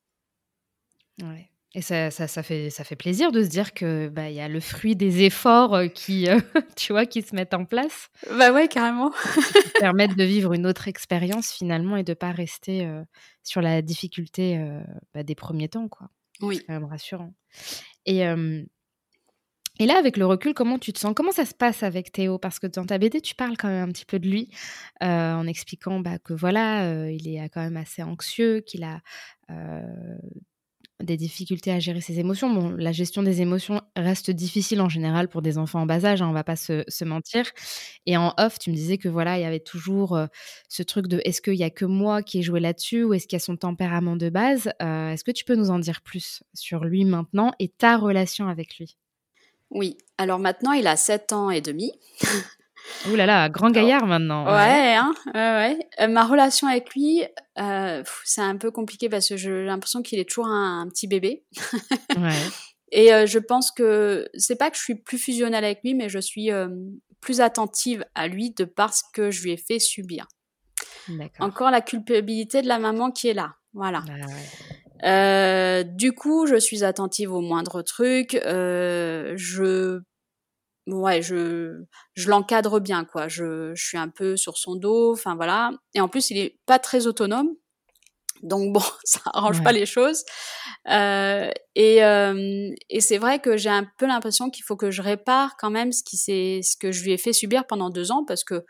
Ouais. 1.21 1.49
Et 1.73 1.81
ça, 1.81 2.11
ça, 2.11 2.27
ça, 2.27 2.43
fait, 2.43 2.69
ça 2.69 2.83
fait 2.83 2.97
plaisir 2.97 3.31
de 3.31 3.41
se 3.41 3.47
dire 3.47 3.73
que 3.73 4.07
bah 4.07 4.29
il 4.29 4.35
y 4.35 4.41
a 4.41 4.47
le 4.47 4.59
fruit 4.59 4.95
des 4.95 5.23
efforts 5.23 5.73
euh, 5.73 5.87
qui, 5.87 6.29
euh, 6.29 6.39
tu 6.75 6.91
vois, 6.91 7.05
qui 7.05 7.23
se 7.23 7.33
mettent 7.33 7.53
en 7.53 7.65
place. 7.65 8.09
Bah 8.29 8.51
ouais, 8.51 8.67
carrément. 8.67 9.09
qui 9.09 9.71
permettent 9.79 10.17
de 10.17 10.23
vivre 10.23 10.53
une 10.53 10.67
autre 10.67 10.87
expérience 10.87 11.51
finalement 11.51 11.95
et 11.95 12.03
de 12.03 12.13
pas 12.13 12.31
rester 12.31 12.85
euh, 12.85 13.01
sur 13.41 13.61
la 13.61 13.81
difficulté 13.81 14.61
bah, 15.13 15.23
des 15.23 15.35
premiers 15.35 15.69
temps, 15.69 15.87
quoi. 15.87 16.09
Oui. 16.41 16.57
C'est 16.57 16.65
quand 16.65 16.73
même 16.73 16.85
rassurant. 16.85 17.33
Et, 18.05 18.23
et 19.79 19.85
là, 19.85 19.97
avec 19.97 20.17
le 20.17 20.25
recul, 20.25 20.53
comment 20.53 20.79
tu 20.79 20.93
te 20.93 20.99
sens? 20.99 21.13
Comment 21.15 21.31
ça 21.31 21.45
se 21.45 21.53
passe 21.53 21.83
avec 21.83 22.11
Théo? 22.11 22.37
Parce 22.37 22.59
que 22.59 22.67
dans 22.67 22.85
ta 22.85 22.97
BD, 22.97 23.21
tu 23.21 23.35
parles 23.35 23.57
quand 23.57 23.67
même 23.69 23.89
un 23.89 23.91
petit 23.91 24.05
peu 24.05 24.19
de 24.19 24.27
lui, 24.27 24.49
en 25.01 25.47
expliquant 25.47 25.99
bah, 25.99 26.19
que 26.19 26.33
voilà, 26.33 27.09
il 27.09 27.27
est 27.27 27.49
quand 27.49 27.61
même 27.61 27.77
assez 27.77 28.03
anxieux, 28.03 28.61
qu'il 28.61 28.83
a 28.83 29.01
des 31.03 31.17
difficultés 31.17 31.71
à 31.71 31.79
gérer 31.79 32.01
ses 32.01 32.19
émotions. 32.19 32.49
Bon, 32.53 32.71
la 32.71 32.91
gestion 32.91 33.23
des 33.23 33.41
émotions 33.41 33.81
reste 33.95 34.31
difficile 34.31 34.81
en 34.81 34.89
général 34.89 35.27
pour 35.27 35.41
des 35.41 35.57
enfants 35.57 35.81
en 35.81 35.85
bas 35.85 36.05
âge, 36.05 36.21
hein, 36.21 36.29
on 36.29 36.33
va 36.33 36.43
pas 36.43 36.55
se, 36.55 37.03
mentir. 37.03 37.45
Et 38.05 38.17
en 38.17 38.33
off, 38.37 38.59
tu 38.59 38.69
me 38.71 38.75
disais 38.75 38.97
que 38.97 39.09
voilà, 39.09 39.37
il 39.37 39.41
y 39.41 39.45
avait 39.45 39.59
toujours 39.59 40.15
euh, 40.15 40.27
ce 40.69 40.83
truc 40.83 41.07
de 41.07 41.21
est-ce 41.25 41.41
qu'il 41.41 41.55
y 41.55 41.63
a 41.63 41.69
que 41.69 41.85
moi 41.85 42.23
qui 42.23 42.39
ai 42.39 42.41
joué 42.41 42.59
là-dessus 42.59 43.03
ou 43.03 43.13
est-ce 43.13 43.27
qu'il 43.27 43.35
y 43.35 43.41
a 43.41 43.43
son 43.43 43.57
tempérament 43.57 44.15
de 44.15 44.29
base? 44.29 44.71
Euh, 44.81 45.09
Est-ce 45.09 45.23
que 45.23 45.31
tu 45.31 45.43
peux 45.43 45.55
nous 45.55 45.69
en 45.69 45.79
dire 45.79 46.01
plus 46.01 46.43
sur 46.53 46.85
lui 46.85 47.05
maintenant 47.05 47.51
et 47.59 47.67
ta 47.67 47.97
relation 47.97 48.47
avec 48.47 48.77
lui? 48.77 48.97
Oui, 49.73 49.97
alors 50.17 50.39
maintenant 50.39 50.71
il 50.71 50.87
a 50.87 50.95
7 50.95 51.33
ans 51.33 51.49
et 51.49 51.61
demi. 51.61 51.91
Ouh 53.09 53.15
là 53.15 53.25
là, 53.25 53.49
grand 53.49 53.71
gaillard 53.71 54.05
maintenant. 54.05 54.45
Ouais, 54.45 54.95
hein, 54.95 55.13
ouais, 55.33 55.79
euh, 55.99 56.07
ma 56.07 56.25
relation 56.25 56.67
avec 56.67 56.93
lui, 56.93 57.23
euh, 57.57 58.03
c'est 58.23 58.41
un 58.41 58.57
peu 58.57 58.71
compliqué 58.71 59.09
parce 59.09 59.29
que 59.29 59.37
j'ai 59.37 59.63
l'impression 59.65 60.01
qu'il 60.01 60.19
est 60.19 60.29
toujours 60.29 60.47
un, 60.47 60.87
petit 60.89 61.07
bébé. 61.07 61.43
ouais. 62.17 62.39
Et 62.91 63.13
euh, 63.13 63.25
je 63.25 63.39
pense 63.39 63.71
que 63.71 64.27
c'est 64.35 64.57
pas 64.57 64.69
que 64.69 64.77
je 64.77 64.83
suis 64.83 64.95
plus 64.95 65.17
fusionnelle 65.17 65.63
avec 65.63 65.79
lui, 65.83 65.93
mais 65.93 66.09
je 66.09 66.19
suis 66.19 66.49
plus 67.19 67.41
attentive 67.41 68.05
à 68.15 68.27
lui 68.27 68.51
de 68.51 68.65
parce 68.65 69.01
que 69.13 69.31
je 69.31 69.43
lui 69.43 69.51
ai 69.51 69.57
fait 69.57 69.79
subir. 69.79 70.27
Encore 71.39 71.71
la 71.71 71.81
culpabilité 71.81 72.61
de 72.61 72.67
la 72.67 72.79
maman 72.79 73.11
qui 73.11 73.29
est 73.29 73.33
là. 73.33 73.55
Voilà. 73.73 74.03
Bah 75.03 75.83
du 75.83 76.13
coup, 76.13 76.47
je 76.47 76.55
suis 76.55 76.83
attentive 76.83 77.31
aux 77.33 77.41
moindres 77.41 77.83
trucs. 77.83 78.33
je 78.43 79.99
ouais, 80.87 81.21
je, 81.21 81.83
je 82.15 82.29
l'encadre 82.29 82.79
bien, 82.79 83.05
quoi. 83.05 83.27
Je, 83.27 83.73
je 83.75 83.85
suis 83.85 83.97
un 83.97 84.09
peu 84.09 84.37
sur 84.37 84.57
son 84.57 84.75
dos, 84.75 85.13
enfin 85.13 85.35
voilà. 85.35 85.71
Et 85.93 86.01
en 86.01 86.07
plus, 86.07 86.29
il 86.29 86.37
est 86.37 86.57
pas 86.65 86.79
très 86.79 87.07
autonome. 87.07 87.49
Donc 88.41 88.73
bon, 88.73 88.83
ça 89.03 89.21
arrange 89.33 89.63
pas 89.63 89.71
les 89.71 89.85
choses. 89.85 90.23
Euh, 90.89 91.49
et, 91.75 92.03
euh, 92.03 92.71
et 92.89 93.01
c'est 93.01 93.17
vrai 93.17 93.39
que 93.39 93.57
j'ai 93.57 93.69
un 93.69 93.87
peu 93.97 94.05
l'impression 94.05 94.49
qu'il 94.49 94.65
faut 94.65 94.75
que 94.75 94.91
je 94.91 95.01
répare 95.01 95.55
quand 95.57 95.69
même 95.71 95.91
ce 95.91 96.03
qui 96.03 96.17
c'est 96.17 96.61
ce 96.61 96.75
que 96.77 96.91
je 96.91 97.03
lui 97.03 97.13
ai 97.13 97.17
fait 97.17 97.33
subir 97.33 97.65
pendant 97.65 97.89
deux 97.89 98.11
ans 98.11 98.25
parce 98.25 98.43
que 98.43 98.65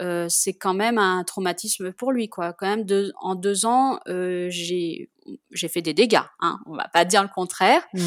euh, 0.00 0.26
c'est 0.28 0.54
quand 0.54 0.74
même 0.74 0.98
un 0.98 1.22
traumatisme 1.24 1.92
pour 1.92 2.12
lui, 2.12 2.28
quoi. 2.28 2.52
Quand 2.52 2.66
même, 2.66 2.84
deux, 2.84 3.12
en 3.20 3.34
deux 3.34 3.66
ans, 3.66 4.00
euh, 4.08 4.48
j'ai 4.50 5.10
j'ai 5.50 5.68
fait 5.68 5.82
des 5.82 5.94
dégâts. 5.94 6.22
Hein, 6.40 6.58
on 6.66 6.76
va 6.76 6.88
pas 6.88 7.04
dire 7.04 7.22
le 7.22 7.28
contraire. 7.28 7.82
Mmh. 7.94 8.00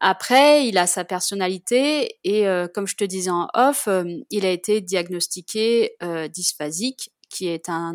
Après, 0.00 0.66
il 0.66 0.78
a 0.78 0.86
sa 0.86 1.04
personnalité 1.04 2.18
et 2.24 2.46
euh, 2.46 2.68
comme 2.72 2.86
je 2.86 2.96
te 2.96 3.04
disais 3.04 3.30
en 3.30 3.48
off, 3.54 3.88
euh, 3.88 4.04
il 4.30 4.46
a 4.46 4.50
été 4.50 4.80
diagnostiqué 4.80 5.92
euh, 6.02 6.28
dysphasique, 6.28 7.10
qui 7.28 7.48
est 7.48 7.68
un, 7.68 7.94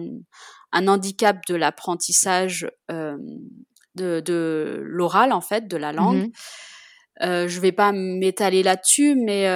un 0.72 0.88
handicap 0.88 1.40
de 1.48 1.56
l'apprentissage 1.56 2.70
de, 2.90 4.20
de 4.20 4.82
l'oral 4.84 5.32
en 5.32 5.42
fait, 5.42 5.68
de 5.68 5.78
la 5.78 5.92
langue. 5.92 6.28
Mmh. 6.28 7.48
Je 7.48 7.60
vais 7.60 7.72
pas 7.72 7.92
m'étaler 7.92 8.64
là-dessus, 8.64 9.16
mais 9.16 9.48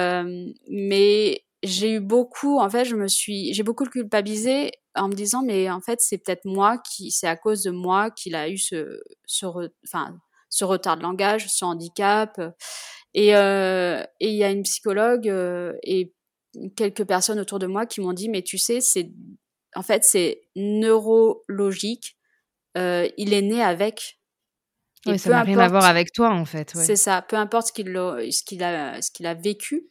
mais 0.68 1.42
j'ai 1.62 1.94
eu 1.94 2.00
beaucoup, 2.00 2.60
en 2.60 2.70
fait, 2.70 2.84
je 2.84 2.94
me 2.94 3.08
suis, 3.08 3.52
j'ai 3.52 3.62
beaucoup 3.62 3.84
culpabilisé 3.84 4.70
en 4.94 5.08
me 5.08 5.14
disant, 5.14 5.42
mais 5.42 5.70
en 5.70 5.80
fait, 5.80 6.00
c'est 6.00 6.18
peut-être 6.18 6.44
moi 6.44 6.78
qui, 6.78 7.10
c'est 7.10 7.26
à 7.26 7.36
cause 7.36 7.62
de 7.62 7.70
moi 7.70 8.10
qu'il 8.10 8.34
a 8.34 8.48
eu 8.48 8.58
ce, 8.58 9.00
ce, 9.26 9.46
enfin, 9.84 10.16
ce 10.50 10.64
retard 10.64 10.96
de 10.96 11.02
langage, 11.02 11.48
ce 11.48 11.64
handicap. 11.64 12.40
Et 13.14 13.34
euh, 13.34 14.02
et 14.20 14.28
il 14.28 14.36
y 14.36 14.44
a 14.44 14.50
une 14.50 14.62
psychologue 14.62 15.28
euh, 15.28 15.72
et 15.82 16.14
quelques 16.76 17.04
personnes 17.04 17.40
autour 17.40 17.58
de 17.58 17.66
moi 17.66 17.86
qui 17.86 18.00
m'ont 18.00 18.12
dit, 18.12 18.28
mais 18.28 18.42
tu 18.42 18.58
sais, 18.58 18.80
c'est 18.80 19.10
en 19.74 19.82
fait 19.82 20.04
c'est 20.04 20.42
neurologique. 20.56 22.16
il 22.76 23.32
est 23.34 23.42
né 23.42 23.62
avec. 23.62 24.20
Oui, 25.06 25.18
ça 25.18 25.30
n'a 25.30 25.42
rien 25.42 25.58
à 25.58 25.68
voir 25.68 25.84
avec 25.84 26.12
toi 26.12 26.30
en 26.30 26.44
fait. 26.44 26.72
C'est 26.74 26.96
ça. 26.96 27.22
Peu 27.22 27.36
importe 27.36 27.68
ce 27.68 27.72
qu'il 27.72 27.86
ce 27.86 28.42
qu'il 28.44 28.62
a 28.62 29.00
ce 29.00 29.10
qu'il 29.10 29.26
a 29.26 29.34
vécu, 29.34 29.88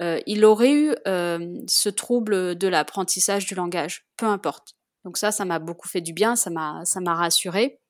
il 0.00 0.44
aurait 0.44 0.72
eu 0.72 0.94
ce 1.04 1.88
trouble 1.88 2.56
de 2.56 2.68
l'apprentissage 2.68 3.46
du 3.46 3.54
langage. 3.54 4.06
Peu 4.16 4.26
importe. 4.26 4.74
Donc 5.04 5.16
ça, 5.18 5.30
ça 5.32 5.44
m'a 5.44 5.58
beaucoup 5.58 5.88
fait 5.88 6.00
du 6.00 6.12
bien. 6.12 6.36
Ça 6.36 6.50
m'a 6.50 6.84
ça 6.84 7.00
m'a 7.00 7.14
rassuré. 7.14 7.80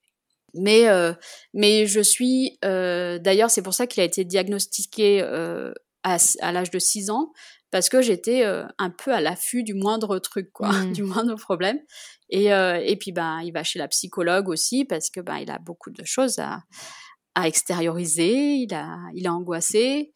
Mais, 0.56 0.88
euh, 0.88 1.12
mais 1.54 1.86
je 1.86 2.00
suis. 2.00 2.58
Euh, 2.64 3.18
d'ailleurs, 3.18 3.50
c'est 3.50 3.62
pour 3.62 3.74
ça 3.74 3.86
qu'il 3.86 4.00
a 4.00 4.04
été 4.04 4.24
diagnostiqué 4.24 5.20
euh, 5.22 5.72
à, 6.02 6.16
à 6.40 6.52
l'âge 6.52 6.70
de 6.70 6.78
6 6.78 7.10
ans, 7.10 7.32
parce 7.70 7.88
que 7.88 8.00
j'étais 8.00 8.44
un 8.44 8.90
peu 8.90 9.12
à 9.12 9.20
l'affût 9.20 9.62
du 9.62 9.74
moindre 9.74 10.18
truc, 10.18 10.50
quoi, 10.52 10.70
mmh. 10.70 10.92
du 10.92 11.02
moindre 11.02 11.36
problème. 11.36 11.78
Et, 12.30 12.46
et 12.46 12.96
puis, 12.96 13.12
ben, 13.12 13.40
il 13.44 13.52
va 13.52 13.62
chez 13.62 13.78
la 13.78 13.88
psychologue 13.88 14.48
aussi, 14.48 14.84
parce 14.84 15.10
que 15.10 15.20
ben, 15.20 15.38
il 15.38 15.50
a 15.50 15.58
beaucoup 15.58 15.90
de 15.90 16.04
choses 16.04 16.38
à, 16.38 16.60
à 17.34 17.46
extérioriser, 17.46 18.54
il, 18.54 18.74
a, 18.74 18.98
il 19.14 19.26
est 19.26 19.30
angoissé. 19.30 20.12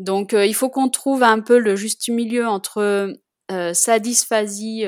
Donc, 0.00 0.32
il 0.32 0.54
faut 0.54 0.70
qu'on 0.70 0.88
trouve 0.88 1.22
un 1.22 1.40
peu 1.40 1.58
le 1.58 1.76
juste 1.76 2.08
milieu 2.08 2.46
entre 2.46 3.12
sa 3.72 3.98
dysphasie, 3.98 4.84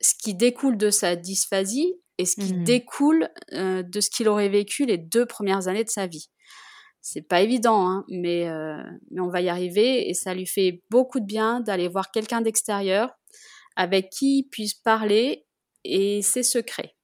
ce 0.00 0.14
qui 0.22 0.34
découle 0.34 0.76
de 0.76 0.90
sa 0.90 1.14
dysphasie, 1.16 1.94
et 2.18 2.24
ce 2.24 2.36
qui 2.36 2.54
mmh. 2.54 2.64
découle 2.64 3.28
euh, 3.52 3.82
de 3.82 4.00
ce 4.00 4.10
qu'il 4.10 4.28
aurait 4.28 4.48
vécu 4.48 4.86
les 4.86 4.98
deux 4.98 5.26
premières 5.26 5.68
années 5.68 5.84
de 5.84 5.90
sa 5.90 6.06
vie. 6.06 6.28
C'est 7.02 7.22
pas 7.22 7.40
évident, 7.40 7.88
hein, 7.88 8.04
mais, 8.08 8.48
euh, 8.48 8.82
mais 9.10 9.20
on 9.20 9.28
va 9.28 9.40
y 9.40 9.48
arriver 9.48 10.08
et 10.08 10.14
ça 10.14 10.34
lui 10.34 10.46
fait 10.46 10.82
beaucoup 10.90 11.20
de 11.20 11.26
bien 11.26 11.60
d'aller 11.60 11.88
voir 11.88 12.10
quelqu'un 12.10 12.40
d'extérieur 12.40 13.10
avec 13.76 14.10
qui 14.10 14.38
il 14.38 14.44
puisse 14.44 14.74
parler 14.74 15.46
et 15.84 16.22
ses 16.22 16.42
secrets. 16.42 16.96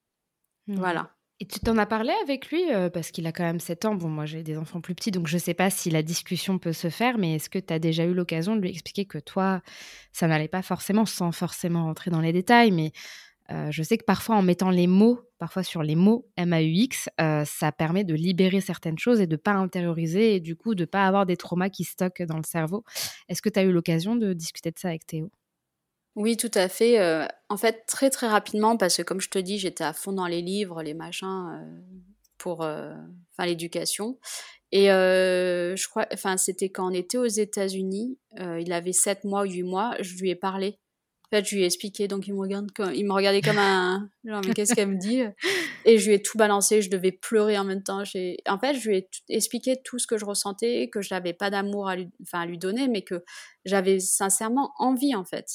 Mmh. 0.67 0.77
Voilà. 0.77 1.12
Et 1.43 1.45
tu 1.45 1.59
t'en 1.59 1.77
as 1.77 1.87
parlé 1.87 2.13
avec 2.23 2.53
lui 2.53 2.73
euh, 2.73 2.89
parce 2.89 3.11
qu'il 3.11 3.27
a 3.27 3.33
quand 3.33 3.43
même 3.43 3.59
7 3.59 3.85
ans. 3.87 3.97
Bon, 3.97 4.07
moi 4.07 4.27
j'ai 4.27 4.45
des 4.45 4.57
enfants 4.57 4.81
plus 4.81 4.95
petits, 4.95 5.11
donc 5.11 5.27
je 5.27 5.35
ne 5.35 5.41
sais 5.41 5.55
pas 5.55 5.71
si 5.71 5.91
la 5.91 6.05
discussion 6.05 6.61
peut 6.61 6.73
se 6.73 6.89
faire, 6.89 7.19
mais 7.19 7.35
est-ce 7.35 7.51
que 7.51 7.59
tu 7.59 7.75
as 7.75 7.81
déjà 7.81 8.05
eu 8.05 8.15
l'occasion 8.15 8.55
de 8.55 8.61
lui 8.61 8.71
expliquer 8.71 9.07
que 9.07 9.19
toi, 9.19 9.61
ça 10.13 10.29
n'allait 10.29 10.47
pas 10.47 10.63
forcément, 10.63 11.05
sans 11.05 11.33
forcément 11.33 11.83
rentrer 11.83 12.13
dans 12.13 12.21
les 12.21 12.33
détails, 12.33 12.71
mais 12.71 12.93
euh, 13.51 13.73
je 13.73 13.83
sais 13.83 13.99
que 13.99 14.05
parfois, 14.05 14.37
en 14.37 14.43
mettant 14.43 14.71
les 14.71 14.87
mots, 14.87 15.19
parfois 15.41 15.65
sur 15.65 15.83
les 15.83 15.97
mots 15.97 16.29
MAUX, 16.39 17.09
euh, 17.21 17.45
ça 17.45 17.73
permet 17.73 18.05
de 18.05 18.15
libérer 18.15 18.61
certaines 18.61 19.01
choses 19.01 19.21
et 19.21 19.27
de 19.27 19.35
ne 19.35 19.37
pas 19.37 19.55
intérioriser 19.55 20.37
et 20.37 20.41
du 20.41 20.55
coup 20.55 20.77
de 20.77 20.83
ne 20.83 20.87
pas 20.87 21.09
avoir 21.09 21.27
des 21.27 21.37
traumas 21.37 21.71
qui 21.71 21.83
stockent 21.83 22.23
dans 22.23 22.37
le 22.37 22.45
cerveau. 22.45 22.85
Est-ce 23.29 23.43
que 23.43 23.49
tu 23.49 23.59
as 23.59 23.65
eu 23.65 23.73
l'occasion 23.73 24.15
de 24.15 24.33
discuter 24.33 24.71
de 24.71 24.79
ça 24.79 24.91
avec 24.91 25.07
Théo? 25.07 25.33
Oui, 26.17 26.37
tout 26.37 26.51
à 26.55 26.69
fait. 26.69 27.01
Euh, 27.01 27.27
en 27.49 27.57
fait, 27.57 27.85
très 27.87 28.11
très 28.11 28.29
rapidement, 28.29 28.77
parce 28.77 28.97
que 28.97 29.03
comme 29.03 29.21
je 29.21 29.31
te 29.31 29.39
dis, 29.39 29.59
j'étais 29.59 29.85
à 29.85 29.93
fond 29.93 30.13
dans 30.13 30.27
les 30.27 30.43
livres, 30.43 30.83
les 30.83 30.95
machins 30.95 31.61
pour 32.39 32.61
enfin 32.61 33.47
l'éducation. 33.47 34.19
Et 34.73 34.87
je 34.87 35.89
crois, 35.89 36.07
enfin, 36.13 36.37
c'était 36.37 36.71
quand 36.71 36.91
on 36.91 36.95
était 36.95 37.19
aux 37.19 37.27
États-Unis, 37.27 38.19
il 38.39 38.73
avait 38.73 38.93
7 38.93 39.25
mois 39.25 39.43
ou 39.43 39.51
8 39.51 39.63
mois, 39.63 39.97
je 40.01 40.17
lui 40.17 40.31
ai 40.31 40.35
parlé 40.35 40.79
fait, 41.33 41.49
je 41.49 41.55
lui 41.57 41.63
ai 41.63 41.67
expliqué, 41.67 42.09
donc 42.09 42.27
il 42.27 42.35
me, 42.35 42.41
regarde 42.41 42.71
comme, 42.73 42.93
il 42.95 43.07
me 43.07 43.13
regardait 43.13 43.41
comme 43.41 43.59
un. 43.59 44.11
Genre, 44.25 44.43
mais 44.47 44.53
qu'est-ce 44.53 44.75
qu'elle 44.75 44.89
me 44.89 44.99
dit 44.99 45.23
Et 45.85 45.99
je 45.99 46.09
lui 46.09 46.15
ai 46.15 46.23
tout 46.23 46.37
balancé, 46.37 46.83
je 46.83 46.91
devais 46.91 47.13
pleurer 47.13 47.59
en 47.59 47.65
même 47.65 47.83
temps. 47.83 48.03
En 48.03 48.59
fait, 48.59 48.75
je 48.75 48.89
lui 48.89 48.99
ai 48.99 49.09
expliqué 49.29 49.77
tout 49.83 49.99
ce 49.99 50.07
que 50.07 50.19
je 50.19 50.25
ressentais, 50.25 50.91
que 50.93 51.01
je 51.01 51.13
n'avais 51.13 51.33
pas 51.33 51.51
d'amour 51.51 51.89
à. 51.89 51.97
Enfin, 52.23 52.43
à 52.43 52.47
lui 52.47 52.59
donner, 52.59 52.87
mais 52.89 53.03
que 53.03 53.25
j'avais 53.65 53.99
sincèrement 53.99 54.73
envie, 54.79 55.15
en 55.15 55.25
fait. 55.25 55.47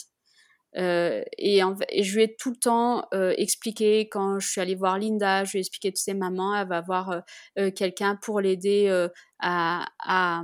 Euh, 0.77 1.23
et, 1.37 1.61
et, 1.89 2.03
je 2.03 2.15
lui 2.15 2.23
ai 2.23 2.35
tout 2.35 2.51
le 2.51 2.57
temps 2.57 3.07
euh, 3.13 3.33
expliqué 3.37 4.07
quand 4.09 4.39
je 4.39 4.47
suis 4.47 4.61
allée 4.61 4.75
voir 4.75 4.99
Linda, 4.99 5.43
je 5.43 5.51
lui 5.51 5.59
ai 5.59 5.61
expliqué, 5.61 5.91
tu 5.91 6.01
sais, 6.01 6.13
maman, 6.13 6.55
elle 6.55 6.67
va 6.67 6.81
voir 6.81 7.23
euh, 7.57 7.71
quelqu'un 7.71 8.15
pour 8.15 8.41
l'aider 8.41 9.07
à, 9.39 9.85
à 9.99 10.43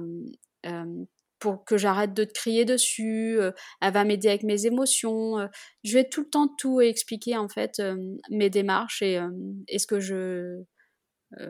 pour 1.44 1.66
que 1.66 1.78
j'arrête 1.78 2.14
de 2.14 2.24
te 2.24 2.32
crier 2.32 2.64
dessus, 2.64 3.38
euh, 3.38 3.52
elle 3.82 3.92
va 3.92 4.06
m'aider 4.06 4.30
avec 4.30 4.44
mes 4.44 4.66
émotions. 4.66 5.40
Euh, 5.40 5.48
je 5.84 5.98
vais 5.98 6.08
tout 6.08 6.22
le 6.22 6.30
temps 6.30 6.48
tout 6.48 6.80
expliquer 6.80 7.36
en 7.36 7.50
fait 7.50 7.82
euh, 7.82 7.98
mes 8.30 8.50
démarches 8.50 9.02
et, 9.02 9.20
est 9.68 9.78
ce 9.78 9.86
que 9.86 10.00
je, 10.00 10.64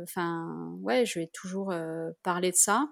enfin 0.02 0.74
ouais, 0.82 1.06
je 1.06 1.20
vais 1.20 1.30
toujours 1.32 1.72
parler 2.24 2.50
de 2.50 2.56
ça. 2.56 2.88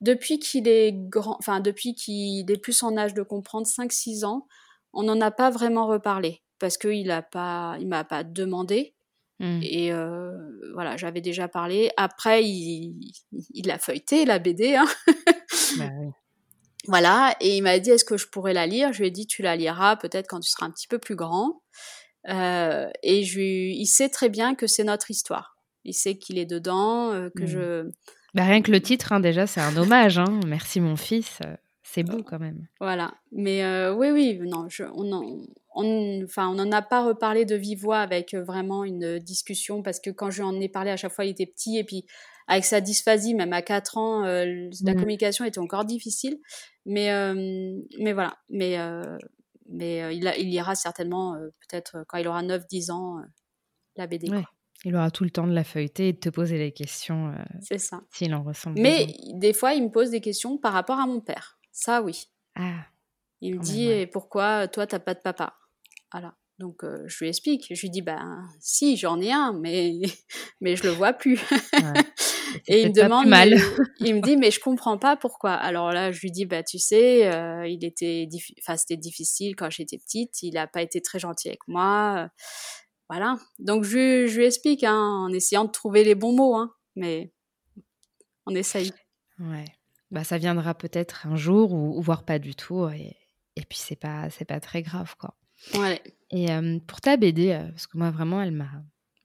Depuis 0.00 0.38
qu'il 0.38 0.68
est 0.68 0.92
grand, 0.92 1.36
enfin 1.38 1.60
depuis 1.60 1.94
qu'il 1.94 2.50
est 2.50 2.60
plus 2.60 2.82
en 2.82 2.96
âge 2.96 3.14
de 3.14 3.22
comprendre, 3.22 3.66
5-6 3.66 4.24
ans, 4.24 4.46
on 4.92 5.02
n'en 5.02 5.20
a 5.20 5.30
pas 5.30 5.50
vraiment 5.50 5.86
reparlé 5.86 6.42
parce 6.58 6.78
qu'il 6.78 7.10
a 7.10 7.22
pas, 7.22 7.76
il 7.80 7.88
m'a 7.88 8.04
pas 8.04 8.24
demandé. 8.24 8.94
Mmh. 9.38 9.60
Et 9.62 9.92
euh, 9.92 10.32
voilà, 10.74 10.96
j'avais 10.96 11.22
déjà 11.22 11.48
parlé. 11.48 11.90
Après, 11.96 12.44
il, 12.44 13.12
il 13.54 13.70
a 13.70 13.78
feuilleté 13.78 14.24
la 14.24 14.38
BD. 14.38 14.76
Hein. 14.76 14.88
Bah 15.78 15.88
voilà, 16.86 17.36
et 17.40 17.56
il 17.56 17.62
m'a 17.62 17.78
dit 17.78 17.90
est-ce 17.90 18.04
que 18.04 18.16
je 18.16 18.26
pourrais 18.26 18.54
la 18.54 18.66
lire? 18.66 18.92
Je 18.92 19.00
lui 19.00 19.08
ai 19.08 19.10
dit 19.10 19.26
tu 19.26 19.42
la 19.42 19.54
liras 19.54 19.96
peut-être 19.96 20.26
quand 20.26 20.40
tu 20.40 20.50
seras 20.50 20.66
un 20.66 20.70
petit 20.70 20.88
peu 20.88 20.98
plus 20.98 21.14
grand. 21.14 21.62
Euh, 22.28 22.88
et 23.02 23.22
je, 23.24 23.40
il 23.40 23.86
sait 23.86 24.08
très 24.08 24.28
bien 24.28 24.54
que 24.54 24.66
c'est 24.66 24.84
notre 24.84 25.10
histoire. 25.10 25.56
Il 25.84 25.94
sait 25.94 26.16
qu'il 26.16 26.38
est 26.38 26.46
dedans, 26.46 27.12
euh, 27.12 27.30
que 27.36 27.44
mmh. 27.44 27.46
je. 27.46 27.90
Bah, 28.34 28.44
rien 28.44 28.62
que 28.62 28.70
le 28.70 28.80
titre, 28.80 29.12
hein, 29.12 29.20
déjà, 29.20 29.46
c'est 29.46 29.60
un 29.60 29.76
hommage. 29.76 30.18
Hein. 30.18 30.40
Merci 30.46 30.80
mon 30.80 30.96
fils. 30.96 31.40
C'est 31.82 32.04
beau 32.04 32.22
quand 32.22 32.38
même. 32.38 32.68
Voilà. 32.78 33.14
Mais 33.32 33.88
oui, 33.90 34.10
oui, 34.10 34.38
non, 34.42 34.68
je, 34.68 34.84
on, 34.94 35.12
en, 35.12 35.40
on 35.74 36.24
enfin, 36.24 36.48
on 36.48 36.54
n'en 36.54 36.72
a 36.72 36.82
pas 36.82 37.04
reparlé 37.04 37.44
de 37.44 37.54
vive 37.54 37.80
voix 37.80 38.00
avec 38.00 38.34
euh, 38.34 38.42
vraiment 38.42 38.84
une 38.84 39.18
discussion 39.18 39.82
parce 39.82 40.00
que 40.00 40.10
quand 40.10 40.30
je 40.30 40.42
lui 40.42 40.48
en 40.48 40.60
ai 40.60 40.68
parlé 40.68 40.90
à 40.90 40.96
chaque 40.96 41.12
fois, 41.12 41.24
il 41.24 41.30
était 41.30 41.46
petit 41.46 41.78
et 41.78 41.84
puis 41.84 42.04
avec 42.48 42.64
sa 42.64 42.80
dysphasie, 42.80 43.34
même 43.34 43.52
à 43.52 43.62
4 43.62 43.96
ans, 43.98 44.24
euh, 44.24 44.68
la 44.82 44.94
mmh. 44.94 44.96
communication 44.96 45.44
était 45.44 45.60
encore 45.60 45.84
difficile. 45.84 46.38
Mais, 46.84 47.12
euh, 47.12 47.34
mais 48.00 48.12
voilà. 48.12 48.38
Mais, 48.48 48.76
mais 49.68 50.16
il, 50.16 50.32
il 50.38 50.48
ira 50.48 50.74
certainement, 50.74 51.36
peut-être 51.68 52.04
quand 52.08 52.18
il 52.18 52.26
aura 52.26 52.42
9-10 52.42 52.90
ans, 52.90 53.20
la 53.96 54.08
BD. 54.08 54.28
Il 54.84 54.96
aura 54.96 55.10
tout 55.10 55.24
le 55.24 55.30
temps 55.30 55.46
de 55.46 55.52
la 55.52 55.64
feuilleter 55.64 56.08
et 56.08 56.12
de 56.14 56.18
te 56.18 56.30
poser 56.30 56.58
des 56.58 56.72
questions. 56.72 57.34
C'est 57.60 57.78
ça. 57.78 58.00
S'il 58.10 58.34
en 58.34 58.42
ressent. 58.42 58.72
Mais 58.76 59.14
des 59.34 59.52
fois, 59.52 59.74
il 59.74 59.84
me 59.84 59.90
pose 59.90 60.10
des 60.10 60.20
questions 60.20 60.56
par 60.56 60.72
rapport 60.72 60.98
à 60.98 61.06
mon 61.06 61.20
père. 61.20 61.58
Ça, 61.70 62.00
oui. 62.02 62.30
Ah. 62.54 62.86
Il 63.42 63.56
me 63.56 63.62
dit 63.62 64.06
pourquoi 64.12 64.68
toi 64.68 64.86
t'as 64.86 64.98
pas 64.98 65.14
de 65.14 65.20
papa? 65.20 65.54
Voilà. 66.12 66.34
Donc 66.60 66.84
euh, 66.84 67.02
je 67.06 67.24
lui 67.24 67.28
explique, 67.28 67.74
je 67.74 67.80
lui 67.80 67.88
dis 67.88 68.02
ben 68.02 68.46
si 68.60 68.98
j'en 68.98 69.18
ai 69.18 69.32
un, 69.32 69.54
mais 69.54 69.92
mais 70.60 70.76
je 70.76 70.84
le 70.84 70.90
vois 70.90 71.14
plus. 71.14 71.40
Et 72.66 72.82
il 72.82 72.88
me 72.88 72.92
demande, 72.92 73.28
mal. 73.28 73.54
il 74.00 74.16
me 74.16 74.20
dit 74.20 74.36
mais 74.36 74.50
je 74.50 74.60
comprends 74.60 74.98
pas 74.98 75.16
pourquoi. 75.16 75.52
Alors 75.52 75.90
là 75.92 76.12
je 76.12 76.20
lui 76.20 76.30
dis 76.30 76.44
bah 76.44 76.62
tu 76.62 76.78
sais, 76.78 77.32
euh, 77.32 77.66
il 77.66 77.82
était, 77.84 78.28
enfin 78.60 78.76
c'était 78.76 78.98
difficile 78.98 79.56
quand 79.56 79.70
j'étais 79.70 79.96
petite, 79.96 80.42
il 80.42 80.58
a 80.58 80.66
pas 80.66 80.82
été 80.82 81.00
très 81.00 81.18
gentil 81.18 81.48
avec 81.48 81.60
moi, 81.66 82.28
voilà. 83.10 83.36
Donc 83.58 83.82
je, 83.82 84.28
je 84.28 84.38
lui 84.38 84.46
explique 84.46 84.84
hein, 84.84 84.96
en 84.96 85.32
essayant 85.32 85.64
de 85.64 85.70
trouver 85.70 86.04
les 86.04 86.14
bons 86.14 86.32
mots, 86.32 86.54
hein, 86.54 86.72
mais 86.94 87.32
on 88.46 88.54
essaye. 88.54 88.92
Ouais. 89.40 89.64
Bah 90.12 90.22
ça 90.22 90.38
viendra 90.38 90.74
peut-être 90.74 91.26
un 91.26 91.34
jour 91.34 91.72
ou, 91.72 91.98
ou 91.98 92.02
voire 92.02 92.24
pas 92.24 92.38
du 92.38 92.54
tout 92.54 92.88
et, 92.88 93.16
et 93.56 93.62
puis 93.68 93.78
c'est 93.78 93.96
pas 93.96 94.30
c'est 94.30 94.44
pas 94.44 94.60
très 94.60 94.82
grave 94.82 95.16
quoi. 95.18 95.36
Ouais. 95.74 96.00
Et 96.30 96.46
pour 96.86 97.00
ta 97.00 97.16
BD, 97.16 97.58
parce 97.72 97.88
que 97.88 97.98
moi 97.98 98.10
vraiment, 98.10 98.40
elle 98.40 98.52
m'a 98.52 98.70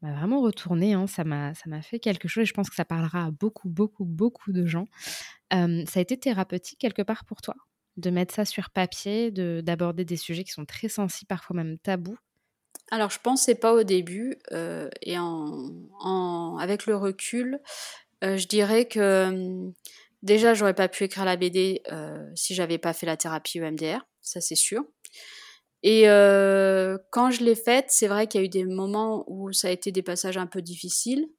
vraiment 0.02 0.42
retourné, 0.42 0.94
hein, 0.94 1.06
ça 1.08 1.24
m'a 1.24 1.54
fait 1.84 2.00
quelque 2.00 2.28
chose 2.28 2.42
et 2.42 2.46
je 2.46 2.54
pense 2.54 2.70
que 2.70 2.76
ça 2.76 2.86
parlera 2.86 3.26
à 3.26 3.32
beaucoup, 3.32 3.70
beaucoup, 3.70 4.06
beaucoup 4.06 4.52
de 4.52 4.66
gens. 4.66 4.88
ça 5.52 5.60
a 5.96 6.00
été 6.00 6.18
thérapeutique 6.20 6.80
quelque 6.80 7.04
part 7.04 7.26
pour 7.26 7.42
toi? 7.42 7.56
De 7.98 8.10
mettre 8.10 8.34
ça 8.34 8.44
sur 8.44 8.72
papier, 8.72 9.32
d'aborder 9.32 10.04
des 10.04 10.18
sujets 10.18 10.44
qui 10.44 10.52
sont 10.52 10.66
très 10.66 10.90
sensibles, 10.90 11.28
parfois 11.28 11.56
même 11.56 11.78
tabous? 11.78 12.18
Alors 12.92 13.10
je 13.10 13.20
pensais 13.20 13.56
pas 13.56 13.74
au 13.74 13.84
début 13.84 14.38
et 15.02 15.18
en, 15.18 15.70
en, 16.00 16.58
avec 16.60 16.86
le 16.86 16.96
recul, 16.96 17.60
je 18.22 18.48
dirais 18.48 18.86
que 18.86 19.72
déjà 20.22 20.54
j'aurais 20.54 20.76
pas 20.76 20.88
pu 20.88 21.06
écrire 21.06 21.26
la 21.26 21.36
BD 21.36 21.82
si 22.36 22.54
j'avais 22.54 22.78
pas 22.78 22.94
fait 22.94 23.08
la 23.08 23.18
thérapie 23.18 23.60
EMDR, 23.60 24.06
ça 24.22 24.40
c'est 24.40 24.56
sûr. 24.56 24.84
Et 25.88 26.10
euh, 26.10 26.98
quand 27.12 27.30
je 27.30 27.44
l'ai 27.44 27.54
faite, 27.54 27.86
c'est 27.90 28.08
vrai 28.08 28.26
qu'il 28.26 28.42
y 28.42 28.44
a 28.44 28.46
eu 28.46 28.50
des 28.50 28.66
moments 28.66 29.24
où 29.28 29.54
ça 29.54 29.68
a 29.68 29.72
été 29.72 29.92
des 29.92 30.02
passages 30.02 30.36
un 30.36 30.48
peu 30.48 30.64
difficiles, 30.64 31.30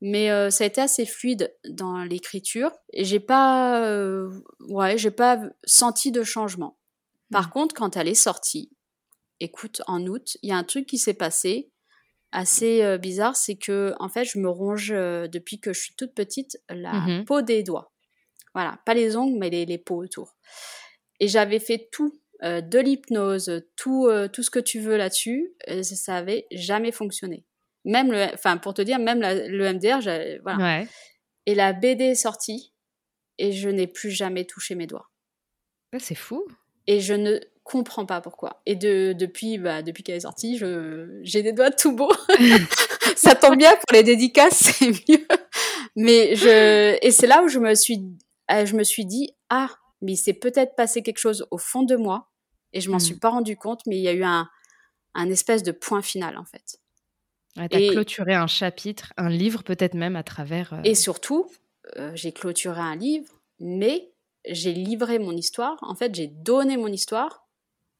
mais 0.00 0.30
euh, 0.30 0.48
ça 0.48 0.64
a 0.64 0.66
été 0.66 0.80
assez 0.80 1.04
fluide 1.04 1.54
dans 1.68 2.02
l'écriture 2.02 2.72
et 2.94 3.04
j'ai 3.04 3.20
pas, 3.20 3.84
euh, 3.84 4.30
ouais, 4.70 4.96
j'ai 4.96 5.10
pas 5.10 5.42
senti 5.64 6.10
de 6.10 6.22
changement. 6.22 6.78
Par 7.30 7.48
mmh. 7.48 7.50
contre, 7.50 7.74
quand 7.74 7.98
elle 7.98 8.08
est 8.08 8.14
sortie, 8.14 8.70
écoute, 9.42 9.82
en 9.86 10.06
août, 10.06 10.36
il 10.42 10.50
y 10.50 10.52
a 10.52 10.56
un 10.56 10.64
truc 10.64 10.86
qui 10.86 10.98
s'est 10.98 11.14
passé 11.14 11.70
assez 12.30 12.98
bizarre, 12.98 13.36
c'est 13.36 13.56
que 13.56 13.94
en 13.98 14.08
fait, 14.08 14.24
je 14.24 14.38
me 14.38 14.48
ronge 14.48 14.88
depuis 14.88 15.60
que 15.60 15.72
je 15.72 15.80
suis 15.80 15.94
toute 15.96 16.14
petite 16.14 16.56
la 16.70 16.92
mmh 16.92 17.24
peau 17.26 17.42
des 17.42 17.62
doigts. 17.62 17.92
Voilà, 18.54 18.78
pas 18.86 18.94
les 18.94 19.16
ongles, 19.16 19.38
mais 19.38 19.50
les, 19.50 19.66
les 19.66 19.78
peaux 19.78 20.02
autour. 20.02 20.34
Et 21.20 21.28
j'avais 21.28 21.58
fait 21.58 21.88
tout, 21.92 22.22
de 22.42 22.78
l'hypnose, 22.78 23.62
tout, 23.76 24.08
tout 24.32 24.42
ce 24.42 24.50
que 24.50 24.58
tu 24.58 24.80
veux 24.80 24.96
là-dessus, 24.96 25.52
ça 25.82 26.16
avait 26.16 26.46
jamais 26.50 26.92
fonctionné. 26.92 27.44
Même 27.84 28.12
le, 28.12 28.26
enfin 28.32 28.56
pour 28.56 28.74
te 28.74 28.82
dire, 28.82 28.98
même 28.98 29.20
le 29.20 29.72
MDR, 29.72 30.00
voilà. 30.42 30.80
Ouais. 30.80 30.88
Et 31.46 31.54
la 31.54 31.72
BD 31.72 32.04
est 32.04 32.14
sortie 32.14 32.72
et 33.38 33.52
je 33.52 33.68
n'ai 33.68 33.86
plus 33.86 34.10
jamais 34.10 34.44
touché 34.44 34.74
mes 34.74 34.86
doigts. 34.86 35.10
c'est 35.98 36.14
fou. 36.14 36.46
Et 36.86 37.00
je 37.00 37.14
ne 37.14 37.40
comprends 37.62 38.06
pas 38.06 38.20
pourquoi. 38.20 38.60
Et 38.66 38.76
de, 38.76 39.12
depuis, 39.12 39.58
bah, 39.58 39.82
depuis 39.82 40.02
qu'elle 40.02 40.16
est 40.16 40.20
sortie, 40.20 40.60
j'ai 41.22 41.42
des 41.42 41.52
doigts 41.52 41.70
tout 41.70 41.94
beaux. 41.94 42.12
ça 43.16 43.34
tombe 43.34 43.56
bien 43.56 43.70
pour 43.70 43.92
les 43.92 44.02
dédicaces, 44.02 44.56
c'est 44.78 44.90
mieux. 44.90 45.26
Mais 45.96 46.34
je, 46.34 46.98
et 47.04 47.10
c'est 47.10 47.26
là 47.26 47.42
où 47.42 47.48
je 47.48 47.58
me 47.58 47.74
suis, 47.74 48.02
euh, 48.50 48.66
je 48.66 48.74
me 48.76 48.82
suis 48.82 49.04
dit, 49.04 49.34
ah, 49.50 49.70
mais 50.00 50.12
il 50.12 50.16
s'est 50.16 50.34
peut-être 50.34 50.74
passé 50.74 51.02
quelque 51.02 51.18
chose 51.18 51.46
au 51.50 51.58
fond 51.58 51.82
de 51.82 51.96
moi 51.96 52.30
et 52.72 52.80
je 52.80 52.90
m'en 52.90 52.96
hmm. 52.96 53.00
suis 53.00 53.18
pas 53.18 53.30
rendu 53.30 53.56
compte, 53.56 53.80
mais 53.86 53.96
il 53.96 54.02
y 54.02 54.08
a 54.08 54.12
eu 54.12 54.24
un, 54.24 54.48
un 55.14 55.30
espèce 55.30 55.62
de 55.62 55.72
point 55.72 56.02
final 56.02 56.38
en 56.38 56.44
fait. 56.44 56.78
tu 57.54 57.60
as 57.60 57.92
clôturé 57.92 58.34
un 58.34 58.46
chapitre, 58.46 59.12
un 59.16 59.28
livre 59.28 59.62
peut-être 59.62 59.94
même 59.94 60.16
à 60.16 60.22
travers. 60.22 60.72
Euh, 60.72 60.80
et 60.84 60.94
surtout, 60.94 61.50
euh, 61.96 62.10
j'ai 62.14 62.32
clôturé 62.32 62.80
un 62.80 62.96
livre, 62.96 63.30
mais 63.60 64.12
j'ai 64.48 64.72
livré 64.72 65.18
mon 65.18 65.36
histoire. 65.36 65.76
En 65.82 65.94
fait, 65.94 66.14
j'ai 66.14 66.26
donné 66.26 66.76
mon 66.76 66.88
histoire 66.88 67.41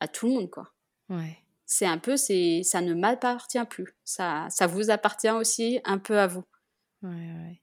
à 0.03 0.09
tout 0.09 0.27
le 0.27 0.33
monde, 0.33 0.51
quoi. 0.51 0.73
Ouais. 1.09 1.39
C'est 1.65 1.87
un 1.87 1.99
peu, 1.99 2.17
c'est, 2.17 2.63
ça 2.65 2.81
ne 2.81 2.93
m'appartient 2.93 3.65
plus. 3.71 3.97
Ça, 4.05 4.47
ça 4.51 4.67
vous 4.67 4.91
appartient 4.91 5.31
aussi 5.31 5.81
un 5.85 5.99
peu 5.99 6.19
à 6.19 6.27
vous. 6.27 6.45
Ouais, 7.03 7.11
ouais. 7.11 7.61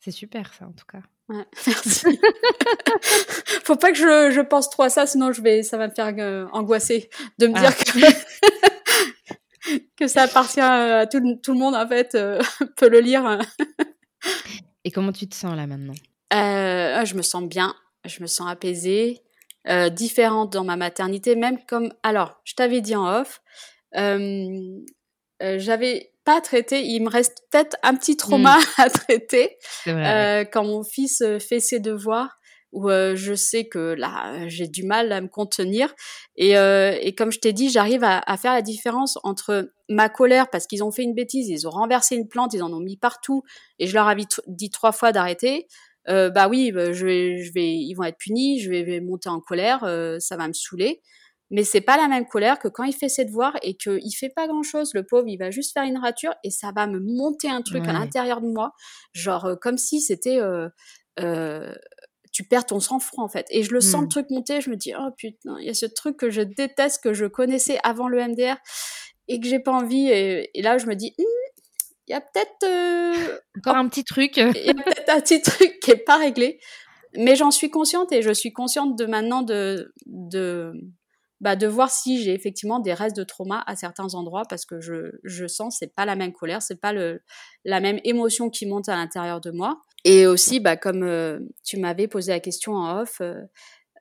C'est 0.00 0.10
super, 0.10 0.54
ça, 0.54 0.66
en 0.66 0.72
tout 0.72 0.86
cas. 0.86 1.02
Ouais, 1.28 1.44
merci. 1.66 2.18
Faut 3.64 3.76
pas 3.76 3.92
que 3.92 3.98
je, 3.98 4.30
je, 4.32 4.40
pense 4.40 4.70
trop 4.70 4.84
à 4.84 4.88
ça, 4.88 5.06
sinon 5.06 5.32
je 5.32 5.42
vais, 5.42 5.62
ça 5.62 5.76
va 5.76 5.88
me 5.88 5.94
faire 5.94 6.12
euh, 6.18 6.46
angoisser 6.52 7.10
de 7.38 7.46
me 7.46 7.52
dire 7.52 7.70
ah. 7.70 7.84
que, 9.68 9.76
que 9.96 10.08
ça 10.08 10.22
appartient 10.22 10.60
à 10.60 11.06
tout, 11.06 11.20
tout, 11.42 11.52
le 11.52 11.58
monde, 11.58 11.74
en 11.74 11.86
fait, 11.86 12.14
euh, 12.14 12.40
peut 12.76 12.88
le 12.88 13.00
lire. 13.00 13.38
Et 14.84 14.90
comment 14.90 15.12
tu 15.12 15.28
te 15.28 15.34
sens 15.34 15.54
là 15.54 15.66
maintenant? 15.66 15.94
Euh, 16.32 17.04
Je 17.04 17.14
me 17.14 17.22
sens 17.22 17.44
bien, 17.44 17.76
je 18.06 18.22
me 18.22 18.26
sens 18.26 18.50
apaisée, 18.50 19.22
euh, 19.68 19.90
différente 19.90 20.52
dans 20.54 20.64
ma 20.64 20.76
maternité, 20.76 21.36
même 21.36 21.58
comme... 21.66 21.92
Alors, 22.02 22.40
je 22.44 22.54
t'avais 22.54 22.80
dit 22.80 22.96
en 22.96 23.20
off, 23.20 23.42
euh, 23.96 24.80
euh 25.42 25.58
j'avais 25.58 26.12
pas 26.24 26.40
traité, 26.40 26.82
il 26.82 27.02
me 27.02 27.10
reste 27.10 27.42
peut-être 27.50 27.76
un 27.82 27.94
petit 27.94 28.16
trauma 28.16 28.56
hmm. 28.58 28.62
à 28.78 28.88
traiter 28.88 29.58
vrai, 29.84 30.48
quand 30.50 30.64
mon 30.64 30.82
fils 30.82 31.22
fait 31.46 31.60
ses 31.60 31.78
devoirs 31.78 32.38
où 32.72 32.88
je 32.88 33.34
sais 33.34 33.64
que 33.66 33.94
là 33.98 34.46
j'ai 34.46 34.68
du 34.68 34.84
mal 34.84 35.10
à 35.10 35.20
me 35.20 35.26
contenir 35.26 35.92
et, 36.36 36.50
et 36.52 37.14
comme 37.16 37.32
je 37.32 37.40
t'ai 37.40 37.52
dit 37.52 37.68
j'arrive 37.68 38.04
à, 38.04 38.22
à, 38.24 38.36
faire 38.36 38.52
la 38.52 38.62
différence 38.62 39.18
entre 39.24 39.72
ma 39.88 40.08
colère 40.08 40.48
parce 40.50 40.68
qu'ils 40.68 40.84
ont 40.84 40.92
fait 40.92 41.02
une 41.02 41.14
bêtise 41.14 41.48
ils 41.48 41.66
ont 41.66 41.70
renversé 41.70 42.14
une 42.14 42.28
plante 42.28 42.54
ils 42.54 42.62
en 42.62 42.72
ont 42.72 42.78
mis 42.78 42.96
partout 42.96 43.42
et 43.80 43.88
je 43.88 43.94
leur 43.94 44.06
avais 44.06 44.22
dit 44.46 44.70
trois 44.70 44.92
fois 44.92 45.10
d'arrêter 45.10 45.66
euh, 46.10 46.30
bah 46.30 46.48
oui, 46.48 46.72
bah, 46.72 46.92
je 46.92 47.06
vais, 47.06 47.42
je 47.42 47.52
vais, 47.52 47.72
ils 47.72 47.94
vont 47.94 48.04
être 48.04 48.18
punis, 48.18 48.60
je 48.60 48.70
vais, 48.70 49.00
monter 49.00 49.28
en 49.28 49.40
colère, 49.40 49.84
euh, 49.84 50.18
ça 50.18 50.36
va 50.36 50.48
me 50.48 50.52
saouler. 50.52 51.00
Mais 51.52 51.64
c'est 51.64 51.80
pas 51.80 51.96
la 51.96 52.06
même 52.06 52.26
colère 52.26 52.58
que 52.58 52.68
quand 52.68 52.84
il 52.84 52.92
fait 52.92 53.08
ses 53.08 53.24
devoirs 53.24 53.56
et 53.62 53.74
qu'il 53.74 54.14
fait 54.16 54.28
pas 54.28 54.46
grand 54.46 54.62
chose, 54.62 54.92
le 54.94 55.04
pauvre, 55.04 55.26
il 55.26 55.36
va 55.36 55.50
juste 55.50 55.72
faire 55.72 55.82
une 55.82 55.98
rature 55.98 56.32
et 56.44 56.50
ça 56.50 56.70
va 56.74 56.86
me 56.86 57.00
monter 57.00 57.48
un 57.48 57.60
truc 57.62 57.86
à 57.88 57.92
l'intérieur 57.92 58.40
de 58.40 58.46
moi, 58.46 58.72
genre 59.14 59.46
euh, 59.46 59.56
comme 59.56 59.76
si 59.76 60.00
c'était 60.00 60.40
tu 62.32 62.44
perds 62.44 62.66
ton 62.66 62.78
sang-froid 62.78 63.24
en 63.24 63.28
fait. 63.28 63.46
Et 63.50 63.64
je 63.64 63.72
le 63.72 63.80
sens 63.80 64.02
le 64.02 64.06
mmh. 64.06 64.10
truc 64.10 64.30
monter, 64.30 64.60
je 64.60 64.70
me 64.70 64.76
dis 64.76 64.92
oh 64.96 65.10
putain, 65.16 65.56
il 65.58 65.66
y 65.66 65.70
a 65.70 65.74
ce 65.74 65.86
truc 65.86 66.16
que 66.16 66.30
je 66.30 66.42
déteste 66.42 67.02
que 67.02 67.12
je 67.12 67.26
connaissais 67.26 67.80
avant 67.82 68.06
le 68.06 68.22
MDR 68.22 68.56
et 69.26 69.40
que 69.40 69.48
j'ai 69.48 69.58
pas 69.58 69.72
envie 69.72 70.08
et, 70.08 70.48
là 70.62 70.78
je 70.78 70.86
me 70.86 70.94
dis 70.94 71.12
hum, 71.18 71.26
il 72.10 72.12
y 72.12 72.16
a 72.16 72.20
peut-être 72.20 72.64
euh, 72.64 73.38
encore 73.58 73.76
un 73.76 73.88
petit 73.88 74.02
truc. 74.02 74.36
Il 74.36 74.66
y 74.66 74.70
a 74.70 74.74
peut-être 74.74 75.08
un 75.08 75.20
petit 75.20 75.40
truc 75.40 75.78
qui 75.80 75.92
est 75.92 76.04
pas 76.04 76.16
réglé, 76.16 76.58
mais 77.14 77.36
j'en 77.36 77.52
suis 77.52 77.70
consciente 77.70 78.10
et 78.10 78.20
je 78.20 78.32
suis 78.32 78.52
consciente 78.52 78.98
de 78.98 79.06
maintenant 79.06 79.42
de 79.42 79.94
de 80.06 80.72
bah, 81.40 81.54
de 81.54 81.68
voir 81.68 81.88
si 81.88 82.20
j'ai 82.20 82.34
effectivement 82.34 82.80
des 82.80 82.94
restes 82.94 83.16
de 83.16 83.22
trauma 83.22 83.62
à 83.64 83.76
certains 83.76 84.12
endroits 84.14 84.42
parce 84.50 84.66
que 84.66 84.80
je, 84.80 85.12
je 85.22 85.46
sens 85.46 85.76
c'est 85.78 85.94
pas 85.94 86.04
la 86.04 86.16
même 86.16 86.32
colère, 86.32 86.62
c'est 86.62 86.80
pas 86.80 86.92
le, 86.92 87.22
la 87.64 87.78
même 87.78 88.00
émotion 88.02 88.50
qui 88.50 88.66
monte 88.66 88.88
à 88.88 88.96
l'intérieur 88.96 89.40
de 89.40 89.52
moi. 89.52 89.80
Et 90.04 90.26
aussi, 90.26 90.58
bah, 90.58 90.76
comme 90.76 91.04
euh, 91.04 91.38
tu 91.64 91.78
m'avais 91.78 92.08
posé 92.08 92.32
la 92.32 92.40
question 92.40 92.72
en 92.72 93.02
off, 93.02 93.22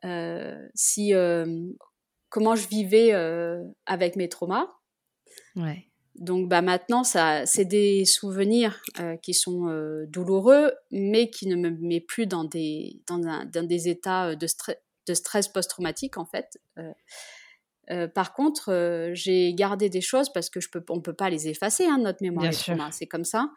euh, 0.04 0.68
si 0.74 1.14
comment 2.30 2.56
je 2.56 2.68
vivais 2.68 3.14
avec 3.86 4.16
mes 4.16 4.30
traumas. 4.30 4.68
Ouais. 5.56 5.89
Donc 6.20 6.50
bah 6.50 6.62
maintenant, 6.62 7.06
ça, 7.06 7.46
c'est 7.46 7.64
des 7.64 8.04
souvenirs 8.04 8.82
euh, 9.00 9.16
qui 9.16 9.34
sont 9.34 9.70
euh, 9.70 10.06
douloureux, 10.08 10.74
mais 10.92 11.30
qui 11.30 11.48
ne 11.48 11.56
me 11.56 11.70
met 11.70 12.02
plus 12.02 12.28
dans 12.28 12.44
des, 12.44 13.02
dans, 13.08 13.20
dans 13.20 13.66
des 13.66 13.88
états 13.88 14.36
de, 14.36 14.46
stress, 14.46 14.76
de 15.08 15.14
stress 15.14 15.48
post-traumatique 15.48 16.18
en 16.18 16.26
fait. 16.26 16.60
Euh, 17.90 18.10
par 18.10 18.34
contre, 18.34 19.12
j'ai 19.14 19.54
gardé 19.54 19.90
des 19.90 20.02
choses 20.02 20.32
parce 20.34 20.50
que 20.50 20.60
je 20.60 20.70
peux, 20.70 20.84
on 20.90 21.00
peut 21.00 21.14
pas 21.14 21.30
les 21.30 21.48
effacer, 21.48 21.86
hein, 21.86 21.98
notre 21.98 22.22
mémoire, 22.22 22.54
c'est 22.92 23.08
comme 23.08 23.24
ça. 23.24 23.50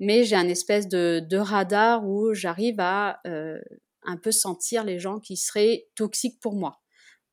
Mais 0.00 0.24
j'ai 0.24 0.36
un 0.36 0.48
espèce 0.48 0.88
de, 0.88 1.20
de 1.20 1.36
radar 1.36 2.04
où 2.04 2.34
j'arrive 2.34 2.80
à 2.80 3.20
un 3.24 4.16
peu 4.16 4.32
sentir 4.32 4.82
les 4.82 4.98
gens 4.98 5.20
qui 5.20 5.36
seraient 5.36 5.86
toxiques 5.94 6.40
pour 6.40 6.56
moi. 6.56 6.80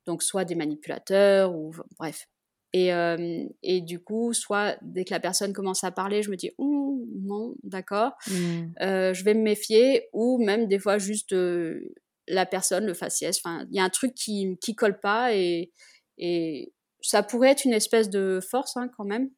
Donc 0.06 0.22
soit 0.22 0.45
des 0.45 0.56
manipulateurs 0.56 1.56
ou 1.56 1.74
bref, 1.98 2.28
et, 2.73 2.94
euh, 2.94 3.45
et, 3.64 3.81
du 3.81 3.99
coup, 3.99 4.34
soit 4.34 4.77
dès 4.81 5.06
que 5.06 5.14
la 5.14 5.19
personne 5.19 5.53
commence 5.53 5.84
à 5.84 5.91
parler, 5.91 6.22
je 6.22 6.30
me 6.30 6.35
dis, 6.35 6.52
oh, 6.57 7.06
non, 7.22 7.56
d'accord, 7.64 8.14
mmh. 8.27 8.64
euh, 8.81 9.14
je 9.14 9.23
vais 9.23 9.34
me 9.34 9.41
méfier, 9.41 10.07
ou 10.14 10.44
même 10.44 10.68
des 10.68 10.80
fois 10.80 10.98
juste 10.98 11.34
euh, 11.34 11.94
la 12.27 12.45
personne, 12.45 12.85
le 12.85 12.94
faciès, 12.94 13.39
enfin, 13.44 13.65
il 13.72 13.77
y 13.77 13.80
a 13.80 13.84
un 13.84 13.89
truc 13.89 14.14
qui, 14.14 14.57
qui 14.60 14.76
colle 14.76 14.99
pas, 14.99 15.34
et, 15.34 15.72
et 16.18 16.73
ça 17.02 17.23
pourrait 17.23 17.52
être 17.52 17.64
une 17.64 17.73
espèce 17.73 18.10
de 18.10 18.39
force 18.41 18.76
hein, 18.76 18.89
quand 18.98 19.06
même. 19.06 19.30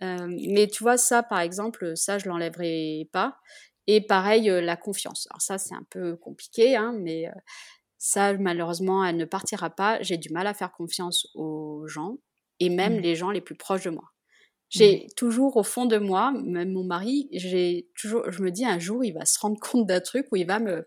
mais 0.00 0.66
tu 0.66 0.82
vois, 0.82 0.96
ça, 0.96 1.22
par 1.22 1.40
exemple, 1.40 1.96
ça, 1.96 2.18
je 2.18 2.28
l'enlèverai 2.28 3.08
pas. 3.12 3.36
Et 3.86 4.00
pareil, 4.00 4.46
la 4.46 4.76
confiance. 4.76 5.28
Alors 5.30 5.42
ça, 5.42 5.58
c'est 5.58 5.74
un 5.74 5.86
peu 5.90 6.16
compliqué, 6.16 6.74
hein, 6.74 6.96
mais 6.98 7.30
ça, 7.98 8.32
malheureusement, 8.34 9.04
elle 9.04 9.16
ne 9.16 9.26
partira 9.26 9.70
pas. 9.70 10.02
J'ai 10.02 10.16
du 10.16 10.30
mal 10.30 10.46
à 10.46 10.54
faire 10.54 10.72
confiance 10.72 11.28
aux 11.34 11.86
gens 11.86 12.18
et 12.60 12.68
même 12.68 12.98
mmh. 12.98 13.00
les 13.00 13.14
gens 13.14 13.30
les 13.30 13.40
plus 13.40 13.56
proches 13.56 13.84
de 13.84 13.90
moi. 13.90 14.04
J'ai 14.70 15.06
mmh. 15.06 15.14
toujours 15.16 15.56
au 15.56 15.62
fond 15.62 15.86
de 15.86 15.98
moi, 15.98 16.32
même 16.44 16.72
mon 16.72 16.84
mari, 16.84 17.28
j'ai 17.32 17.88
toujours, 17.96 18.30
je 18.30 18.42
me 18.42 18.50
dis 18.50 18.64
un 18.64 18.78
jour 18.78 19.04
il 19.04 19.12
va 19.12 19.24
se 19.24 19.38
rendre 19.38 19.58
compte 19.60 19.86
d'un 19.86 20.00
truc 20.00 20.26
où 20.32 20.36
il 20.36 20.46
va 20.46 20.58
me, 20.58 20.86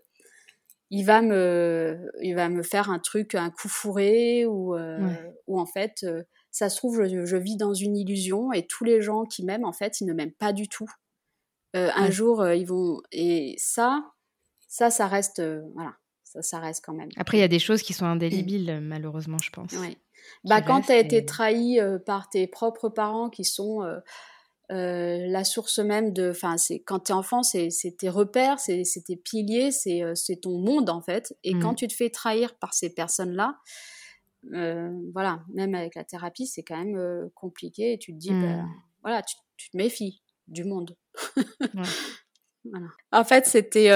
il 0.90 1.04
va 1.04 1.22
me, 1.22 2.10
il 2.22 2.34
va 2.34 2.48
me 2.48 2.62
faire 2.62 2.90
un 2.90 2.98
truc, 2.98 3.34
un 3.34 3.50
coup 3.50 3.68
fourré 3.68 4.46
ou, 4.46 4.74
euh, 4.74 5.14
ou 5.46 5.60
en 5.60 5.66
fait, 5.66 6.02
euh, 6.04 6.22
ça 6.50 6.68
se 6.68 6.76
trouve 6.76 7.04
je, 7.06 7.36
vis 7.36 7.56
dans 7.56 7.74
une 7.74 7.96
illusion 7.96 8.52
et 8.52 8.66
tous 8.66 8.84
les 8.84 9.02
gens 9.02 9.24
qui 9.24 9.44
m'aiment 9.44 9.66
en 9.66 9.72
fait 9.72 10.00
ils 10.00 10.06
ne 10.06 10.14
m'aiment 10.14 10.32
pas 10.32 10.52
du 10.52 10.68
tout. 10.68 10.90
Euh, 11.76 11.90
un 11.94 12.10
jour 12.10 12.46
ils 12.48 12.66
vont 12.66 13.00
et 13.12 13.54
ça, 13.58 14.02
ça, 14.66 14.90
ça 14.90 15.06
reste, 15.06 15.42
voilà, 15.74 15.94
ça, 16.24 16.40
ça 16.40 16.58
reste 16.58 16.82
quand 16.84 16.94
même. 16.94 17.10
Après 17.16 17.36
il 17.36 17.40
y 17.40 17.44
a 17.44 17.48
des 17.48 17.58
choses 17.58 17.82
qui 17.82 17.92
sont 17.92 18.06
indélébiles 18.06 18.80
malheureusement 18.80 19.38
je 19.38 19.50
pense. 19.50 19.72
Oui. 19.74 19.98
Bah, 20.44 20.62
quand 20.62 20.82
tu 20.82 20.92
as 20.92 20.98
été 20.98 21.24
trahi 21.24 21.80
euh, 21.80 21.98
par 21.98 22.28
tes 22.30 22.46
propres 22.46 22.88
parents 22.88 23.30
qui 23.30 23.44
sont 23.44 23.82
euh, 23.82 23.98
euh, 24.70 25.26
la 25.26 25.44
source 25.44 25.78
même 25.78 26.12
de. 26.12 26.30
Enfin, 26.30 26.56
quand 26.86 27.00
tu 27.00 27.12
es 27.12 27.14
enfant, 27.14 27.42
c'est 27.42 27.70
tes 27.98 28.08
repères, 28.08 28.58
c'est 28.58 28.84
tes 29.04 29.16
piliers, 29.16 29.70
c'est 29.70 30.40
ton 30.40 30.58
monde 30.58 30.90
en 30.90 31.00
fait. 31.00 31.36
Et 31.44 31.52
quand 31.52 31.72
mmh. 31.72 31.76
tu 31.76 31.88
te 31.88 31.94
fais 31.94 32.10
trahir 32.10 32.54
par 32.56 32.74
ces 32.74 32.94
personnes-là, 32.94 33.58
voilà, 35.12 35.40
même 35.52 35.74
avec 35.74 35.94
la 35.94 36.04
thérapie, 36.04 36.46
c'est 36.46 36.62
quand 36.62 36.76
même 36.76 37.30
compliqué 37.34 37.94
et 37.94 37.98
tu 37.98 38.12
te 38.12 38.18
dis, 38.18 38.30
bah, 38.30 38.62
mmh. 38.62 38.68
voilà, 39.02 39.22
tu, 39.22 39.36
te 39.70 39.76
méfies 39.76 40.22
du 40.46 40.64
monde. 40.64 40.96
voilà. 42.64 42.86
En 43.12 43.24
fait, 43.24 43.46
c'était. 43.46 43.90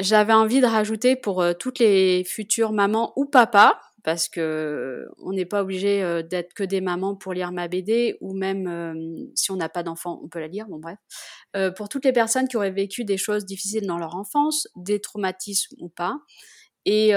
J'avais 0.00 0.32
envie 0.32 0.60
de 0.60 0.66
rajouter 0.66 1.16
pour 1.16 1.44
toutes 1.60 1.78
les 1.78 2.24
futures 2.24 2.72
mamans 2.72 3.12
ou 3.14 3.26
papas 3.26 3.78
parce 4.02 4.28
que 4.28 5.06
on 5.18 5.32
n'est 5.32 5.46
pas 5.46 5.62
obligé 5.62 6.02
euh, 6.02 6.22
d'être 6.22 6.54
que 6.54 6.64
des 6.64 6.80
mamans 6.80 7.14
pour 7.14 7.32
lire 7.32 7.52
ma 7.52 7.68
BD 7.68 8.16
ou 8.20 8.34
même 8.34 8.66
euh, 8.66 9.30
si 9.34 9.50
on 9.50 9.56
n'a 9.56 9.68
pas 9.68 9.82
d'enfant 9.82 10.20
on 10.22 10.28
peut 10.28 10.40
la 10.40 10.48
lire 10.48 10.66
bon 10.68 10.78
bref. 10.78 10.98
Euh, 11.56 11.70
pour 11.70 11.88
toutes 11.88 12.04
les 12.04 12.12
personnes 12.12 12.48
qui 12.48 12.56
auraient 12.56 12.72
vécu 12.72 13.04
des 13.04 13.16
choses 13.16 13.44
difficiles 13.44 13.86
dans 13.86 13.98
leur 13.98 14.16
enfance 14.16 14.66
des 14.76 15.00
traumatismes 15.00 15.76
ou 15.78 15.88
pas 15.88 16.18
et 16.84 17.12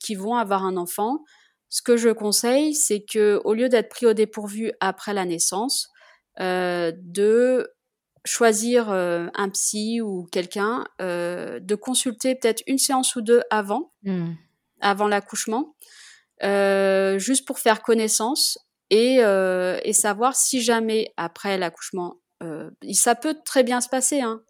qui 0.00 0.14
vont 0.14 0.36
avoir 0.36 0.64
un 0.64 0.76
enfant 0.76 1.24
ce 1.68 1.82
que 1.82 1.96
je 1.96 2.10
conseille 2.10 2.74
c'est 2.74 3.04
que 3.04 3.40
au 3.44 3.54
lieu 3.54 3.68
d'être 3.68 3.88
pris 3.88 4.06
au 4.06 4.12
dépourvu 4.12 4.70
après 4.78 5.12
la 5.14 5.24
naissance 5.24 5.88
de 6.38 7.68
choisir 8.24 8.88
un 8.90 9.48
psy 9.48 10.00
ou 10.00 10.28
quelqu'un 10.30 10.84
de 11.00 11.74
consulter 11.74 12.36
peut-être 12.36 12.62
une 12.68 12.78
séance 12.78 13.16
ou 13.16 13.20
deux 13.20 13.42
avant 13.50 13.92
mmh 14.04 14.34
avant 14.80 15.08
l'accouchement, 15.08 15.74
juste 16.42 17.46
pour 17.46 17.58
faire 17.58 17.82
connaissance 17.82 18.58
et, 18.90 19.16
et, 19.16 19.92
savoir 19.92 20.36
si 20.36 20.60
jamais 20.60 21.12
après 21.16 21.58
l'accouchement, 21.58 22.20
ça 22.92 23.14
peut 23.14 23.36
très 23.44 23.64
bien 23.64 23.80
se 23.80 23.88
passer, 23.88 24.20
hein, 24.20 24.42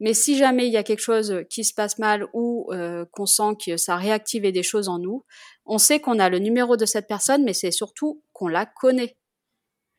mais 0.00 0.14
si 0.14 0.36
jamais 0.36 0.66
il 0.66 0.72
y 0.72 0.76
a 0.76 0.82
quelque 0.82 1.00
chose 1.00 1.42
qui 1.50 1.64
se 1.64 1.74
passe 1.74 1.98
mal 1.98 2.26
ou 2.32 2.70
qu'on 3.12 3.26
sent 3.26 3.56
que 3.64 3.76
ça 3.76 3.94
a 3.94 3.96
réactivé 3.98 4.52
des 4.52 4.62
choses 4.62 4.88
en 4.88 4.98
nous, 4.98 5.24
on 5.68 5.78
sait 5.78 6.00
qu'on 6.00 6.18
a 6.18 6.28
le 6.28 6.38
numéro 6.38 6.76
de 6.76 6.86
cette 6.86 7.06
personne, 7.06 7.44
mais 7.44 7.52
c'est 7.52 7.70
surtout 7.70 8.22
qu'on 8.32 8.48
la 8.48 8.66
connaît. 8.66 9.16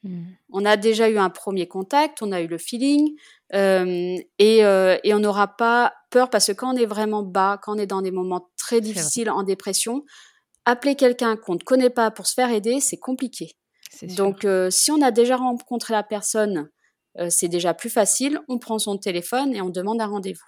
Mmh. 0.03 0.31
On 0.51 0.65
a 0.65 0.77
déjà 0.77 1.10
eu 1.10 1.18
un 1.18 1.30
premier 1.30 1.68
contact, 1.68 2.22
on 2.22 2.31
a 2.31 2.41
eu 2.41 2.47
le 2.47 2.57
feeling, 2.57 3.15
euh, 3.53 4.18
et, 4.38 4.65
euh, 4.65 4.97
et, 5.03 5.14
on 5.14 5.19
n'aura 5.19 5.47
pas 5.47 5.93
peur 6.10 6.30
parce 6.30 6.47
que 6.47 6.51
quand 6.53 6.73
on 6.73 6.77
est 6.77 6.85
vraiment 6.85 7.22
bas, 7.22 7.60
quand 7.61 7.76
on 7.76 7.77
est 7.77 7.88
dans 7.88 8.01
des 8.01 8.11
moments 8.11 8.49
très 8.70 8.82
difficiles 8.82 9.30
en 9.30 9.44
dépression, 9.44 10.04
appeler 10.66 10.96
quelqu'un 10.96 11.36
qu'on 11.38 11.56
ne 11.56 11.60
connaît 11.60 11.90
pas 11.90 12.12
pour 12.12 12.28
se 12.28 12.34
faire 12.34 12.52
aider, 12.52 12.80
c'est 12.80 12.98
compliqué. 12.98 13.56
Donc, 14.04 14.46
euh, 14.46 14.70
si 14.70 14.91
on 14.91 15.02
a 15.02 15.10
déjà 15.12 15.36
rencontré 15.36 15.94
la 15.94 16.04
personne, 16.04 16.70
c'est 17.30 17.48
déjà 17.50 17.74
plus 17.74 17.90
facile. 17.90 18.40
On 18.48 18.60
prend 18.60 18.80
son 18.80 18.98
téléphone 18.98 19.54
et 19.54 19.62
on 19.62 19.70
demande 19.70 20.00
un 20.00 20.06
rendez-vous. 20.06 20.40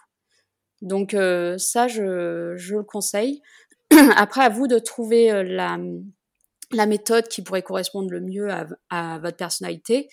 Donc, 0.82 1.12
ça, 1.12 1.88
je, 1.88 2.54
je, 2.56 2.76
le 2.76 2.84
conseille. 2.84 3.42
Après, 4.16 4.42
à 4.42 4.50
vous 4.50 4.68
de 4.68 4.80
trouver 4.80 5.44
la, 5.44 5.78
la 6.74 6.86
méthode 6.86 7.28
qui 7.28 7.42
pourrait 7.42 7.62
correspondre 7.62 8.10
le 8.12 8.22
mieux 8.22 8.50
à, 8.90 9.20
votre 9.20 9.38
personnalité, 9.38 10.10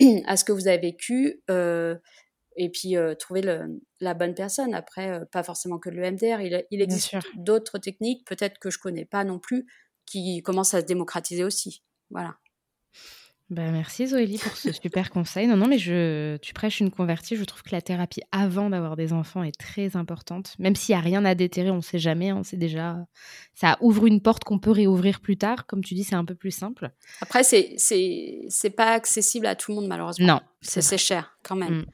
à 0.26 0.36
ce 0.36 0.44
que 0.44 0.52
vous 0.52 0.68
avez 0.68 0.78
vécu, 0.78 1.42
euh, 1.50 1.96
et 2.56 2.70
puis 2.70 2.96
euh, 2.96 3.14
trouver 3.14 3.42
la 4.00 4.14
bonne 4.14 4.34
personne. 4.34 4.74
Après, 4.74 5.10
euh, 5.10 5.24
pas 5.30 5.42
forcément 5.42 5.78
que 5.78 5.90
le 5.90 6.10
MDR, 6.10 6.40
il, 6.40 6.64
il 6.70 6.82
existe 6.82 7.16
d'autres 7.36 7.78
techniques, 7.78 8.26
peut-être 8.26 8.58
que 8.58 8.70
je 8.70 8.78
connais 8.78 9.04
pas 9.04 9.24
non 9.24 9.38
plus, 9.38 9.66
qui 10.06 10.42
commencent 10.42 10.74
à 10.74 10.80
se 10.80 10.86
démocratiser 10.86 11.44
aussi. 11.44 11.82
Voilà. 12.10 12.39
Bah, 13.50 13.68
merci 13.72 14.06
Zoélie 14.06 14.38
pour 14.38 14.56
ce 14.56 14.70
super 14.70 15.10
conseil. 15.10 15.48
Non, 15.48 15.56
non, 15.56 15.66
mais 15.66 15.78
je, 15.78 16.36
tu 16.36 16.54
prêches 16.54 16.78
une 16.78 16.92
convertie. 16.92 17.34
Je 17.34 17.42
trouve 17.42 17.62
que 17.62 17.72
la 17.72 17.82
thérapie 17.82 18.20
avant 18.30 18.70
d'avoir 18.70 18.94
des 18.94 19.12
enfants 19.12 19.42
est 19.42 19.58
très 19.58 19.96
importante. 19.96 20.54
Même 20.60 20.76
s'il 20.76 20.94
n'y 20.94 21.00
a 21.00 21.02
rien 21.02 21.24
à 21.24 21.34
déterrer, 21.34 21.70
on 21.72 21.76
ne 21.76 21.80
sait 21.80 21.98
jamais. 21.98 22.32
On 22.32 22.44
sait 22.44 22.56
déjà, 22.56 22.98
ça 23.54 23.76
ouvre 23.80 24.06
une 24.06 24.20
porte 24.20 24.44
qu'on 24.44 24.60
peut 24.60 24.70
réouvrir 24.70 25.18
plus 25.18 25.36
tard. 25.36 25.66
Comme 25.66 25.82
tu 25.82 25.94
dis, 25.94 26.04
c'est 26.04 26.14
un 26.14 26.24
peu 26.24 26.36
plus 26.36 26.52
simple. 26.52 26.90
Après, 27.20 27.42
c'est 27.42 27.74
c'est 27.76 28.70
pas 28.70 28.92
accessible 28.92 29.46
à 29.46 29.56
tout 29.56 29.72
le 29.72 29.76
monde 29.80 29.88
malheureusement. 29.88 30.26
Non, 30.26 30.40
c'est 30.60 30.96
cher 30.96 31.36
quand 31.42 31.56
même. 31.56 31.78
Mm. 31.78 31.84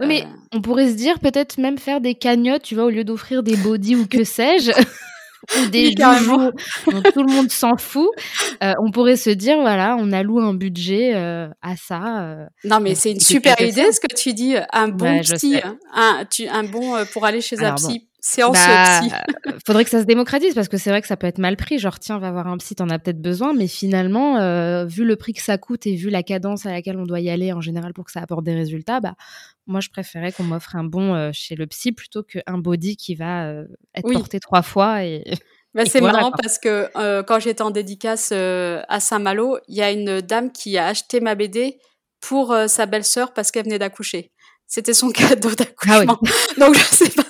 Oui, 0.00 0.06
mais 0.06 0.24
euh. 0.24 0.28
on 0.52 0.60
pourrait 0.60 0.90
se 0.90 0.96
dire 0.96 1.18
peut-être 1.18 1.56
même 1.56 1.78
faire 1.78 2.02
des 2.02 2.14
cagnottes, 2.14 2.62
tu 2.62 2.74
vois, 2.74 2.84
au 2.84 2.90
lieu 2.90 3.04
d'offrir 3.04 3.42
des 3.42 3.56
body 3.56 3.96
ou 3.96 4.06
que 4.06 4.24
sais-je. 4.24 4.72
Ou 5.56 5.66
des 5.68 5.90
bijoux 5.90 6.50
dont 6.90 7.02
tout 7.02 7.22
le 7.22 7.32
monde 7.32 7.50
s'en 7.50 7.76
fout, 7.76 8.10
euh, 8.62 8.72
on 8.84 8.90
pourrait 8.90 9.16
se 9.16 9.30
dire 9.30 9.60
voilà, 9.60 9.96
on 9.98 10.12
alloue 10.12 10.40
un 10.40 10.54
budget 10.54 11.14
euh, 11.14 11.48
à 11.62 11.76
ça. 11.76 12.22
Euh, 12.22 12.46
non, 12.64 12.80
mais 12.80 12.94
c'est 12.94 13.12
une 13.12 13.20
super 13.20 13.60
idée 13.60 13.92
ce 13.92 14.00
que 14.00 14.14
tu 14.14 14.34
dis, 14.34 14.54
un 14.72 14.88
bon 14.88 15.20
psy, 15.20 15.60
un, 15.94 16.24
tu, 16.30 16.46
un 16.48 16.64
bon 16.64 17.04
pour 17.12 17.24
aller 17.24 17.40
chez 17.40 17.62
un 17.62 17.74
psy. 17.74 18.09
Séance 18.22 18.56
bah, 18.56 19.00
psy. 19.00 19.10
faudrait 19.66 19.84
que 19.84 19.90
ça 19.90 20.00
se 20.00 20.04
démocratise 20.04 20.54
parce 20.54 20.68
que 20.68 20.76
c'est 20.76 20.90
vrai 20.90 21.00
que 21.00 21.06
ça 21.06 21.16
peut 21.16 21.26
être 21.26 21.38
mal 21.38 21.56
pris. 21.56 21.78
Genre, 21.78 21.98
tiens, 21.98 22.18
va 22.18 22.30
voir 22.30 22.46
un 22.48 22.56
psy, 22.58 22.74
t'en 22.74 22.88
as 22.90 22.98
peut-être 22.98 23.20
besoin, 23.20 23.54
mais 23.54 23.66
finalement, 23.66 24.34
vu 24.86 25.04
le 25.04 25.16
prix 25.16 25.32
que 25.32 25.42
ça 25.42 25.58
coûte 25.58 25.86
et 25.86 25.94
vu 25.94 26.10
la 26.10 26.22
cadence 26.22 26.66
à 26.66 26.72
laquelle 26.72 26.98
on 26.98 27.06
doit 27.06 27.20
y 27.20 27.30
aller 27.30 27.52
en 27.52 27.60
général 27.60 27.92
pour 27.94 28.04
que 28.04 28.12
ça 28.12 28.20
apporte 28.20 28.44
des 28.44 28.54
résultats, 28.54 29.00
bah, 29.00 29.14
moi, 29.70 29.80
je 29.80 29.88
préférais 29.88 30.32
qu'on 30.32 30.44
m'offre 30.44 30.76
un 30.76 30.84
bon 30.84 31.14
euh, 31.14 31.30
chez 31.32 31.54
le 31.54 31.66
psy 31.66 31.92
plutôt 31.92 32.22
qu'un 32.22 32.58
body 32.58 32.96
qui 32.96 33.14
va 33.14 33.46
euh, 33.46 33.64
être 33.94 34.12
porté 34.12 34.40
trois 34.40 34.62
fois. 34.62 35.04
Et, 35.04 35.22
bah, 35.74 35.84
c'est 35.86 36.00
marrant 36.00 36.32
parce 36.32 36.58
que 36.58 36.90
euh, 36.96 37.22
quand 37.22 37.38
j'étais 37.38 37.62
en 37.62 37.70
dédicace 37.70 38.32
à 38.32 39.00
Saint-Malo, 39.00 39.58
il 39.68 39.76
y 39.76 39.82
a 39.82 39.92
une 39.92 40.20
dame 40.20 40.50
qui 40.50 40.76
a 40.76 40.86
acheté 40.88 41.20
ma 41.20 41.34
BD 41.34 41.78
pour 42.20 42.54
sa 42.66 42.86
belle-sœur 42.86 43.32
parce 43.32 43.50
qu'elle 43.50 43.64
venait 43.64 43.78
d'accoucher. 43.78 44.32
C'était 44.70 44.94
son 44.94 45.10
cadeau 45.10 45.50
d'accouchement. 45.50 46.18
Ah 46.24 46.54
Donc, 46.58 46.76
je 46.76 46.84
sais 46.84 47.10
pas. 47.10 47.26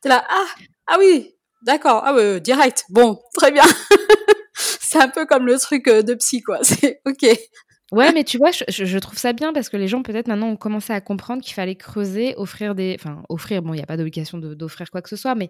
T'es 0.00 0.08
là, 0.08 0.24
ah, 0.30 0.46
ah 0.86 0.96
oui, 0.98 1.34
d'accord, 1.62 2.02
ah 2.06 2.14
oui, 2.14 2.40
direct. 2.40 2.84
Bon, 2.88 3.20
très 3.34 3.50
bien. 3.50 3.64
c'est 4.54 5.02
un 5.02 5.08
peu 5.08 5.26
comme 5.26 5.44
le 5.44 5.58
truc 5.58 5.86
de 5.86 6.14
psy, 6.14 6.40
quoi. 6.40 6.60
C'est 6.62 7.00
ok. 7.04 7.26
Ouais, 7.92 8.12
mais 8.12 8.24
tu 8.24 8.38
vois, 8.38 8.50
je, 8.50 8.98
trouve 8.98 9.18
ça 9.18 9.32
bien 9.32 9.52
parce 9.52 9.68
que 9.68 9.76
les 9.76 9.88
gens, 9.88 10.02
peut-être 10.02 10.26
maintenant, 10.26 10.48
ont 10.48 10.56
commencé 10.56 10.92
à 10.92 11.00
comprendre 11.00 11.42
qu'il 11.42 11.54
fallait 11.54 11.74
creuser, 11.74 12.34
offrir 12.36 12.74
des. 12.74 12.96
Enfin, 12.98 13.22
offrir, 13.28 13.62
bon, 13.62 13.74
il 13.74 13.76
n'y 13.76 13.82
a 13.82 13.86
pas 13.86 13.96
d'obligation 13.96 14.38
d'offrir 14.38 14.90
quoi 14.90 15.02
que 15.02 15.08
ce 15.08 15.16
soit, 15.16 15.34
mais 15.34 15.48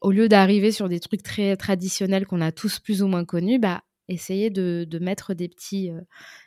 au 0.00 0.10
lieu 0.10 0.28
d'arriver 0.28 0.72
sur 0.72 0.88
des 0.88 0.98
trucs 0.98 1.22
très 1.22 1.56
traditionnels 1.56 2.26
qu'on 2.26 2.40
a 2.40 2.52
tous 2.52 2.78
plus 2.78 3.02
ou 3.02 3.06
moins 3.06 3.24
connus, 3.24 3.58
bah, 3.58 3.82
essayer 4.08 4.50
de, 4.50 4.86
de 4.88 4.98
mettre 4.98 5.34
des 5.34 5.48
petits, 5.48 5.90
euh, 5.90 6.00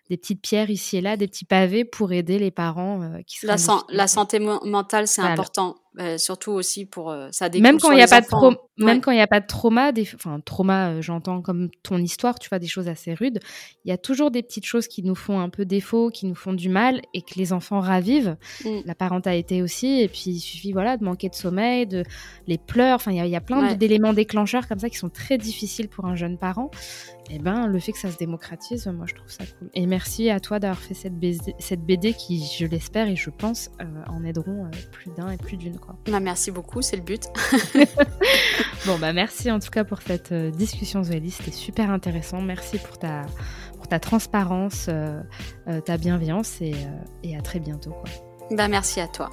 des 0.09 0.17
petites 0.17 0.41
pierres 0.41 0.69
ici 0.69 0.97
et 0.97 1.01
là, 1.01 1.17
des 1.17 1.27
petits 1.27 1.45
pavés 1.45 1.85
pour 1.85 2.13
aider 2.13 2.39
les 2.39 2.51
parents 2.51 3.01
euh, 3.01 3.21
qui 3.25 3.45
la, 3.45 3.57
la 3.89 4.07
santé 4.07 4.39
mentale, 4.39 5.07
c'est 5.07 5.21
important, 5.21 5.75
euh, 5.99 6.17
surtout 6.17 6.51
aussi 6.51 6.85
pour 6.85 7.09
euh, 7.09 7.27
ça 7.31 7.49
même 7.49 7.79
quand 7.79 7.91
il 7.91 7.95
n'y 7.95 8.03
a 8.03 8.07
pas 8.07 8.21
de 8.21 8.27
même 8.77 9.01
quand 9.01 9.11
il 9.11 9.17
y 9.17 9.21
a 9.21 9.27
pas 9.27 9.39
de 9.39 9.47
trauma, 9.47 9.91
des 9.91 10.07
enfin 10.13 10.39
trauma, 10.39 11.01
j'entends 11.01 11.41
comme 11.41 11.69
ton 11.81 11.97
histoire, 11.97 12.37
tu 12.37 12.49
vois 12.49 12.59
des 12.59 12.67
choses 12.67 12.87
assez 12.87 13.15
rudes. 13.15 13.39
Il 13.83 13.89
y 13.89 13.91
a 13.91 13.97
toujours 13.97 14.29
des 14.29 14.43
petites 14.43 14.65
choses 14.65 14.87
qui 14.87 15.01
nous 15.01 15.15
font 15.15 15.39
un 15.39 15.49
peu 15.49 15.65
défaut, 15.65 16.11
qui 16.11 16.27
nous 16.27 16.35
font 16.35 16.53
du 16.53 16.69
mal 16.69 17.01
et 17.15 17.23
que 17.23 17.33
les 17.35 17.51
enfants 17.51 17.79
ravivent. 17.79 18.37
Mm. 18.63 18.81
La 18.85 18.93
parentalité 18.93 19.63
aussi, 19.63 20.01
et 20.01 20.07
puis 20.07 20.25
il 20.27 20.39
suffit 20.39 20.71
voilà 20.71 20.97
de 20.97 21.03
manquer 21.03 21.29
de 21.29 21.35
sommeil, 21.35 21.87
de 21.87 22.03
les 22.45 22.59
pleurs. 22.59 22.97
Enfin 22.97 23.11
il 23.11 23.27
y, 23.27 23.35
a 23.35 23.41
plein 23.41 23.73
d'éléments 23.73 24.13
déclencheurs 24.13 24.67
comme 24.67 24.79
ça 24.79 24.89
qui 24.89 24.97
sont 24.97 25.09
très 25.09 25.39
difficiles 25.39 25.89
pour 25.89 26.05
un 26.05 26.15
jeune 26.15 26.37
parent. 26.37 26.69
Et 27.29 27.35
eh 27.35 27.39
ben 27.39 27.67
le 27.67 27.79
fait 27.79 27.91
que 27.91 27.99
ça 27.99 28.09
se 28.09 28.17
démocratise, 28.17 28.87
moi 28.87 29.05
je 29.05 29.15
trouve 29.15 29.29
ça 29.29 29.43
cool. 29.45 29.69
Et 29.73 29.85
merci 29.97 30.29
à 30.29 30.39
toi 30.39 30.59
d'avoir 30.59 30.77
fait 30.77 30.93
cette 30.93 31.17
BD, 31.17 31.55
cette 31.57 31.81
BD 31.81 32.13
qui, 32.13 32.45
je 32.45 32.67
l'espère 32.67 33.07
et 33.07 33.15
je 33.15 33.31
pense, 33.31 33.71
euh, 33.81 33.85
en 34.05 34.23
aideront 34.23 34.65
euh, 34.65 34.69
plus 34.91 35.09
d'un 35.17 35.31
et 35.31 35.37
plus 35.37 35.57
d'une. 35.57 35.75
Bah, 36.05 36.19
merci 36.19 36.51
beaucoup, 36.51 36.83
c'est 36.83 36.97
le 36.97 37.01
but. 37.01 37.23
bon, 38.85 38.99
bah 38.99 39.11
merci 39.11 39.49
en 39.49 39.57
tout 39.57 39.71
cas 39.71 39.83
pour 39.83 40.03
cette 40.03 40.31
euh, 40.31 40.51
discussion, 40.51 41.03
Zoélie. 41.03 41.31
C'était 41.31 41.49
super 41.49 41.89
intéressant. 41.89 42.43
Merci 42.43 42.77
pour 42.77 42.99
ta, 42.99 43.23
pour 43.75 43.87
ta 43.87 43.99
transparence, 43.99 44.87
ta 45.85 45.97
bienveillance 45.97 46.61
et, 46.61 46.75
et, 47.23 47.35
à 47.35 47.41
très 47.41 47.59
bientôt. 47.59 47.91
Quoi. 47.91 48.55
Bah, 48.55 48.67
merci 48.67 49.01
à 49.01 49.07
toi. 49.07 49.31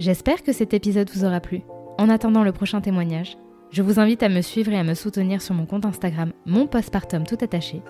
J'espère 0.00 0.42
que 0.42 0.52
cet 0.52 0.74
épisode 0.74 1.08
vous 1.14 1.24
aura 1.24 1.38
plu. 1.38 1.60
En 1.96 2.08
attendant 2.08 2.42
le 2.42 2.50
prochain 2.50 2.80
témoignage, 2.80 3.36
je 3.70 3.82
vous 3.82 4.00
invite 4.00 4.24
à 4.24 4.28
me 4.28 4.40
suivre 4.40 4.72
et 4.72 4.78
à 4.78 4.82
me 4.82 4.94
soutenir 4.94 5.40
sur 5.40 5.54
mon 5.54 5.64
compte 5.64 5.86
Instagram, 5.86 6.32
mon 6.44 6.66
postpartum 6.66 7.24
tout 7.24 7.38
attaché, 7.40 7.82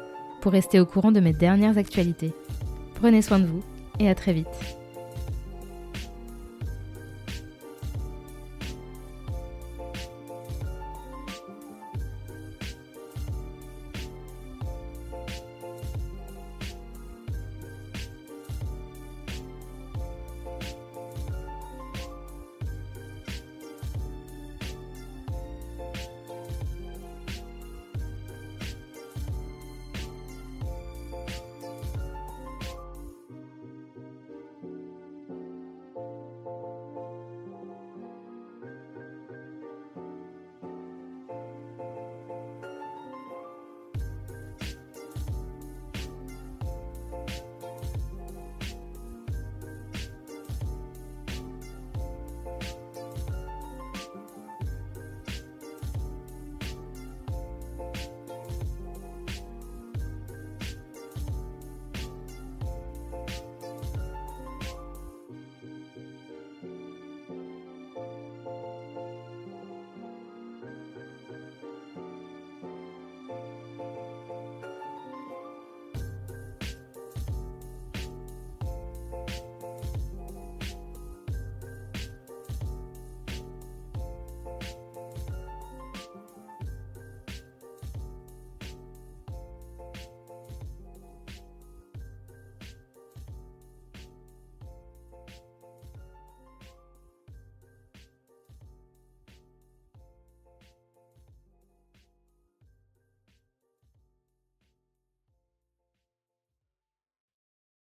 pour 0.42 0.52
rester 0.52 0.80
au 0.80 0.84
courant 0.84 1.12
de 1.12 1.20
mes 1.20 1.32
dernières 1.32 1.78
actualités. 1.78 2.34
Prenez 2.96 3.22
soin 3.22 3.38
de 3.38 3.46
vous 3.46 3.62
et 3.98 4.10
à 4.10 4.14
très 4.14 4.34
vite. 4.34 4.81